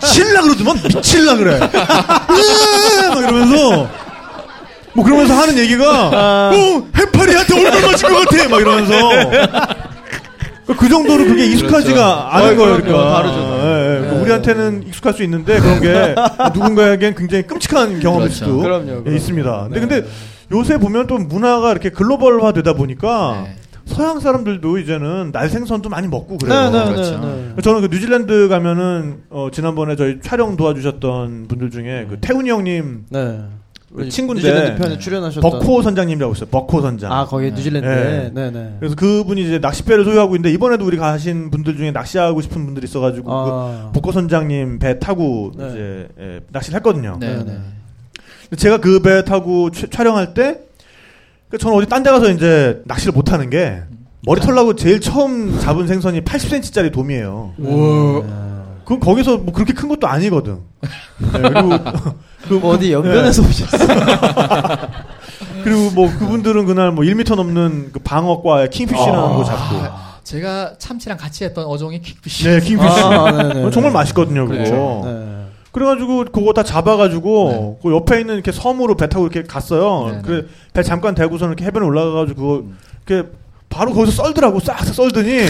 미칠라 0.00 0.40
그러더만 0.40 0.80
미칠라 0.82 1.36
그래. 1.36 1.56
으아! 1.56 3.14
막 3.14 3.18
이러면서 3.18 3.90
뭐 4.94 5.04
그러면서 5.04 5.34
하는 5.34 5.58
얘기가 5.58 6.08
어 6.08 6.82
해파리한테 6.96 7.54
얼마 7.58 7.86
마신 7.88 8.08
것 8.08 8.26
같아 8.26 8.48
막 8.48 8.60
이러면서 8.60 8.94
그 10.78 10.88
정도로 10.88 11.24
그게 11.24 11.44
익숙하지가 11.44 12.36
않은 12.36 12.54
어, 12.54 12.56
거예요. 12.56 12.76
그러니까 12.80 13.12
다르죠. 13.12 13.60
예, 13.62 13.96
예. 13.96 14.08
그 14.08 14.14
우리한테는 14.22 14.84
익숙할 14.86 15.12
수 15.12 15.22
있는데 15.24 15.60
그런 15.60 15.80
게 15.82 16.14
누군가에겐 16.54 17.14
굉장히 17.16 17.46
끔찍한 17.46 18.00
경험일 18.00 18.28
그렇죠. 18.28 18.44
수도 18.46 18.60
그럼요, 18.60 18.82
예, 18.82 18.94
그럼요. 19.02 19.10
있습니다. 19.10 19.68
근데 19.70 19.80
네. 19.80 19.86
근데 19.86 20.08
요새 20.52 20.78
보면 20.78 21.06
또 21.06 21.18
문화가 21.18 21.72
이렇게 21.72 21.90
글로벌화 21.90 22.52
되다 22.52 22.72
보니까 22.72 23.42
네. 23.44 23.56
서양 23.92 24.20
사람들도 24.20 24.78
이제는 24.78 25.30
날생선도 25.32 25.88
많이 25.88 26.08
먹고 26.08 26.38
그래요. 26.38 26.70
네, 26.70 26.84
네, 26.84 26.92
그렇죠. 26.92 27.18
네, 27.20 27.52
네. 27.56 27.62
저는 27.62 27.80
그 27.82 27.86
뉴질랜드 27.94 28.48
가면은 28.48 29.22
어, 29.30 29.48
지난번에 29.52 29.96
저희 29.96 30.20
촬영 30.20 30.56
도와주셨던 30.56 31.46
분들 31.48 31.70
중에 31.70 32.06
그 32.08 32.18
태훈이 32.20 32.50
형님 32.50 33.06
네. 33.10 33.40
그 33.94 34.08
친구인데 34.08 34.48
뉴질랜드 34.48 34.82
편에 34.82 34.98
출연하셨던 34.98 35.42
버코 35.50 35.82
선장님이라고 35.82 36.32
있어요. 36.32 36.48
버코 36.50 36.80
선장. 36.80 37.12
아 37.12 37.26
거기 37.26 37.50
네. 37.50 37.56
뉴질랜드에 37.56 38.30
네, 38.32 38.50
네. 38.50 38.76
그래서 38.80 38.94
그분이 38.96 39.42
이제 39.42 39.58
낚싯배를 39.58 40.04
소유하고 40.04 40.34
있는데 40.36 40.50
이번에도 40.54 40.86
우리 40.86 40.96
가신 40.96 41.50
분들 41.50 41.76
중에 41.76 41.90
낚시하고 41.90 42.40
싶은 42.40 42.64
분들이 42.64 42.84
있어가지고 42.84 43.24
그 43.26 43.30
아. 43.32 43.90
버코 43.94 44.10
선장님 44.12 44.78
배 44.78 44.98
타고 44.98 45.52
네. 45.56 45.68
이제 45.68 46.08
예, 46.18 46.40
낚시를 46.50 46.76
했거든요. 46.78 47.18
네, 47.20 47.36
네, 47.36 47.44
네. 47.44 48.56
제가 48.56 48.78
그 48.78 49.00
배 49.02 49.24
타고 49.24 49.70
취- 49.70 49.88
촬영할 49.88 50.34
때, 50.34 50.54
그 50.54 50.71
저는 51.58 51.76
어디 51.76 51.86
딴 51.86 52.02
데 52.02 52.10
가서 52.10 52.30
이제 52.30 52.80
낚시를 52.86 53.12
못 53.12 53.32
하는 53.32 53.50
게, 53.50 53.82
머리 54.26 54.40
털라고 54.40 54.74
제일 54.76 55.00
처음 55.00 55.58
잡은 55.60 55.86
생선이 55.86 56.22
80cm짜리 56.22 56.92
돔이에요. 56.92 57.54
네. 57.56 57.68
그건 58.84 59.00
거기서 59.00 59.38
뭐 59.38 59.52
그렇게 59.52 59.72
큰 59.72 59.88
것도 59.88 60.06
아니거든. 60.06 60.58
네, 61.20 61.40
그리고, 61.40 61.70
그, 62.48 62.54
뭐 62.54 62.74
어디 62.74 62.92
연변에서 62.92 63.42
오셨어요? 63.42 63.88
그리고 65.62 65.90
뭐 65.90 66.10
그분들은 66.18 66.66
그날 66.66 66.90
뭐 66.92 67.04
1m 67.04 67.36
넘는 67.36 67.90
그 67.92 68.00
방어과 68.00 68.66
킹피쉬라는 68.68 69.18
아. 69.18 69.28
거 69.28 69.44
잡고. 69.44 70.12
제가 70.24 70.74
참치랑 70.78 71.18
같이 71.18 71.44
했던 71.44 71.64
어종이 71.64 72.00
킥피쉬. 72.00 72.44
네, 72.44 72.60
킹피쉬. 72.60 73.00
아, 73.00 73.30
네, 73.32 73.54
네, 73.54 73.64
어, 73.64 73.70
정말 73.70 73.92
네. 73.92 73.98
맛있거든요, 73.98 74.46
그거. 74.46 74.54
그렇죠. 74.56 75.02
네. 75.04 75.41
그래가지고 75.72 76.26
그거 76.32 76.52
다 76.52 76.62
잡아가지고 76.62 77.48
네. 77.50 77.78
그 77.82 77.94
옆에 77.94 78.20
있는 78.20 78.34
이렇게 78.34 78.52
섬으로 78.52 78.94
배 78.96 79.08
타고 79.08 79.26
이렇게 79.26 79.42
갔어요. 79.42 80.06
네, 80.10 80.16
네. 80.16 80.22
그래 80.22 80.42
배 80.74 80.82
잠깐 80.82 81.14
대고서는 81.14 81.52
이렇게 81.54 81.64
해변에 81.64 81.84
올라가가지고 81.86 82.40
그거 82.40 82.64
이렇게 83.06 83.28
바로 83.70 83.92
거기서 83.94 84.22
썰더라고 84.22 84.60
싹싹 84.60 84.94
썰더니 84.94 85.46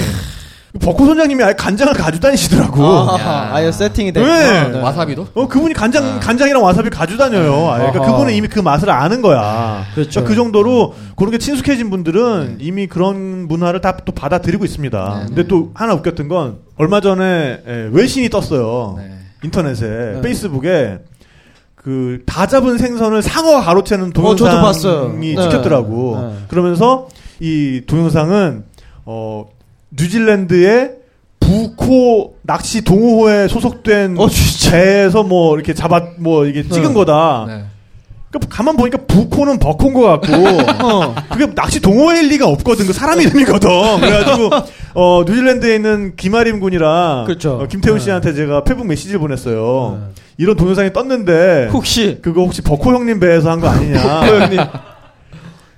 버코 0.81 1.05
선장님이 1.05 1.43
아예 1.45 1.53
간장을 1.53 1.93
가지고 1.93 2.21
다니시더라고. 2.23 2.83
아, 2.83 3.19
야. 3.21 3.51
아예 3.53 3.71
세팅이 3.71 4.13
돼. 4.13 4.23
네. 4.23 4.63
있구나. 4.69 4.85
와사비도? 4.85 5.27
어 5.35 5.47
그분이 5.49 5.75
간장 5.75 6.05
아. 6.05 6.21
간장이랑 6.21 6.63
와사비 6.63 6.89
가지고 6.89 7.19
다녀요. 7.19 7.69
아예. 7.71 7.79
그러니까 7.91 8.05
아하. 8.05 8.13
그분은 8.13 8.33
이미 8.33 8.49
그 8.49 8.61
맛을 8.61 8.89
아는 8.89 9.21
거야. 9.21 9.85
그렇죠. 9.95 10.21
그러니까 10.21 10.29
그 10.31 10.35
정도로 10.37 10.95
그런 11.17 11.31
게 11.31 11.37
친숙해진 11.39 11.91
분들은 11.91 12.59
이미 12.61 12.87
그런 12.87 13.49
문화를 13.49 13.81
다 13.81 13.97
또 14.05 14.13
받아들이고 14.13 14.65
있습니다. 14.65 15.15
네, 15.21 15.27
근데 15.27 15.43
네. 15.43 15.49
또 15.49 15.73
하나 15.75 15.93
웃겼던 15.95 16.29
건 16.29 16.59
얼마 16.79 17.01
전에 17.03 17.61
예, 17.67 17.89
외신이 17.93 18.31
떴어요. 18.31 18.99
네. 19.43 19.47
인터넷에 19.47 19.87
네. 20.15 20.21
페이스북에 20.21 20.99
그 21.75 22.23
다 22.27 22.47
잡은 22.47 22.79
생선을 22.79 23.23
상어가 23.23 23.61
가로채는 23.63 24.09
어. 24.09 24.37
동영상이 24.37 25.35
네. 25.35 25.43
찍혔더라고. 25.43 26.19
네. 26.21 26.39
그러면서 26.49 27.09
이 27.41 27.83
동영상은 27.87 28.65
어 29.05 29.47
뉴질랜드의 29.91 30.93
부코 31.41 32.37
낚시 32.43 32.83
동호회에 32.83 33.49
소속된 33.49 34.17
어? 34.17 34.29
배에서 34.71 35.25
뭐 35.25 35.57
이렇게 35.57 35.75
잡아 35.75 36.01
뭐 36.19 36.47
이게 36.47 36.63
찍은 36.63 36.89
네. 36.89 36.95
거다. 36.95 37.47
네. 38.33 38.39
그러니까 38.39 38.57
가만 38.57 38.77
보니까 38.77 38.99
부코는 39.07 39.59
버코인 39.59 39.93
것 39.95 40.01
같고 40.03 40.33
어. 40.87 41.15
그게 41.31 41.55
낚시 41.55 41.81
동호회일 41.81 42.29
리가 42.29 42.47
없거든. 42.49 42.87
그 42.87 42.93
사람 42.93 43.21
이름이거든. 43.21 43.69
그래가지고 44.01 44.51
어 44.95 45.25
뉴질랜드에 45.27 45.75
있는 45.75 46.15
김아림 46.17 46.61
군이랑 46.61 47.25
그렇죠. 47.27 47.59
어, 47.63 47.67
김태훈 47.67 47.99
네. 47.99 48.05
씨한테 48.05 48.33
제가 48.35 48.65
페북 48.65 48.87
메시지를 48.87 49.21
보냈어요. 49.21 49.99
네. 50.01 50.23
이런 50.39 50.57
동영상이 50.57 50.93
떴는데 50.93 51.69
혹시 51.73 52.19
그거 52.23 52.41
혹시 52.43 52.63
버코 52.63 52.93
형님 52.95 53.21
배에서 53.21 53.51
한 53.51 53.61
거 53.61 53.69
아니냐? 53.69 54.01
버코 54.21 54.27
형님. 54.41 54.61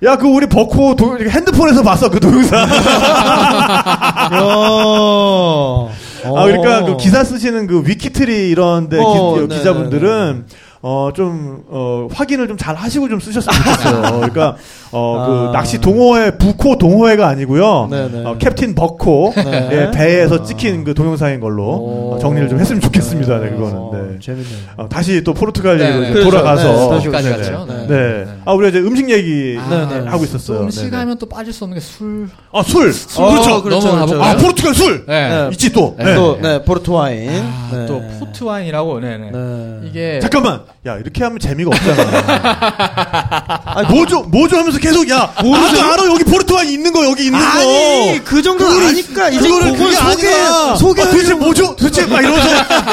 야, 0.03 0.17
그 0.17 0.27
우리 0.27 0.45
버코 0.47 0.95
도- 0.95 1.17
핸드폰에서 1.19 1.81
봤어 1.83 2.09
그 2.09 2.19
동영상. 2.19 2.67
어. 4.41 5.91
아 6.25 6.43
그러니까 6.45 6.83
그 6.85 6.97
기사 6.97 7.23
쓰시는 7.23 7.67
그 7.67 7.83
위키트리 7.85 8.49
이런데 8.49 8.97
어, 8.99 9.35
기, 9.35 9.47
네, 9.47 9.57
기자분들은 9.57 10.45
어 10.87 11.09
좀 11.15 11.63
어 11.69 12.07
확인을 12.13 12.47
좀 12.47 12.57
잘 12.57 12.75
하시고 12.75 13.09
좀 13.09 13.19
쓰셨으면 13.19 13.57
좋겠어요. 13.63 14.01
그러니까 14.19 14.55
어 14.91 15.25
그 15.25 15.47
아. 15.49 15.51
낚시 15.51 15.79
동호회 15.81 16.37
부코 16.37 16.77
동호회가 16.77 17.27
아니고요. 17.27 17.87
네, 17.89 18.07
네. 18.11 18.23
어, 18.23 18.37
캡틴 18.37 18.75
버코 18.75 19.33
네. 19.35 19.69
예, 19.71 19.91
배에서 19.91 20.35
아. 20.35 20.43
찍힌 20.43 20.83
그 20.83 20.93
동영상인 20.93 21.39
걸로 21.39 21.63
오. 21.65 22.13
어, 22.13 22.19
정리를 22.19 22.47
좀 22.49 22.59
했으면 22.59 22.81
좋겠습니다. 22.81 23.39
네, 23.39 23.47
어, 23.47 23.49
그거는. 23.55 24.13
네. 24.13 24.19
재밌네요. 24.19 24.57
어, 24.77 24.87
다시 24.87 25.23
또 25.23 25.33
포르투갈 25.33 25.77
네, 25.79 25.85
얘기로 25.87 26.01
네. 26.01 26.09
그렇죠. 26.13 26.29
돌아가서 26.29 26.99
네, 26.99 27.09
다시. 27.11 27.29
갔죠. 27.29 27.65
네. 27.67 27.87
네. 27.87 28.25
아, 28.45 28.53
우리가 28.53 28.69
이제 28.69 28.79
음식 28.79 29.09
얘기 29.09 29.57
아. 29.59 30.03
하고 30.05 30.23
있었어요. 30.23 30.59
또 30.59 30.63
음식 30.65 30.83
네네. 30.83 30.97
하면 30.97 31.17
또 31.17 31.25
빠질 31.27 31.51
수 31.51 31.63
없는 31.63 31.75
게 31.77 31.81
술. 31.81 32.29
아, 32.53 32.61
술! 32.61 32.89
어, 33.17 33.29
그렇죠. 33.31 33.63
그렇죠, 33.63 33.91
그렇죠. 33.91 34.21
아, 34.23 34.35
포르투갈 34.37 34.73
술! 34.75 35.05
네. 35.07 35.29
네. 35.29 35.49
있지 35.51 35.73
또. 35.73 35.95
또, 36.15 36.37
네, 36.41 36.63
포르투 36.63 36.93
와인. 36.93 37.29
아, 37.31 37.69
네. 37.73 37.85
또 37.87 38.01
포트 38.19 38.43
와인이라고. 38.43 38.99
네네. 38.99 39.31
네. 39.31 39.79
이게 39.89 40.19
잠깐만. 40.21 40.61
야, 40.87 40.97
이렇게 40.97 41.23
하면 41.23 41.39
재미가 41.39 41.71
없잖아. 41.73 43.61
아니, 43.65 43.87
뭐죠? 43.87 44.21
뭐죠 44.21 44.57
하면서 44.57 44.77
계속, 44.77 45.09
야, 45.09 45.33
모르죠? 45.41 45.81
알아, 45.81 46.05
여기 46.05 46.23
포르투갈 46.23 46.67
있는 46.67 46.93
거, 46.93 47.03
여기 47.05 47.25
있는 47.25 47.39
거. 47.39 47.43
아니, 47.43 48.23
그 48.23 48.39
정도는 48.43 48.89
아니까 48.89 49.29
이제 49.29 49.49
그거를 49.49 49.71
그게 49.71 49.95
소개, 49.95 50.27
아니라. 50.27 50.75
소개. 50.75 51.01
아, 51.01 51.05
도대체 51.09 51.33
뭐죠? 51.33 51.75
도대체 51.75 52.05
막 52.05 52.21
이러면서 52.21 52.49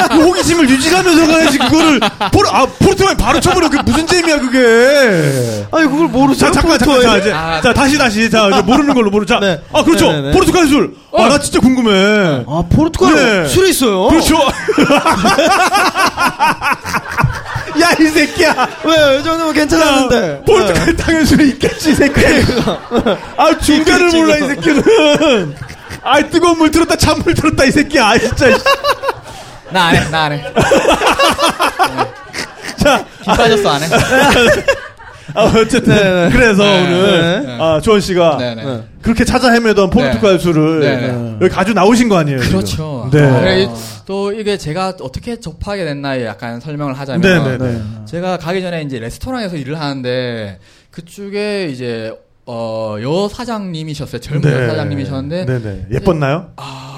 그 0.09 0.23
호기심을 0.23 0.67
유지하면서 0.71 1.27
가야지, 1.27 1.59
그거를. 1.59 1.99
포르, 2.31 2.49
아, 2.49 2.65
포르투갈 2.65 3.15
바로 3.15 3.39
쳐버려. 3.39 3.69
그게 3.69 3.83
무슨 3.83 4.07
재미야, 4.07 4.39
그게. 4.39 5.67
아니, 5.69 5.87
그걸 5.87 6.07
모르죠. 6.07 6.47
자, 6.47 6.51
잠깐, 6.51 6.79
잠깐, 6.79 6.99
자, 7.03 7.17
이제. 7.19 7.31
아, 7.31 7.61
자, 7.61 7.71
다시, 7.75 7.95
다시. 7.99 8.27
자, 8.27 8.49
이제 8.51 8.61
모르는 8.63 8.95
걸로 8.95 9.11
모르 9.11 9.23
자. 9.27 9.39
네. 9.39 9.61
아, 9.71 9.83
그렇죠. 9.83 10.07
네네네. 10.07 10.31
포르투갈 10.31 10.65
술. 10.67 10.95
아, 11.15 11.27
나 11.27 11.39
진짜 11.39 11.59
궁금해. 11.59 12.43
아, 12.47 12.63
포르투갈 12.71 13.13
네. 13.43 13.47
술이 13.47 13.69
있어요? 13.69 14.07
그렇죠. 14.07 14.39
야, 17.81 17.91
이 17.99 18.05
새끼야. 18.07 18.67
왜요? 18.83 19.19
이 19.19 19.23
정도면 19.23 19.53
괜찮았는데. 19.53 20.43
포르투갈 20.45 20.95
땅에 20.95 21.25
술이 21.25 21.49
있겠지, 21.49 21.91
이 21.91 21.95
새끼. 21.95 22.21
아, 23.37 23.57
중간을 23.61 24.11
몰라, 24.11 24.37
이. 24.37 24.47
새끼는. 24.47 25.55
아, 26.03 26.21
뜨거운 26.29 26.57
물 26.57 26.69
들었다, 26.71 26.95
찬물 26.95 27.33
들었다, 27.33 27.63
이 27.65 27.71
새끼야. 27.71 28.05
아, 28.09 28.17
진짜. 28.17 28.47
나 29.71 29.87
안 29.87 29.95
해. 29.95 30.09
나 30.11 30.23
안 30.25 30.31
해. 30.33 30.43
자, 32.77 33.03
김 33.23 33.33
빠졌어 33.35 33.69
안 33.71 33.81
해. 33.83 33.87
아, 35.33 35.45
어쨌든. 35.55 35.95
네, 35.95 36.03
네. 36.03 36.29
그래서 36.31 36.63
네, 36.63 36.81
오늘, 36.81 37.45
네. 37.45 37.57
아, 37.59 37.81
조원 37.81 38.01
씨가 38.01 38.37
네네. 38.37 38.63
네. 38.63 38.83
그렇게 39.01 39.25
찾아 39.25 39.51
헤매던 39.51 39.89
네, 40.79 40.97
네. 40.97 41.37
여기 41.41 41.49
가지고 41.49 41.75
나오신 41.75 42.09
거 42.09 42.17
아니에요? 42.17 42.39
그렇죠. 42.39 43.09
네. 43.11 43.21
네, 43.41 43.69
또 44.05 44.31
이게 44.31 44.57
제가 44.57 44.93
어떻게 45.01 45.39
접하게 45.39 45.85
됐나 45.85 46.23
약간 46.23 46.59
설명을 46.59 46.93
하자면 46.93 47.21
네, 47.21 47.57
네, 47.57 47.71
네. 47.71 47.81
제가 48.05 48.37
가기 48.37 48.61
전에 48.61 48.81
이제 48.83 48.99
레스토랑에서 48.99 49.57
일을 49.57 49.79
하는데 49.79 50.59
그쪽에 50.91 51.69
이제 51.71 52.11
어, 52.45 52.97
여 53.01 53.29
사장님이셨어요. 53.29 54.19
젊은 54.21 54.51
여 54.51 54.67
사장님이셨는데 54.69 55.45
네, 55.45 55.61
네. 55.61 55.85
예뻤나요? 55.91 56.51
아, 56.57 56.97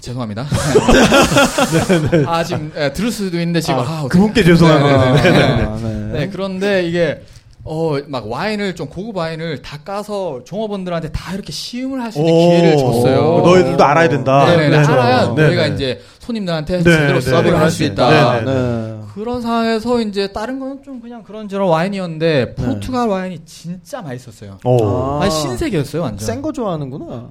죄송합니다. 0.00 0.46
아, 2.26 2.42
지금 2.42 2.72
예, 2.76 2.92
들을 2.92 3.10
수도 3.10 3.38
있는데 3.38 3.60
지금 3.60 3.80
아, 3.80 3.82
아. 3.82 4.08
그분께 4.08 4.44
죄송한 4.44 4.82
네. 4.82 5.22
네, 5.22 5.30
네, 5.30 5.38
네. 5.38 5.62
아, 5.64 5.78
네. 5.82 6.10
네, 6.12 6.28
그런데 6.32 6.86
이게 6.86 7.22
어, 7.68 7.98
막 8.06 8.30
와인을 8.30 8.74
좀 8.76 8.88
고급 8.88 9.16
와인을 9.16 9.60
다 9.62 9.78
까서 9.84 10.42
종업원들한테 10.44 11.10
다 11.12 11.34
이렇게 11.34 11.52
시음을 11.52 12.00
할 12.00 12.12
수 12.12 12.18
있는 12.20 12.32
기회를 12.32 12.76
줬어요. 12.78 13.40
너희들도 13.44 13.84
알아야 13.84 14.08
된다. 14.08 14.46
네네, 14.46 14.68
네, 14.70 14.76
알아야 14.78 15.34
네, 15.34 15.42
너희가 15.46 15.68
네. 15.68 15.74
이제 15.74 16.00
손님들한테 16.20 16.78
네, 16.78 16.82
제대로 16.84 17.20
네, 17.20 17.30
서브를 17.30 17.50
네, 17.52 17.56
할수 17.56 17.78
네, 17.80 17.84
있다. 17.86 18.10
네, 18.10 18.44
네. 18.44 18.54
네. 18.54 18.96
그런 19.14 19.40
상황에서 19.42 20.00
이제 20.02 20.32
다른 20.32 20.60
건좀 20.60 21.00
그냥 21.00 21.22
그런저런 21.22 21.68
와인이었는데 21.68 22.54
포르투갈 22.54 23.08
와인이 23.08 23.40
진짜 23.46 24.02
맛있었어요. 24.02 24.58
오. 24.64 24.84
아. 24.86 25.24
아, 25.24 25.30
신세계였어요, 25.30 26.02
완전. 26.02 26.24
센 26.26 26.42
거 26.42 26.52
좋아하는구나. 26.52 27.28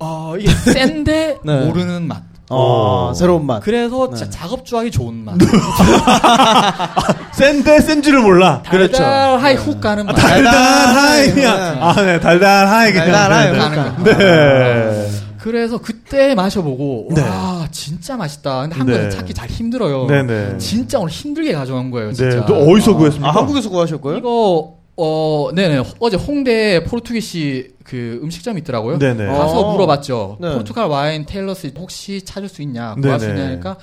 어, 0.00 0.34
이게 0.38 0.50
센데 0.50 1.38
네. 1.44 1.64
모르는 1.66 2.02
맛. 2.08 2.22
어, 2.50 3.10
오. 3.10 3.14
새로운 3.14 3.44
맛. 3.46 3.60
그래서 3.60 4.08
네. 4.10 4.16
자- 4.16 4.30
작업주하기 4.30 4.90
좋은 4.90 5.14
맛. 5.24 5.36
센데 7.32 7.80
센지를 7.80 8.20
몰라. 8.20 8.62
그렇죠. 8.70 8.92
달달하이 8.98 9.54
훅 9.56 9.80
가는 9.80 10.06
맛. 10.06 10.12
달달하이 10.14 11.32
그냥 11.32 11.56
네. 11.56 11.80
아, 11.80 11.92
네, 11.94 12.20
달달하이 12.20 12.92
그냥. 12.92 13.06
달달하이 13.12 13.52
네, 13.52 13.58
가는 13.58 14.04
네. 14.04 14.12
거. 14.12 14.18
네. 14.18 15.08
그래서 15.38 15.78
그때 15.78 16.34
마셔보고 16.34 17.08
네. 17.14 17.22
와 17.22 17.66
진짜 17.70 18.16
맛있다. 18.16 18.62
근데 18.62 18.76
한국에서 18.76 19.02
네. 19.04 19.10
찾기 19.10 19.34
잘 19.34 19.48
힘들어요. 19.48 20.06
네, 20.06 20.22
네. 20.22 20.58
진짜 20.58 20.98
오늘 20.98 21.10
힘들게 21.10 21.52
가져온 21.52 21.90
거예요. 21.90 22.08
네. 22.08 22.14
진짜. 22.14 22.44
또 22.46 22.54
어디서 22.56 22.94
구했습니까? 22.96 23.28
아, 23.30 23.34
한국에서 23.36 23.68
구하셨고요? 23.70 24.16
이거 24.18 24.77
어 25.00 25.50
네네 25.54 25.82
어제 26.00 26.16
홍대 26.16 26.82
포르투기시 26.82 27.74
그 27.84 28.18
음식점이 28.22 28.60
있더라고요. 28.62 28.98
네네. 28.98 29.26
가서 29.26 29.60
어. 29.60 29.72
물어봤죠. 29.72 30.38
네. 30.40 30.52
포르투갈 30.54 30.86
와인 30.88 31.24
테일러스 31.24 31.72
혹시 31.78 32.22
찾을 32.24 32.48
수 32.48 32.62
있냐 32.62 32.94
네네. 32.96 33.00
구할 33.02 33.20
수 33.20 33.28
있냐니까 33.28 33.76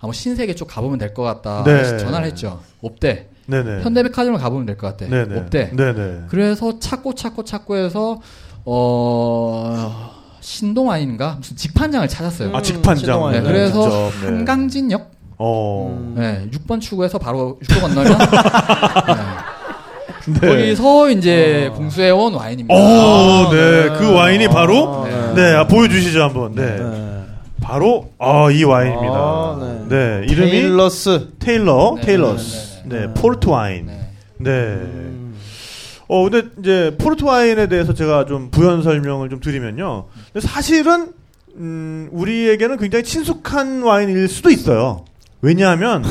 아뭐 0.00 0.12
신세계 0.14 0.54
쪽 0.54 0.68
가보면 0.68 0.98
될 0.98 1.12
것 1.12 1.22
같다. 1.22 1.62
네. 1.64 1.72
그래서 1.74 1.98
전화를 1.98 2.26
했죠. 2.28 2.60
없대. 2.80 3.28
네네. 3.46 3.82
현대백화점을 3.82 4.38
가보면 4.40 4.64
될 4.66 4.78
것 4.78 4.86
같대. 4.88 5.08
네네. 5.08 5.38
없대. 5.40 5.70
네네. 5.76 6.20
그래서 6.28 6.78
찾고 6.78 7.14
찾고 7.16 7.44
찾고 7.44 7.76
해서 7.76 8.20
어 8.64 10.10
신동 10.40 10.88
와인인가 10.88 11.36
무슨 11.38 11.54
직판장을 11.56 12.08
찾았어요. 12.08 12.56
아, 12.56 12.62
직판장. 12.62 13.30
네, 13.32 13.42
그래서 13.42 14.10
직접, 14.10 14.20
네. 14.22 14.26
한강진역 14.36 15.10
어. 15.38 15.88
음. 16.00 16.14
네, 16.16 16.48
6번 16.52 16.80
출구에서 16.80 17.18
바로 17.18 17.58
육교 17.62 17.80
건너면 17.80 18.18
네. 18.18 19.14
네. 20.26 20.48
거기서 20.48 21.10
이제 21.10 21.70
공수해온 21.74 22.34
와인입니다. 22.34 22.74
오, 22.74 22.78
아, 22.78 23.50
네. 23.50 23.88
그 23.98 24.12
와인이 24.12 24.48
바로 24.48 25.04
아, 25.04 25.32
네, 25.34 25.54
아, 25.54 25.66
보여주시죠 25.66 26.22
한번. 26.22 26.54
네. 26.54 26.76
네. 26.76 27.22
바로 27.60 28.10
아, 28.18 28.50
이 28.50 28.64
와인입니다. 28.64 29.14
아, 29.14 29.84
네. 29.88 30.20
네. 30.20 30.26
이름이 30.28 30.50
Taylor's. 30.50 31.28
Taylor, 31.38 31.94
네, 31.96 32.06
Taylor's. 32.06 32.82
네, 32.84 32.98
네, 32.98 33.06
네, 33.06 33.14
포르투 33.14 33.50
와인. 33.50 33.86
네. 33.86 34.00
네. 34.38 34.50
음. 34.50 35.34
어, 36.08 36.28
근데 36.28 36.48
이제 36.60 36.96
포르투 36.98 37.26
와인에 37.26 37.68
대해서 37.68 37.94
제가 37.94 38.26
좀 38.26 38.50
부연 38.50 38.82
설명을 38.82 39.30
좀 39.30 39.40
드리면요. 39.40 40.06
사실은 40.40 41.12
음, 41.56 42.08
우리에게는 42.12 42.78
굉장히 42.78 43.04
친숙한 43.04 43.82
와인일 43.82 44.28
수도 44.28 44.50
있어요. 44.50 45.04
왜냐하면 45.42 46.04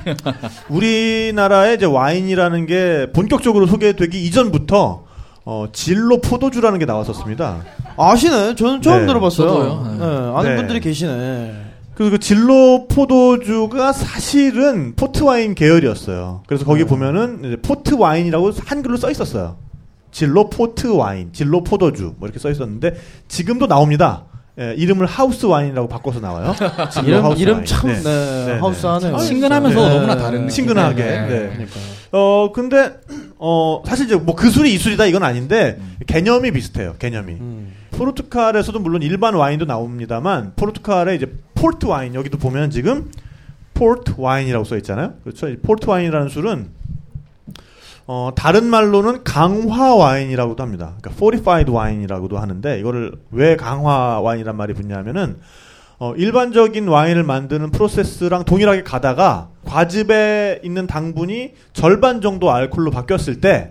우리나라의 0.70 1.76
이제 1.76 1.84
와인이라는 1.84 2.66
게 2.66 3.12
본격적으로 3.12 3.66
소개되기 3.66 4.24
이전부터 4.24 5.04
어, 5.44 5.66
진로 5.72 6.20
포도주라는 6.20 6.78
게 6.78 6.86
나왔었습니다. 6.86 7.64
아시네? 7.98 8.54
저는 8.54 8.80
처음 8.80 9.00
네. 9.00 9.06
들어봤어요. 9.06 9.48
저도요. 9.48 9.96
네. 9.98 10.38
아는 10.38 10.50
네. 10.50 10.56
분들이 10.56 10.80
계시네. 10.80 11.72
그래서 11.94 12.10
그 12.12 12.18
진로 12.18 12.86
포도주가 12.88 13.92
사실은 13.92 14.94
포트 14.96 15.22
와인 15.22 15.54
계열이었어요. 15.54 16.44
그래서 16.46 16.64
거기 16.64 16.84
네. 16.84 16.86
보면은 16.86 17.40
이제 17.44 17.56
포트 17.56 17.94
와인이라고 17.94 18.52
한글로 18.64 18.96
써 18.96 19.10
있었어요. 19.10 19.58
진로 20.10 20.48
포트 20.48 20.86
와인, 20.86 21.30
진로 21.32 21.62
포도주 21.62 22.14
뭐 22.18 22.28
이렇게 22.28 22.38
써 22.38 22.50
있었는데 22.50 22.94
지금도 23.28 23.66
나옵니다. 23.66 24.24
예, 24.58 24.74
이름을 24.76 25.06
하우스 25.06 25.46
와인이라고 25.46 25.88
바꿔서 25.88 26.20
나와요. 26.20 26.54
이름, 27.06 27.24
하우스 27.24 27.40
이름. 27.40 27.64
참, 27.64 27.88
네. 27.90 28.02
네, 28.02 28.46
네, 28.46 28.52
하우스하네요. 28.58 29.16
네. 29.16 29.24
친근하면서 29.24 29.88
네. 29.88 29.94
너무나 29.94 30.16
다른. 30.16 30.48
친근하게. 30.48 31.02
네. 31.02 31.26
네. 31.58 31.66
어 32.12 32.52
근데 32.52 32.92
어 33.38 33.82
사실 33.86 34.04
이제 34.06 34.16
뭐 34.16 34.34
그 34.36 34.50
술이 34.50 34.74
이 34.74 34.76
술이다 34.76 35.06
이건 35.06 35.22
아닌데 35.22 35.78
개념이 36.06 36.50
비슷해요. 36.50 36.96
개념이. 36.98 37.32
음. 37.32 37.72
포르투갈에서도 37.92 38.78
물론 38.80 39.00
일반 39.02 39.34
와인도 39.34 39.64
나옵니다만 39.64 40.52
포르투갈에 40.56 41.14
이제 41.14 41.32
포르투 41.54 41.86
와인 41.86 42.14
여기도 42.14 42.36
보면 42.36 42.70
지금 42.70 43.10
포르투 43.72 44.12
와인이라고 44.18 44.64
써 44.66 44.76
있잖아요. 44.76 45.14
그렇죠. 45.24 45.48
이 45.48 45.56
포르투 45.56 45.88
와인이라는 45.88 46.28
술은 46.28 46.68
어 48.06 48.32
다른 48.34 48.64
말로는 48.64 49.24
강화 49.24 49.94
와인이라고도 49.94 50.62
합니다. 50.62 50.94
그러니까 50.98 51.10
fortified 51.12 51.70
와인이라고도 51.70 52.38
하는데 52.38 52.78
이거를 52.78 53.12
왜 53.30 53.56
강화 53.56 54.20
와인이란 54.20 54.56
말이 54.56 54.74
붙냐면은 54.74 55.36
어 55.98 56.14
일반적인 56.16 56.88
와인을 56.88 57.22
만드는 57.22 57.70
프로세스랑 57.70 58.44
동일하게 58.44 58.82
가다가 58.82 59.48
과즙에 59.64 60.60
있는 60.64 60.86
당분이 60.86 61.52
절반 61.72 62.20
정도 62.20 62.50
알코올로 62.50 62.90
바뀌었을 62.90 63.40
때 63.40 63.70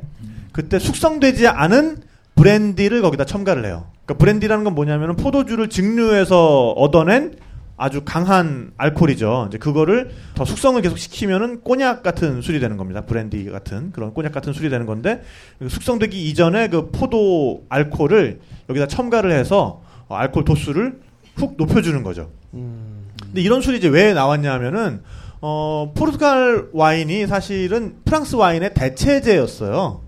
그때 0.54 0.80
숙성되지 0.80 1.48
않은 1.48 1.98
브랜디를 2.36 3.02
거기다 3.02 3.26
첨가를 3.26 3.66
해요. 3.66 3.86
그러니까 4.06 4.24
브랜디라는 4.24 4.64
건 4.64 4.76
뭐냐면은 4.76 5.16
포도주를 5.16 5.70
증류해서 5.70 6.72
얻어낸 6.72 7.36
아주 7.82 8.04
강한 8.06 8.72
알코올이죠. 8.78 9.46
이제 9.50 9.58
그거를 9.58 10.12
더 10.36 10.46
숙성을 10.46 10.80
계속 10.84 11.00
시키면은 11.00 11.62
꼬냑 11.62 12.04
같은 12.04 12.44
술이 12.44 12.60
되는 12.60 12.78
겁니다. 12.78 13.02
브랜디 13.02 13.46
같은 13.46 13.92
그런 13.92 14.14
꼬냑 14.14 14.32
같은 14.32 14.54
술이 14.54 14.70
되는 14.70 14.86
건데 14.86 15.24
그 15.58 15.68
숙성되기 15.68 16.30
이전에 16.30 16.68
그 16.68 16.92
포도 16.92 17.66
알코올을 17.70 18.40
여기다 18.70 18.86
첨가를 18.86 19.32
해서 19.32 19.82
어, 20.08 20.16
알코올 20.16 20.46
도수를 20.46 21.00
훅 21.38 21.56
높여주는 21.58 22.04
거죠. 22.04 22.30
음. 22.54 23.08
근데 23.20 23.42
이런 23.42 23.62
술이 23.62 23.80
이제 23.80 23.88
왜 23.88 24.14
나왔냐면은 24.14 25.02
어 25.42 25.92
포르투갈 25.98 26.68
와인이 26.74 27.26
사실은 27.26 27.96
프랑스 28.06 28.36
와인의 28.36 28.76
대체제였어요. 28.76 30.02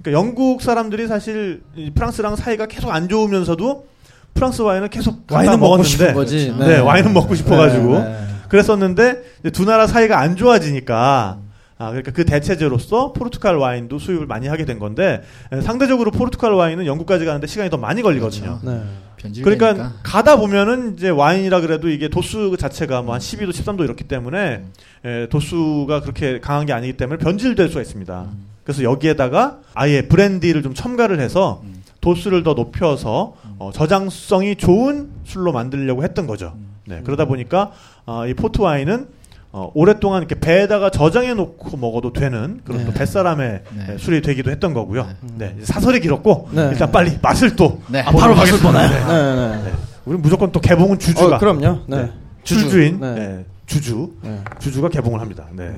그러니까 0.00 0.18
영국 0.18 0.62
사람들이 0.62 1.06
사실 1.06 1.62
이 1.76 1.90
프랑스랑 1.90 2.36
사이가 2.36 2.64
계속 2.64 2.90
안 2.90 3.10
좋으면서도 3.10 3.90
프랑스 4.34 4.62
와인을 4.62 4.88
계속 4.88 5.24
와인은 5.30 5.52
먹고 5.54 5.64
먹었는데 5.64 5.88
싶은 5.88 6.14
거지. 6.14 6.54
네, 6.58 6.78
와인은 6.78 7.12
먹고 7.12 7.34
싶어가지고 7.34 7.98
네, 7.98 8.04
네. 8.04 8.26
그랬었는데 8.48 9.22
이제 9.40 9.50
두 9.50 9.64
나라 9.64 9.86
사이가 9.86 10.18
안 10.18 10.36
좋아지니까 10.36 11.38
아 11.78 11.88
그러니까 11.88 12.10
그 12.12 12.24
대체제로서 12.24 13.12
포르투갈 13.14 13.56
와인도 13.56 13.98
수입을 13.98 14.26
많이 14.26 14.48
하게 14.48 14.64
된 14.64 14.78
건데 14.78 15.22
에, 15.52 15.60
상대적으로 15.62 16.10
포르투갈 16.10 16.52
와인은 16.52 16.86
영국까지 16.86 17.24
가는데 17.24 17.46
시간이 17.46 17.70
더 17.70 17.76
많이 17.76 18.02
걸리거든요. 18.02 18.60
네. 18.62 18.82
변질되니까. 19.16 19.74
그러니까 19.74 19.92
가다 20.02 20.36
보면은 20.36 20.94
이제 20.96 21.08
와인이라 21.10 21.60
그래도 21.60 21.88
이게 21.90 22.08
도수 22.08 22.56
자체가 22.58 23.02
뭐 23.02 23.14
한 23.14 23.20
12도, 23.20 23.50
13도 23.50 23.84
이렇기 23.84 24.04
때문에 24.04 24.62
에, 25.04 25.28
도수가 25.28 26.00
그렇게 26.00 26.40
강한 26.40 26.66
게 26.66 26.72
아니기 26.72 26.94
때문에 26.96 27.18
변질될 27.18 27.68
수가 27.68 27.82
있습니다. 27.82 28.26
그래서 28.64 28.82
여기에다가 28.82 29.58
아예 29.74 30.02
브랜디를 30.02 30.62
좀 30.62 30.74
첨가를 30.74 31.18
해서 31.20 31.62
도수를 32.00 32.42
더 32.42 32.54
높여서 32.54 33.34
어, 33.60 33.70
저장성이 33.72 34.56
좋은 34.56 35.10
술로 35.24 35.52
만들려고 35.52 36.02
했던 36.02 36.26
거죠. 36.26 36.54
네, 36.86 37.02
그러다 37.04 37.26
보니까 37.26 37.72
어, 38.06 38.26
이 38.26 38.32
포트 38.32 38.62
와인은 38.62 39.06
어, 39.52 39.70
오랫동안 39.74 40.22
이렇게 40.22 40.40
배에다가 40.40 40.90
저장해 40.90 41.34
놓고 41.34 41.76
먹어도 41.76 42.14
되는 42.14 42.62
그런 42.64 42.80
네. 42.80 42.86
또 42.86 42.92
뱃사람의 42.92 43.62
네. 43.76 43.92
에, 43.94 43.98
술이 43.98 44.22
되기도 44.22 44.50
했던 44.50 44.72
거고요. 44.72 45.06
네, 45.36 45.54
이제 45.58 45.66
사설이 45.66 46.00
길었고 46.00 46.48
네. 46.52 46.70
일단 46.72 46.90
빨리 46.90 47.18
맛을 47.20 47.54
또 47.54 47.82
네. 47.88 48.02
보도록 48.06 48.20
바로 48.20 48.34
맛을 48.34 48.54
하겠습니다. 48.54 48.66
보나요? 48.66 48.88
네. 48.88 49.56
네, 49.62 49.70
네. 49.70 49.76
우리 50.06 50.16
무조건 50.16 50.50
또 50.52 50.60
개봉은 50.60 50.98
주주가 50.98 51.36
어, 51.36 51.38
그럼요. 51.38 51.80
네. 51.86 51.96
네. 51.96 52.12
주주인 52.44 52.98
네. 52.98 53.14
네. 53.14 53.44
주주 53.66 54.14
네. 54.22 54.38
주주가 54.58 54.88
개봉을 54.88 55.20
합니다. 55.20 55.44
네. 55.52 55.70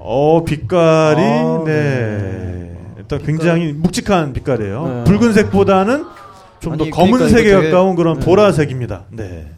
어 0.00 0.42
빛깔이 0.44 1.22
아, 1.22 1.62
네. 1.64 2.77
일단 3.10 3.26
굉장히 3.26 3.72
묵직한 3.72 4.32
빛깔이에요. 4.34 4.86
네. 4.86 5.04
붉은색보다는 5.04 6.04
좀 6.60 6.76
더 6.76 6.84
검은색에 6.90 7.44
그러니까 7.44 7.70
가까운 7.70 7.96
그런 7.96 8.18
네. 8.18 8.24
보라색입니다. 8.26 9.04
네. 9.10 9.50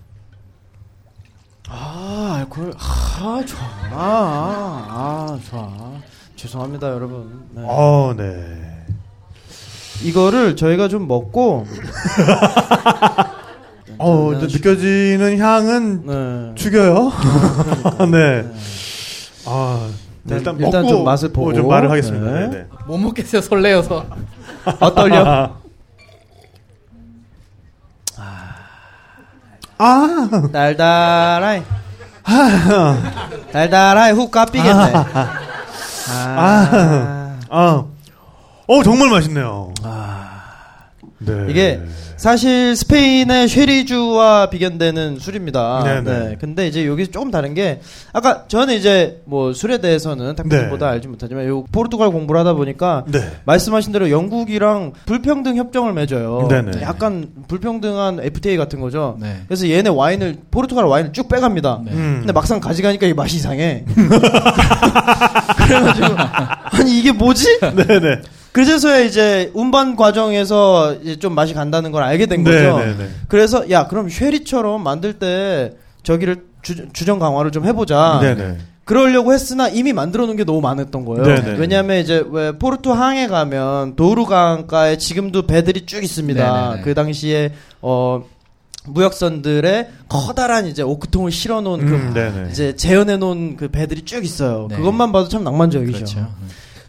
아, 1.68 2.36
알코올. 2.40 2.72
아, 2.78 3.42
좋아. 3.46 3.60
아, 3.92 4.86
아, 4.88 5.26
아, 5.32 5.38
좋아. 5.50 5.68
죄송합니다, 6.36 6.88
여러분. 6.90 7.42
네. 7.52 7.62
어, 7.64 8.14
네. 8.16 8.84
이거를 10.04 10.54
저희가 10.56 10.86
좀 10.88 11.08
먹고 11.08 11.66
어, 13.98 14.32
느껴지는 14.40 15.38
향은 15.38 16.06
네. 16.06 16.52
죽여요. 16.54 17.10
네. 17.98 18.06
네. 18.42 18.48
아, 19.46 19.88
네, 20.22 20.36
일단 20.36 20.58
일단, 20.58 20.86
좀 20.86 21.04
맛을 21.04 21.32
보고 21.32 21.52
좀 21.52 21.68
말을 21.68 21.90
하겠습니다. 21.90 22.30
네. 22.30 22.40
네. 22.40 22.48
네. 22.58 22.66
못 22.86 22.98
먹겠어요 22.98 23.40
설레어서. 23.40 24.04
아 24.80 24.94
떨려. 24.94 25.60
아, 29.82 30.28
달달하이. 30.52 31.62
달달하이 33.50 34.12
훅 34.12 34.30
까삐겠네. 34.30 34.92
아. 36.10 37.36
아, 37.48 37.84
어 38.66 38.82
정말 38.84 39.08
맛있네요. 39.08 39.72
네. 41.20 41.46
이게 41.48 41.80
사실 42.16 42.76
스페인의 42.76 43.48
쉐리주와 43.48 44.50
비견되는 44.50 45.18
술입니다. 45.18 45.82
네네. 45.84 46.02
네. 46.02 46.36
근데 46.40 46.66
이제 46.66 46.86
여기 46.86 47.06
조금 47.08 47.30
다른 47.30 47.54
게 47.54 47.80
아까 48.12 48.44
저는 48.48 48.74
이제 48.74 49.22
뭐 49.24 49.52
술에 49.52 49.78
대해서는 49.78 50.34
탁구보다 50.34 50.86
네. 50.86 50.92
알지 50.92 51.08
못하지만 51.08 51.46
요 51.46 51.64
포르투갈 51.72 52.10
공부를 52.10 52.40
하다 52.40 52.54
보니까 52.54 53.04
네. 53.08 53.20
말씀하신 53.44 53.92
대로 53.92 54.10
영국이랑 54.10 54.92
불평등 55.06 55.56
협정을 55.56 55.92
맺어요. 55.92 56.48
네네. 56.48 56.82
약간 56.82 57.28
불평등한 57.48 58.20
FTA 58.22 58.56
같은 58.56 58.80
거죠. 58.80 59.16
네. 59.20 59.42
그래서 59.46 59.68
얘네 59.68 59.90
와인을 59.90 60.36
포르투갈 60.50 60.84
와인을 60.84 61.12
쭉 61.12 61.28
빼갑니다. 61.28 61.82
네. 61.84 61.92
음. 61.92 62.16
근데 62.20 62.32
막상 62.32 62.60
가져가니까 62.60 63.06
이 63.06 63.14
맛이 63.14 63.36
이상해. 63.36 63.84
그래가지고 65.56 66.06
아니 66.72 66.98
이게 66.98 67.12
뭐지? 67.12 67.60
네네. 67.60 68.39
그제서야 68.52 69.00
이제 69.00 69.50
운반 69.54 69.96
과정에서 69.96 70.96
이제 71.02 71.16
좀 71.16 71.34
맛이 71.34 71.54
간다는 71.54 71.92
걸 71.92 72.02
알게 72.02 72.26
된 72.26 72.42
거죠. 72.42 72.78
네네네. 72.78 73.08
그래서 73.28 73.70
야 73.70 73.86
그럼 73.86 74.08
쉐리처럼 74.08 74.82
만들 74.82 75.14
때 75.14 75.72
저기를 76.02 76.44
주, 76.62 76.92
주정 76.92 77.18
강화를 77.18 77.52
좀 77.52 77.64
해보자. 77.64 78.18
네네. 78.20 78.58
그러려고 78.84 79.32
했으나 79.32 79.68
이미 79.68 79.92
만들어 79.92 80.26
놓은 80.26 80.36
게 80.36 80.44
너무 80.44 80.60
많았던 80.60 81.04
거예요. 81.04 81.22
네네. 81.22 81.58
왜냐하면 81.58 81.98
이제 81.98 82.24
왜 82.28 82.52
포르투 82.52 82.92
항에 82.92 83.28
가면 83.28 83.94
도루 83.94 84.26
강가에 84.26 84.98
지금도 84.98 85.46
배들이 85.46 85.86
쭉 85.86 86.02
있습니다. 86.02 86.62
네네네. 86.62 86.82
그 86.82 86.94
당시에 86.94 87.52
어 87.82 88.24
무역선들의 88.86 89.88
커다란 90.08 90.66
이제 90.66 90.82
오크통을 90.82 91.30
실어 91.30 91.60
놓은 91.60 91.86
그 91.86 91.94
음, 91.94 92.14
네네. 92.14 92.48
이제 92.50 92.74
재현해 92.74 93.18
놓은 93.18 93.56
그 93.56 93.68
배들이 93.68 94.02
쭉 94.02 94.24
있어요. 94.24 94.66
네. 94.68 94.76
그것만 94.76 95.12
봐도 95.12 95.28
참 95.28 95.44
낭만적이죠. 95.44 95.92
그렇죠. 95.92 96.28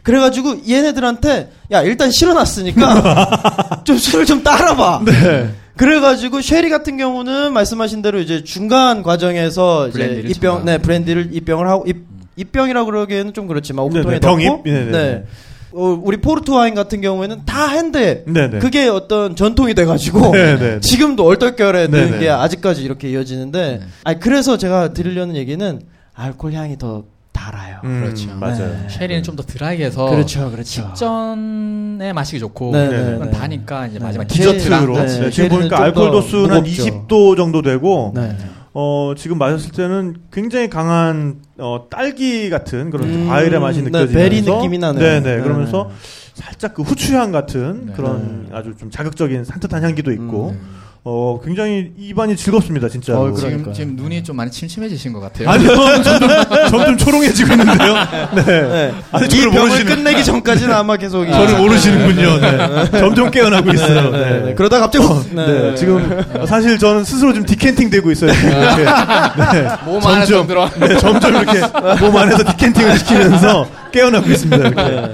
그래가지고 0.04 0.62
얘네들한테 0.68 1.52
야 1.72 1.82
일단 1.82 2.12
실어놨으니까 2.12 3.82
좀 3.86 3.98
술을 3.98 4.26
좀 4.26 4.44
따라봐. 4.44 5.04
네. 5.06 5.50
그래가지고 5.78 6.42
쉐리 6.42 6.70
같은 6.70 6.98
경우는 6.98 7.54
말씀하신 7.54 8.02
대로 8.02 8.20
이제 8.20 8.44
중간 8.44 9.04
과정에서 9.04 9.88
이제 9.88 10.24
입병. 10.28 10.66
네 10.66 10.78
브랜디를 10.78 11.30
입병을 11.32 11.68
하고 11.68 11.86
입 11.88 12.06
입병이라고 12.36 12.86
그러기에는 12.86 13.34
좀 13.34 13.48
그렇지만 13.48 13.86
오크통에 13.86 14.20
네네, 14.20 14.20
넣고 14.20 14.38
병입? 14.38 14.64
네네네. 14.64 14.92
네. 14.92 15.26
어, 15.74 16.00
우리 16.04 16.18
포르투 16.18 16.54
와인 16.54 16.76
같은 16.76 17.00
경우에는 17.02 17.46
다 17.46 17.68
한 17.68 17.92
뒤에 17.92 18.24
네네. 18.26 18.60
그게 18.60 18.88
어떤 18.88 19.36
전통이 19.36 19.74
돼가지고 19.74 20.32
네네. 20.32 20.80
지금도 20.82 21.26
얼떨결에 21.26 21.88
네네. 21.88 22.10
넣은 22.10 22.20
게 22.20 22.30
아직까지 22.30 22.84
이렇게 22.84 23.10
이어지는데 23.10 23.80
네. 23.80 23.86
아니 24.04 24.20
그래서 24.20 24.58
제가 24.58 24.94
드리려는 24.94 25.36
얘기는 25.36 25.82
알코올 26.14 26.54
향이 26.54 26.78
더 26.78 27.04
달아요. 27.42 27.80
음, 27.84 28.02
그렇죠. 28.04 28.30
맞아요. 28.36 28.58
네. 28.58 28.88
쉐리는 28.90 29.24
좀 29.24 29.36
더 29.36 29.44
드라이게 29.44 29.86
해서 29.86 30.10
그렇죠, 30.10 30.52
그렇죠. 30.52 30.64
직전에 30.66 32.14
마시기 32.14 32.40
좋고 32.40 32.72
네, 32.74 32.90
네, 32.90 33.18
네. 33.18 33.32
다니까 33.32 33.88
이제 33.88 33.98
네. 33.98 34.06
마지막 34.06 34.28
디저트로. 34.28 34.94
네, 34.98 35.06
네, 35.06 35.30
지금 35.30 35.50
보니까 35.50 35.78
좀 35.78 35.86
알코올 35.86 36.12
더 36.12 36.22
도수는 36.22 36.50
한 36.52 36.64
무겁죠. 36.64 36.84
20도 37.08 37.38
정도 37.38 37.62
되고 37.62 38.12
네. 38.14 38.36
어, 38.74 39.14
지금 39.18 39.38
마셨을 39.38 39.72
때는 39.72 40.18
굉장히 40.32 40.70
강한 40.70 41.38
어, 41.58 41.88
딸기 41.90 42.50
같은 42.50 42.90
그런 42.90 43.08
음, 43.10 43.28
과일의 43.28 43.60
맛이 43.60 43.80
네, 43.80 43.86
느껴지면서 43.86 44.14
베리 44.18 44.42
느낌이 44.42 44.78
나네요. 44.78 45.02
네네. 45.02 45.38
네. 45.38 45.42
그러면서 45.42 45.90
살짝 46.34 46.74
그 46.74 46.82
후추향 46.82 47.32
같은 47.32 47.88
네. 47.88 47.94
그런 47.94 48.48
아주 48.52 48.76
좀 48.78 48.90
자극적인 48.92 49.44
산뜻한 49.46 49.84
향기도 49.84 50.12
있고 50.12 50.50
음. 50.52 50.81
어, 51.04 51.40
굉장히 51.44 51.92
입안이 51.98 52.36
즐겁습니다, 52.36 52.88
진짜로. 52.88 53.22
어, 53.22 53.34
지금. 53.34 53.74
지금 53.74 53.96
눈이 53.96 54.24
좀 54.24 54.36
많이 54.36 54.52
침침해지신 54.52 55.14
것 55.14 55.20
같아요. 55.20 55.50
아니요, 55.50 55.76
점점, 56.04 56.30
점점 56.70 56.96
초롱해지고 56.98 57.54
있는데요. 57.54 57.94
네. 58.36 58.44
네. 58.46 58.94
아니, 59.12 59.26
이 59.26 59.30
저를 59.30 59.50
병을 59.50 59.68
모르시는, 59.70 59.96
끝내기 59.96 60.24
전까지는 60.24 60.72
아마 60.76 60.98
계속 60.98 61.26
이- 61.28 61.32
저를 61.32 61.58
모르시는군요. 61.58 62.38
네. 62.40 63.00
점점 63.00 63.32
깨어나고 63.32 63.72
있어요. 63.74 64.12
네, 64.12 64.20
네. 64.20 64.40
네. 64.46 64.54
그러다 64.54 64.80
갑자기 64.80 65.08
네, 65.34 65.74
지금 65.74 66.24
사실 66.48 66.78
저는 66.78 67.04
스스로 67.04 67.34
좀 67.34 67.46
디캔팅 67.48 67.90
되고 67.90 68.12
있어요. 68.12 68.32
지금 68.34 68.50
이렇게. 68.52 68.84
네. 68.84 69.68
몸 69.86 70.06
안에 70.06 70.26
좀 70.28 70.46
들어. 70.46 70.70
네, 70.80 70.98
점점 71.00 71.34
이렇게 71.36 71.62
몸 72.00 72.16
안에서 72.16 72.44
디캔팅을 72.44 73.00
시키면서 73.00 73.68
깨어나고 73.92 74.30
있습니다. 74.30 74.58
이렇게. 74.68 74.84
네. 74.84 75.12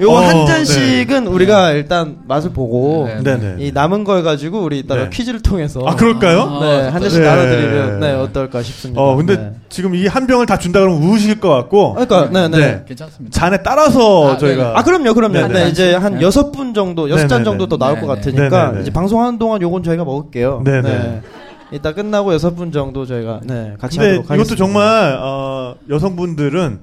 요거 0.00 0.12
어, 0.14 0.16
한 0.20 0.46
잔씩은 0.46 1.26
우리가 1.26 1.72
일단 1.72 2.18
맛을 2.26 2.50
보고 2.52 3.08
네. 3.22 3.56
이 3.58 3.72
남은 3.72 4.04
걸 4.04 4.22
가지고 4.22 4.60
우리 4.62 4.78
이따가 4.78 5.04
네. 5.04 5.10
퀴즈를 5.10 5.40
통해서 5.42 5.80
아, 5.86 5.96
그럴까요? 5.96 6.60
네, 6.60 6.88
한 6.88 7.00
잔씩 7.02 7.20
네. 7.20 7.26
나눠드리면 7.26 8.00
네, 8.00 8.12
어떨까 8.12 8.62
싶습니다. 8.62 9.00
어, 9.00 9.16
근데 9.16 9.36
네. 9.36 9.52
지금 9.68 9.94
이 9.94 10.06
한 10.06 10.26
병을 10.26 10.46
다 10.46 10.58
준다 10.58 10.80
그러면 10.80 11.02
우으실 11.02 11.40
것 11.40 11.48
같고. 11.48 11.94
그러니까 11.94 12.28
네, 12.30 12.48
네. 12.48 12.58
네. 12.58 12.84
괜찮습니다. 12.86 13.38
잔에 13.38 13.62
따라서 13.62 14.32
아, 14.32 14.36
저희가. 14.38 14.78
아 14.78 14.82
그럼요, 14.82 15.14
그럼요. 15.14 15.32
네네. 15.34 15.48
네, 15.64 15.68
이제 15.70 15.94
한 15.94 16.16
네. 16.16 16.20
여섯 16.22 16.52
분 16.52 16.74
정도, 16.74 17.08
여섯 17.10 17.26
잔. 17.28 17.42
정도 17.44 17.66
더 17.66 17.76
나올 17.76 17.98
것. 18.00 18.06
같으니까. 18.06 18.74
이제 18.80 18.90
방송하는 18.90 19.38
동안 19.38 19.60
요건 19.62 19.82
저희가 19.82 20.04
먹을게요. 20.04 20.62
네네. 20.64 20.82
네. 20.82 21.20
이따 21.72 21.94
끝나고 21.94 22.34
여섯 22.34 22.54
분 22.54 22.70
정도 22.70 23.06
저희가 23.06 23.40
네, 23.44 23.72
같이 23.80 23.96
근데 23.96 24.10
하도록 24.10 24.30
하겠습니다. 24.30 24.34
이것도 24.34 24.56
정말 24.56 25.16
어, 25.20 25.74
여성분들은 25.88 26.80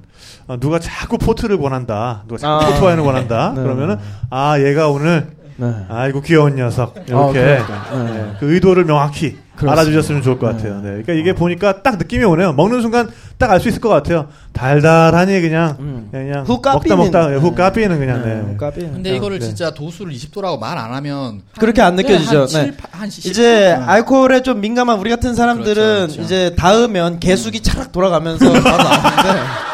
어, 0.50 0.56
누가 0.58 0.80
자꾸 0.80 1.16
포트를 1.16 1.54
원한다, 1.56 2.24
누가 2.26 2.38
자꾸 2.38 2.52
아. 2.64 2.68
포트 2.70 2.82
와인을 2.84 3.04
원한다. 3.04 3.52
네. 3.54 3.62
그러면은 3.62 3.96
아 4.30 4.58
얘가 4.58 4.88
오늘 4.88 5.28
네. 5.56 5.72
아이고 5.88 6.22
귀여운 6.22 6.56
녀석 6.56 6.94
이렇게 7.06 7.38
아. 7.70 7.94
네. 7.94 8.04
네, 8.12 8.32
그 8.40 8.52
의도를 8.52 8.84
명확히 8.84 9.36
그렇습니다. 9.54 9.72
알아주셨으면 9.72 10.22
좋을 10.22 10.38
것 10.38 10.46
네. 10.48 10.52
같아요. 10.56 10.76
네. 10.80 10.88
그러니까 10.88 11.12
이게 11.12 11.34
보니까 11.34 11.82
딱 11.82 11.98
느낌이 11.98 12.24
오네요. 12.24 12.52
먹는 12.54 12.80
순간 12.80 13.08
딱 13.38 13.50
알 13.52 13.60
수 13.60 13.68
있을 13.68 13.80
것 13.80 13.90
같아요. 13.90 14.26
달달하니 14.54 15.40
그냥 15.40 15.76
음. 15.78 16.08
그냥 16.10 16.44
후 16.44 16.54
먹다 16.54 16.78
까삐는- 16.78 16.96
먹다 16.96 17.28
후 17.36 17.50
네. 17.50 17.54
까삐는 17.54 17.98
그냥 18.00 18.22
네. 18.24 18.34
네, 18.42 18.56
까비. 18.56 18.80
근데 18.80 19.14
이거를 19.16 19.38
네. 19.38 19.46
진짜 19.46 19.70
도수를 19.72 20.12
20도라고 20.14 20.58
말 20.58 20.78
안 20.78 20.92
하면 20.94 21.42
그렇게 21.58 21.80
안 21.82 21.94
네, 21.94 22.02
느껴지죠. 22.02 22.40
한 22.40 22.46
7, 22.48 22.70
네. 22.72 22.76
한 22.90 23.10
10, 23.10 23.26
이제 23.26 23.42
네. 23.78 23.84
알코올에 23.84 24.42
좀 24.42 24.60
민감한 24.60 24.98
우리 24.98 25.10
같은 25.10 25.34
사람들은 25.34 25.74
그렇죠, 25.74 26.06
그렇죠. 26.14 26.22
이제 26.22 26.54
닿으면 26.56 27.20
개수기 27.20 27.60
차락 27.60 27.92
돌아가면서 27.92 28.50
바로 28.50 28.62
나오는데 28.82 29.40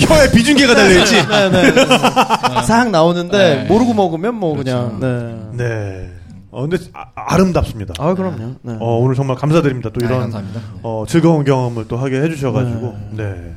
혀에 0.00 0.30
비중계가 0.30 0.74
달려있지. 0.74 1.26
네, 1.26 1.50
네, 1.50 1.72
네. 1.72 1.86
싹 2.66 2.90
나오는데 2.90 3.38
네. 3.38 3.64
모르고 3.64 3.94
먹으면 3.94 4.34
뭐 4.34 4.56
그냥 4.56 4.98
그렇죠. 4.98 5.46
네. 5.54 5.64
네. 5.64 6.10
어, 6.50 6.62
근데 6.62 6.78
아, 6.94 7.36
름답습니다 7.36 7.94
아 7.98 8.14
그럼요. 8.14 8.54
네. 8.62 8.76
어, 8.80 8.98
오늘 8.98 9.14
정말 9.14 9.36
감사드립니다. 9.36 9.90
또 9.90 10.00
네, 10.00 10.06
이런 10.06 10.20
감사합니다. 10.20 10.60
어, 10.82 11.04
즐거운 11.06 11.44
경험을 11.44 11.86
또 11.88 11.96
하게 11.96 12.22
해주셔가지고. 12.22 12.96
네. 13.12 13.52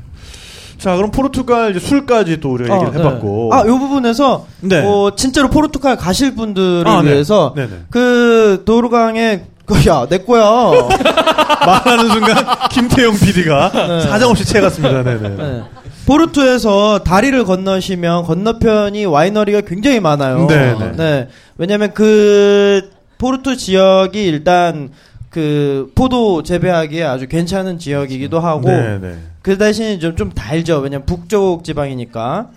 자, 0.77 0.95
그럼 0.95 1.11
포르투갈 1.11 1.71
이제 1.71 1.79
술까지 1.79 2.39
또 2.39 2.51
우리가 2.53 2.73
얘기를 2.73 2.93
네. 2.93 2.99
해봤고. 2.99 3.53
아, 3.53 3.65
요 3.67 3.77
부분에서 3.77 4.47
네. 4.61 4.81
어, 4.85 5.11
진짜로 5.15 5.49
포르투갈 5.49 5.97
가실 5.97 6.35
분들을 6.35 6.87
아, 6.87 7.01
네. 7.01 7.11
위해서 7.11 7.53
네네. 7.55 7.69
그 7.89 8.63
도루강에 8.65 9.43
야, 9.87 10.07
내 10.09 10.17
거야. 10.19 10.43
말하는 11.65 12.09
순간 12.09 12.35
김태용 12.71 13.15
PD가 13.17 13.71
네. 13.71 14.01
사정없이 14.01 14.45
채갔습니다. 14.45 15.03
네네. 15.03 15.63
네. 16.09 16.13
포르투에서 16.13 17.03
다리를 17.03 17.43
건너시면 17.43 18.23
건너편이 18.23 19.05
와이너리가 19.05 19.61
굉장히 19.61 19.99
많아요. 19.99 20.47
네, 20.47 20.75
네. 20.97 21.27
왜냐면 21.57 21.93
그 21.93 22.89
포르투 23.19 23.55
지역이 23.55 24.25
일단 24.25 24.89
그 25.29 25.91
포도 25.93 26.41
재배하기에 26.41 27.03
아주 27.03 27.27
괜찮은 27.27 27.77
지역이기도 27.77 28.39
하고 28.39 28.69
네네. 28.69 29.17
그 29.43 29.57
대신 29.59 29.99
좀, 29.99 30.15
좀 30.15 30.31
달죠. 30.31 30.79
왜냐면 30.79 31.05
북쪽 31.05 31.63
지방이니까. 31.63 32.49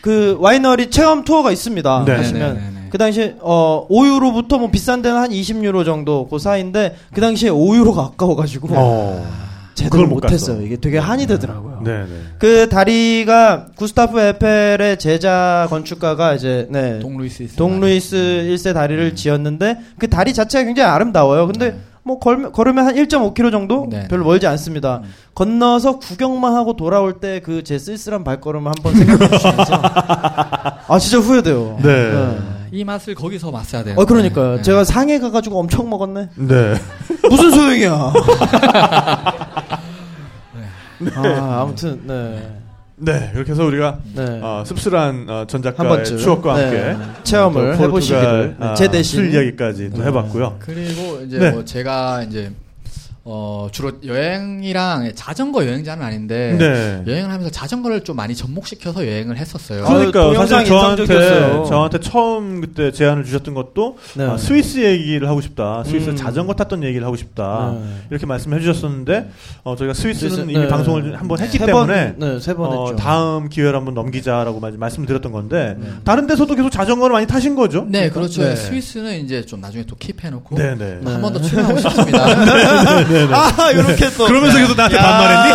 그 0.00 0.38
와이너리 0.40 0.88
체험 0.88 1.24
투어가 1.24 1.52
있습니다. 1.52 2.04
네. 2.06 2.12
하시면 2.12 2.54
네, 2.54 2.60
네, 2.60 2.70
네. 2.74 2.86
그 2.88 2.96
당시에 2.96 3.36
어 3.40 3.86
5유로부터 3.90 4.58
뭐 4.58 4.70
비싼 4.70 5.02
데는 5.02 5.18
한 5.18 5.30
20유로 5.30 5.84
정도 5.84 6.26
그 6.28 6.38
사이인데 6.38 6.96
그 7.12 7.20
당시에 7.20 7.50
5유로가 7.50 7.98
아까워 7.98 8.34
가지고 8.34 8.68
어. 8.70 9.49
제대로 9.84 9.90
그걸 9.90 10.06
못 10.06 10.14
못했어요. 10.16 10.56
갔어. 10.56 10.66
이게 10.66 10.76
되게 10.76 10.98
한이 10.98 11.26
되더라고요. 11.26 11.80
네 11.84 12.00
네. 12.00 12.06
그 12.38 12.68
다리가 12.68 13.66
구스타프 13.76 14.18
에펠의 14.20 14.98
제자 14.98 15.66
건축가가 15.70 16.34
이제 16.34 16.66
네. 16.70 16.98
동루이스. 17.00 17.56
동루이스 17.56 18.16
1세 18.50 18.74
다리를 18.74 19.14
지었는데 19.14 19.78
그 19.98 20.08
다리 20.08 20.32
자체가 20.34 20.64
굉장히 20.64 20.90
아름다워요. 20.90 21.46
근데 21.46 21.70
네. 21.72 21.78
뭐 22.02 22.18
걸, 22.18 22.50
걸으면 22.50 22.86
한 22.86 22.94
1.5km 22.94 23.50
정도? 23.52 23.86
네. 23.90 24.08
별로 24.08 24.24
멀지 24.24 24.46
않습니다. 24.46 25.00
음. 25.04 25.10
건너서 25.34 25.98
구경만 25.98 26.54
하고 26.54 26.74
돌아올 26.74 27.20
때 27.20 27.40
그 27.40 27.62
제 27.62 27.78
쓸쓸한 27.78 28.24
발걸음을 28.24 28.72
한번 28.74 28.94
생각해 28.96 29.28
주시면서 29.36 29.74
아 30.88 30.98
진짜 30.98 31.18
후회돼요. 31.18 31.78
네. 31.82 32.38
이 32.72 32.84
맛을 32.84 33.14
거기서 33.14 33.50
맛어야 33.50 33.82
돼요. 33.84 33.96
어 33.98 34.04
그러니까요. 34.04 34.56
네. 34.56 34.62
제가 34.62 34.84
상해 34.84 35.18
가가지고 35.18 35.58
엄청 35.58 35.90
먹었네. 35.90 36.28
네. 36.36 36.74
무슨 37.28 37.50
소용이야. 37.50 38.12
아 41.14 41.60
아무튼 41.62 42.00
네. 42.06 42.60
네. 42.96 43.30
그렇게 43.32 43.52
해서 43.52 43.64
우리가 43.64 43.98
네. 44.14 44.40
어, 44.42 44.62
씁쓸한 44.66 45.26
어, 45.28 45.46
전한 45.46 45.62
작가의 45.62 45.88
번쯤 45.88 46.18
추억과 46.18 46.56
네, 46.56 46.64
함께 46.92 47.04
체험을 47.22 47.76
또 47.76 47.84
해보시기를 47.84 48.56
네, 48.58 48.66
아, 48.66 48.74
제 48.74 48.88
대신 48.90 49.20
술 49.20 49.34
이야기까지 49.34 49.90
또 49.90 49.98
네. 49.98 50.04
해봤고요. 50.06 50.56
그리고 50.58 51.20
이제 51.24 51.38
네. 51.38 51.50
뭐 51.50 51.64
제가 51.64 52.22
이제 52.24 52.52
어 53.22 53.68
주로 53.70 53.92
여행이랑 54.02 55.12
자전거 55.14 55.66
여행자는 55.66 56.02
아닌데 56.04 56.56
네. 56.58 57.02
여행을 57.06 57.30
하면서 57.30 57.50
자전거를 57.50 58.02
좀 58.02 58.16
많이 58.16 58.34
접목시켜서 58.34 59.06
여행을 59.06 59.36
했었어요. 59.36 59.84
그러니까 59.84 60.46
사실 60.46 60.66
저한테 60.66 61.02
인상적이었어요. 61.02 61.64
저한테 61.68 62.00
처음 62.00 62.62
그때 62.62 62.90
제안을 62.90 63.24
주셨던 63.24 63.52
것도 63.52 63.98
네. 64.14 64.24
아, 64.24 64.38
스위스 64.38 64.82
얘기를 64.82 65.28
하고 65.28 65.42
싶다. 65.42 65.84
스위스 65.84 66.08
음. 66.10 66.16
자전거 66.16 66.54
탔던 66.54 66.82
얘기를 66.82 67.04
하고 67.06 67.14
싶다. 67.16 67.74
네. 67.78 67.90
이렇게 68.10 68.24
말씀해 68.24 68.58
주셨었는데 68.60 69.28
어, 69.64 69.76
저희가 69.76 69.92
스위스는 69.92 70.30
스위스, 70.30 70.50
이미 70.50 70.54
네. 70.58 70.68
방송을 70.68 71.18
한 71.20 71.28
번 71.28 71.38
했기 71.40 71.58
세 71.58 71.66
때문에 71.66 72.14
번, 72.16 72.28
네, 72.34 72.40
세번 72.40 72.72
어, 72.72 72.84
했죠. 72.86 72.96
다음 72.96 73.50
기회를 73.50 73.76
한번 73.78 73.92
넘기자라고 73.94 74.60
말- 74.60 74.72
말씀드렸던 74.72 75.30
건데 75.30 75.76
네. 75.78 75.88
다른 76.04 76.26
데서도 76.26 76.54
계속 76.54 76.70
자전거를 76.70 77.12
많이 77.12 77.26
타신 77.26 77.54
거죠? 77.54 77.84
네, 77.86 78.08
그렇죠. 78.08 78.42
네. 78.42 78.56
스위스는 78.56 79.20
이제 79.20 79.44
좀 79.44 79.60
나중에 79.60 79.84
또 79.86 79.94
킵해 79.96 80.30
놓고 80.30 80.56
네네. 80.56 81.00
한번 81.04 81.34
더 81.34 81.40
출연하고 81.42 81.78
싶습니다. 81.78 82.24
아 83.32 83.70
이렇게 83.72 84.10
또 84.16 84.26
그러면서 84.26 84.58
계속 84.58 84.76
나한테 84.76 84.96
반말했니? 84.98 85.50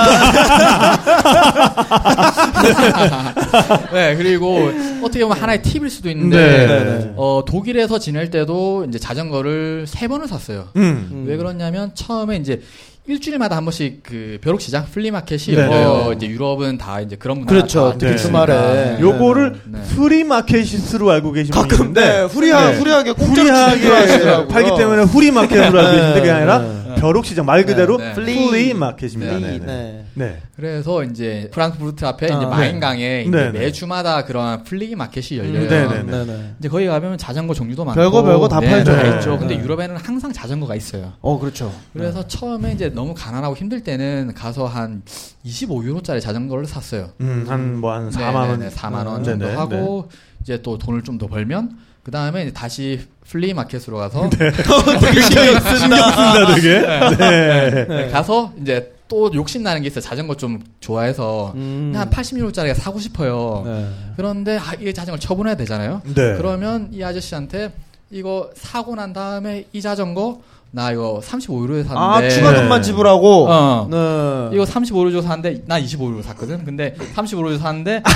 네, 3.94 4.16
그리고 4.16 4.72
어떻게 5.02 5.24
보면 5.24 5.38
하나의 5.38 5.62
팁일 5.62 5.90
수도 5.90 6.10
네. 6.10 6.12
있는데 6.12 6.38
네. 6.68 7.14
어, 7.16 7.44
독일에서 7.46 8.00
지낼 8.00 8.30
때도 8.30 8.86
이제 8.90 9.00
자전거를 9.00 9.86
세 9.88 10.08
번을 10.08 10.28
샀어요. 10.28 10.68
음. 10.76 11.10
음. 11.12 11.26
왜 11.28 11.38
그러냐면 11.38 11.92
처음에 11.96 12.38
이제 12.38 12.62
일주일마다 13.08 13.56
한 13.56 13.66
번씩 13.66 14.02
그 14.02 14.40
벼룩 14.42 14.60
시장 14.62 14.86
플리 14.92 15.12
마켓이 15.12 15.56
네. 15.56 15.62
열려요. 15.62 16.14
이제 16.14 16.28
유럽은 16.28 16.80
다 16.80 17.00
이제 17.02 17.16
그런 17.16 17.38
문화가 17.40 17.54
그렇죠. 17.56 17.90
다 18.00 18.08
있으니까. 18.08 18.18
주말에. 18.18 18.98
요거를 19.00 19.62
네. 19.66 19.80
프리 19.96 20.24
마켓으로 20.24 21.12
알고 21.12 21.32
계신 21.34 21.54
분이 21.54 21.68
가끔 21.68 21.94
네, 21.94 22.22
후리하, 22.24 22.72
네. 22.72 22.78
후리하게 22.78 23.12
공짜로. 23.12 24.48
팔기 24.48 24.72
때문에 24.76 25.04
후리 25.04 25.32
마켓으로 25.32 25.80
알고 25.80 25.92
계신데 25.92 26.20
그게 26.20 26.32
아니라 26.32 26.60
네. 26.60 26.96
벼룩 26.96 27.26
시장 27.28 27.46
말 27.46 27.64
그대로 27.66 27.98
네, 27.98 28.06
네. 28.06 28.14
플리 28.14 28.74
마켓입니다. 28.74 29.34
네, 29.34 29.40
네. 29.40 29.60
네. 29.60 30.06
네. 30.16 30.38
네. 30.55 30.55
그래서 30.56 31.04
이제 31.04 31.50
프랑크푸르트 31.52 32.06
앞에 32.06 32.28
아, 32.28 32.30
이제 32.30 32.38
네. 32.38 32.46
마인강에 32.46 33.22
이제 33.24 33.30
네, 33.30 33.52
네. 33.52 33.60
매주마다 33.60 34.24
그런 34.24 34.64
플리 34.64 34.96
마켓이 34.96 35.38
열려요. 35.40 35.68
네, 35.68 35.88
네, 35.88 36.04
네. 36.04 36.04
네, 36.04 36.26
네. 36.26 36.56
이제 36.60 36.70
거기 36.70 36.86
가면 36.88 37.18
자전거 37.18 37.54
종류도 37.54 37.84
많고 37.84 38.00
별거 38.00 38.24
별거 38.24 38.48
다 38.48 38.62
네, 38.62 38.70
팔죠. 38.70 38.96
다 38.96 39.04
네. 39.04 39.16
있죠. 39.16 39.38
근데 39.38 39.58
네. 39.58 39.64
유럽에는 39.64 39.98
항상 39.98 40.32
자전거가 40.32 40.76
있어요. 40.76 41.12
어 41.20 41.38
그렇죠. 41.40 41.74
그래서 41.92 42.26
처음에 42.26 42.72
이제 42.72 42.88
너무 42.90 43.14
가난하고 43.14 43.56
힘들 43.56 43.84
때는 43.84 44.34
가서 44.34 44.66
한 44.66 45.02
25유로짜리 45.46 46.22
자전거를 46.22 46.66
샀어요. 46.66 47.10
음, 47.20 47.46
한 47.48 47.80
뭐한 47.80 48.10
4만 48.12 48.36
원. 48.36 48.60
네, 48.60 48.70
4만 48.70 49.06
원 49.08 49.24
네, 49.24 49.32
정도 49.32 49.48
네, 49.48 49.54
하고 49.56 50.10
이제 50.42 50.62
또 50.62 50.78
돈을 50.78 51.04
좀 51.04 51.18
더 51.18 51.28
벌면 51.28 51.78
그 52.04 52.12
다음에 52.12 52.52
다시 52.54 53.02
플리 53.28 53.54
마켓으로 53.54 53.98
가서 53.98 54.30
되게 54.30 55.22
신경 55.22 55.60
쓴다 55.60 56.56
되게. 56.56 56.80
네. 57.18 57.86
네, 57.88 58.10
가서 58.10 58.54
이제 58.62 58.94
또 59.08 59.32
욕심 59.34 59.64
나는 59.64 59.82
게 59.82 59.88
있어요. 59.88 60.02
자전거 60.02 60.36
좀 60.36 60.62
좋아해서 60.80 61.54
음. 61.56 61.94
한 61.96 62.10
80유로짜리가 62.10 62.74
사고 62.74 63.00
싶어요. 63.00 63.62
네. 63.66 63.88
그런데 64.16 64.58
아, 64.58 64.74
이 64.80 64.94
자전거 64.94 65.14
를 65.14 65.20
처분해야 65.20 65.56
되잖아요. 65.56 66.02
네. 66.06 66.36
그러면 66.38 66.90
이 66.92 67.04
아저씨한테 67.04 67.72
이거 68.10 68.50
사고 68.56 68.96
난 68.96 69.14
다음에 69.14 69.66
이 69.74 69.82
자전거 69.82 70.40
나 70.72 70.92
이거 70.92 71.22
35유로에 71.24 71.86
샀는데 71.86 71.96
아 72.26 72.30
추가 72.30 72.52
네. 72.52 72.58
돈만 72.58 72.82
지불하고. 72.82 73.48
어. 73.48 73.88
네. 73.90 74.56
이거 74.56 74.64
35유로 74.66 75.12
주고 75.12 75.22
샀는데 75.22 75.64
나 75.68 75.80
25유로 75.80 76.24
샀거든. 76.24 76.66
근데 76.66 76.96
35유로 77.16 77.52
주고 77.52 77.58
샀는데 77.60 78.02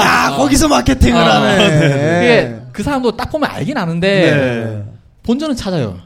야 0.00 0.34
거기서 0.36 0.68
마케팅을 0.68 1.20
아, 1.20 1.42
하네. 1.42 1.70
그게 1.78 2.60
그 2.72 2.82
사람도 2.82 3.16
딱 3.16 3.30
보면 3.30 3.48
알긴 3.50 3.78
아는데 3.78 4.30
네. 4.30 4.84
본전은 5.22 5.56
찾아요. 5.56 5.96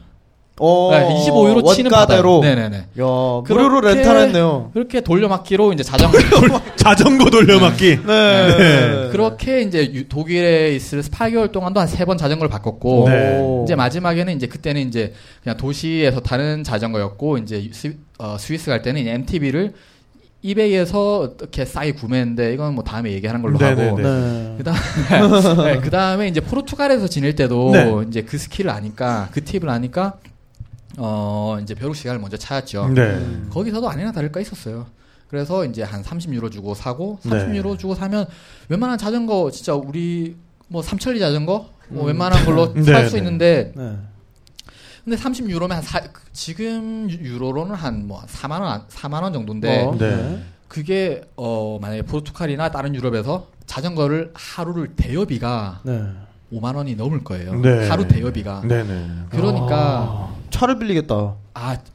어, 0.59 0.89
네, 0.91 1.07
25유로 1.29 1.73
치는. 1.73 1.89
받아요. 1.91 2.39
네네네. 2.41 2.77
야 2.77 2.83
무료로 2.97 3.81
그렇게- 3.81 3.95
렌탈했네요. 3.95 4.71
그렇게 4.73 5.01
돌려막기로 5.01 5.73
이제 5.73 5.83
자전거 5.83 6.17
자전거 6.75 7.29
돌려막기. 7.29 7.99
네. 8.05 9.09
그렇게 9.11 9.61
이제 9.61 9.89
유- 9.93 10.07
독일에 10.09 10.75
있을 10.75 11.01
8개월 11.01 11.51
동안도 11.51 11.79
한 11.79 11.87
세 11.87 12.05
번 12.05 12.17
자전거를 12.17 12.49
바꿨고 12.49 13.05
네. 13.09 13.61
이제 13.63 13.75
마지막에는 13.75 14.35
이제 14.35 14.47
그때는 14.47 14.87
이제 14.87 15.13
그냥 15.43 15.57
도시에서 15.57 16.19
타는 16.19 16.63
자전거였고 16.63 17.37
이제 17.39 17.69
스, 17.71 17.95
어, 18.17 18.35
스위스 18.37 18.69
갈 18.69 18.81
때는 18.81 19.07
MTB를 19.07 19.73
이베이에서 20.41 21.19
어떻게 21.19 21.65
싸게 21.65 21.91
구매했는데 21.93 22.53
이건 22.53 22.73
뭐 22.73 22.83
다음에 22.83 23.11
얘기하는 23.11 23.41
걸로 23.41 23.57
네네네. 23.57 23.87
하고 23.89 23.97
네. 24.01 24.55
그다음에 24.57 24.79
네, 25.75 25.79
그다음에 25.81 26.27
이제 26.29 26.39
포르투갈에서 26.39 27.07
지낼 27.07 27.35
때도 27.35 27.71
네. 27.73 27.91
이제 28.07 28.21
그 28.21 28.37
스킬을 28.37 28.69
아니까 28.69 29.27
그 29.33 29.43
팁을 29.43 29.69
아니까 29.69 30.13
어 30.97 31.57
이제 31.61 31.75
벼룩 31.75 31.95
시장을 31.95 32.19
먼저 32.19 32.37
찾았죠. 32.37 32.89
네. 32.89 33.19
거기서도 33.49 33.89
아니나 33.89 34.11
다를까 34.11 34.39
있었어요. 34.41 34.87
그래서 35.29 35.63
이제 35.65 35.83
한 35.83 36.01
30유로 36.03 36.51
주고 36.51 36.73
사고 36.73 37.19
네. 37.23 37.29
30유로 37.31 37.77
주고 37.77 37.93
사면 37.95 38.25
웬만한 38.69 38.97
자전거 38.97 39.51
진짜 39.51 39.75
우리 39.75 40.35
뭐 40.67 40.81
삼천리 40.81 41.19
자전거 41.19 41.69
뭐 41.89 42.05
웬만한 42.05 42.45
걸로 42.45 42.73
네, 42.73 42.83
살수 42.83 43.13
네. 43.13 43.17
있는데 43.19 43.71
네. 43.75 43.97
근데 45.05 45.17
30유로면 45.17 45.69
한 45.69 45.81
사, 45.81 46.01
지금 46.33 47.09
유로로는 47.09 47.75
한 47.75 48.05
뭐 48.07 48.21
4만 48.27 48.61
원 48.61 48.87
4만 48.87 49.21
원 49.23 49.33
정도인데 49.33 49.83
어, 49.85 49.95
네. 49.97 50.43
그게 50.67 51.21
어 51.35 51.77
만약에 51.81 52.01
포르투갈이나 52.03 52.69
다른 52.71 52.93
유럽에서 52.95 53.47
자전거를 53.67 54.31
하루를 54.33 54.95
대여비가 54.95 55.81
네. 55.83 56.03
5만 56.51 56.75
원이 56.75 56.95
넘을 56.95 57.23
거예요. 57.23 57.55
네. 57.61 57.87
하루 57.87 58.07
대여비가. 58.07 58.61
네네. 58.67 59.07
그러니까 59.29 60.33
차를 60.49 60.79
빌리겠다. 60.79 61.33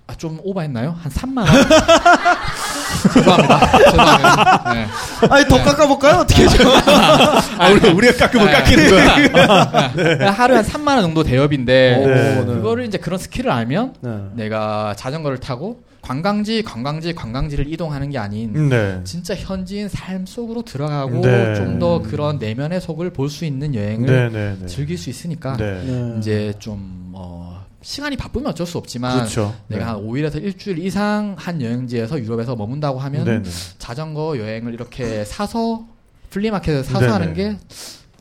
아좀 0.06 0.38
오버했나요? 0.42 0.94
한 1.00 1.10
3만 1.10 1.38
원. 1.38 1.46
죄송합니다. 3.14 3.78
죄송합니다. 3.78 4.74
네. 4.74 4.86
아니 5.30 5.44
더 5.48 5.62
깎아볼까요? 5.62 6.20
어떻게 6.20 6.46
좀? 6.48 6.66
아, 7.58 7.68
우리, 7.70 7.88
우리가 7.90 8.14
깎으면 8.26 8.46
네. 8.46 8.52
깎이는 8.52 8.90
거야. 8.90 9.92
그러니까 9.92 10.30
하루에 10.30 10.56
한 10.56 10.64
3만 10.64 10.88
원 10.88 11.02
정도 11.02 11.22
대여비인데 11.22 11.96
오, 11.98 12.06
네. 12.06 12.54
그거를 12.54 12.84
이제 12.84 12.98
그런 12.98 13.18
스킬을 13.18 13.50
알면 13.50 13.94
네. 14.00 14.18
내가 14.34 14.94
자전거를 14.96 15.38
타고 15.38 15.82
관광지 16.02 16.62
관광지 16.62 17.14
관광지를 17.14 17.72
이동하는 17.72 18.10
게 18.10 18.18
아닌 18.18 18.68
네. 18.68 19.00
진짜 19.04 19.34
현지인 19.34 19.88
삶 19.88 20.26
속으로 20.26 20.60
들어가고 20.62 21.20
네. 21.22 21.54
좀더 21.54 22.02
그런 22.02 22.38
내면의 22.38 22.80
속을 22.82 23.10
볼 23.10 23.30
수 23.30 23.46
있는 23.46 23.74
여행을 23.74 24.06
네네네. 24.32 24.66
즐길 24.66 24.98
수 24.98 25.08
있으니까 25.08 25.56
네. 25.56 25.82
네. 25.82 26.14
이제 26.18 26.52
좀 26.58 27.10
어, 27.14 27.53
시간이 27.84 28.16
바쁘면 28.16 28.48
어쩔 28.50 28.66
수 28.66 28.78
없지만 28.78 29.16
그렇죠. 29.18 29.54
내가 29.68 29.88
한 29.88 29.96
5일에서 30.06 30.42
일주일 30.42 30.78
이상 30.78 31.36
한 31.38 31.60
여행지에서 31.60 32.18
유럽에서 32.18 32.56
머문다고 32.56 32.98
하면 32.98 33.24
네네. 33.24 33.42
자전거 33.78 34.38
여행을 34.38 34.72
이렇게 34.72 35.24
사서 35.24 35.84
플리마켓에서 36.30 36.82
사서 36.82 37.00
네네. 37.00 37.12
하는 37.12 37.34
게 37.34 37.58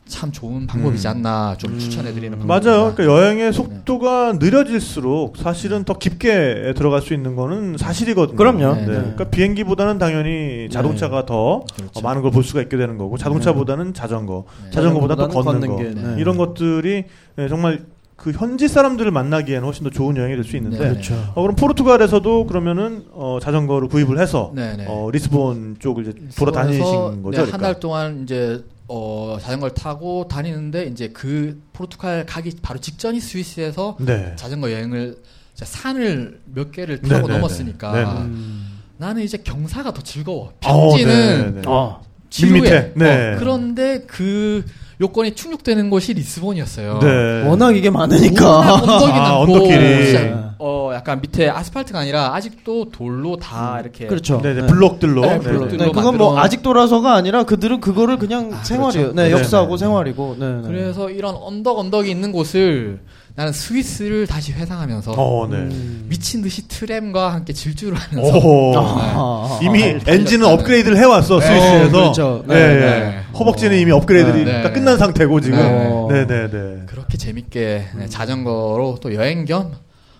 참 0.06 0.30
좋은 0.30 0.66
방법이지 0.66 1.06
음. 1.08 1.10
않나 1.10 1.56
좀 1.58 1.78
추천해드리는 1.78 2.38
맞아요. 2.46 2.60
방법입니다. 2.60 2.94
그러니까 2.94 3.04
여행의 3.04 3.52
속도가 3.54 4.34
느려질수록 4.34 5.38
사실은 5.38 5.84
더 5.84 5.94
깊게 5.94 6.74
들어갈 6.76 7.00
수 7.00 7.14
있는 7.14 7.34
거는 7.36 7.78
사실이거든요. 7.78 8.36
그럼요. 8.36 8.74
네. 8.74 8.80
네. 8.82 8.86
그러니까 8.86 9.24
비행기보다는 9.24 9.98
당연히 9.98 10.68
자동차가 10.70 11.24
더 11.24 11.64
그렇죠. 11.74 11.98
어, 11.98 12.02
많은 12.02 12.20
걸 12.20 12.34
볼 12.34 12.44
수가 12.44 12.60
있게 12.62 12.76
되는 12.76 12.98
거고 12.98 13.16
자동차보다는 13.16 13.94
자전거, 13.94 14.44
네. 14.64 14.70
자전거보다 14.72 15.14
더 15.16 15.28
걷는, 15.28 15.68
거 15.68 15.76
게, 15.76 15.84
네. 15.94 16.16
이런 16.18 16.36
것들이 16.36 17.04
네, 17.36 17.48
정말 17.48 17.84
그 18.16 18.30
현지 18.30 18.68
사람들을 18.68 19.10
만나기에는 19.10 19.64
훨씬 19.64 19.84
더 19.84 19.90
좋은 19.90 20.16
여행이 20.16 20.34
될 20.36 20.44
수 20.44 20.56
있는데 20.56 20.78
네. 20.78 20.88
그렇죠. 20.90 21.14
어, 21.34 21.42
그럼 21.42 21.56
포르투갈에서도 21.56 22.46
그러면은 22.46 23.04
어, 23.10 23.38
자전거를 23.42 23.88
구입을 23.88 24.18
해서 24.20 24.52
네네. 24.54 24.86
어, 24.88 25.10
리스본 25.12 25.76
쪽을 25.80 26.06
이제 26.06 26.12
돌아 26.36 26.52
다니신 26.52 26.82
거죠. 26.84 27.22
그러니까? 27.22 27.44
네, 27.44 27.50
한달 27.50 27.80
동안 27.80 28.22
이제 28.22 28.62
어, 28.86 29.36
자전거를 29.40 29.74
타고 29.74 30.28
다니는데 30.28 30.84
이제 30.86 31.08
그 31.08 31.60
포르투갈 31.72 32.24
가기 32.26 32.56
바로 32.62 32.78
직전이 32.80 33.18
스위스에서 33.20 33.96
네. 33.98 34.32
자전거 34.36 34.70
여행을 34.70 35.16
이제 35.54 35.64
산을 35.64 36.40
몇 36.54 36.70
개를 36.70 37.00
네네네. 37.02 37.14
타고 37.22 37.28
넘었으니까 37.32 37.92
네네. 37.92 38.10
음. 38.10 38.80
나는 38.96 39.22
이제 39.22 39.38
경사가 39.38 39.92
더 39.92 40.02
즐거워. 40.02 40.52
어, 40.64 40.88
평지는 40.90 41.54
네, 41.54 41.60
네. 41.62 41.66
어. 41.66 42.00
지루해. 42.30 42.92
네. 42.94 43.34
어, 43.34 43.36
그런데 43.38 44.00
그 44.06 44.64
요건이 45.04 45.34
충족되는 45.34 45.90
곳이 45.90 46.14
리스본이었어요. 46.14 46.98
네. 47.00 47.46
워낙 47.46 47.76
이게 47.76 47.90
많으니까. 47.90 48.74
언덕이 48.74 49.12
아, 49.12 49.44
많고 49.46 49.68
어 50.58 50.92
약간 50.94 51.20
밑에 51.20 51.48
아스팔트가 51.50 51.98
아니라 51.98 52.34
아직도 52.34 52.90
돌로 52.90 53.36
다 53.36 53.78
이렇게 53.82 54.06
그렇죠. 54.06 54.40
네, 54.42 54.54
네, 54.54 54.62
네. 54.62 54.66
블록들로. 54.66 55.20
네, 55.20 55.28
네, 55.34 55.38
블록들로. 55.40 55.78
네. 55.78 55.86
네, 55.86 55.92
그건 55.92 56.16
뭐 56.16 56.38
아직도라서가 56.38 57.12
아니라 57.12 57.44
그들은 57.44 57.80
그거를 57.80 58.18
그냥 58.18 58.50
아, 58.54 58.64
생활이에요. 58.64 59.12
그렇죠. 59.12 59.14
네, 59.14 59.28
네, 59.28 59.30
역사하고 59.32 59.76
네. 59.76 59.78
생활이고. 59.84 60.36
네, 60.38 60.46
네. 60.46 60.62
그래서 60.66 61.10
이런 61.10 61.34
언덕 61.34 61.78
언덕이 61.78 62.10
있는 62.10 62.32
곳을 62.32 63.00
나는 63.36 63.52
스위스를 63.52 64.26
다시 64.28 64.52
회상하면서 64.52 65.12
어, 65.16 65.48
네. 65.50 65.56
음. 65.56 66.06
미친 66.08 66.40
듯이 66.40 66.68
트램과 66.68 67.34
함께 67.34 67.52
질주를 67.52 67.98
하면서 67.98 68.38
오. 68.38 68.72
아, 68.76 69.58
이미 69.60 69.82
아, 69.82 69.86
엔진은 69.86 70.00
달렸다는. 70.04 70.46
업그레이드를 70.46 70.96
해왔어 70.96 71.40
네, 71.40 71.46
스위스에서. 71.46 71.90
그렇죠. 71.90 72.44
네, 72.46 72.54
네, 72.54 72.74
네. 72.74 72.80
네. 72.80 73.23
허벅지는 73.38 73.78
이미 73.78 73.90
업그레이드가 73.90 74.62
네. 74.62 74.72
끝난 74.72 74.96
상태고 74.98 75.40
지금. 75.40 75.58
네. 75.58 76.24
네, 76.24 76.26
네, 76.26 76.50
네. 76.50 76.82
그렇게 76.86 77.16
재밌게 77.18 77.84
네, 77.96 78.06
자전거로 78.08 78.98
또 79.00 79.14
여행 79.14 79.44
겸 79.44 79.72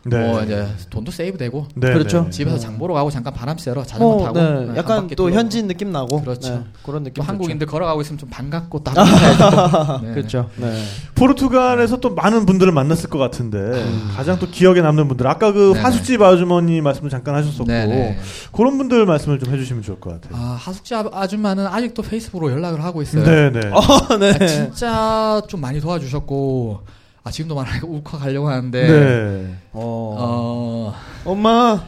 네. 0.06 0.18
뭐 0.18 0.42
이제 0.42 0.66
돈도 0.90 1.10
세이브 1.10 1.38
되고 1.38 1.66
네, 1.74 1.92
그렇죠. 1.92 2.24
네. 2.24 2.30
집에서 2.30 2.58
장 2.58 2.78
보러 2.78 2.94
가고 2.94 3.10
잠깐 3.10 3.32
바람 3.32 3.56
쐬러 3.56 3.82
자전거 3.84 4.14
어, 4.16 4.24
타고 4.24 4.38
네. 4.38 4.44
네, 4.44 4.66
한 4.66 4.76
약간 4.76 5.08
또. 5.16 5.30
현지인 5.30 5.66
느낌 5.66 5.92
나고. 5.92 6.20
그렇죠. 6.20 6.50
네, 6.54 6.64
그런 6.82 7.02
느낌. 7.04 7.22
또 7.22 7.22
한국인들 7.22 7.66
걸어가고 7.66 8.02
있으면 8.02 8.18
좀 8.18 8.28
반갑고 8.30 8.84
딱 8.84 8.94
네. 10.02 10.12
그렇죠. 10.14 10.50
네. 10.56 10.84
포르투갈에서 11.14 11.98
또 11.98 12.14
많은 12.14 12.44
분들을 12.46 12.70
만났을 12.72 13.08
것 13.08 13.18
같은데 13.18 13.84
가장 14.16 14.38
또 14.38 14.46
기억에 14.48 14.80
남는 14.82 15.08
분들 15.08 15.26
아까 15.26 15.52
그 15.52 15.68
음. 15.68 15.72
네네. 15.74 15.82
하숙집 15.84 16.20
아주머니 16.22 16.80
말씀도 16.80 17.08
잠깐 17.08 17.34
하셨었고 17.36 17.64
네네. 17.64 18.18
그런 18.52 18.76
분들 18.78 19.06
말씀을 19.06 19.38
좀 19.38 19.52
해주시면 19.52 19.82
좋을 19.82 20.00
것 20.00 20.20
같아요. 20.20 20.38
아, 20.40 20.56
하숙집 20.60 20.94
아- 20.96 21.08
아줌마는 21.12 21.66
아직도 21.66 22.02
페이스북으로 22.02 22.50
연락을 22.52 22.82
하고 22.84 23.00
있어요. 23.02 23.24
네네. 23.24 23.70
어, 23.72 24.18
네. 24.18 24.30
아, 24.40 24.46
진짜 24.46 25.40
좀 25.48 25.60
많이 25.60 25.80
도와주셨고 25.80 26.82
아 27.26 27.30
지금도 27.30 27.54
말하니까 27.54 27.86
울컥 27.86 28.20
가려고 28.20 28.48
하는데 28.50 28.86
네. 28.86 29.54
어. 29.72 30.14
어, 30.18 30.94
엄마. 31.24 31.80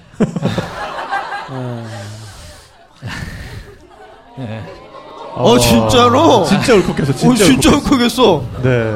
네. 4.39 4.64
어, 5.34 5.59
진짜로? 5.59 6.45
진짜 6.45 6.74
울컥해서 6.74 7.12
진짜. 7.14 7.28
오, 7.28 7.34
진짜 7.34 7.70
울컥했어. 7.76 8.22
울컥했어. 8.32 8.62
네. 8.62 8.93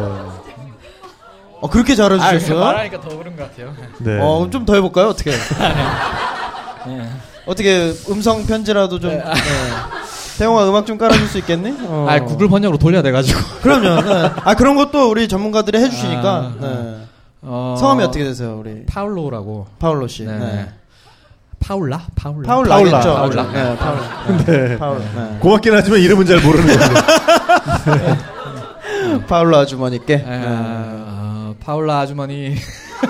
어, 1.61 1.69
그렇게 1.69 1.93
아, 1.93 1.97
잘해주셨어요? 1.97 2.59
말하니까 2.59 3.01
더 3.03 3.09
그런 3.19 3.37
것 3.37 3.51
같아요. 3.51 3.75
네. 3.99 4.19
어, 4.19 4.49
좀 4.51 4.65
더 4.65 4.75
해볼까요? 4.75 5.09
어떻게? 5.09 5.33
어떻게 7.45 7.93
음성 8.09 8.47
편지라도 8.47 8.99
좀. 8.99 9.11
네. 9.11 9.23
태용아 10.41 10.67
음악 10.71 10.87
좀 10.87 10.97
깔아줄 10.97 11.27
수 11.29 11.37
있겠니? 11.39 11.75
어. 11.83 12.07
아 12.09 12.19
구글 12.25 12.49
번역으로 12.49 12.79
돌려야 12.79 13.03
돼가지고. 13.03 13.39
그럼요. 13.61 14.01
네. 14.01 14.31
아 14.43 14.55
그런 14.55 14.75
것도 14.75 15.11
우리 15.11 15.29
전문가들이 15.29 15.77
해주시니까. 15.77 16.31
아, 16.35 16.53
네. 16.59 16.97
어, 17.43 17.77
성함이 17.79 18.03
어떻게 18.05 18.25
되세요, 18.25 18.57
우리 18.59 18.87
파울로라고. 18.87 19.67
파울로 19.79 20.09
씨? 20.09 20.25
네. 20.25 20.39
네. 20.39 20.69
파울라? 21.61 22.01
파울라. 22.17 22.47
파울라겠죠. 22.49 22.91
파울라. 23.15 23.47
파울라. 23.47 23.53
네, 23.53 23.77
파울라. 23.77 24.45
네. 24.47 24.79
파울라. 24.79 25.01
네. 25.15 25.39
고맙긴 25.41 25.75
하지만 25.75 26.01
이름은 26.01 26.25
잘 26.25 26.41
모르는 26.41 26.67
건데. 26.79 28.19
파울라 29.29 29.59
아주머니께. 29.59 30.15
에, 30.15 30.25
어, 30.27 31.55
파울라 31.61 31.99
아주머니. 31.99 32.55
네. 32.55 32.57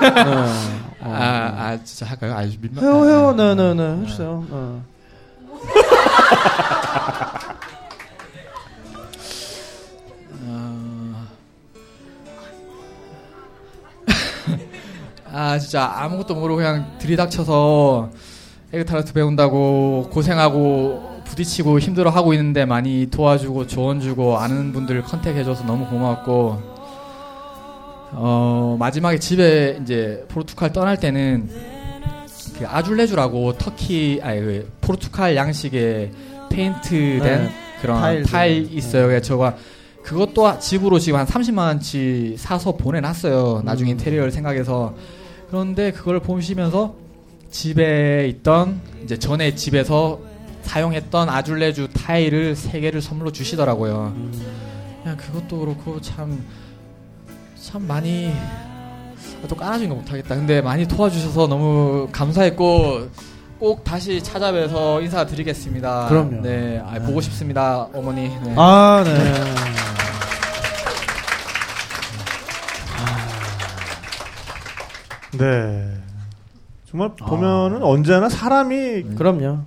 아, 1.03 1.05
아, 1.05 1.79
진짜 1.85 2.07
할까요? 2.07 2.35
아, 2.37 2.43
민망. 2.61 2.83
해요, 2.85 3.05
해요. 3.05 3.35
네 3.37 3.55
네 3.55 3.75
네. 3.75 4.03
해주세요. 4.03 4.81
네. 10.31 10.51
어... 10.51 11.27
아 15.33 15.59
진짜 15.59 15.93
아무것도 15.97 16.35
모르고 16.35 16.57
그냥 16.57 16.99
들이닥쳐서 16.99 18.11
에그타르트 18.73 19.13
배운다고 19.13 20.11
고생하고 20.13 21.23
부딪히고 21.25 21.79
힘들어하고 21.79 22.33
있는데 22.35 22.65
많이 22.65 23.09
도와주고 23.11 23.67
조언 23.67 24.01
주고 24.01 24.39
아는 24.39 24.73
분들 24.73 25.03
컨택해줘서 25.03 25.65
너무 25.65 25.87
고마웠고 25.87 26.81
어 28.13 28.77
마지막에 28.79 29.19
집에 29.19 29.79
이제 29.83 30.25
포르투갈 30.29 30.73
떠날 30.73 30.97
때는 30.99 31.49
그 32.61 32.67
아줄레주라고 32.69 33.57
터키 33.59 34.21
아니 34.23 34.41
그 34.41 34.73
포르투갈 34.81 35.35
양식의 35.35 36.11
페인트된 36.51 37.45
네. 37.45 37.51
그런 37.81 38.01
타일들. 38.01 38.31
타일, 38.31 38.73
있어요. 38.73 39.07
그래서 39.07 39.23
저가 39.25 39.57
그것도 40.03 40.59
집으로 40.59 40.99
지금 40.99 41.19
한 41.19 41.27
30만 41.27 41.59
원치 41.59 42.37
사서 42.39 42.77
보내놨어요. 42.77 43.63
나중에 43.65 43.91
인테리어를 43.93 44.31
생각해서 44.31 44.95
그런데 45.49 45.91
그걸 45.91 46.21
보시면서 46.21 46.95
집에 47.51 48.29
있던 48.29 48.81
이제 49.03 49.19
전에 49.19 49.55
집에서 49.55 50.21
사용했던 50.63 51.29
아줄레주 51.29 51.89
타일을 51.95 52.55
세 52.55 52.81
개를 52.81 53.01
선물로 53.01 53.33
주시더라고요. 53.33 54.15
그냥 55.03 55.17
그것도 55.17 55.59
그렇고 55.59 56.01
참 56.01 56.39
참 57.63 57.87
많이 57.87 58.33
또 59.49 59.57
깔아주는 59.57 59.89
거 59.89 59.95
못하겠다. 59.97 60.35
근데 60.35 60.61
많이 60.61 60.87
도와주셔서 60.87 61.47
너무 61.47 62.09
감사했고 62.13 63.09
꼭 63.59 63.85
다시 63.85 64.23
찾아뵈서 64.23 65.03
인사드리겠습니다. 65.03 66.07
그럼요. 66.09 66.43
네, 66.43 66.83
아, 66.85 66.99
보고 67.01 67.21
싶습니다, 67.21 67.89
어머니. 67.93 68.29
네. 68.29 68.55
아, 68.57 69.03
네. 69.05 69.35
네. 75.39 75.97
정말 76.91 77.11
보면은 77.15 77.83
언제나 77.83 78.29
사람이 78.29 79.15
그럼요. 79.17 79.61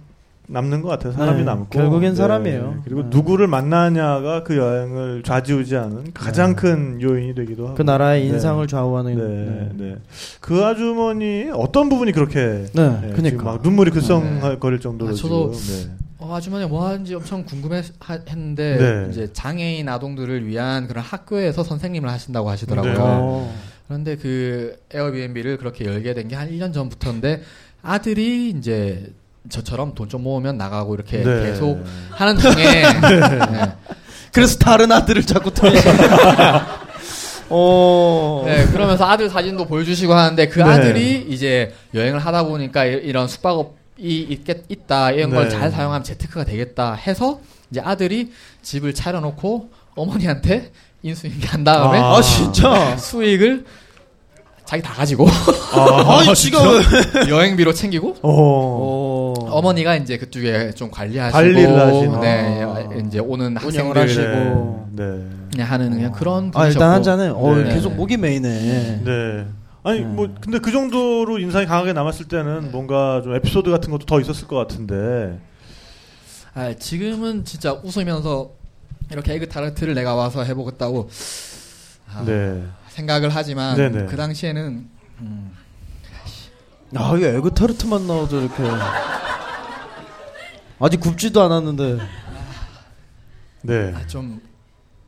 남는 0.48 0.82
것 0.82 0.90
같아요. 0.90 1.14
사람이 1.14 1.40
네, 1.40 1.44
남고. 1.46 1.70
결국엔 1.70 2.16
사람이에요. 2.16 2.82
그리고 2.84 3.04
네. 3.04 3.08
누구를 3.12 3.48
만나냐가 3.48 4.44
그 4.44 4.58
여행을 4.58 5.24
좌지우지하는 5.24 6.12
가장 6.14 6.50
네. 6.50 6.56
큰 6.62 7.02
요인이 7.02 7.34
되기도 7.36 7.66
하고. 7.68 7.76
그 7.76 7.82
나라의 7.82 8.24
네. 8.24 8.28
인상을 8.30 8.66
좌우하는. 8.68 9.16
네, 9.16 9.84
네. 9.86 9.96
그 10.42 10.64
아주머니 10.66 11.50
어떤 11.54 11.88
부분이 11.90 12.12
그렇게 12.12 12.66
네, 12.74 12.90
네, 13.02 13.12
그니까. 13.16 13.30
지금 13.30 13.46
막 13.46 13.62
눈물이 13.62 13.92
글썽거릴 13.92 14.80
정도로 14.82 15.12
아, 15.12 15.14
저도 15.14 15.52
지금, 15.54 15.92
네. 15.92 16.06
어, 16.20 16.36
아주머니 16.36 16.66
뭐 16.66 16.88
하는지 16.88 17.16
엄청 17.16 17.46
궁금했는데 17.46 18.78
네. 18.78 19.08
이제 19.12 19.30
장애인 19.34 19.88
아동들을 19.88 20.46
위한 20.46 20.88
그런 20.88 21.04
학교에서 21.04 21.64
선생님을 21.64 22.10
하신다고 22.10 22.50
하시더라고요. 22.50 22.94
네. 22.94 23.00
어. 23.00 23.54
그런데 23.88 24.16
그 24.18 24.76
에어비앤비를 24.94 25.58
그렇게 25.58 25.86
열게 25.86 26.14
된 26.14 26.28
게 26.28 26.36
한 26.36 26.50
1년 26.50 26.74
전부터인데 26.74 27.42
아들이 27.82 28.50
이제 28.50 29.12
저처럼 29.50 29.94
돈 29.96 30.08
좀 30.10 30.24
모으면 30.24 30.58
나가고 30.58 30.96
이렇게 30.96 31.18
네. 31.24 31.44
계속 31.44 31.84
하는 32.12 32.38
중에 32.38 32.54
네. 33.02 33.74
그래서 34.32 34.58
다른 34.58 34.92
아들을 34.92 35.24
자꾸 35.26 35.54
통해. 35.54 35.80
어. 37.50 38.44
네, 38.48 38.66
그러면서 38.68 39.06
아들 39.06 39.30
사진도 39.30 39.66
보여주시고 39.66 40.14
하는데 40.14 40.48
그 40.48 40.60
네. 40.60 40.66
아들이 40.66 41.26
이제 41.30 41.74
여행을 41.94 42.20
하다 42.20 42.44
보니까 42.44 42.86
이- 42.86 42.94
이런 43.04 43.28
숙박업이 43.28 44.22
있겠, 44.30 44.64
있다 44.70 45.12
이런 45.12 45.30
걸 45.30 45.46
네. 45.46 45.50
잘 45.50 45.70
사용하면 45.72 46.04
재테크가 46.04 46.46
되겠다 46.46 46.94
해서 46.94 47.40
이제 47.70 47.82
아들이 47.84 48.32
집을 48.62 48.94
차려놓고 48.94 49.70
어머니한테 49.96 50.72
인수인계한 51.04 51.64
다음에 51.64 52.00
아. 52.00 52.16
아, 52.16 52.22
진짜? 52.22 52.96
수익을 52.98 53.66
자기 54.66 54.82
다 54.82 54.94
가지고 54.94 55.28
아, 55.28 56.20
아니, 56.24 56.34
지가 56.34 56.60
왜. 56.62 57.30
여행비로 57.30 57.74
챙기고 57.74 58.16
어. 58.22 58.32
어. 58.32 59.34
어머니가 59.58 59.96
이제 59.96 60.18
그쪽에 60.18 60.72
좀 60.72 60.90
관리하시고 60.90 61.38
관리를 61.38 61.80
하시는. 61.80 62.20
네 62.22 62.64
아. 62.64 62.80
이제 63.06 63.20
오는 63.20 63.56
운영을 63.58 63.98
학생들 63.98 64.02
하시고. 64.02 64.88
네. 64.92 65.04
네. 65.04 65.26
그냥 65.52 65.72
하는 65.72 65.92
그냥 65.92 66.12
그런 66.12 66.52
아, 66.56 66.68
일단 66.68 66.92
한 66.92 67.04
잔에. 67.04 67.28
어, 67.28 67.56
네. 67.56 67.74
계속 67.74 67.94
목이 67.94 68.18
메이네. 68.18 69.02
네. 69.04 69.46
아니 69.84 70.00
네. 70.00 70.06
뭐 70.06 70.30
근데 70.40 70.60
그 70.60 70.72
정도로 70.72 71.40
인상이 71.40 71.66
강하게 71.66 71.94
남았을 71.94 72.28
때는 72.28 72.72
뭔가 72.72 73.22
좀 73.22 73.36
에피소드 73.36 73.70
같은 73.70 73.92
것도 73.92 74.06
더 74.06 74.20
있었을 74.20 74.48
것 74.48 74.56
같은데. 74.56 75.40
아, 76.56 76.74
지금은 76.74 77.46
진짜 77.46 77.74
웃으면서 77.84 78.52
이렇게 79.12 79.34
에그 79.34 79.50
타르트를 79.50 79.94
내가 79.94 80.16
와서 80.16 80.44
해보겠다고 80.44 81.10
아, 82.14 82.24
네. 82.26 82.64
생각을 82.94 83.30
하지만 83.30 83.76
네네. 83.76 84.06
그 84.06 84.16
당시에는 84.16 84.88
음, 85.22 85.52
아, 86.96 87.14
이게 87.18 87.30
에그 87.30 87.54
타르트만 87.54 88.06
나와도 88.06 88.40
이렇게. 88.40 88.64
아직 90.80 91.00
굽지도 91.00 91.42
않았는데. 91.42 91.98
네. 93.64 93.94
아, 93.96 94.06
좀 94.06 94.42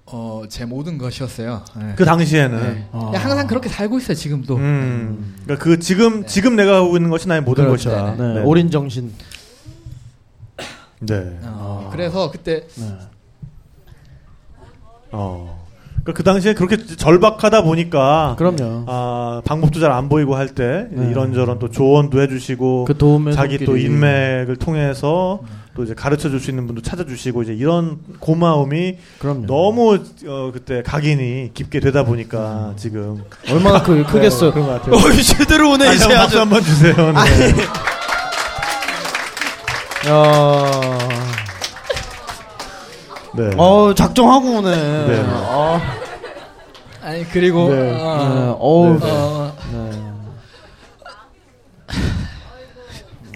어, 0.05 0.43
제 0.49 0.65
모든 0.65 0.97
것이었어요. 0.97 1.63
네. 1.77 1.93
그 1.95 2.05
당시에는 2.05 2.59
네. 2.61 2.89
아. 2.91 3.11
항상 3.13 3.45
그렇게 3.45 3.69
살고 3.69 3.99
있어요 3.99 4.15
지금도. 4.15 4.55
음. 4.55 5.35
그러니까 5.43 5.63
그 5.63 5.77
지금 5.79 6.25
지금 6.25 6.55
내가 6.55 6.77
하고 6.77 6.95
있는 6.95 7.09
것이 7.11 7.27
나의 7.27 7.41
모든 7.41 7.65
그렇죠. 7.65 7.91
것이다. 7.91 8.15
네, 8.15 8.41
올인 8.41 8.71
정신. 8.71 9.13
네. 11.01 11.39
어, 11.43 11.89
그래서 11.91 12.31
그때 12.31 12.65
네. 12.75 12.97
어. 15.11 15.64
그러니까 16.05 16.13
그 16.17 16.23
당시에 16.23 16.53
그렇게 16.53 16.77
절박하다 16.85 17.63
보니까 17.63 18.35
그럼요. 18.37 18.83
아, 18.87 19.41
방법도 19.43 19.79
잘 19.79 19.91
안 19.91 20.07
보이고 20.07 20.35
할때 20.35 20.87
네. 20.91 21.09
이런저런 21.09 21.57
또 21.57 21.69
조언도 21.69 22.21
해주시고 22.21 22.85
그 22.85 22.93
자기 23.33 23.57
또 23.59 23.65
손길이. 23.71 23.85
인맥을 23.85 24.55
통해서 24.57 25.39
또 25.75 25.83
이제 25.83 25.93
가르쳐 25.95 26.29
줄 26.29 26.39
수 26.39 26.51
있는 26.51 26.67
분도 26.67 26.81
찾아주시고 26.81 27.41
이제 27.43 27.53
이런 27.53 27.97
고마움이 28.19 28.97
그럼요. 29.19 29.45
너무 29.47 29.97
어, 30.27 30.51
그때 30.53 30.83
각인이 30.83 31.51
깊게 31.55 31.79
되다 31.79 32.03
보니까 32.03 32.73
지금 32.77 33.23
얼마나 33.49 33.81
크, 33.81 34.03
크겠어. 34.05 34.47
네, 34.47 34.51
그런 34.53 34.67
것 34.67 34.73
같아요. 34.83 34.95
어, 34.95 35.11
제대로 35.21 35.71
오네 35.71 35.95
이제 35.95 36.05
박수 36.07 36.19
아주. 36.19 36.39
한번 36.41 36.61
주세요. 36.63 36.93
네. 36.95 37.55
야. 40.09 41.14
네. 43.35 43.51
어 43.57 43.93
작정하고 43.93 44.59
오네. 44.59 44.71
네. 45.07 45.23
아, 45.27 45.81
아니 47.01 47.27
그리고 47.29 47.69
네. 47.69 47.91
네. 47.91 47.97
어, 47.99 48.57
어우. 48.59 48.99
네. 48.99 49.03
어, 49.03 49.55
네. 49.71 49.91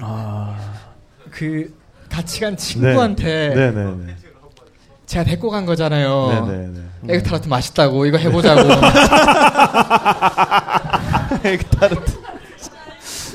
아. 0.02 0.56
그 1.32 1.74
같이 2.10 2.39
간 2.41 2.58
친구한테 2.58 3.50
네, 3.56 3.72
네, 3.72 3.84
네. 4.06 4.16
제가 5.06 5.24
데리고 5.24 5.50
간 5.50 5.66
거잖아요. 5.66 6.45
네, 6.47 6.58
네, 6.58 6.68
네. 7.02 7.14
에그타르트 7.16 7.47
맛있다고 7.47 8.06
이거 8.06 8.18
해보자고. 8.18 8.62
에그타르트. 11.43 12.20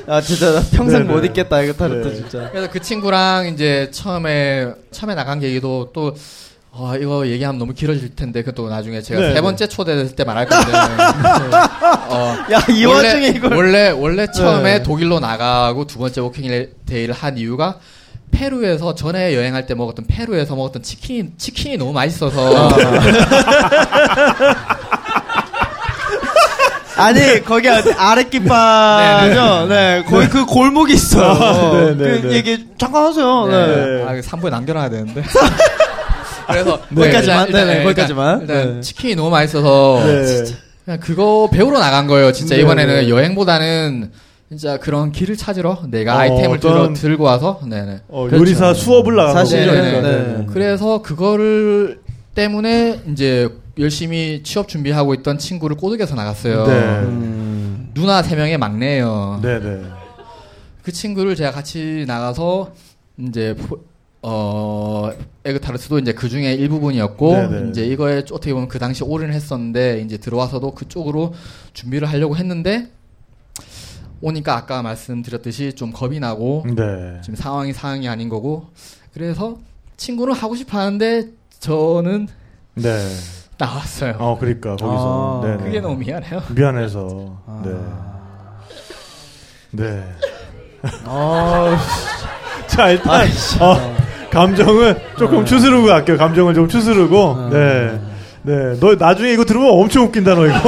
아 0.07 0.21
진짜 0.21 0.53
나 0.53 0.61
평생 0.71 1.07
네네. 1.07 1.15
못 1.15 1.25
잊겠다 1.25 1.63
에그타르트 1.63 2.09
네. 2.09 2.15
진짜. 2.15 2.51
그래서 2.51 2.71
그 2.71 2.79
친구랑 2.81 3.47
이제 3.47 3.91
처음에 3.91 4.71
처음에 4.91 5.15
나간 5.15 5.41
계기도 5.41 5.91
또 5.95 6.15
어, 6.77 6.95
이거 7.01 7.25
얘기하면 7.29 7.59
너무 7.61 7.73
길어질 7.73 8.17
텐데 8.17 8.43
그것도 8.43 8.69
나중에 8.69 9.01
제가 9.01 9.21
네, 9.21 9.29
세 9.29 9.35
네. 9.35 9.41
번째 9.41 9.69
초대될 9.69 10.17
때 10.17 10.25
말할 10.25 10.47
건데. 10.47 10.73
어, 12.09 12.37
야 12.51 12.65
이 12.69 12.85
원래, 12.85 13.07
와중에 13.09 13.29
이걸. 13.29 13.55
원래 13.55 13.91
원래 13.91 14.27
처음에 14.31 14.79
네. 14.79 14.83
독일로 14.83 15.21
나가고 15.21 15.87
두 15.87 15.99
번째 15.99 16.21
워킹 16.23 16.67
데이를 16.85 17.15
한 17.15 17.39
이유가 17.39 17.79
페루에서 18.33 18.97
전에 18.97 19.37
여행할 19.37 19.67
때 19.67 19.75
먹었던 19.77 20.07
페루에서 20.09 20.57
먹었던 20.57 20.83
치킨이 20.83 21.35
치킨이 21.39 21.77
너무 21.77 21.93
맛있어서 21.93 22.69
아니 26.97 27.43
거기 27.45 27.69
어디 27.69 27.93
아랫깃발이죠. 27.93 29.67
네, 29.69 30.05
거기 30.09 30.29
그 30.29 30.45
골목이 30.47 30.95
있어. 30.95 31.23
아, 31.23 31.73
네, 31.73 31.87
네, 31.97 32.21
그 32.21 32.27
네. 32.29 32.35
얘기 32.35 32.67
잠깐 32.79 33.07
하세요. 33.07 33.47
네. 33.47 33.67
네. 33.67 34.05
아, 34.05 34.13
3부에 34.21 34.51
남겨놔야 34.51 34.91
되는데. 34.91 35.23
그래서 36.47 36.81
거기까지만? 36.95 37.47
일단- 37.47 37.53
네네, 37.53 37.71
일단- 37.73 37.85
거기까지만. 37.85 38.41
일단 38.43 38.75
네. 38.77 38.81
치킨이 38.81 39.15
너무 39.17 39.31
맛있어서 39.31 40.03
네. 40.05 40.45
그냥 40.85 41.01
그거 41.01 41.49
배우러 41.51 41.79
나간 41.79 42.07
거예요. 42.07 42.33
진짜 42.33 42.57
네, 42.57 42.63
이번에는 42.63 42.95
네. 43.03 43.09
여행보다는 43.09 44.11
진짜 44.51 44.77
그런 44.79 45.11
길을 45.11 45.37
찾으러 45.37 45.83
내가 45.89 46.15
어, 46.15 46.19
아이템을 46.19 46.59
어떤- 46.59 46.73
들어, 46.73 46.93
들고 46.93 47.25
와서 47.25 47.61
네네. 47.67 48.01
어, 48.09 48.27
그렇죠. 48.27 48.37
요리사 48.41 48.75
수업을 48.75 49.17
나간 49.17 49.35
사실은, 49.35 49.67
거군요. 49.75 50.03
네, 50.03 50.37
네. 50.39 50.47
그래서 50.53 51.03
그거를 51.03 52.01
때문에 52.35 53.01
이제 53.11 53.49
열심히 53.79 54.43
취업 54.45 54.69
준비하고 54.69 55.15
있던 55.15 55.39
친구를 55.39 55.77
꼬드겨서 55.77 56.15
나갔어요. 56.15 56.67
네. 56.67 56.73
음. 56.73 57.91
누나 57.95 58.23
세 58.23 58.37
명의 58.37 58.59
막내예요. 58.59 59.41
네, 59.43 59.59
네. 59.61 59.81
그 60.83 60.93
친구를 60.93 61.35
제가 61.35 61.51
같이 61.51 62.05
나가서 62.07 62.73
이제 63.19 63.55
포- 63.55 63.79
어 64.27 65.11
에그타르트도 65.45 65.99
이제 65.99 66.15
그 66.15 66.31
중에 66.31 66.55
일부분이었고 66.55 67.33
네네. 67.33 67.69
이제 67.69 67.87
이거에 67.87 68.19
어떻게 68.19 68.55
보면 68.55 68.69
그 68.69 68.79
당시 68.79 69.05
올인을 69.05 69.35
했었는데 69.35 70.01
이제 70.01 70.17
들어와서도 70.17 70.71
그쪽으로 70.71 71.35
준비를 71.75 72.09
하려고 72.09 72.35
했는데 72.35 72.89
오니까 74.23 74.57
아까 74.57 74.81
말씀드렸듯이 74.81 75.75
좀 75.75 75.93
겁이 75.93 76.21
나고 76.21 76.65
네. 76.75 77.21
지금 77.23 77.37
상황이 77.37 77.75
상황이 77.75 78.09
아닌 78.09 78.31
거고 78.31 78.69
그래서 79.13 79.59
친구는 79.99 80.33
하고 80.33 80.57
싶어 80.57 80.79
하는데 80.79 81.29
저는 81.61 82.29
네. 82.77 82.91
나왔어요. 83.59 84.17
어, 84.19 84.39
그러니까 84.39 84.77
거기서. 84.77 85.43
아, 85.43 85.47
네, 85.47 85.57
네. 85.57 85.65
그게 85.65 85.81
너무 85.81 85.97
미안해요. 85.97 86.43
미안해서. 86.55 87.43
아. 87.47 87.63
네. 89.71 89.85
네. 89.85 90.05
아, 91.05 91.77
자, 92.67 92.89
일단 92.91 93.27
어, 93.61 93.95
감정을 94.35 94.97
조금 95.19 95.45
추스르고 95.47 95.87
갈게요. 95.87 96.17
감정을 96.19 96.55
좀 96.55 96.69
추스르고. 96.69 97.49
네. 97.53 97.99
네. 98.43 98.77
너 98.79 98.95
나중에 98.95 99.33
이거 99.33 99.45
들으면 99.45 99.71
엄청 99.71 100.05
웃긴다, 100.05 100.35
너 100.35 100.47
이거. 100.47 100.59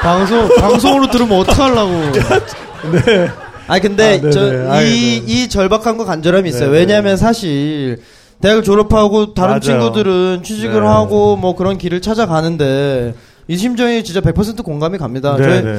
방송 0.00 0.48
방송으로 0.56 1.10
들으면 1.10 1.40
어떡하려고. 1.40 1.90
네. 2.92 3.28
아니 3.66 3.82
근데 3.82 4.20
아. 4.24 4.30
저 4.30 4.40
아 4.70 4.80
이, 4.82 5.16
이 5.16 5.20
네. 5.20 5.32
이 5.44 5.48
절박함과 5.48 6.04
간절함이 6.04 6.48
있어요. 6.50 6.70
왜냐하면 6.70 7.16
사실 7.16 7.98
대학을 8.40 8.62
졸업하고 8.62 9.34
다른 9.34 9.48
맞아요. 9.54 9.60
친구들은 9.60 10.42
취직을 10.44 10.80
네. 10.80 10.86
하고 10.86 11.36
뭐 11.36 11.56
그런 11.56 11.76
길을 11.76 12.00
찾아가는데 12.00 13.14
이 13.48 13.56
심정이 13.56 14.04
진짜 14.04 14.20
100% 14.20 14.62
공감이 14.62 14.96
갑니다. 14.98 15.36
네, 15.36 15.42
저희- 15.42 15.62
네. 15.64 15.78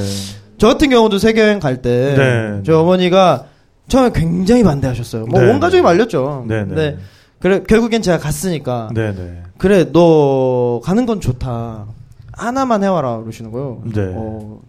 저 0.57 0.67
같은 0.67 0.89
경우도 0.89 1.19
세계 1.19 1.41
여행 1.41 1.59
갈때 1.61 2.15
네. 2.17 2.63
저희 2.65 2.75
어머니가 2.75 3.45
처음에 3.88 4.09
굉장히 4.13 4.61
반대하셨어요. 4.63 5.25
뭐 5.27 5.39
네. 5.41 5.49
온 5.49 5.59
가족이 5.61 5.82
말렸죠. 5.82 6.43
네, 6.49 6.65
네. 6.67 6.97
그래 7.39 7.63
결국엔 7.63 8.01
제가 8.01 8.17
갔으니까 8.17 8.89
네, 8.93 9.13
네. 9.13 9.43
그래 9.57 9.91
너 9.91 10.81
가는 10.83 11.05
건 11.05 11.21
좋다. 11.21 11.85
하나만 12.33 12.83
해와라 12.83 13.19
그러시는 13.19 13.51
거예요. 13.51 13.81
네. 13.85 14.13
어, 14.15 14.59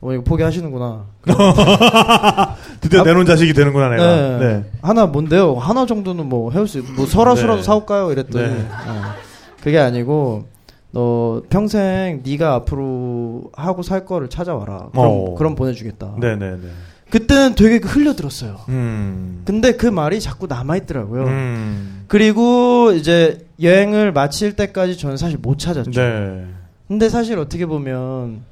어머니가 0.00 0.24
포기하시는구나. 0.24 1.06
드디어 2.80 3.00
아, 3.00 3.04
내놓은 3.04 3.24
자식이 3.26 3.54
되는구나, 3.54 3.88
내가. 3.90 4.16
네. 4.16 4.38
네. 4.38 4.70
하나 4.82 5.06
뭔데요? 5.06 5.54
하나 5.54 5.86
정도는 5.86 6.26
뭐 6.26 6.50
해올 6.50 6.68
수 6.68 6.78
있, 6.78 6.84
뭐 6.92 7.06
설화수라도 7.06 7.58
네. 7.58 7.62
사올까요? 7.62 8.12
이랬더니 8.12 8.48
네. 8.48 8.54
네. 8.54 8.64
그게 9.62 9.78
아니고 9.78 10.44
너 10.92 11.42
평생 11.48 12.22
네가 12.24 12.54
앞으로 12.54 13.44
하고 13.54 13.82
살 13.82 14.04
거를 14.04 14.28
찾아와라. 14.28 14.88
그럼 14.92 15.06
어. 15.06 15.34
그럼 15.36 15.54
보내주겠다. 15.54 16.16
네, 16.18 16.36
네, 16.36 16.50
네. 16.52 16.68
그때는 17.10 17.54
되게 17.54 17.76
흘려들었어요. 17.84 18.60
음. 18.68 19.42
근데 19.44 19.72
그 19.72 19.86
말이 19.86 20.20
자꾸 20.20 20.46
남아 20.46 20.76
있더라고요. 20.78 21.24
음. 21.24 22.04
그리고 22.06 22.92
이제 22.92 23.46
여행을 23.60 24.12
마칠 24.12 24.54
때까지 24.54 24.96
저는 24.96 25.16
사실 25.16 25.38
못 25.38 25.58
찾았죠. 25.58 25.90
네. 25.90 26.46
근데 26.88 27.08
사실 27.08 27.38
어떻게 27.38 27.66
보면 27.66 28.42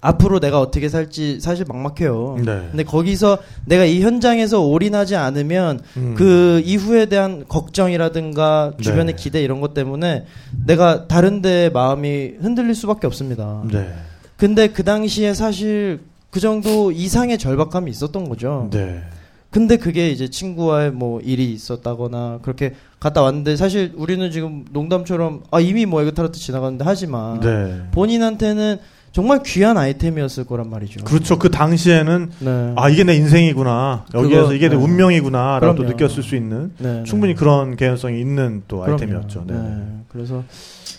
앞으로 0.00 0.38
내가 0.38 0.60
어떻게 0.60 0.88
살지 0.88 1.40
사실 1.40 1.64
막막해요. 1.68 2.36
네. 2.38 2.68
근데 2.70 2.84
거기서 2.84 3.38
내가 3.64 3.84
이 3.84 4.00
현장에서 4.00 4.60
올인하지 4.62 5.16
않으면 5.16 5.80
음. 5.96 6.14
그 6.16 6.62
이후에 6.64 7.06
대한 7.06 7.44
걱정이라든가 7.48 8.72
주변의 8.80 9.16
네. 9.16 9.22
기대 9.22 9.42
이런 9.42 9.60
것 9.60 9.74
때문에 9.74 10.24
내가 10.66 11.08
다른 11.08 11.42
데 11.42 11.70
마음이 11.70 12.34
흔들릴 12.40 12.74
수밖에 12.74 13.06
없습니다. 13.06 13.62
네. 13.70 13.92
근데 14.36 14.68
그 14.68 14.84
당시에 14.84 15.34
사실 15.34 16.00
그 16.30 16.40
정도 16.40 16.92
이상의 16.92 17.38
절박함이 17.38 17.90
있었던 17.90 18.28
거죠. 18.28 18.68
네. 18.70 19.02
근데 19.50 19.78
그게 19.78 20.10
이제 20.10 20.28
친구와의 20.28 20.92
뭐 20.92 21.20
일이 21.20 21.50
있었다거나 21.52 22.40
그렇게 22.42 22.74
갔다 23.00 23.22
왔는데 23.22 23.56
사실 23.56 23.92
우리는 23.96 24.30
지금 24.30 24.66
농담처럼 24.72 25.42
아 25.50 25.58
이미 25.58 25.86
뭐 25.86 26.02
에그타르트 26.02 26.38
지나갔는데 26.38 26.84
하지만 26.86 27.40
네. 27.40 27.82
본인한테는 27.92 28.78
정말 29.10 29.42
귀한 29.42 29.78
아이템이었을 29.78 30.44
거란 30.44 30.68
말이죠. 30.68 31.02
그렇죠. 31.04 31.38
그 31.38 31.50
당시에는 31.50 32.30
네. 32.40 32.72
아 32.76 32.90
이게 32.90 33.04
내 33.04 33.14
인생이구나. 33.14 34.04
여기에서 34.12 34.42
그거, 34.42 34.54
이게 34.54 34.68
내 34.68 34.76
네. 34.76 34.82
운명이구나라고 34.82 35.76
또. 35.76 35.82
느꼈을 35.84 36.22
수 36.22 36.36
있는 36.36 36.72
네, 36.76 37.02
충분히 37.04 37.32
네. 37.32 37.38
그런 37.38 37.74
개연성이 37.76 38.20
있는 38.20 38.62
또 38.68 38.80
그럼요. 38.80 39.00
아이템이었죠. 39.00 39.44
네. 39.46 39.54
네. 39.54 39.84
그래서 40.08 40.44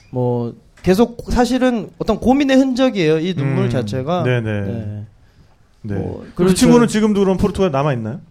뭐 0.09 0.55
계속 0.81 1.27
사실은 1.29 1.89
어떤 1.99 2.19
고민의 2.19 2.57
흔적이에요. 2.57 3.19
이 3.19 3.35
눈물 3.35 3.65
음, 3.65 3.69
자체가. 3.69 4.23
네네. 4.23 5.05
네. 5.81 5.95
네. 5.95 5.99
뭐, 5.99 6.25
그. 6.35 6.53
친구는 6.53 6.87
지금도 6.87 7.19
그럼 7.19 7.37
포르투갈 7.37 7.71
남아 7.71 7.93
있나요? 7.93 8.21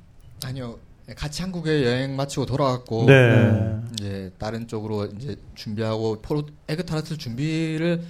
아니요. 0.44 0.78
같이 1.16 1.40
한국에 1.40 1.84
여행 1.86 2.16
마치고 2.16 2.44
돌아왔고 2.44 3.06
네. 3.06 3.34
네. 3.34 3.80
이제 3.94 4.32
다른 4.38 4.68
쪽으로 4.68 5.06
이제 5.06 5.36
준비하고 5.54 6.20
포르 6.20 6.42
에그타르트 6.68 7.16
준비를 7.16 8.02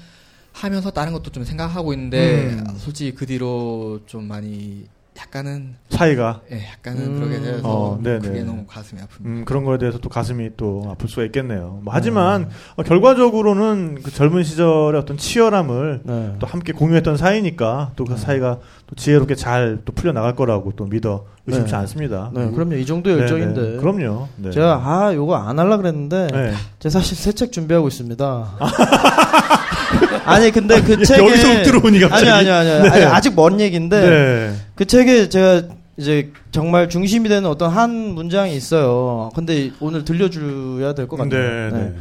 하면서 0.52 0.90
다른 0.90 1.12
것도 1.12 1.30
좀 1.30 1.44
생각하고 1.44 1.92
있는데 1.92 2.50
음. 2.50 2.64
솔직히 2.76 3.14
그 3.14 3.24
뒤로 3.26 4.00
좀 4.06 4.24
많이 4.24 4.86
약간은 5.18 5.74
사이가 5.90 6.42
예, 6.52 6.64
약간은 6.72 7.02
음. 7.02 7.14
그러게 7.18 7.40
돼서 7.40 7.62
어, 7.64 7.98
네네. 8.02 8.18
그게 8.20 8.42
너무 8.44 8.64
가슴이 8.66 9.00
아픕니다. 9.00 9.24
음, 9.26 9.44
그런 9.44 9.64
거에 9.64 9.76
대해서 9.78 9.98
또 9.98 10.08
가슴이 10.08 10.50
또 10.56 10.86
아플 10.90 11.08
수가 11.08 11.24
있겠네요. 11.24 11.80
뭐 11.82 11.92
하지만 11.92 12.48
어, 12.76 12.82
결과적으로는 12.84 14.02
그 14.04 14.12
젊은 14.12 14.44
시절의 14.44 15.00
어떤 15.00 15.16
치열함을 15.16 16.02
네. 16.04 16.36
또 16.38 16.46
함께 16.46 16.72
공유했던 16.72 17.16
사이니까 17.16 17.92
또 17.96 18.04
그 18.04 18.16
사이가 18.16 18.58
또 18.86 18.94
지혜롭게 18.96 19.34
잘 19.34 19.80
또 19.84 19.92
풀려 19.92 20.12
나갈 20.12 20.34
거라고 20.36 20.72
또 20.76 20.86
믿어 20.86 21.26
의심치 21.46 21.72
네. 21.72 21.76
않습니다. 21.78 22.30
네, 22.32 22.50
그럼요. 22.50 22.74
이 22.76 22.86
정도 22.86 23.10
네, 23.10 23.18
열정인데. 23.20 23.60
네. 23.60 23.76
그럼요. 23.78 24.28
네. 24.36 24.50
제가 24.50 24.80
아 24.84 25.14
요거 25.14 25.34
안 25.34 25.58
하려 25.58 25.76
그랬는데 25.78 26.28
네. 26.32 26.52
제가 26.78 26.90
사실 26.92 27.16
새 27.16 27.32
책 27.32 27.52
준비하고 27.52 27.88
있습니다. 27.88 28.56
아니 30.28 30.50
근데 30.50 30.80
그 30.82 31.00
책에 31.04 31.20
여기서 31.24 31.62
들어오니 31.62 32.00
갑자기. 32.00 32.28
아니 32.30 32.50
아니 32.50 32.70
아니, 32.70 32.82
네. 32.82 32.88
아니 32.88 33.04
아직 33.04 33.34
먼 33.34 33.60
얘기인데 33.60 34.00
네. 34.10 34.54
그 34.74 34.84
책에 34.84 35.28
제가 35.28 35.62
이제 35.96 36.30
정말 36.52 36.88
중심이 36.88 37.28
되는 37.28 37.48
어떤 37.48 37.70
한 37.70 37.90
문장이 37.90 38.54
있어요. 38.56 39.30
근데 39.34 39.70
오늘 39.80 40.04
들려줘야 40.04 40.94
될 40.94 41.08
것 41.08 41.16
같아요. 41.16 41.70
네, 41.72 41.76
네. 41.76 41.92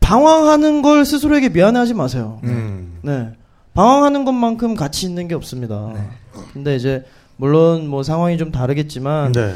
방황하는 0.00 0.82
걸 0.82 1.04
스스로에게 1.04 1.48
미안해하지 1.48 1.94
마세요. 1.94 2.38
음. 2.44 2.98
네. 3.02 3.30
방황하는 3.74 4.24
것만큼 4.24 4.74
가치 4.74 5.06
있는 5.06 5.28
게 5.28 5.34
없습니다. 5.34 5.92
근데 6.52 6.76
이제 6.76 7.04
물론 7.36 7.88
뭐 7.88 8.02
상황이 8.02 8.38
좀 8.38 8.50
다르겠지만 8.52 9.32
네. 9.32 9.54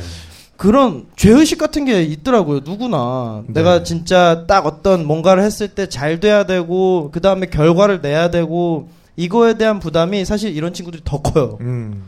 그런 0.61 1.07
죄의식 1.17 1.57
같은 1.57 1.87
게 1.87 2.03
있더라고요. 2.03 2.61
누구나 2.63 3.43
네. 3.47 3.55
내가 3.55 3.83
진짜 3.83 4.45
딱 4.47 4.67
어떤 4.67 5.07
뭔가를 5.07 5.43
했을 5.43 5.69
때 5.69 5.87
잘 5.87 6.21
돼야 6.21 6.45
되고 6.45 7.09
그 7.15 7.23
다음에 7.23 7.47
결과를 7.47 8.03
내야 8.03 8.31
되고 8.31 8.91
이거에 9.17 9.55
대한 9.55 9.79
부담이 9.81 10.27
사실 10.27 10.55
이런 10.55 10.75
친구들이 10.75 11.01
더 11.03 11.23
커요. 11.23 11.57
음. 11.63 12.03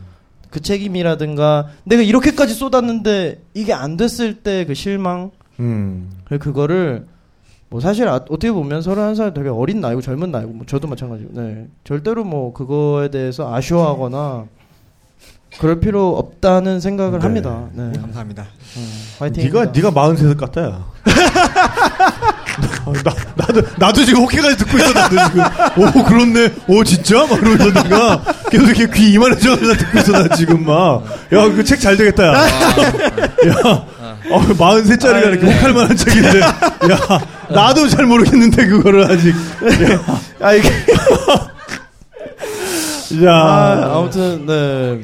그 0.51 0.61
책임이라든가 0.61 1.69
내가 1.83 2.03
이렇게까지 2.03 2.53
쏟았는데 2.53 3.41
이게 3.55 3.73
안 3.73 3.97
됐을 3.97 4.35
때 4.43 4.65
그 4.67 4.75
실망 4.75 5.31
음. 5.59 6.11
그 6.25 6.37
그거를 6.37 7.07
뭐 7.69 7.79
사실 7.81 8.07
아- 8.07 8.17
어떻게 8.17 8.51
보면 8.51 8.83
서른한 8.83 9.15
살 9.15 9.33
되게 9.33 9.49
어린 9.49 9.81
나이고 9.81 10.01
젊은 10.01 10.29
나이고 10.31 10.51
뭐 10.53 10.65
저도 10.67 10.87
마찬가지고 10.87 11.41
네 11.41 11.65
절대로 11.85 12.23
뭐 12.23 12.53
그거에 12.53 13.09
대해서 13.09 13.51
아쉬워하거나 13.51 14.45
그럴 15.59 15.79
필요 15.79 16.17
없다는 16.17 16.79
생각을 16.81 17.19
네. 17.19 17.23
합니다. 17.23 17.63
네. 17.73 17.91
감사합니다. 17.99 18.45
화이팅. 19.19 19.43
네가 19.45 19.65
네가 19.73 19.91
43살 19.91 20.37
같아요. 20.37 20.83
나, 23.03 23.11
나도 23.35 23.61
나도 23.77 24.05
지금 24.05 24.21
호쾌까지 24.23 24.57
듣고 24.57 24.77
있어 24.77 24.91
나도 24.93 25.15
지금 25.15 25.41
오 25.77 25.91
그렇네 26.03 26.49
오 26.67 26.83
진짜 26.83 27.25
막 27.25 27.39
이러면서 27.39 27.71
내가 27.83 28.21
계속 28.51 28.65
이렇게 28.67 28.87
귀 28.93 29.13
이만해져가지고 29.13 29.73
듣고 29.73 29.99
있어 29.99 30.11
나 30.11 30.27
지금 30.35 30.63
막 30.65 31.01
야 31.31 31.47
그 31.49 31.63
책 31.63 31.79
잘 31.79 31.95
되겠다 31.97 32.23
야, 32.33 32.43
야 32.43 32.45
어, 34.29 34.39
43짜리가 34.41 35.27
이렇게 35.27 35.47
혹할 35.51 35.73
만한 35.73 35.95
책인데 35.97 36.39
야 36.41 36.51
나도 37.49 37.87
잘 37.87 38.05
모르겠는데 38.05 38.67
그거를 38.67 39.09
아직 39.11 39.33
아 40.41 40.53
이게 40.53 40.69
야 43.25 43.31
아, 43.33 43.93
아무튼 43.97 44.45
네. 44.45 45.01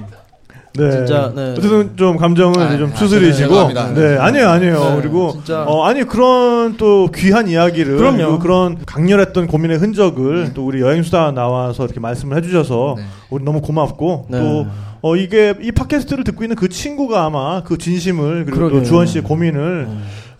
네. 0.85 0.91
진짜, 0.91 1.31
네. 1.35 1.51
어쨌든 1.51 1.97
좀 1.97 2.17
감정을 2.17 2.59
아, 2.59 2.77
좀 2.77 2.89
아, 2.89 2.93
추스리시고. 2.93 3.49
죄송합니다. 3.49 3.93
네, 3.93 4.17
아니에요, 4.17 4.49
아니에요. 4.49 4.79
네, 4.79 4.95
그리고, 5.01 5.31
진짜. 5.33 5.63
어, 5.63 5.83
아니, 5.85 6.03
그런 6.03 6.77
또 6.77 7.09
귀한 7.13 7.47
이야기를. 7.47 7.97
그럼요. 7.97 8.39
그런 8.39 8.77
강렬했던 8.85 9.47
고민의 9.47 9.77
흔적을 9.77 10.53
또 10.53 10.65
우리 10.65 10.81
여행 10.81 11.03
수다 11.03 11.31
나와서 11.31 11.85
이렇게 11.85 11.99
말씀을 11.99 12.37
해주셔서 12.37 12.95
네. 12.97 13.03
우리 13.29 13.43
너무 13.43 13.61
고맙고 13.61 14.27
네. 14.29 14.39
또, 14.39 14.67
어, 15.01 15.15
이게, 15.15 15.53
이 15.61 15.71
팟캐스트를 15.71 16.23
듣고 16.23 16.43
있는 16.43 16.55
그 16.55 16.69
친구가 16.69 17.23
아마 17.25 17.63
그 17.63 17.77
진심을 17.77 18.45
그리고 18.45 18.59
또 18.59 18.69
그러게요. 18.69 18.83
주원 18.83 19.05
씨의 19.05 19.23
고민을 19.23 19.87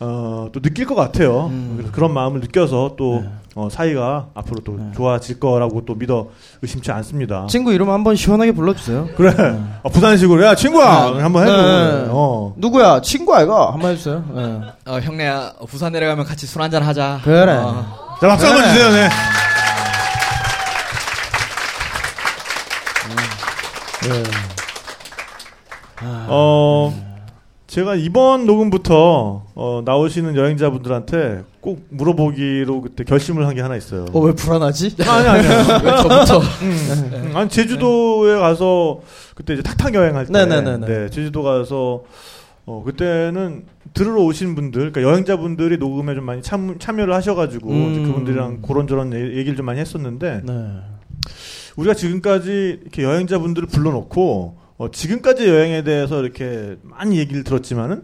어, 0.02 0.48
또 0.53 0.61
느낄 0.61 0.86
것 0.86 0.95
같아요. 0.95 1.48
음. 1.52 1.90
그런 1.91 2.14
마음을 2.14 2.40
느껴서 2.40 2.95
또 2.98 3.22
네. 3.22 3.30
어, 3.60 3.68
사이가 3.69 4.27
앞으로 4.36 4.61
또 4.64 4.77
네. 4.80 4.86
좋아질 4.95 5.38
거라고 5.41 5.84
또 5.86 5.94
믿어 5.94 6.27
의심치 6.61 6.91
않습니다. 6.94 7.45
친구 7.49 7.73
이름 7.73 7.90
한번 7.90 8.15
시원하게 8.15 8.53
불러주세요. 8.53 9.10
그래. 9.18 9.34
어, 9.84 9.90
부산식으로 9.90 10.41
야 10.45 10.56
친구야 10.56 11.11
네. 11.15 11.22
한번 11.22 11.44
해줘. 11.44 11.56
네. 11.57 12.06
어. 12.10 12.53
누구야? 12.56 13.02
친구 13.02 13.36
아이가? 13.36 13.73
한번 13.73 13.91
해주세요. 13.91 14.23
네. 14.34 14.61
어, 14.86 14.99
형네야 15.02 15.53
어, 15.60 15.65
부산 15.65 15.91
내려가면 15.91 16.23
같이 16.26 16.48
술 16.48 16.61
한잔 16.61 16.84
하자. 16.84 17.19
그래. 17.26 17.52
어, 17.52 17.86
자 18.22 18.27
박수 18.30 18.48
한번 18.48 18.64
그래. 18.64 18.73
주세요. 18.73 18.91
네. 18.91 19.10
네. 24.07 24.23
어 26.30 26.94
제가 27.69 27.93
이번 27.93 28.47
녹음부터 28.47 29.43
어, 29.53 29.81
나오시는 29.85 30.35
여행자분들한테 30.35 31.43
꼭 31.61 31.85
물어보기로 31.89 32.81
그때 32.81 33.03
결심을 33.03 33.45
한 33.45 33.53
게 33.55 33.61
하나 33.61 33.75
있어요. 33.75 34.05
어, 34.11 34.19
왜 34.21 34.33
불안하지? 34.33 34.95
아니 35.07 35.27
아니. 35.27 35.47
아니. 35.47 35.67
왜 35.85 35.91
저부터 35.97 36.39
음, 36.63 37.31
아니 37.35 37.47
제주도에 37.49 38.39
가서 38.39 39.01
그때 39.35 39.53
이제 39.53 39.61
탁탁 39.61 39.93
여행할 39.93 40.25
때, 40.25 40.31
네네네네. 40.31 40.87
네, 40.87 41.09
제주도 41.11 41.43
가서 41.43 42.03
어 42.65 42.81
그때는 42.83 43.65
들으러 43.93 44.21
오신 44.23 44.55
분들, 44.55 44.91
그러니까 44.91 45.01
여행자분들이 45.03 45.77
녹음에 45.77 46.15
좀 46.15 46.23
많이 46.25 46.41
참, 46.41 46.77
참여를 46.79 47.13
하셔가지고 47.13 47.69
음. 47.69 47.91
이제 47.91 48.01
그분들이랑 48.03 48.61
그런저런 48.63 49.13
얘- 49.13 49.37
얘기를 49.37 49.55
좀 49.55 49.65
많이 49.67 49.79
했었는데 49.79 50.41
네. 50.43 50.53
우리가 51.75 51.93
지금까지 51.93 52.79
이렇게 52.81 53.03
여행자분들을 53.03 53.67
불러놓고 53.67 54.57
어, 54.80 54.89
지금까지 54.89 55.47
여행에 55.47 55.84
대해서 55.84 56.22
이렇게 56.22 56.77
많이 56.84 57.18
얘기를 57.19 57.43
들었지만은 57.43 58.01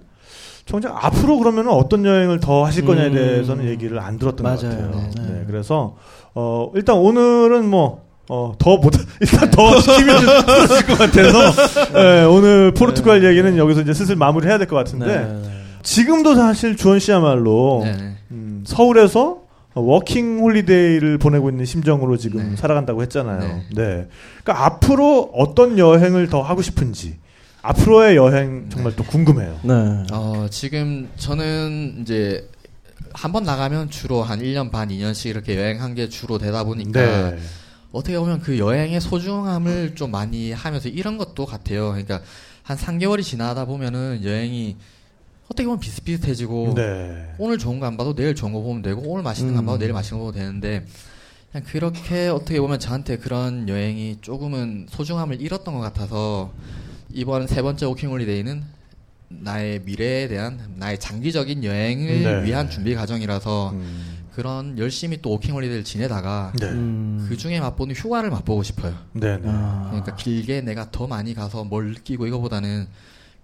정작 0.65 1.03
앞으로 1.05 1.37
그러면 1.39 1.69
어떤 1.69 2.05
여행을 2.05 2.39
더 2.41 2.65
하실 2.65 2.85
거냐에 2.85 3.07
음. 3.07 3.13
대해서는 3.13 3.65
얘기를 3.69 3.97
안 3.99 4.19
들었던 4.19 4.43
것 4.45 4.63
맞아요. 4.63 4.77
같아요. 4.91 5.09
네. 5.15 5.33
네, 5.33 5.43
그래서 5.47 5.95
어, 6.33 6.71
일단 6.75 6.97
오늘은 6.97 7.69
뭐 7.69 8.03
어, 8.27 8.53
더 8.57 8.77
못, 8.77 8.91
일단 9.21 9.49
더 9.51 9.79
시키면 9.79 10.19
풀어질 10.45 10.85
것 10.87 10.97
같아서, 10.97 11.93
네, 11.93 12.23
오늘 12.23 12.73
포르투갈 12.73 13.23
얘기는 13.23 13.55
여기서 13.55 13.81
이제 13.81 13.93
슬슬 13.93 14.15
마무리 14.15 14.47
해야 14.47 14.57
될 14.57 14.67
것 14.67 14.75
같은데, 14.75 15.05
네. 15.05 15.43
지금도 15.83 16.33
사실 16.33 16.75
주원 16.75 16.97
씨야말로, 16.97 17.81
네, 17.83 17.91
네. 17.95 18.15
음, 18.31 18.63
서울에서 18.65 19.41
워킹 19.81 20.39
홀리데이를 20.39 21.17
보내고 21.17 21.49
있는 21.49 21.65
심정으로 21.65 22.17
지금 22.17 22.51
네. 22.51 22.55
살아간다고 22.55 23.01
했잖아요. 23.03 23.39
네. 23.39 23.65
네. 23.75 24.07
그러니까 24.43 24.65
앞으로 24.65 25.31
어떤 25.33 25.77
여행을 25.77 26.29
더 26.29 26.41
하고 26.41 26.61
싶은지, 26.61 27.17
앞으로의 27.61 28.15
여행 28.15 28.69
정말 28.69 28.95
또 28.95 29.03
궁금해요. 29.03 29.59
네. 29.63 29.73
어, 30.13 30.47
지금 30.49 31.09
저는 31.17 31.99
이제 32.01 32.49
한 33.13 33.31
번 33.31 33.43
나가면 33.43 33.89
주로 33.89 34.23
한 34.23 34.39
1년 34.39 34.71
반, 34.71 34.89
2년씩 34.89 35.27
이렇게 35.29 35.57
여행한 35.57 35.95
게 35.95 36.09
주로 36.09 36.37
되다 36.37 36.63
보니까 36.63 37.31
네. 37.31 37.37
어떻게 37.91 38.17
보면 38.19 38.41
그 38.41 38.57
여행의 38.59 38.99
소중함을 39.01 39.95
좀 39.95 40.11
많이 40.11 40.51
하면서 40.51 40.89
이런 40.89 41.17
것도 41.17 41.45
같아요. 41.45 41.89
그러니까 41.91 42.21
한 42.63 42.75
3개월이 42.77 43.23
지나다 43.23 43.65
보면은 43.65 44.21
여행이 44.23 44.75
어떻게 45.45 45.65
보면 45.65 45.79
비슷비슷해지고 45.79 46.73
네. 46.75 47.33
오늘 47.37 47.57
좋은 47.57 47.79
거 47.79 47.85
안 47.85 47.97
봐도 47.97 48.15
내일 48.15 48.33
좋은 48.35 48.51
거 48.53 48.61
보면 48.61 48.81
되고 48.81 49.01
오늘 49.01 49.23
맛있는 49.23 49.53
거 49.53 49.61
안 49.61 49.65
봐도 49.65 49.77
음. 49.77 49.79
내일 49.79 49.93
맛있는 49.93 50.19
거 50.19 50.31
보면 50.31 50.39
되는데 50.39 50.85
그냥 51.51 51.65
그렇게 51.67 52.27
어떻게 52.27 52.59
보면 52.59 52.79
저한테 52.79 53.17
그런 53.17 53.69
여행이 53.69 54.17
조금은 54.21 54.87
소중함을 54.89 55.41
잃었던 55.41 55.73
것 55.73 55.79
같아서 55.81 56.51
이번 57.13 57.47
세 57.47 57.61
번째 57.61 57.85
워킹 57.85 58.09
홀리데이는 58.09 58.63
나의 59.29 59.81
미래에 59.85 60.27
대한 60.27 60.59
나의 60.77 60.99
장기적인 60.99 61.63
여행을 61.63 62.23
네. 62.23 62.43
위한 62.43 62.69
준비 62.69 62.95
과정이라서 62.95 63.71
음, 63.71 64.17
그런 64.33 64.77
열심히 64.77 65.21
또 65.21 65.31
워킹 65.31 65.53
홀리데이를 65.53 65.83
지내다가 65.83 66.53
네. 66.59 66.67
음. 66.67 67.25
그 67.29 67.37
중에 67.37 67.59
맛보는 67.59 67.95
휴가를 67.95 68.29
맛보고 68.31 68.63
싶어요. 68.63 68.93
네. 69.13 69.37
네. 69.37 69.43
아. 69.45 69.87
그러니까 69.91 70.15
길게 70.15 70.61
내가 70.61 70.89
더 70.91 71.07
많이 71.07 71.33
가서 71.33 71.63
뭘 71.63 71.91
느끼고 71.93 72.27
이거보다는 72.27 72.87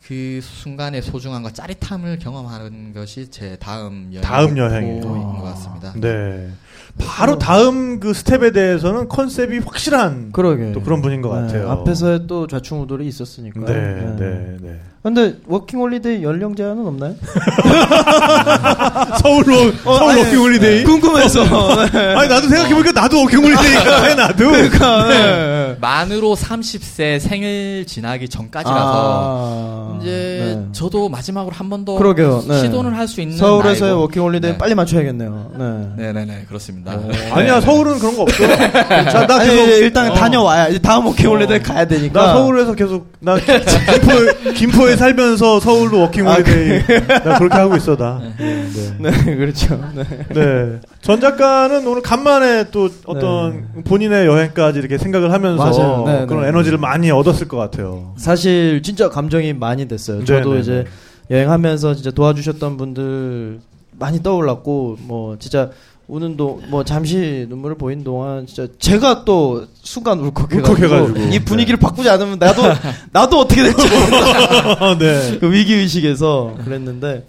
그 0.06 0.40
순간의 0.42 1.04
소중함과 1.04 1.52
짜릿함을 1.52 2.20
경험하는 2.20 2.94
것이 2.94 3.30
제 3.30 3.56
다음 3.60 4.10
여행 4.12 4.22
다음 4.22 4.58
여행이에요. 4.58 5.02
것 5.02 5.42
같습니다. 5.44 5.94
네. 5.96 6.50
바로 6.98 7.38
다음 7.38 8.00
그 8.00 8.14
스텝에 8.14 8.52
대해서는 8.52 9.08
컨셉이 9.08 9.60
확실한 9.60 10.32
그러게. 10.32 10.72
또 10.72 10.82
그런 10.82 11.02
분인 11.02 11.22
것 11.22 11.34
네, 11.36 11.42
같아요. 11.48 11.70
앞에서의 11.70 12.28
또 12.28 12.48
좌충우돌이 12.48 13.08
있었으니까. 13.08 13.62
네, 13.62 14.16
네, 14.18 14.58
네. 14.60 14.82
근데 15.04 15.34
워킹 15.48 15.80
홀리데이 15.80 16.22
연령 16.22 16.56
제한은 16.56 16.86
없나요? 16.86 17.16
서울로 19.20 19.72
서울 19.84 20.12
아니, 20.12 20.22
워킹 20.22 20.40
홀리데이. 20.40 20.84
궁금해서. 20.84 21.44
네. 21.92 22.14
아니 22.16 22.30
나도 22.30 22.48
생각해보니까 22.48 22.92
나도 23.02 23.22
워킹 23.22 23.44
홀리데이가 23.44 24.04
해 24.04 24.14
나도. 24.22 24.52
그러니까. 24.52 25.08
네. 25.08 25.76
만으로 25.82 26.36
30세 26.36 27.20
생일 27.20 27.86
지나기 27.88 28.30
전까지라서 28.30 28.78
아, 28.78 29.98
이제 30.02 30.56
네. 30.60 30.68
저도 30.72 31.10
마지막으로 31.10 31.56
한 31.56 31.68
번 31.70 31.85
더 31.85 31.96
그러게요. 31.96 32.44
네. 32.48 32.60
시도는 32.62 32.94
할 32.94 33.08
수 33.08 33.22
있는 33.22 33.38
서울에서의 33.38 33.92
나이고. 33.92 34.02
워킹 34.04 34.22
홀리데이 34.22 34.52
네. 34.52 34.58
빨리 34.60 34.76
맞춰야겠네요. 34.76 35.52
네. 35.58 36.04
네네네 36.14 36.46
그렇습니다. 36.48 36.96
아니야 37.32 37.60
서울은 37.60 37.98
그런 37.98 38.16
거 38.16 38.22
없어. 38.22 38.48
자, 38.48 39.26
나 39.26 39.38
아니, 39.40 39.50
계속 39.50 39.68
일단 39.80 40.12
어. 40.12 40.14
다녀와야 40.14 40.68
이제 40.68 40.78
다음 40.80 41.08
워킹 41.08 41.28
홀리데이 41.28 41.60
가야 41.64 41.86
되니까. 41.86 42.24
나 42.28 42.34
서울에서 42.34 42.76
계속 42.76 43.12
나 43.20 43.36
김포에, 43.38 44.54
김포에 44.54 44.91
살면서 44.96 45.60
서울로 45.60 46.02
워킹 46.02 46.28
홀리데이 46.28 47.08
나 47.24 47.38
그렇게 47.38 47.56
하고 47.56 47.76
있어 47.76 47.96
나. 47.96 48.22
네. 48.38 48.66
네, 49.00 49.36
그렇죠. 49.36 49.80
네. 49.96 50.04
네. 50.34 50.80
전 51.02 51.20
작가는 51.20 51.86
오늘 51.86 52.02
간만에 52.02 52.66
또 52.72 52.90
어떤 53.06 53.84
본인의 53.84 54.26
여행까지 54.26 54.80
이렇게 54.80 54.98
생각을 54.98 55.32
하면서 55.32 55.64
맞아요. 55.64 56.04
네, 56.06 56.26
그런 56.26 56.44
네. 56.44 56.50
에너지를 56.50 56.78
많이 56.78 57.12
얻었을 57.12 57.48
것 57.48 57.58
같아요. 57.58 58.14
사실 58.18 58.82
진짜 58.84 59.10
감정이 59.10 59.54
많이 59.54 59.88
됐어요. 59.88 60.20
네, 60.20 60.26
저도 60.26 60.54
네, 60.54 60.60
이제 60.60 60.86
여행하면서 61.30 61.96
진짜 61.96 62.12
도와주셨던 62.12 62.78
분들 62.78 63.60
많이 63.98 64.22
떠올랐고 64.22 64.98
뭐 65.02 65.38
진짜 65.38 65.70
우는 66.12 66.36
동뭐 66.36 66.84
잠시 66.84 67.46
눈물을 67.48 67.78
보인 67.78 68.04
동안 68.04 68.46
진짜 68.46 68.68
제가 68.80 69.24
또 69.24 69.66
순간 69.82 70.20
울컥해가지고, 70.20 70.74
울컥해가지고. 70.74 71.20
이 71.34 71.40
분위기를 71.40 71.80
바꾸지 71.80 72.10
않으면 72.10 72.38
나도 72.38 72.64
나도 73.14 73.40
어떻게 73.40 73.64
될지 73.64 73.88
네. 75.00 75.38
그 75.40 75.50
위기 75.54 75.74
의식에서 75.76 76.56
그랬는데 76.66 77.26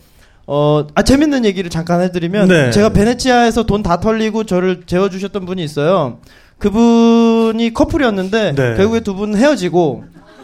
어, 0.48 0.84
아, 0.96 1.02
재밌는 1.02 1.44
얘기를 1.44 1.70
잠깐 1.70 2.00
해드리면, 2.02 2.48
네. 2.48 2.70
제가 2.72 2.88
베네치아에서 2.88 3.62
돈 3.62 3.84
다 3.84 4.00
털리고 4.00 4.42
저를 4.42 4.82
재워주셨던 4.84 5.46
분이 5.46 5.62
있어요. 5.62 6.18
그분이 6.58 7.72
커플이었는데, 7.72 8.54
네. 8.56 8.74
결국에 8.76 8.98
두 9.00 9.14
분 9.14 9.36
헤어지고, 9.36 10.02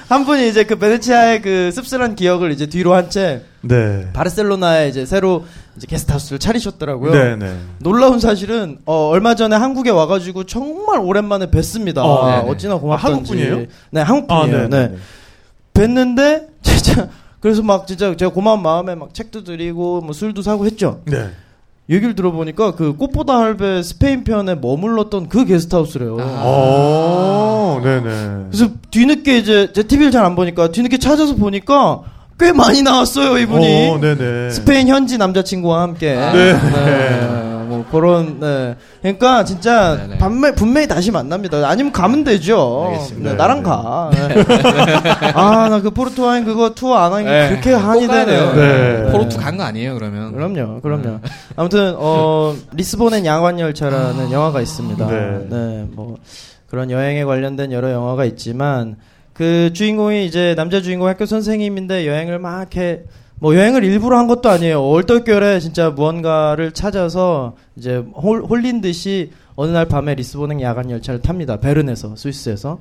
한 0.09 0.25
분이 0.25 0.49
이제 0.49 0.65
그 0.65 0.77
베네치아의 0.77 1.43
그 1.43 1.71
씁쓸한 1.71 2.17
기억을 2.17 2.51
이제 2.51 2.67
뒤로 2.67 2.95
한 2.95 3.11
채, 3.11 3.43
네. 3.61 4.09
바르셀로나에 4.15 4.89
이제 4.89 5.05
새로 5.05 5.45
이제 5.77 5.87
게스트하우스를 5.87 6.39
차리셨더라고요. 6.39 7.13
네, 7.13 7.37
네. 7.37 7.59
놀라운 7.79 8.19
사실은 8.19 8.79
어, 8.87 9.09
얼마 9.09 9.35
전에 9.35 9.55
한국에 9.55 9.91
와가지고 9.91 10.45
정말 10.45 10.99
오랜만에 10.99 11.47
뵀습니다. 11.47 11.99
어. 11.99 12.47
어찌나 12.49 12.77
고맙던지. 12.77 13.07
아, 13.07 13.13
한국 13.13 13.29
분이에요? 13.29 13.67
네, 13.91 14.01
한국 14.01 14.33
아, 14.33 14.41
분이에요. 14.41 14.69
네. 14.69 14.97
뵀는데 15.75 16.47
진짜 16.63 17.09
그래서 17.41 17.63
막 17.63 17.87
진짜 17.87 18.17
제가 18.17 18.33
고마운 18.33 18.63
마음에 18.63 18.95
막 18.95 19.13
책도 19.13 19.45
드리고 19.45 20.01
뭐 20.01 20.15
술도 20.15 20.41
사고 20.41 20.65
했죠. 20.65 21.03
네. 21.05 21.29
얘기를 21.91 22.15
들어보니까 22.15 22.73
그 22.75 22.95
꽃보다 22.97 23.39
할배 23.39 23.83
스페인 23.83 24.23
편에 24.25 24.55
머물렀던 24.57 25.29
그 25.29 25.45
게스트하우스래요. 25.47 26.19
아. 26.21 26.43
어, 26.45 27.81
네네. 27.83 28.01
그래서 28.51 28.69
뒤늦게 28.91 29.39
이제 29.39 29.73
제 29.75 29.83
TV를 29.85 30.11
잘 30.13 30.25
안 30.25 30.35
보니까 30.37 30.71
뒤늦게 30.71 30.99
찾아서 30.99 31.35
보니까 31.37 32.01
꽤 32.39 32.53
많이 32.53 32.83
나왔어요 32.83 33.39
이분이. 33.39 33.89
어, 33.91 33.99
네네. 34.01 34.51
스페인 34.51 34.89
현지 34.89 35.17
남자친구와 35.17 35.81
함께. 35.83 36.15
네. 36.15 37.58
뭐 37.79 37.87
그런, 37.91 38.41
네. 38.41 38.77
그러니까 39.03 39.45
진짜 39.45 39.97
네네. 39.97 40.19
반매, 40.19 40.53
분명히 40.55 40.87
다시 40.89 41.11
만납니다. 41.11 41.69
아니면 41.69 41.93
가면 41.93 42.25
되죠. 42.25 42.87
알겠습니다. 42.91 43.31
네, 43.31 43.37
나랑 43.37 43.63
가. 43.63 44.11
네. 44.13 44.45
아, 45.35 45.69
나 45.69 45.81
그 45.81 45.91
포르투 45.91 46.23
와인 46.25 46.45
그거 46.45 46.71
투어 46.75 46.97
안 46.97 47.13
하는 47.13 47.25
게 47.25 47.31
네. 47.31 47.49
그렇게 47.51 47.73
한이 47.73 48.07
되네요. 48.09 48.53
네. 48.55 49.13
포르투 49.13 49.39
간 49.39 49.57
거 49.57 49.63
아니에요 49.65 49.95
그러면? 49.95 50.33
그럼요, 50.33 50.81
그럼요. 50.81 51.21
아무튼, 51.57 51.95
어, 51.97 52.55
리스본행 52.75 53.25
야간열차라는 53.25 54.33
영화가 54.33 54.61
있습니다. 54.61 55.07
네. 55.07 55.47
네, 55.49 55.87
뭐, 55.93 56.17
그런 56.69 56.91
여행에 56.91 57.25
관련된 57.25 57.73
여러 57.73 57.91
영화가 57.93 58.25
있지만, 58.27 58.97
그 59.33 59.71
주인공이 59.73 60.27
이제 60.27 60.55
남자 60.57 60.83
주인공 60.83 61.07
학교 61.09 61.25
선생님인데 61.27 62.07
여행을 62.09 62.39
막 62.41 62.59
이렇게, 62.59 63.05
뭐 63.41 63.55
여행을 63.55 63.85
일부러 63.85 64.19
한 64.19 64.27
것도 64.27 64.49
아니에요. 64.49 64.83
얼떨결에 64.83 65.61
진짜 65.61 65.91
무언가를 65.91 66.73
찾아서 66.73 67.57
이제 67.77 67.97
홀, 67.97 68.43
홀린 68.45 68.81
듯이 68.81 69.31
어느 69.55 69.71
날 69.71 69.87
밤에 69.87 70.15
리스본행 70.15 70.61
야간 70.61 70.91
열차를 70.91 71.21
탑니다. 71.23 71.59
베른에서 71.61 72.17
스위스에서. 72.17 72.79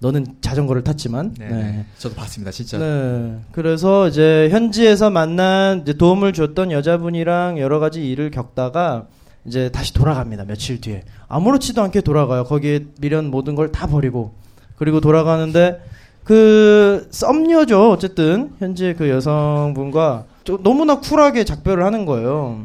너는 0.00 0.26
자전거를 0.40 0.82
탔지만. 0.82 1.34
네. 1.38 1.48
네. 1.48 1.86
저도 1.98 2.16
봤습니다 2.16 2.50
진짜. 2.50 2.76
네. 2.78 3.36
그래서 3.52 4.08
이제 4.08 4.48
현지에서 4.50 5.10
만난 5.10 5.82
이제 5.82 5.92
도움을 5.92 6.32
줬던 6.32 6.72
여자분이랑 6.72 7.60
여러 7.60 7.78
가지 7.78 8.04
일을 8.10 8.32
겪다가 8.32 9.06
이제 9.44 9.70
다시 9.70 9.94
돌아갑니다. 9.94 10.44
며칠 10.46 10.80
뒤에. 10.80 11.04
아무렇지도 11.28 11.80
않게 11.82 12.00
돌아가요. 12.00 12.42
거기에 12.44 12.86
미련 13.00 13.26
모든 13.30 13.54
걸 13.54 13.70
다 13.70 13.86
버리고. 13.86 14.34
그리고 14.76 15.00
돌아가는데 15.00 15.80
그 16.24 17.08
썸녀죠. 17.10 17.90
어쨌든 17.90 18.52
현지의 18.58 18.94
그 18.96 19.08
여성분과 19.08 20.24
좀 20.44 20.62
너무나 20.62 21.00
쿨하게 21.00 21.44
작별을 21.44 21.84
하는 21.84 22.06
거예요. 22.06 22.64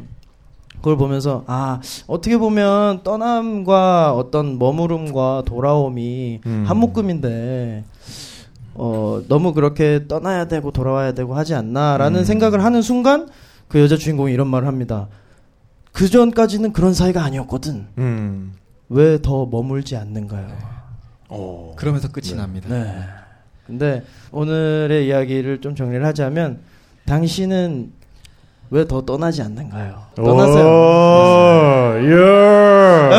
그걸 0.76 0.96
보면서 0.96 1.42
아 1.48 1.80
어떻게 2.06 2.38
보면 2.38 3.02
떠남과 3.02 4.14
어떤 4.14 4.58
머무름과 4.58 5.42
돌아옴이 5.44 6.40
음. 6.46 6.64
한 6.66 6.76
묶음인데 6.76 7.84
어 8.74 9.22
너무 9.28 9.54
그렇게 9.54 10.06
떠나야 10.06 10.44
되고 10.46 10.70
돌아와야 10.70 11.12
되고 11.12 11.34
하지 11.34 11.54
않나라는 11.54 12.20
음. 12.20 12.24
생각을 12.24 12.62
하는 12.62 12.80
순간 12.80 13.28
그 13.66 13.80
여자 13.80 13.96
주인공이 13.96 14.32
이런 14.32 14.46
말을 14.46 14.68
합니다. 14.68 15.08
그 15.92 16.08
전까지는 16.08 16.72
그런 16.72 16.94
사이가 16.94 17.24
아니었거든. 17.24 17.88
음. 17.98 18.52
왜 18.88 19.18
더 19.20 19.46
머물지 19.46 19.96
않는가요? 19.96 20.46
어. 21.28 21.74
그러면서 21.76 22.08
끝이 22.08 22.34
납니다. 22.34 22.68
네. 22.70 23.04
근데 23.68 24.02
오늘의 24.32 25.06
이야기를 25.06 25.60
좀 25.60 25.76
정리를 25.76 26.04
하자면 26.06 26.58
당신은 27.06 27.92
왜 28.70 28.84
더 28.84 29.00
떠나지 29.02 29.40
않는가요? 29.42 30.02
떠나세요. 30.16 30.66
오, 30.66 31.94
예. 32.04 33.18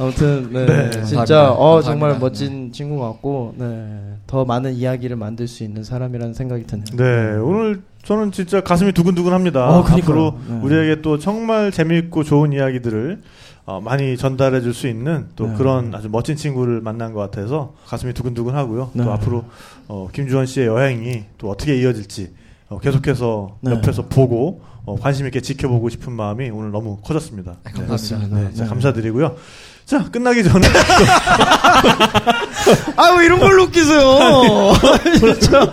아무튼 0.00 0.48
네, 0.52 0.64
네, 0.66 0.90
진짜 0.90 1.16
감사합니다. 1.16 1.50
어 1.52 1.74
감사합니다. 1.74 1.82
정말 1.82 2.18
멋진 2.20 2.70
친구 2.72 3.00
같고 3.00 3.54
네, 3.56 4.14
더 4.28 4.44
많은 4.44 4.74
이야기를 4.74 5.16
만들 5.16 5.48
수 5.48 5.64
있는 5.64 5.82
사람이라는 5.82 6.34
생각이 6.34 6.64
드네요. 6.66 6.84
네, 6.96 7.36
오늘 7.38 7.82
저는 8.04 8.30
진짜 8.30 8.60
가슴이 8.60 8.92
두근두근합니다. 8.92 9.68
어. 9.68 9.82
앞으로 9.82 10.38
네. 10.48 10.60
우리에게 10.62 11.02
또 11.02 11.18
정말 11.18 11.72
재미있고 11.72 12.22
좋은 12.22 12.52
이야기들을 12.52 13.20
어, 13.68 13.82
많이 13.82 14.16
전달해 14.16 14.62
줄 14.62 14.72
수 14.72 14.88
있는 14.88 15.26
또 15.36 15.46
네. 15.46 15.54
그런 15.58 15.94
아주 15.94 16.08
멋진 16.10 16.36
친구를 16.36 16.80
만난 16.80 17.12
것 17.12 17.20
같아서 17.20 17.74
가슴이 17.86 18.14
두근두근 18.14 18.54
하고요. 18.54 18.92
네. 18.94 19.04
또 19.04 19.12
앞으로 19.12 19.44
어, 19.88 20.08
김주원 20.10 20.46
씨의 20.46 20.68
여행이 20.68 21.24
또 21.36 21.50
어떻게 21.50 21.76
이어질지 21.76 22.32
어, 22.70 22.78
계속해서 22.78 23.58
네. 23.60 23.72
옆에서 23.72 24.06
보고 24.06 24.62
어, 24.86 24.96
관심 24.98 25.26
있게 25.26 25.42
지켜보고 25.42 25.90
싶은 25.90 26.14
마음이 26.14 26.48
오늘 26.48 26.70
너무 26.70 26.96
커졌습니다. 27.02 27.56
네, 27.62 27.72
감사합니다. 27.72 28.36
네, 28.38 28.50
네. 28.54 28.64
감사드리고요. 28.66 29.36
자, 29.84 30.02
끝나기 30.10 30.42
전에 30.44 30.66
아 32.96 33.16
왜 33.18 33.26
이런 33.26 33.38
걸로 33.38 33.64
웃기세요? 33.64 34.72
진짜 35.40 35.70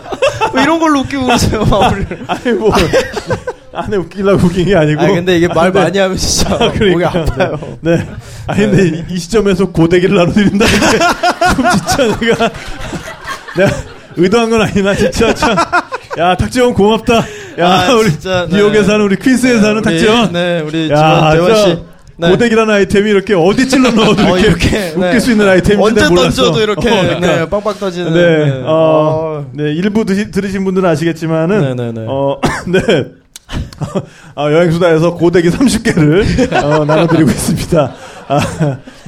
왜 0.54 0.64
이런 0.64 0.80
걸로 0.80 1.00
웃기고 1.00 1.24
그러세요 1.28 1.64
마무리를? 1.66 2.26
아니 2.28 2.52
뭐 2.54 2.72
안에 3.76 3.98
웃기려고 3.98 4.48
웃긴 4.48 4.66
게 4.66 4.76
아니고 4.76 5.02
아 5.02 5.08
근데 5.08 5.38
이게 5.38 5.48
말 5.48 5.58
아, 5.58 5.64
근데- 5.72 5.80
많이 5.84 5.98
하면 6.00 6.18
진짜 6.18 6.50
목이 6.58 6.78
그러니까, 6.80 7.10
아파요. 7.20 7.60
네. 7.82 7.98
네. 7.98 8.08
아니 8.48 8.60
근데 8.62 8.88
이- 8.88 9.04
이 9.10 9.18
시점에서 9.20 9.66
고데기를 9.68 10.16
나눠드린다는 10.16 10.74
게좀 10.80 11.66
진짜 11.78 12.20
내가 12.20 12.50
내가 13.58 13.72
의도한 14.18 14.50
건 14.50 14.62
아니나 14.62 14.96
진짜 14.96 15.34
참. 15.34 15.56
야 16.18 16.36
탁재원 16.36 16.74
고맙다. 16.74 17.16
야 17.60 17.70
아, 17.90 17.94
우리 17.96 18.10
진짜, 18.12 18.48
네. 18.50 18.56
뉴욕에 18.58 18.84
사는 18.84 19.02
우리 19.04 19.18
퀸스에 19.18 19.60
사는 19.60 19.78
우리, 19.78 19.82
탁재원. 19.84 20.32
네 20.34 20.62
우리 20.66 20.90
야, 20.90 21.32
재원, 21.34 21.56
씨. 21.56 21.78
네. 22.18 22.30
고데기라는 22.30 22.74
아이템이 22.74 23.10
이렇게 23.10 23.34
어디 23.34 23.68
찔러 23.68 23.92
넣어도 23.92 24.24
어, 24.24 24.38
이렇게, 24.40 24.68
이렇게, 24.70 24.94
웃길 24.96 25.02
네. 25.12 25.20
수 25.20 25.32
있는 25.32 25.50
아이템인데 25.50 25.84
언제 26.02 26.08
몰랐어. 26.08 26.44
던져도 26.44 26.62
이렇게 26.62 26.90
어, 26.90 27.02
그러니까. 27.02 27.28
네, 27.28 27.50
빵빵 27.50 27.74
터지는. 27.78 28.14
네, 28.14 28.62
어, 28.66 29.46
네, 29.52 29.64
일부 29.74 30.06
드시, 30.06 30.32
들으신 30.32 30.64
분들은 30.64 30.90
아시겠지만은, 30.90 31.76
네 31.76 31.84
네 31.84 31.92
네. 31.92 32.06
어, 32.08 32.40
네. 32.68 32.80
아, 34.36 34.52
여행수다에서 34.52 35.16
고데기 35.16 35.50
30개를 35.50 36.52
어, 36.64 36.86
나눠드리고 36.86 37.30
있습니다. 37.30 37.92
아, 38.28 38.40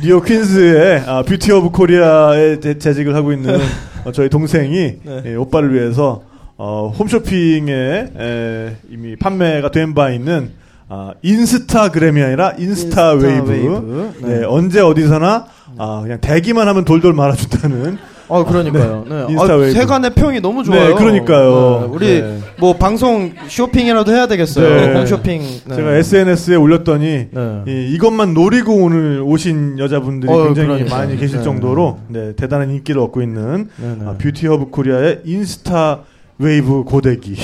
뉴욕 0.02 0.24
퀸스의 0.24 1.04
아, 1.08 1.24
뷰티 1.24 1.52
오브 1.52 1.70
코리아에 1.72 2.60
재- 2.60 2.78
재직을 2.78 3.16
하고 3.16 3.32
있는 3.34 3.60
어, 4.06 4.12
저희 4.12 4.30
동생이 4.30 4.94
네. 5.04 5.22
예, 5.26 5.36
오빠를 5.36 5.74
위해서 5.74 6.24
어, 6.58 6.92
홈쇼핑에 6.98 7.74
에, 8.18 8.76
이미 8.90 9.16
판매가 9.16 9.72
된 9.72 9.94
바 9.94 10.10
있는 10.12 10.52
아, 10.90 11.12
인스타그램이 11.22 12.22
아니라 12.22 12.54
인스타, 12.58 13.12
웨이브. 13.14 13.50
웨이브. 13.52 14.14
네, 14.22 14.40
네. 14.40 14.46
언제 14.46 14.80
어디서나 14.80 15.46
아, 15.78 16.00
그냥 16.04 16.20
대기만 16.22 16.68
하면 16.68 16.86
돌돌 16.86 17.14
말아준다는 17.14 17.98
어 18.30 18.44
그러니까요. 18.44 19.06
네. 19.08 19.26
인스타 19.30 19.54
아, 19.54 19.56
웨이브. 19.56 19.72
세간의 19.80 20.12
평이 20.16 20.42
너무 20.42 20.64
좋아요. 20.64 20.90
네, 20.90 20.94
그러니까요. 20.96 21.80
네, 21.82 21.88
우리 21.96 22.22
네. 22.22 22.40
뭐 22.60 22.74
방송 22.74 23.32
쇼핑이라도 23.48 24.12
해야 24.12 24.28
되겠어요. 24.28 24.68
네. 24.68 24.94
홈쇼핑. 25.00 25.42
네. 25.66 25.76
제가 25.76 25.94
SNS에 25.96 26.56
올렸더니 26.56 27.28
네. 27.32 27.64
이, 27.68 27.94
이것만 27.96 28.34
노리고 28.34 28.76
오늘 28.76 29.22
오신 29.26 29.80
여자분들이 29.80 30.32
어, 30.32 30.44
굉장히 30.46 30.68
그러니까요. 30.68 31.00
많이 31.00 31.18
계실 31.18 31.38
네. 31.38 31.44
정도로 31.44 32.00
네, 32.10 32.34
대단한 32.36 32.70
인기를 32.72 33.00
얻고 33.02 33.22
있는 33.22 33.70
네, 33.78 33.96
네. 33.98 34.06
아, 34.06 34.16
뷰티 34.18 34.46
오브 34.48 34.72
코리아의 34.72 35.22
인스타 35.24 36.00
웨이브 36.40 36.84
고데기 36.84 37.36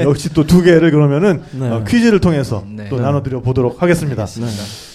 역시 0.00 0.30
또 0.34 0.44
두 0.46 0.62
개를 0.62 0.90
그러면은 0.90 1.42
네. 1.52 1.68
어, 1.68 1.84
퀴즈를 1.86 2.20
통해서 2.20 2.64
네. 2.66 2.88
또 2.88 2.96
네. 2.96 3.02
나눠드려 3.02 3.40
보도록 3.40 3.82
하겠습니다. 3.82 4.24
네. 4.26 4.46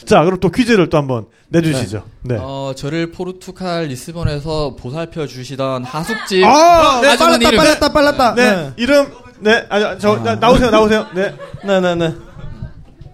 자, 0.05 0.23
그럼 0.23 0.39
또 0.39 0.49
퀴즈를 0.49 0.89
또 0.89 0.97
한번 0.97 1.25
내주시죠. 1.49 2.03
네. 2.23 2.37
어, 2.39 2.73
저를 2.75 3.11
포르투갈 3.11 3.85
리스본에서 3.85 4.75
보살펴 4.75 5.27
주시던 5.27 5.83
하숙집 5.83 6.43
아, 6.45 7.01
네, 7.01 7.09
아주머니 7.09 7.45
빨랐다, 7.45 7.49
이름. 7.49 7.57
빨랐다, 7.57 7.93
빨랐다. 7.93 8.35
네, 8.35 8.55
네. 8.55 8.73
이름 8.77 9.07
네, 9.39 9.65
아, 9.69 9.97
저 9.97 10.17
나, 10.23 10.35
나오세요, 10.35 10.69
나오세요. 10.71 11.05
네, 11.13 11.35
네, 11.65 11.79
네, 11.81 11.95
네. 11.95 12.15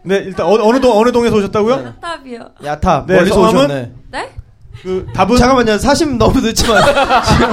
네, 0.04 0.16
일단 0.20 0.46
어, 0.46 0.52
어느 0.62 0.80
동 0.80 0.98
어느 0.98 1.12
동에서 1.12 1.36
오셨다고요? 1.36 1.96
답이요. 2.00 2.50
야탑 2.64 3.06
네, 3.08 3.16
멀리서? 3.16 3.42
오셨네. 3.42 3.92
네? 4.12 4.30
그 4.84 5.06
답은 5.14 5.38
잠깐만요. 5.38 5.78
사심 5.80 6.18
너무 6.18 6.40
늦지만 6.40 6.84
지금 7.26 7.50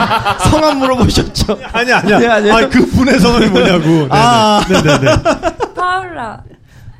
성함 0.50 0.78
물어보셨죠? 0.78 1.58
아니 1.72 1.92
아니야. 1.92 2.18
네, 2.18 2.26
아니에요? 2.28 2.54
아니 2.54 2.70
그 2.70 2.86
분의 2.86 3.18
성함이 3.18 3.46
뭐냐고. 3.46 3.84
네, 3.88 4.08
아. 4.10 4.64
네, 4.68 4.82
네, 4.82 4.98
네. 5.00 5.16
파울라. 5.74 6.40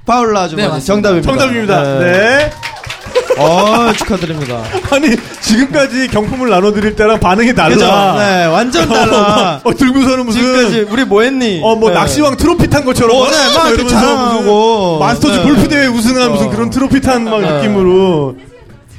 파울라 0.06 0.40
아주머니 0.42 0.72
네. 0.72 0.80
정답입니다. 0.80 1.30
정답입니다. 1.30 1.98
네. 1.98 2.50
어, 3.36 3.92
축하드립니다. 3.96 4.62
아니 4.90 5.16
지금까지 5.40 6.08
경품을 6.08 6.50
나눠드릴 6.50 6.96
때랑 6.96 7.20
반응이 7.20 7.54
달라. 7.54 7.68
그죠? 7.68 7.86
네, 8.18 8.46
완전 8.46 8.88
달라. 8.88 9.60
어, 9.62 9.74
들고서는 9.74 10.26
무슨 10.26 10.40
지금까지 10.40 10.86
우리 10.90 11.04
뭐 11.04 11.22
했니? 11.22 11.60
어뭐 11.62 11.90
네. 11.90 11.94
낚시왕 11.94 12.36
트로피 12.36 12.68
탄 12.70 12.84
것처럼 12.84 13.16
어, 13.16 13.28
네, 13.30 13.36
막 13.54 13.68
이렇게 13.68 13.82
이러면서 13.82 13.88
자랑하고. 14.00 14.98
무슨 14.98 15.06
마스터즈 15.06 15.36
네. 15.38 15.42
골프 15.42 15.68
대회 15.68 15.86
우승한 15.86 16.30
무슨 16.32 16.46
어. 16.46 16.50
그런 16.50 16.70
트로피 16.70 17.00
탄막 17.00 17.40
네. 17.40 17.52
느낌으로. 17.52 18.36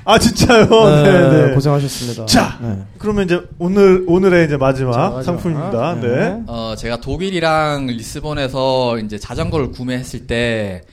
아 0.08 0.20
진짜요. 0.20 0.68
네, 0.68 1.04
네, 1.04 1.48
네. 1.48 1.54
고생하셨습니다. 1.56 2.26
자, 2.28 2.58
네. 2.62 2.78
그러면 3.00 3.26
이제 3.26 3.42
오늘 3.58 4.04
오늘의 4.08 4.46
이제 4.46 4.56
마지막 4.56 4.94
자, 4.94 5.00
마지막. 5.00 5.24
상품입니다. 5.24 5.96
네. 6.00 6.08
네. 6.08 6.38
어, 6.46 6.76
제가 6.78 6.98
독일이랑 7.02 7.88
리스본에서 7.88 9.00
이제 9.00 9.18
자전거를 9.18 9.72
구매했을 9.72 10.28
때 10.28 10.84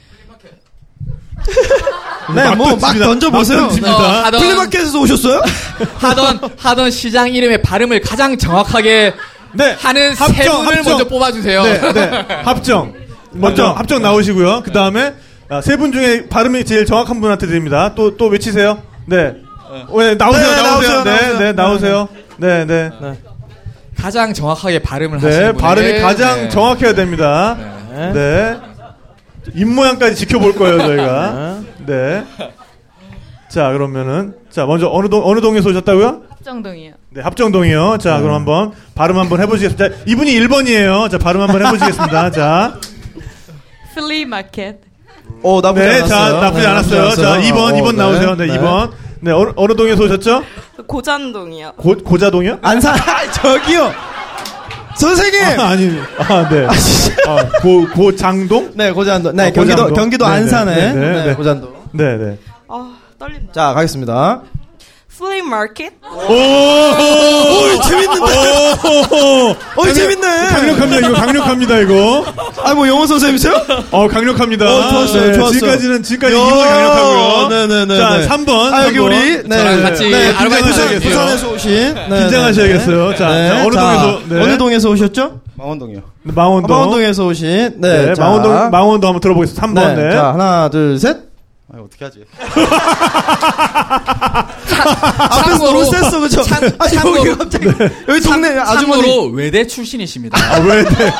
네, 2.34 2.54
뭐 2.54 2.76
막 2.76 2.94
던져보세요. 2.98 3.64
어, 3.64 3.68
하던 4.24 4.40
플리마켓에서 4.40 5.00
오셨어요? 5.00 5.42
하던 5.98 6.38
하던 6.56 6.90
시장 6.90 7.28
이름의 7.34 7.62
발음을 7.62 8.00
가장 8.00 8.38
정확하게 8.38 9.12
네. 9.54 9.76
하는 9.78 10.14
세 10.14 10.24
합정, 10.24 10.64
분을 10.64 10.78
합정. 10.78 10.92
먼저 10.92 11.08
뽑아주세요. 11.08 11.62
네, 11.64 11.92
네. 11.92 12.10
합정. 12.44 12.94
먼저 13.32 13.64
합정. 13.66 13.78
합정 13.78 14.02
나오시고요. 14.02 14.62
그 14.64 14.72
다음에 14.72 15.14
세 15.62 15.76
분 15.76 15.92
중에 15.92 16.28
발음이 16.30 16.64
제일 16.64 16.86
정확한 16.86 17.20
분한테 17.20 17.46
드립니다. 17.46 17.94
또 17.94 18.16
또 18.16 18.28
외치세요. 18.28 18.82
네. 19.06 19.36
어, 19.88 20.02
네, 20.02 20.14
나오세요, 20.14 20.46
네, 20.50 20.62
나오세요. 20.62 21.04
나오세요, 21.04 21.04
네, 21.04 21.12
나오세요. 21.12 21.38
네, 21.38 21.52
나오세요. 21.52 22.08
네, 22.36 22.64
네. 22.66 22.90
가장 23.96 24.32
정확하게 24.34 24.80
발음을 24.80 25.18
네, 25.20 25.26
하시는 25.26 25.56
발음이 25.56 25.86
분에게, 25.86 26.02
가장 26.02 26.42
네. 26.42 26.48
정확해야 26.48 26.94
됩니다. 26.94 27.56
네. 27.90 28.12
네. 28.12 28.60
입 29.54 29.64
모양까지 29.66 30.14
지켜볼 30.16 30.54
거예요, 30.56 30.78
저희가. 30.78 31.60
네. 31.86 32.24
자, 33.48 33.70
그러면은 33.72 34.34
자, 34.50 34.66
먼저 34.66 34.88
어느 34.90 35.08
동 35.08 35.22
어느 35.26 35.40
동에서 35.40 35.68
오셨다고요? 35.70 36.22
합정동이요. 36.30 36.92
네, 37.10 37.20
합정동이요. 37.20 37.98
자, 37.98 38.18
그럼 38.20 38.34
한번 38.34 38.72
발음 38.94 39.18
한번 39.18 39.40
해 39.40 39.46
보시겠습니다. 39.46 39.88
자, 39.88 39.94
이분이 40.06 40.32
1번이에요. 40.40 41.10
자, 41.10 41.18
발음 41.18 41.40
한번 41.40 41.64
해 41.64 41.70
보시겠습니다. 41.70 42.30
자, 42.30 42.78
flea 43.94 44.24
market. 44.24 44.80
어, 45.42 45.60
나쁘지 45.60 45.86
네, 45.86 45.96
않았어요. 45.98 46.08
자, 46.08 46.40
나쁘지 46.40 46.62
네, 46.62 46.68
않았어요. 46.68 47.10
자, 47.14 47.40
2번, 47.40 47.56
어, 47.58 47.76
2번 47.76 47.90
네, 47.92 47.96
나오세요. 47.98 48.36
네, 48.36 48.46
2번. 48.46 48.90
네, 49.20 49.30
어느, 49.32 49.50
어느 49.56 49.76
동에서 49.76 50.02
오셨죠? 50.04 50.42
고잔동이요. 50.86 51.72
고, 51.76 51.94
고자동이요? 51.96 52.58
안산, 52.62 52.96
저기요! 53.34 53.92
선생님! 54.96 55.60
아, 55.60 55.68
아니, 55.68 55.90
아, 56.18 56.48
네. 56.48 56.66
아, 56.66 56.72
진짜. 56.74 57.22
아, 57.30 57.48
고, 57.60 57.86
고장동? 57.94 58.72
네, 58.74 58.90
고잔도. 58.92 59.32
네, 59.32 59.44
아, 59.46 59.50
경기도, 59.50 59.82
고잔도. 59.84 59.94
경기도 59.94 60.24
네, 60.26 60.30
네, 60.30 60.36
안산에. 60.38 60.74
네, 60.74 60.92
네, 60.92 61.12
네, 61.12 61.24
네. 61.26 61.34
고잔도. 61.34 61.74
네, 61.92 62.16
네. 62.16 62.38
아, 62.68 62.94
떨린다. 63.18 63.52
자, 63.52 63.72
가겠습니다. 63.74 64.42
flea 65.18 65.45
market? 65.45 65.92
오! 66.02 66.32
오, 66.32 67.82
재밌는데? 67.82 68.32
오! 69.12 69.54
어이, 69.82 69.94
재밌네. 69.94 70.26
강력합니다, 70.48 71.06
이거 71.06 71.12
강력합니다, 71.20 71.78
이거. 71.80 72.24
아, 72.62 72.74
뭐 72.74 72.88
영어 72.88 73.06
선생님이세요? 73.06 73.54
어, 73.90 74.08
강력합니다. 74.08 74.64
어, 74.64 74.88
좋았어요, 74.90 75.34
좋았어. 75.34 75.52
지금까지는, 75.52 76.02
지금까지 76.02 76.34
야, 76.34 76.40
2번 76.40 76.68
강력하고요. 76.68 77.48
네네네. 77.48 77.98
자, 77.98 78.16
네. 78.18 78.26
3번. 78.28 78.72
아, 78.72 78.86
여기 78.86 78.98
우리, 78.98 79.42
네. 79.44 79.82
같이 79.82 80.08
네, 80.10 80.32
아르바이트 80.32 80.64
부산, 80.68 80.84
하셔야겠어요. 80.84 81.10
부산에서 81.10 81.50
오신. 81.52 81.94
네, 81.94 82.18
긴장하셔야겠어요. 82.20 83.10
네. 83.10 83.16
자, 83.16 83.28
네. 83.28 83.48
자, 83.48 83.54
어느 83.66 83.74
동에서, 83.74 84.20
네. 84.28 84.42
어느 84.42 84.58
동에서 84.58 84.90
오셨죠? 84.90 85.40
망원동이요. 85.56 86.00
망원동. 86.22 86.74
아, 86.74 86.78
망원동에서 86.78 87.26
오신. 87.26 87.72
네. 87.76 88.06
네, 88.06 88.14
자. 88.14 88.22
망원동, 88.22 88.70
망원동 88.70 89.08
한번 89.08 89.20
들어보겠습니다. 89.20 89.66
3번, 89.66 89.94
네. 89.94 90.10
자, 90.12 90.32
하나, 90.32 90.68
둘, 90.70 90.98
셋. 90.98 91.31
아, 91.74 91.78
어떻게 91.80 92.04
하지? 92.04 92.24
앞에서 95.18 95.58
너무 95.64 95.84
셌어, 95.86 96.20
그죠? 96.20 96.42
참- 96.42 96.64
아니, 96.78 96.92
참고로- 96.96 97.16
여기 97.18 97.38
갑자기. 97.38 97.66
여기 98.08 98.20
동네 98.20 98.58
아주머니. 98.58 99.02
참고로 99.02 99.26
외대 99.32 99.66
출신이십니다. 99.66 100.38
아, 100.38 100.58
왜, 100.60 100.82
네. 100.84 101.12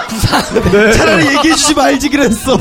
네. 0.73 0.93
차라리 0.93 1.27
얘기해주지 1.37 1.74
말지 1.74 2.09
그랬어. 2.11 2.59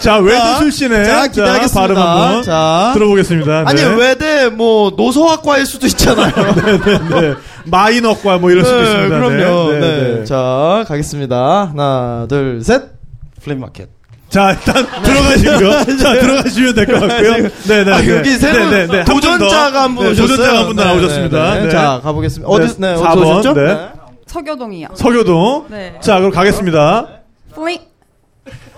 자, 0.00 0.16
외대 0.18 0.38
자, 0.38 0.58
출신의 0.58 1.04
자, 1.06 1.26
기대하겠습니다. 1.28 1.80
발음 1.80 1.96
한번 1.96 2.42
자. 2.42 2.90
들어보겠습니다. 2.94 3.64
아니, 3.66 3.80
네. 3.82 3.86
외대, 3.94 4.48
뭐, 4.48 4.92
노소학과일 4.96 5.64
수도 5.66 5.86
있잖아요. 5.86 6.32
네, 6.84 7.20
네. 7.20 7.34
마이너과 7.66 8.38
뭐 8.38 8.50
이럴 8.50 8.64
수도 8.64 8.76
네, 8.78 8.84
있습니다. 8.84 9.16
그럼요. 9.16 9.72
네, 9.72 9.78
네, 9.78 9.80
네, 9.80 10.18
네. 10.20 10.24
자, 10.24 10.84
가겠습니다. 10.88 11.68
하나, 11.72 12.26
둘, 12.28 12.62
셋. 12.64 12.82
flea 13.44 13.60
market. 13.60 13.88
자, 14.32 14.52
일단 14.52 14.86
들어가시고요. 15.02 15.98
자, 15.98 16.12
들어가시면 16.20 16.74
될 16.74 16.86
것 16.86 17.00
같고요. 17.00 17.32
네, 17.64 17.84
네. 17.84 17.92
아, 17.92 18.00
네. 18.00 18.16
여기 18.16 18.30
새로 18.38 18.64
네, 18.70 18.86
네, 18.86 18.86
네. 18.86 19.04
더. 19.04 19.12
도전자가 19.12 19.82
한분 19.82 20.06
네, 20.06 20.10
오셨어요. 20.12 20.28
도전자가 20.36 20.58
한분더 20.60 20.82
네, 20.84 20.88
나오셨습니다. 20.88 21.38
네, 21.54 21.58
네. 21.58 21.64
네. 21.66 21.70
자, 21.70 22.00
가보겠습니다. 22.02 22.48
어디, 22.50 22.80
네, 22.80 22.92
어디서 22.94 23.04
4번. 23.04 23.18
오셨죠? 23.26 23.52
네. 23.52 23.88
서교동이요. 24.26 24.88
서교동. 24.94 25.66
네. 25.68 25.94
자, 26.00 26.16
그럼 26.18 26.30
가겠습니다. 26.30 27.06
flea, 27.54 27.78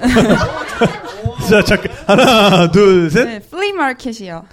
자, 1.48 1.62
잠깐. 1.64 1.92
하나, 2.08 2.70
둘, 2.72 3.08
셋. 3.10 3.24
네, 3.24 3.38
flea 3.48 3.72
market이요. 3.72 4.44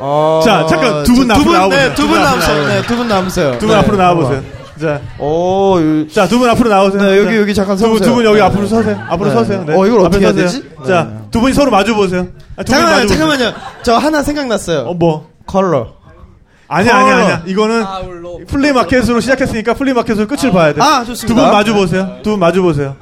어, 0.00 0.40
자, 0.44 0.66
잠깐, 0.68 1.04
두분 1.04 1.28
두 1.28 1.34
앞으로 1.34 1.44
분, 1.44 1.52
나와보세요. 1.54 1.88
네, 1.88 1.94
두두분분 1.94 2.20
앞으로 2.20 2.30
남으세요. 2.34 2.56
나와보세요. 2.56 2.80
네, 2.82 2.86
두분 2.88 3.08
남으세요. 3.08 3.52
두분 3.58 3.68
네, 3.68 3.74
앞으로 3.76 3.96
나와보세요. 3.96 4.42
자, 4.80 5.00
오, 5.18 5.76
유- 5.78 6.08
자, 6.12 6.26
두 6.26 6.38
분 6.38 6.48
앞으로 6.50 6.68
나오세요. 6.68 7.00
네, 7.02 7.18
여기, 7.18 7.30
자, 7.30 7.36
여기 7.40 7.54
잠깐 7.54 7.76
서보세요. 7.76 8.08
두 8.08 8.14
분 8.14 8.24
여기 8.24 8.36
네. 8.38 8.42
앞으로 8.42 8.66
서세요. 8.66 8.98
앞으로 9.08 9.28
네. 9.30 9.34
서세요. 9.34 9.64
네. 9.66 9.74
어, 9.76 9.86
이걸 9.86 10.00
어떻게 10.00 10.24
해야 10.24 10.32
서세요. 10.32 10.46
되지? 10.46 10.62
자, 10.86 11.04
네. 11.04 11.18
두 11.30 11.40
분이 11.40 11.52
서로 11.54 11.70
마주 11.70 11.94
보세요. 11.94 12.26
아, 12.56 12.64
잠깐만요, 12.64 12.96
마주 12.96 13.08
보세요. 13.08 13.28
잠깐만요. 13.28 13.54
저 13.82 13.94
하나 13.96 14.22
생각났어요. 14.22 14.80
어, 14.80 14.94
뭐? 14.94 15.28
컬러. 15.46 15.94
아니야, 16.74 16.96
아니야, 16.96 17.14
아니야. 17.16 17.42
이거는 17.46 17.82
아울로. 17.84 18.40
flea 18.48 18.69
market으로 18.69 19.20
시작했으니까 19.20 19.74
flea 19.74 19.89
market으로 19.89 20.26
끝을 20.26 20.50
봐야 20.52 20.72
돼. 20.74 20.80
아, 20.82 21.04
좋습니다. 21.04 21.26
두 21.26 21.34
분 21.34 21.50
마주 21.52 21.74
보세요. 21.74 22.16
두 22.22 22.30
분 22.30 22.40
마주 22.40 22.62
보세요. 22.62 22.96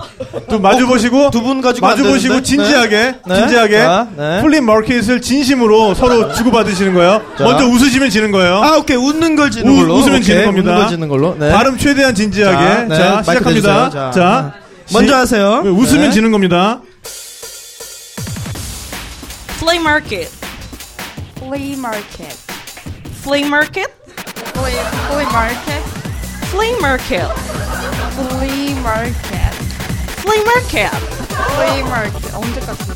두 0.49 0.57
분 0.57 0.63
마주 0.63 0.87
보시고 0.87 1.31
두 1.31 1.43
분 1.43 1.61
가지고 1.63 1.87
마주 1.87 2.05
안 2.05 2.11
보시고 2.13 2.35
되는데? 2.35 2.47
진지하게 2.49 3.15
네. 3.27 3.35
진지하게 3.37 3.79
자, 3.79 4.09
네. 4.17 4.43
flea 4.43 4.67
market을 4.67 5.21
진심으로 5.23 5.95
서로 5.95 6.33
주고 6.35 6.51
받으시는 6.51 6.95
거예요. 6.95 7.23
자. 7.39 7.45
먼저 7.45 7.67
웃으시면 7.67 8.11
지는 8.11 8.31
거예요. 8.31 8.57
아, 8.63 8.77
오케이. 8.77 8.97
웃는 8.97 9.37
걸 9.37 9.51
지는 9.51 9.73
우- 9.73 9.77
걸로. 9.77 9.95
웃으면 9.95 10.17
오케이, 10.17 10.23
지는 10.23 10.45
겁니다. 10.45 10.71
웃는 10.71 10.81
걸 10.83 10.89
지는 10.91 11.09
걸로. 11.09 11.37
네. 11.39 11.51
발음 11.51 11.79
최대한 11.79 12.15
진지하게. 12.15 12.57
자, 12.65 12.85
네, 12.89 12.97
자, 12.97 13.23
마이크 13.27 13.33
시작합니다. 13.33 13.85
대주세요. 13.85 13.91
자. 13.91 14.11
자, 14.13 14.55
먼저 14.93 15.13
시- 15.13 15.19
하세요. 15.19 15.63
웃으면 15.65 16.05
네. 16.07 16.11
지는 16.11 16.31
겁니다. 16.31 16.81
플리마켓. 19.59 20.29
플리마켓. 23.23 23.87
플리마켓? 24.53 24.83
플리, 25.11 25.85
플리마켓? 26.51 27.23
플리마켓. 28.17 28.63
플리마켓. 28.67 29.31
플리마켓. 30.25 30.91
flea 31.57 31.85
market. 31.85 32.35
언제까지 32.35 32.93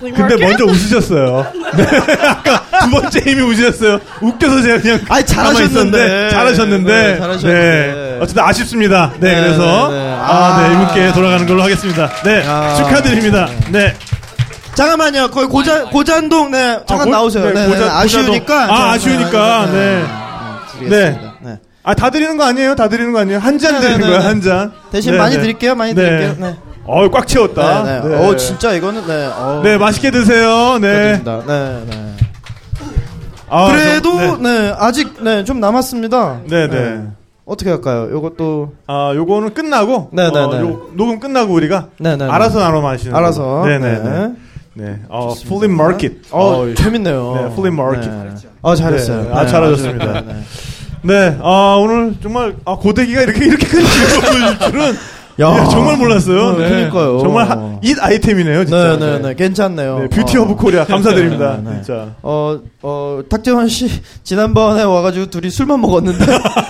근데 0.00 0.36
먼저 0.36 0.64
웃으셨어요. 0.64 1.52
네, 1.76 1.84
아까 2.28 2.64
두 2.84 2.90
번째 2.90 3.20
이미 3.26 3.42
웃으셨어요. 3.42 3.98
웃겨서 4.20 4.62
제가 4.62 4.80
그냥 4.80 5.00
아니, 5.08 5.26
잘하셨는데. 5.26 6.30
잘하셨는데 6.30 6.92
네, 6.92 7.18
잘하셨는데. 7.18 7.52
네. 7.52 8.18
어쨌든 8.20 8.44
아쉽습니다. 8.44 9.12
네, 9.18 9.34
네, 9.34 9.40
그래서 9.40 9.88
네, 9.90 9.96
네. 9.96 10.16
아, 10.20 10.62
네 10.62 10.68
아. 10.68 10.72
이분께 10.72 11.12
돌아가는 11.14 11.44
걸로 11.46 11.62
하겠습니다. 11.64 12.10
네 12.22 12.44
아. 12.46 12.74
축하드립니다. 12.76 13.48
네 13.70 13.96
잠깐만요. 14.78 15.28
거기 15.30 15.46
고잔, 15.48 15.90
고잔동, 15.90 16.52
네. 16.52 16.78
잠깐 16.86 17.06
고- 17.06 17.10
나오세요. 17.10 17.46
네, 17.46 17.52
네, 17.52 17.66
고자- 17.66 17.84
네. 17.86 17.90
아쉬우니까. 17.90 18.62
아, 18.64 18.66
자, 18.68 18.90
아쉬우니까. 18.92 19.66
네. 19.72 20.04
드리겠습니다. 20.78 21.34
네. 21.42 21.58
아, 21.82 21.94
다 21.94 22.10
드리는 22.10 22.36
거 22.36 22.44
아니에요? 22.44 22.76
다 22.76 22.88
드리는 22.88 23.12
거 23.12 23.18
아니에요? 23.18 23.40
한잔 23.40 23.74
네, 23.74 23.80
드리는 23.80 24.00
네, 24.02 24.06
거야, 24.06 24.18
네. 24.20 24.24
한 24.26 24.40
잔. 24.40 24.72
대신 24.92 25.12
네, 25.12 25.18
많이 25.18 25.34
네. 25.34 25.40
드릴게요. 25.42 25.74
많이 25.74 25.94
네. 25.94 26.02
드릴게요. 26.02 26.34
네. 26.38 26.56
어, 26.84 27.10
꽉 27.10 27.26
채웠다. 27.26 27.82
네, 27.82 28.00
네. 28.02 28.08
네. 28.08 28.14
어, 28.28 28.36
진짜 28.36 28.72
이거는 28.72 29.04
네. 29.06 29.26
어, 29.34 29.60
네, 29.64 29.78
맛있게 29.78 30.12
드세요. 30.12 30.78
네. 30.80 31.20
네, 31.24 31.42
네. 31.46 32.14
아, 33.50 33.66
그래도 33.72 34.12
좀- 34.12 34.42
네. 34.44 34.60
네. 34.68 34.74
아직 34.78 35.12
네, 35.24 35.42
좀 35.44 35.58
남았습니다. 35.58 36.40
네, 36.48 36.68
네. 36.68 37.02
어떻게 37.46 37.70
할까요? 37.70 38.08
요것도 38.12 38.74
아, 38.86 39.12
요거는 39.16 39.54
끝나고 39.54 40.10
네, 40.12 40.30
네, 40.30 40.38
어, 40.38 40.46
네. 40.52 40.60
요, 40.60 40.88
녹음 40.92 41.18
끝나고 41.18 41.52
우리가 41.54 41.86
네, 41.98 42.14
네. 42.16 42.26
네. 42.26 42.30
알아서 42.30 42.58
나눠 42.60 42.80
마시는 42.82 43.16
알아서. 43.16 43.42
걸로. 43.42 43.66
네, 43.66 43.78
네, 43.78 44.32
네. 44.78 44.84
네. 44.84 44.98
어, 45.08 45.34
flea 45.34 45.72
market. 45.72 46.12
어, 46.30 46.62
어, 46.62 46.74
재밌네요. 46.74 47.34
네, 47.34 47.56
flea 47.56 47.74
market. 47.74 48.08
네. 48.08 48.30
아, 48.62 48.76
잘했어요. 48.76 49.22
네, 49.24 49.30
아, 49.32 49.44
잘하셨습니다. 49.44 50.12
네, 50.12 50.20
네. 50.22 50.34
네, 51.02 51.38
아, 51.42 51.76
오늘 51.80 52.14
정말 52.22 52.54
아, 52.64 52.76
고데기가 52.76 53.22
이렇게 53.22 53.44
이렇게 53.46 53.66
큰 53.66 53.84
즐거울 53.84 54.58
줄은 54.70 54.94
야. 55.40 55.56
예, 55.56 55.70
정말 55.70 55.96
몰랐어요. 55.96 56.40
어, 56.40 56.54
그러니까요. 56.56 57.18
정말 57.20 57.48
하, 57.48 57.78
it 57.82 57.96
item이네요, 58.00 58.64
진짜. 58.64 58.96
네, 58.96 59.06
네, 59.06 59.18
네. 59.20 59.34
괜찮네요. 59.34 59.98
네, 60.00 60.08
뷰티 60.08 60.36
어. 60.36 60.42
오브 60.42 60.56
코리아 60.56 60.84
감사드립니다. 60.84 61.58
네, 61.62 61.70
네. 61.70 61.82
진짜. 61.82 62.08
어, 62.22 62.58
어, 62.82 63.20
탁재형 63.28 63.68
씨, 63.68 63.88
지난번에 64.24 64.82
와 64.82 65.00
가지고 65.02 65.26
둘이 65.26 65.50
술만 65.50 65.80
먹었는데, 65.80 66.24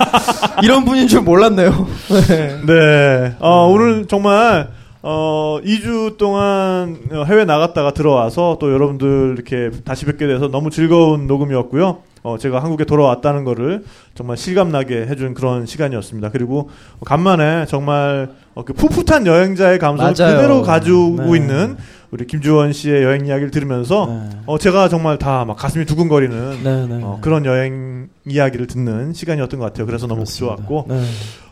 이런 0.62 0.84
분인 0.84 1.08
줄 1.08 1.22
몰랐네요. 1.22 1.86
네. 2.28 2.60
네. 2.66 3.34
어, 3.38 3.68
오늘 3.70 4.06
정말 4.06 4.68
어, 5.10 5.58
2주 5.64 6.18
동안 6.18 6.98
어, 7.12 7.24
해외 7.24 7.46
나갔다가 7.46 7.92
들어와서 7.94 8.58
또 8.60 8.70
여러분들 8.70 9.36
이렇게 9.38 9.70
다시 9.82 10.04
뵙게 10.04 10.26
돼서 10.26 10.48
너무 10.48 10.68
즐거운 10.68 11.26
녹음이었고요. 11.26 12.02
어, 12.24 12.36
제가 12.36 12.62
한국에 12.62 12.84
돌아왔다는 12.84 13.44
거를 13.44 13.84
정말 14.14 14.36
실감나게 14.36 15.06
해준 15.06 15.32
그런 15.32 15.64
시간이었습니다. 15.64 16.28
그리고 16.30 16.68
간만에 17.06 17.64
정말 17.64 18.32
어, 18.54 18.64
그 18.66 18.74
풋풋한 18.74 19.26
여행자의 19.26 19.78
감성을 19.78 20.12
맞아요. 20.18 20.36
그대로 20.36 20.60
가지고 20.62 21.16
네. 21.30 21.38
있는 21.38 21.76
우리 22.10 22.26
김주원 22.26 22.74
씨의 22.74 23.02
여행 23.02 23.24
이야기를 23.24 23.50
들으면서 23.50 24.04
네. 24.06 24.28
어, 24.44 24.58
제가 24.58 24.90
정말 24.90 25.16
다 25.18 25.46
막 25.46 25.56
가슴이 25.56 25.86
두근거리는 25.86 26.62
네, 26.62 26.86
네. 26.86 27.00
어, 27.02 27.18
그런 27.22 27.46
여행 27.46 28.08
이야기를 28.26 28.66
듣는 28.66 29.14
시간이었던 29.14 29.58
것 29.58 29.64
같아요. 29.64 29.86
그래서 29.86 30.06
너무 30.06 30.24
그렇습니다. 30.24 30.56
좋았고 30.56 30.84
네. 30.90 31.02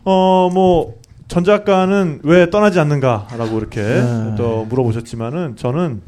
어, 0.04 0.50
뭐, 0.52 0.96
전 1.28 1.44
작가는 1.44 2.20
왜 2.23 2.51
떠나지 2.51 2.78
않는가라고 2.78 3.59
이렇게 3.59 3.82
네. 3.82 4.35
또 4.36 4.65
물어보셨지만은 4.69 5.57
저는 5.57 6.01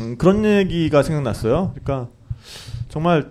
음, 0.00 0.16
그런 0.18 0.44
얘기가 0.44 1.02
생각났어요. 1.02 1.74
그러니까 1.74 2.08
정말 2.88 3.26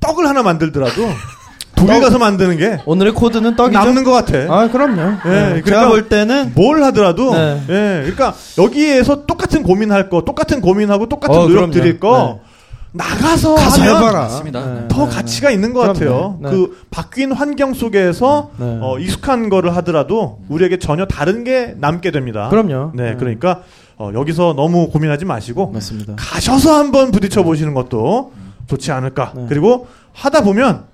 떡을 0.00 0.26
하나 0.28 0.42
만들더라도 0.42 1.02
독일 1.76 1.94
떡? 1.94 2.02
가서 2.02 2.18
만드는 2.18 2.56
게 2.56 2.80
오늘의 2.86 3.14
코드는 3.14 3.56
떡이죠? 3.56 3.78
남는 3.78 4.04
것 4.04 4.12
같아. 4.12 4.38
아, 4.54 4.70
그럼요. 4.70 4.96
네. 4.96 5.18
그러니까 5.22 5.70
제가 5.70 5.88
볼 5.88 6.08
때는, 6.08 6.52
뭘 6.54 6.82
하더라도 6.84 7.32
네. 7.34 7.60
예, 7.68 8.00
그러니까 8.02 8.34
여기에서 8.58 9.26
똑같은 9.26 9.62
고민할 9.62 10.08
거, 10.08 10.22
똑같은 10.22 10.60
고민하고 10.60 11.08
똑같은 11.08 11.34
어, 11.34 11.38
노력 11.42 11.54
그럼요. 11.56 11.72
드릴 11.72 11.98
거 11.98 12.40
네. 12.44 12.53
나가서 12.96 13.56
가서 13.56 13.82
하면 13.82 13.96
해봐라. 13.96 14.20
맞습니다. 14.20 14.60
네, 14.66 14.88
더 14.88 15.08
네, 15.08 15.14
가치가 15.16 15.50
있는 15.50 15.72
것 15.72 15.80
그럼요. 15.80 15.94
같아요. 15.94 16.38
네. 16.40 16.50
그 16.50 16.80
바뀐 16.90 17.32
환경 17.32 17.74
속에서 17.74 18.50
네. 18.56 18.78
어, 18.80 18.98
익숙한 19.00 19.48
거를 19.48 19.74
하더라도 19.76 20.38
우리에게 20.48 20.78
전혀 20.78 21.04
다른 21.04 21.42
게 21.42 21.74
남게 21.76 22.12
됩니다. 22.12 22.48
그럼요. 22.50 22.92
네, 22.94 23.16
그러니까 23.18 23.62
어, 23.96 24.10
여기서 24.14 24.54
너무 24.56 24.90
고민하지 24.90 25.24
마시고 25.24 25.72
맞습니다. 25.72 26.14
가셔서 26.16 26.78
한번 26.78 27.10
부딪혀 27.10 27.42
보시는 27.42 27.74
것도 27.74 28.32
좋지 28.68 28.92
않을까. 28.92 29.32
네. 29.34 29.46
그리고 29.48 29.88
하다 30.12 30.42
보면 30.42 30.84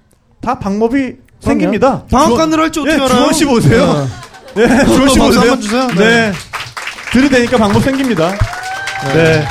다 0.40 0.58
방법이 0.58 1.16
생깁니다. 1.40 2.04
방앗간을 2.10 2.58
할지 2.60 2.80
어떻게 2.80 2.94
예, 2.94 2.96
알아요? 2.96 3.08
주원 3.08 3.32
씨 3.34 3.44
보세요. 3.44 4.08
네, 4.54 4.66
주원 4.86 5.08
씨 5.10 5.18
박수 5.18 5.38
보세요. 5.38 5.40
한번 5.52 5.60
주세요. 5.60 5.86
네. 5.88 5.94
네. 5.96 6.32
들이대니까 7.12 7.58
방법 7.58 7.82
생깁니다. 7.82 8.30
네. 9.12 9.44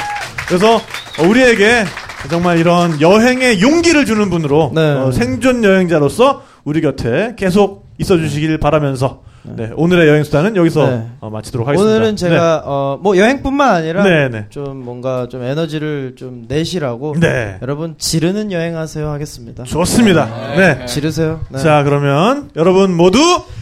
그래서 0.47 0.77
어, 0.77 1.23
우리에게 1.27 1.85
정말 2.29 2.57
이런 2.57 2.99
여행의 2.99 3.61
용기를 3.61 4.05
주는 4.05 4.29
분으로 4.29 4.71
네. 4.73 4.81
어, 4.81 5.11
생존 5.11 5.63
여행자로서 5.63 6.43
우리 6.63 6.81
곁에 6.81 7.33
계속 7.37 7.87
있어 7.97 8.17
주시길 8.17 8.57
바라면서 8.57 9.21
네, 9.43 9.71
오늘의 9.75 10.07
여행 10.09 10.23
수단은 10.23 10.55
여기서 10.55 10.89
네. 10.89 11.07
어, 11.21 11.29
마치도록 11.29 11.67
하겠습니다. 11.67 11.95
오늘은 11.95 12.15
제가, 12.17 12.61
어, 12.65 12.99
뭐 13.01 13.17
여행뿐만 13.17 13.75
아니라, 13.75 14.03
네, 14.03 14.29
네. 14.29 14.45
좀 14.49 14.83
뭔가 14.83 15.27
좀 15.29 15.43
에너지를 15.43 16.15
좀 16.17 16.45
내시라고, 16.47 17.15
네. 17.19 17.57
여러분 17.61 17.95
지르는 17.97 18.51
여행하세요 18.51 19.09
하겠습니다. 19.09 19.63
좋습니다. 19.63 20.25
네. 20.55 20.85
지르세요. 20.85 21.39
네. 21.49 21.59
자, 21.59 21.83
그러면 21.83 22.49
여러분 22.55 22.95
모두 22.95 23.17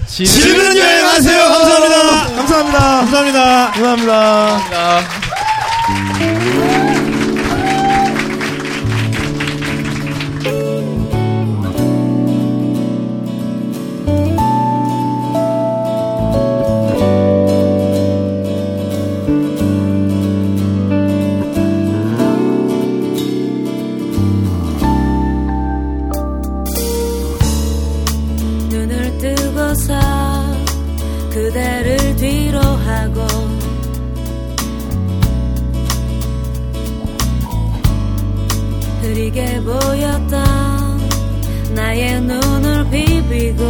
지르는 0.07 0.77
여행하세요. 0.77 1.43
감사합니다. 1.43 2.35
감사합니다. 2.35 2.79
감사합니다. 2.79 3.71
감사합니다. 3.71 4.99
눈을 6.19 6.96
보였던 39.67 41.09
나의 41.75 42.21
눈을 42.21 42.89
비비고 42.89 43.69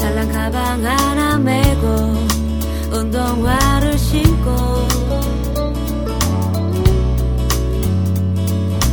달랑 0.00 0.32
가방 0.32 0.84
하나 0.84 1.38
메고 1.38 1.86
운동화를 2.90 3.96
신고 3.96 4.50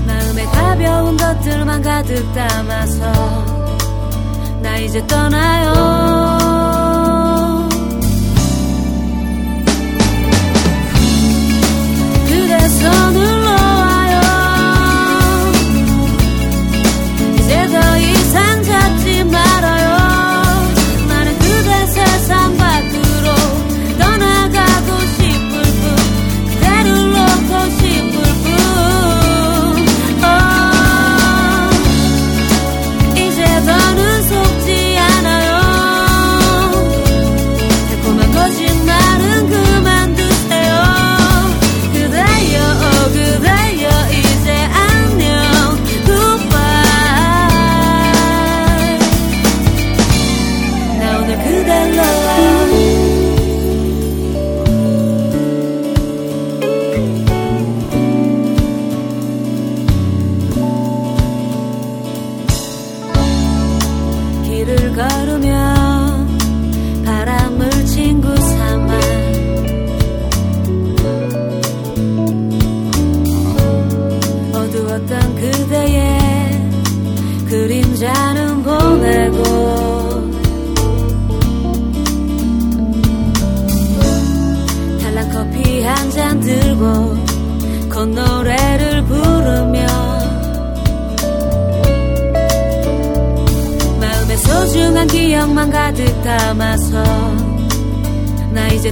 마음에 0.06 0.46
가벼운 0.46 1.18
것들만 1.18 1.82
가득 1.82 2.34
담아서 2.34 3.12
나 4.62 4.78
이제 4.78 5.06
떠나요 5.08 6.39
그대 12.80 13.29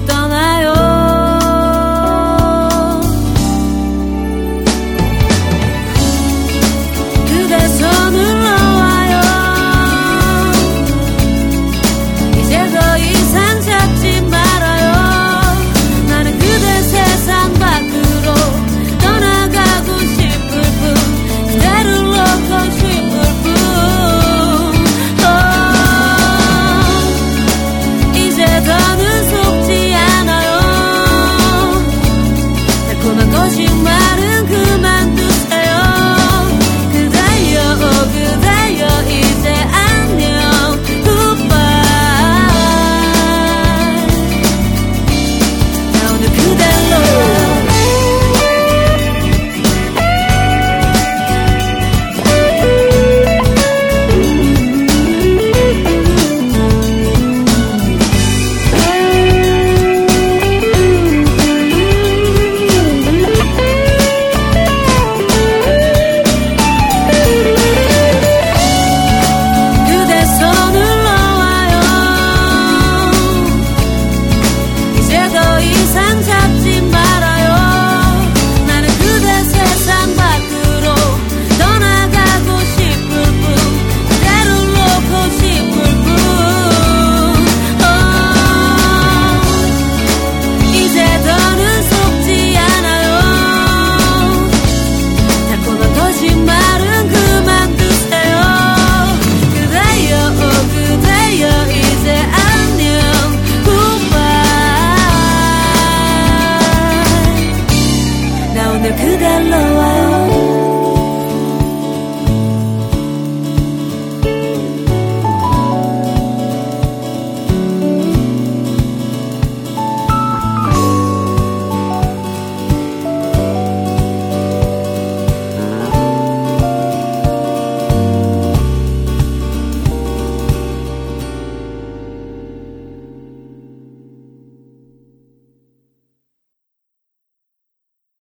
나 0.05 0.26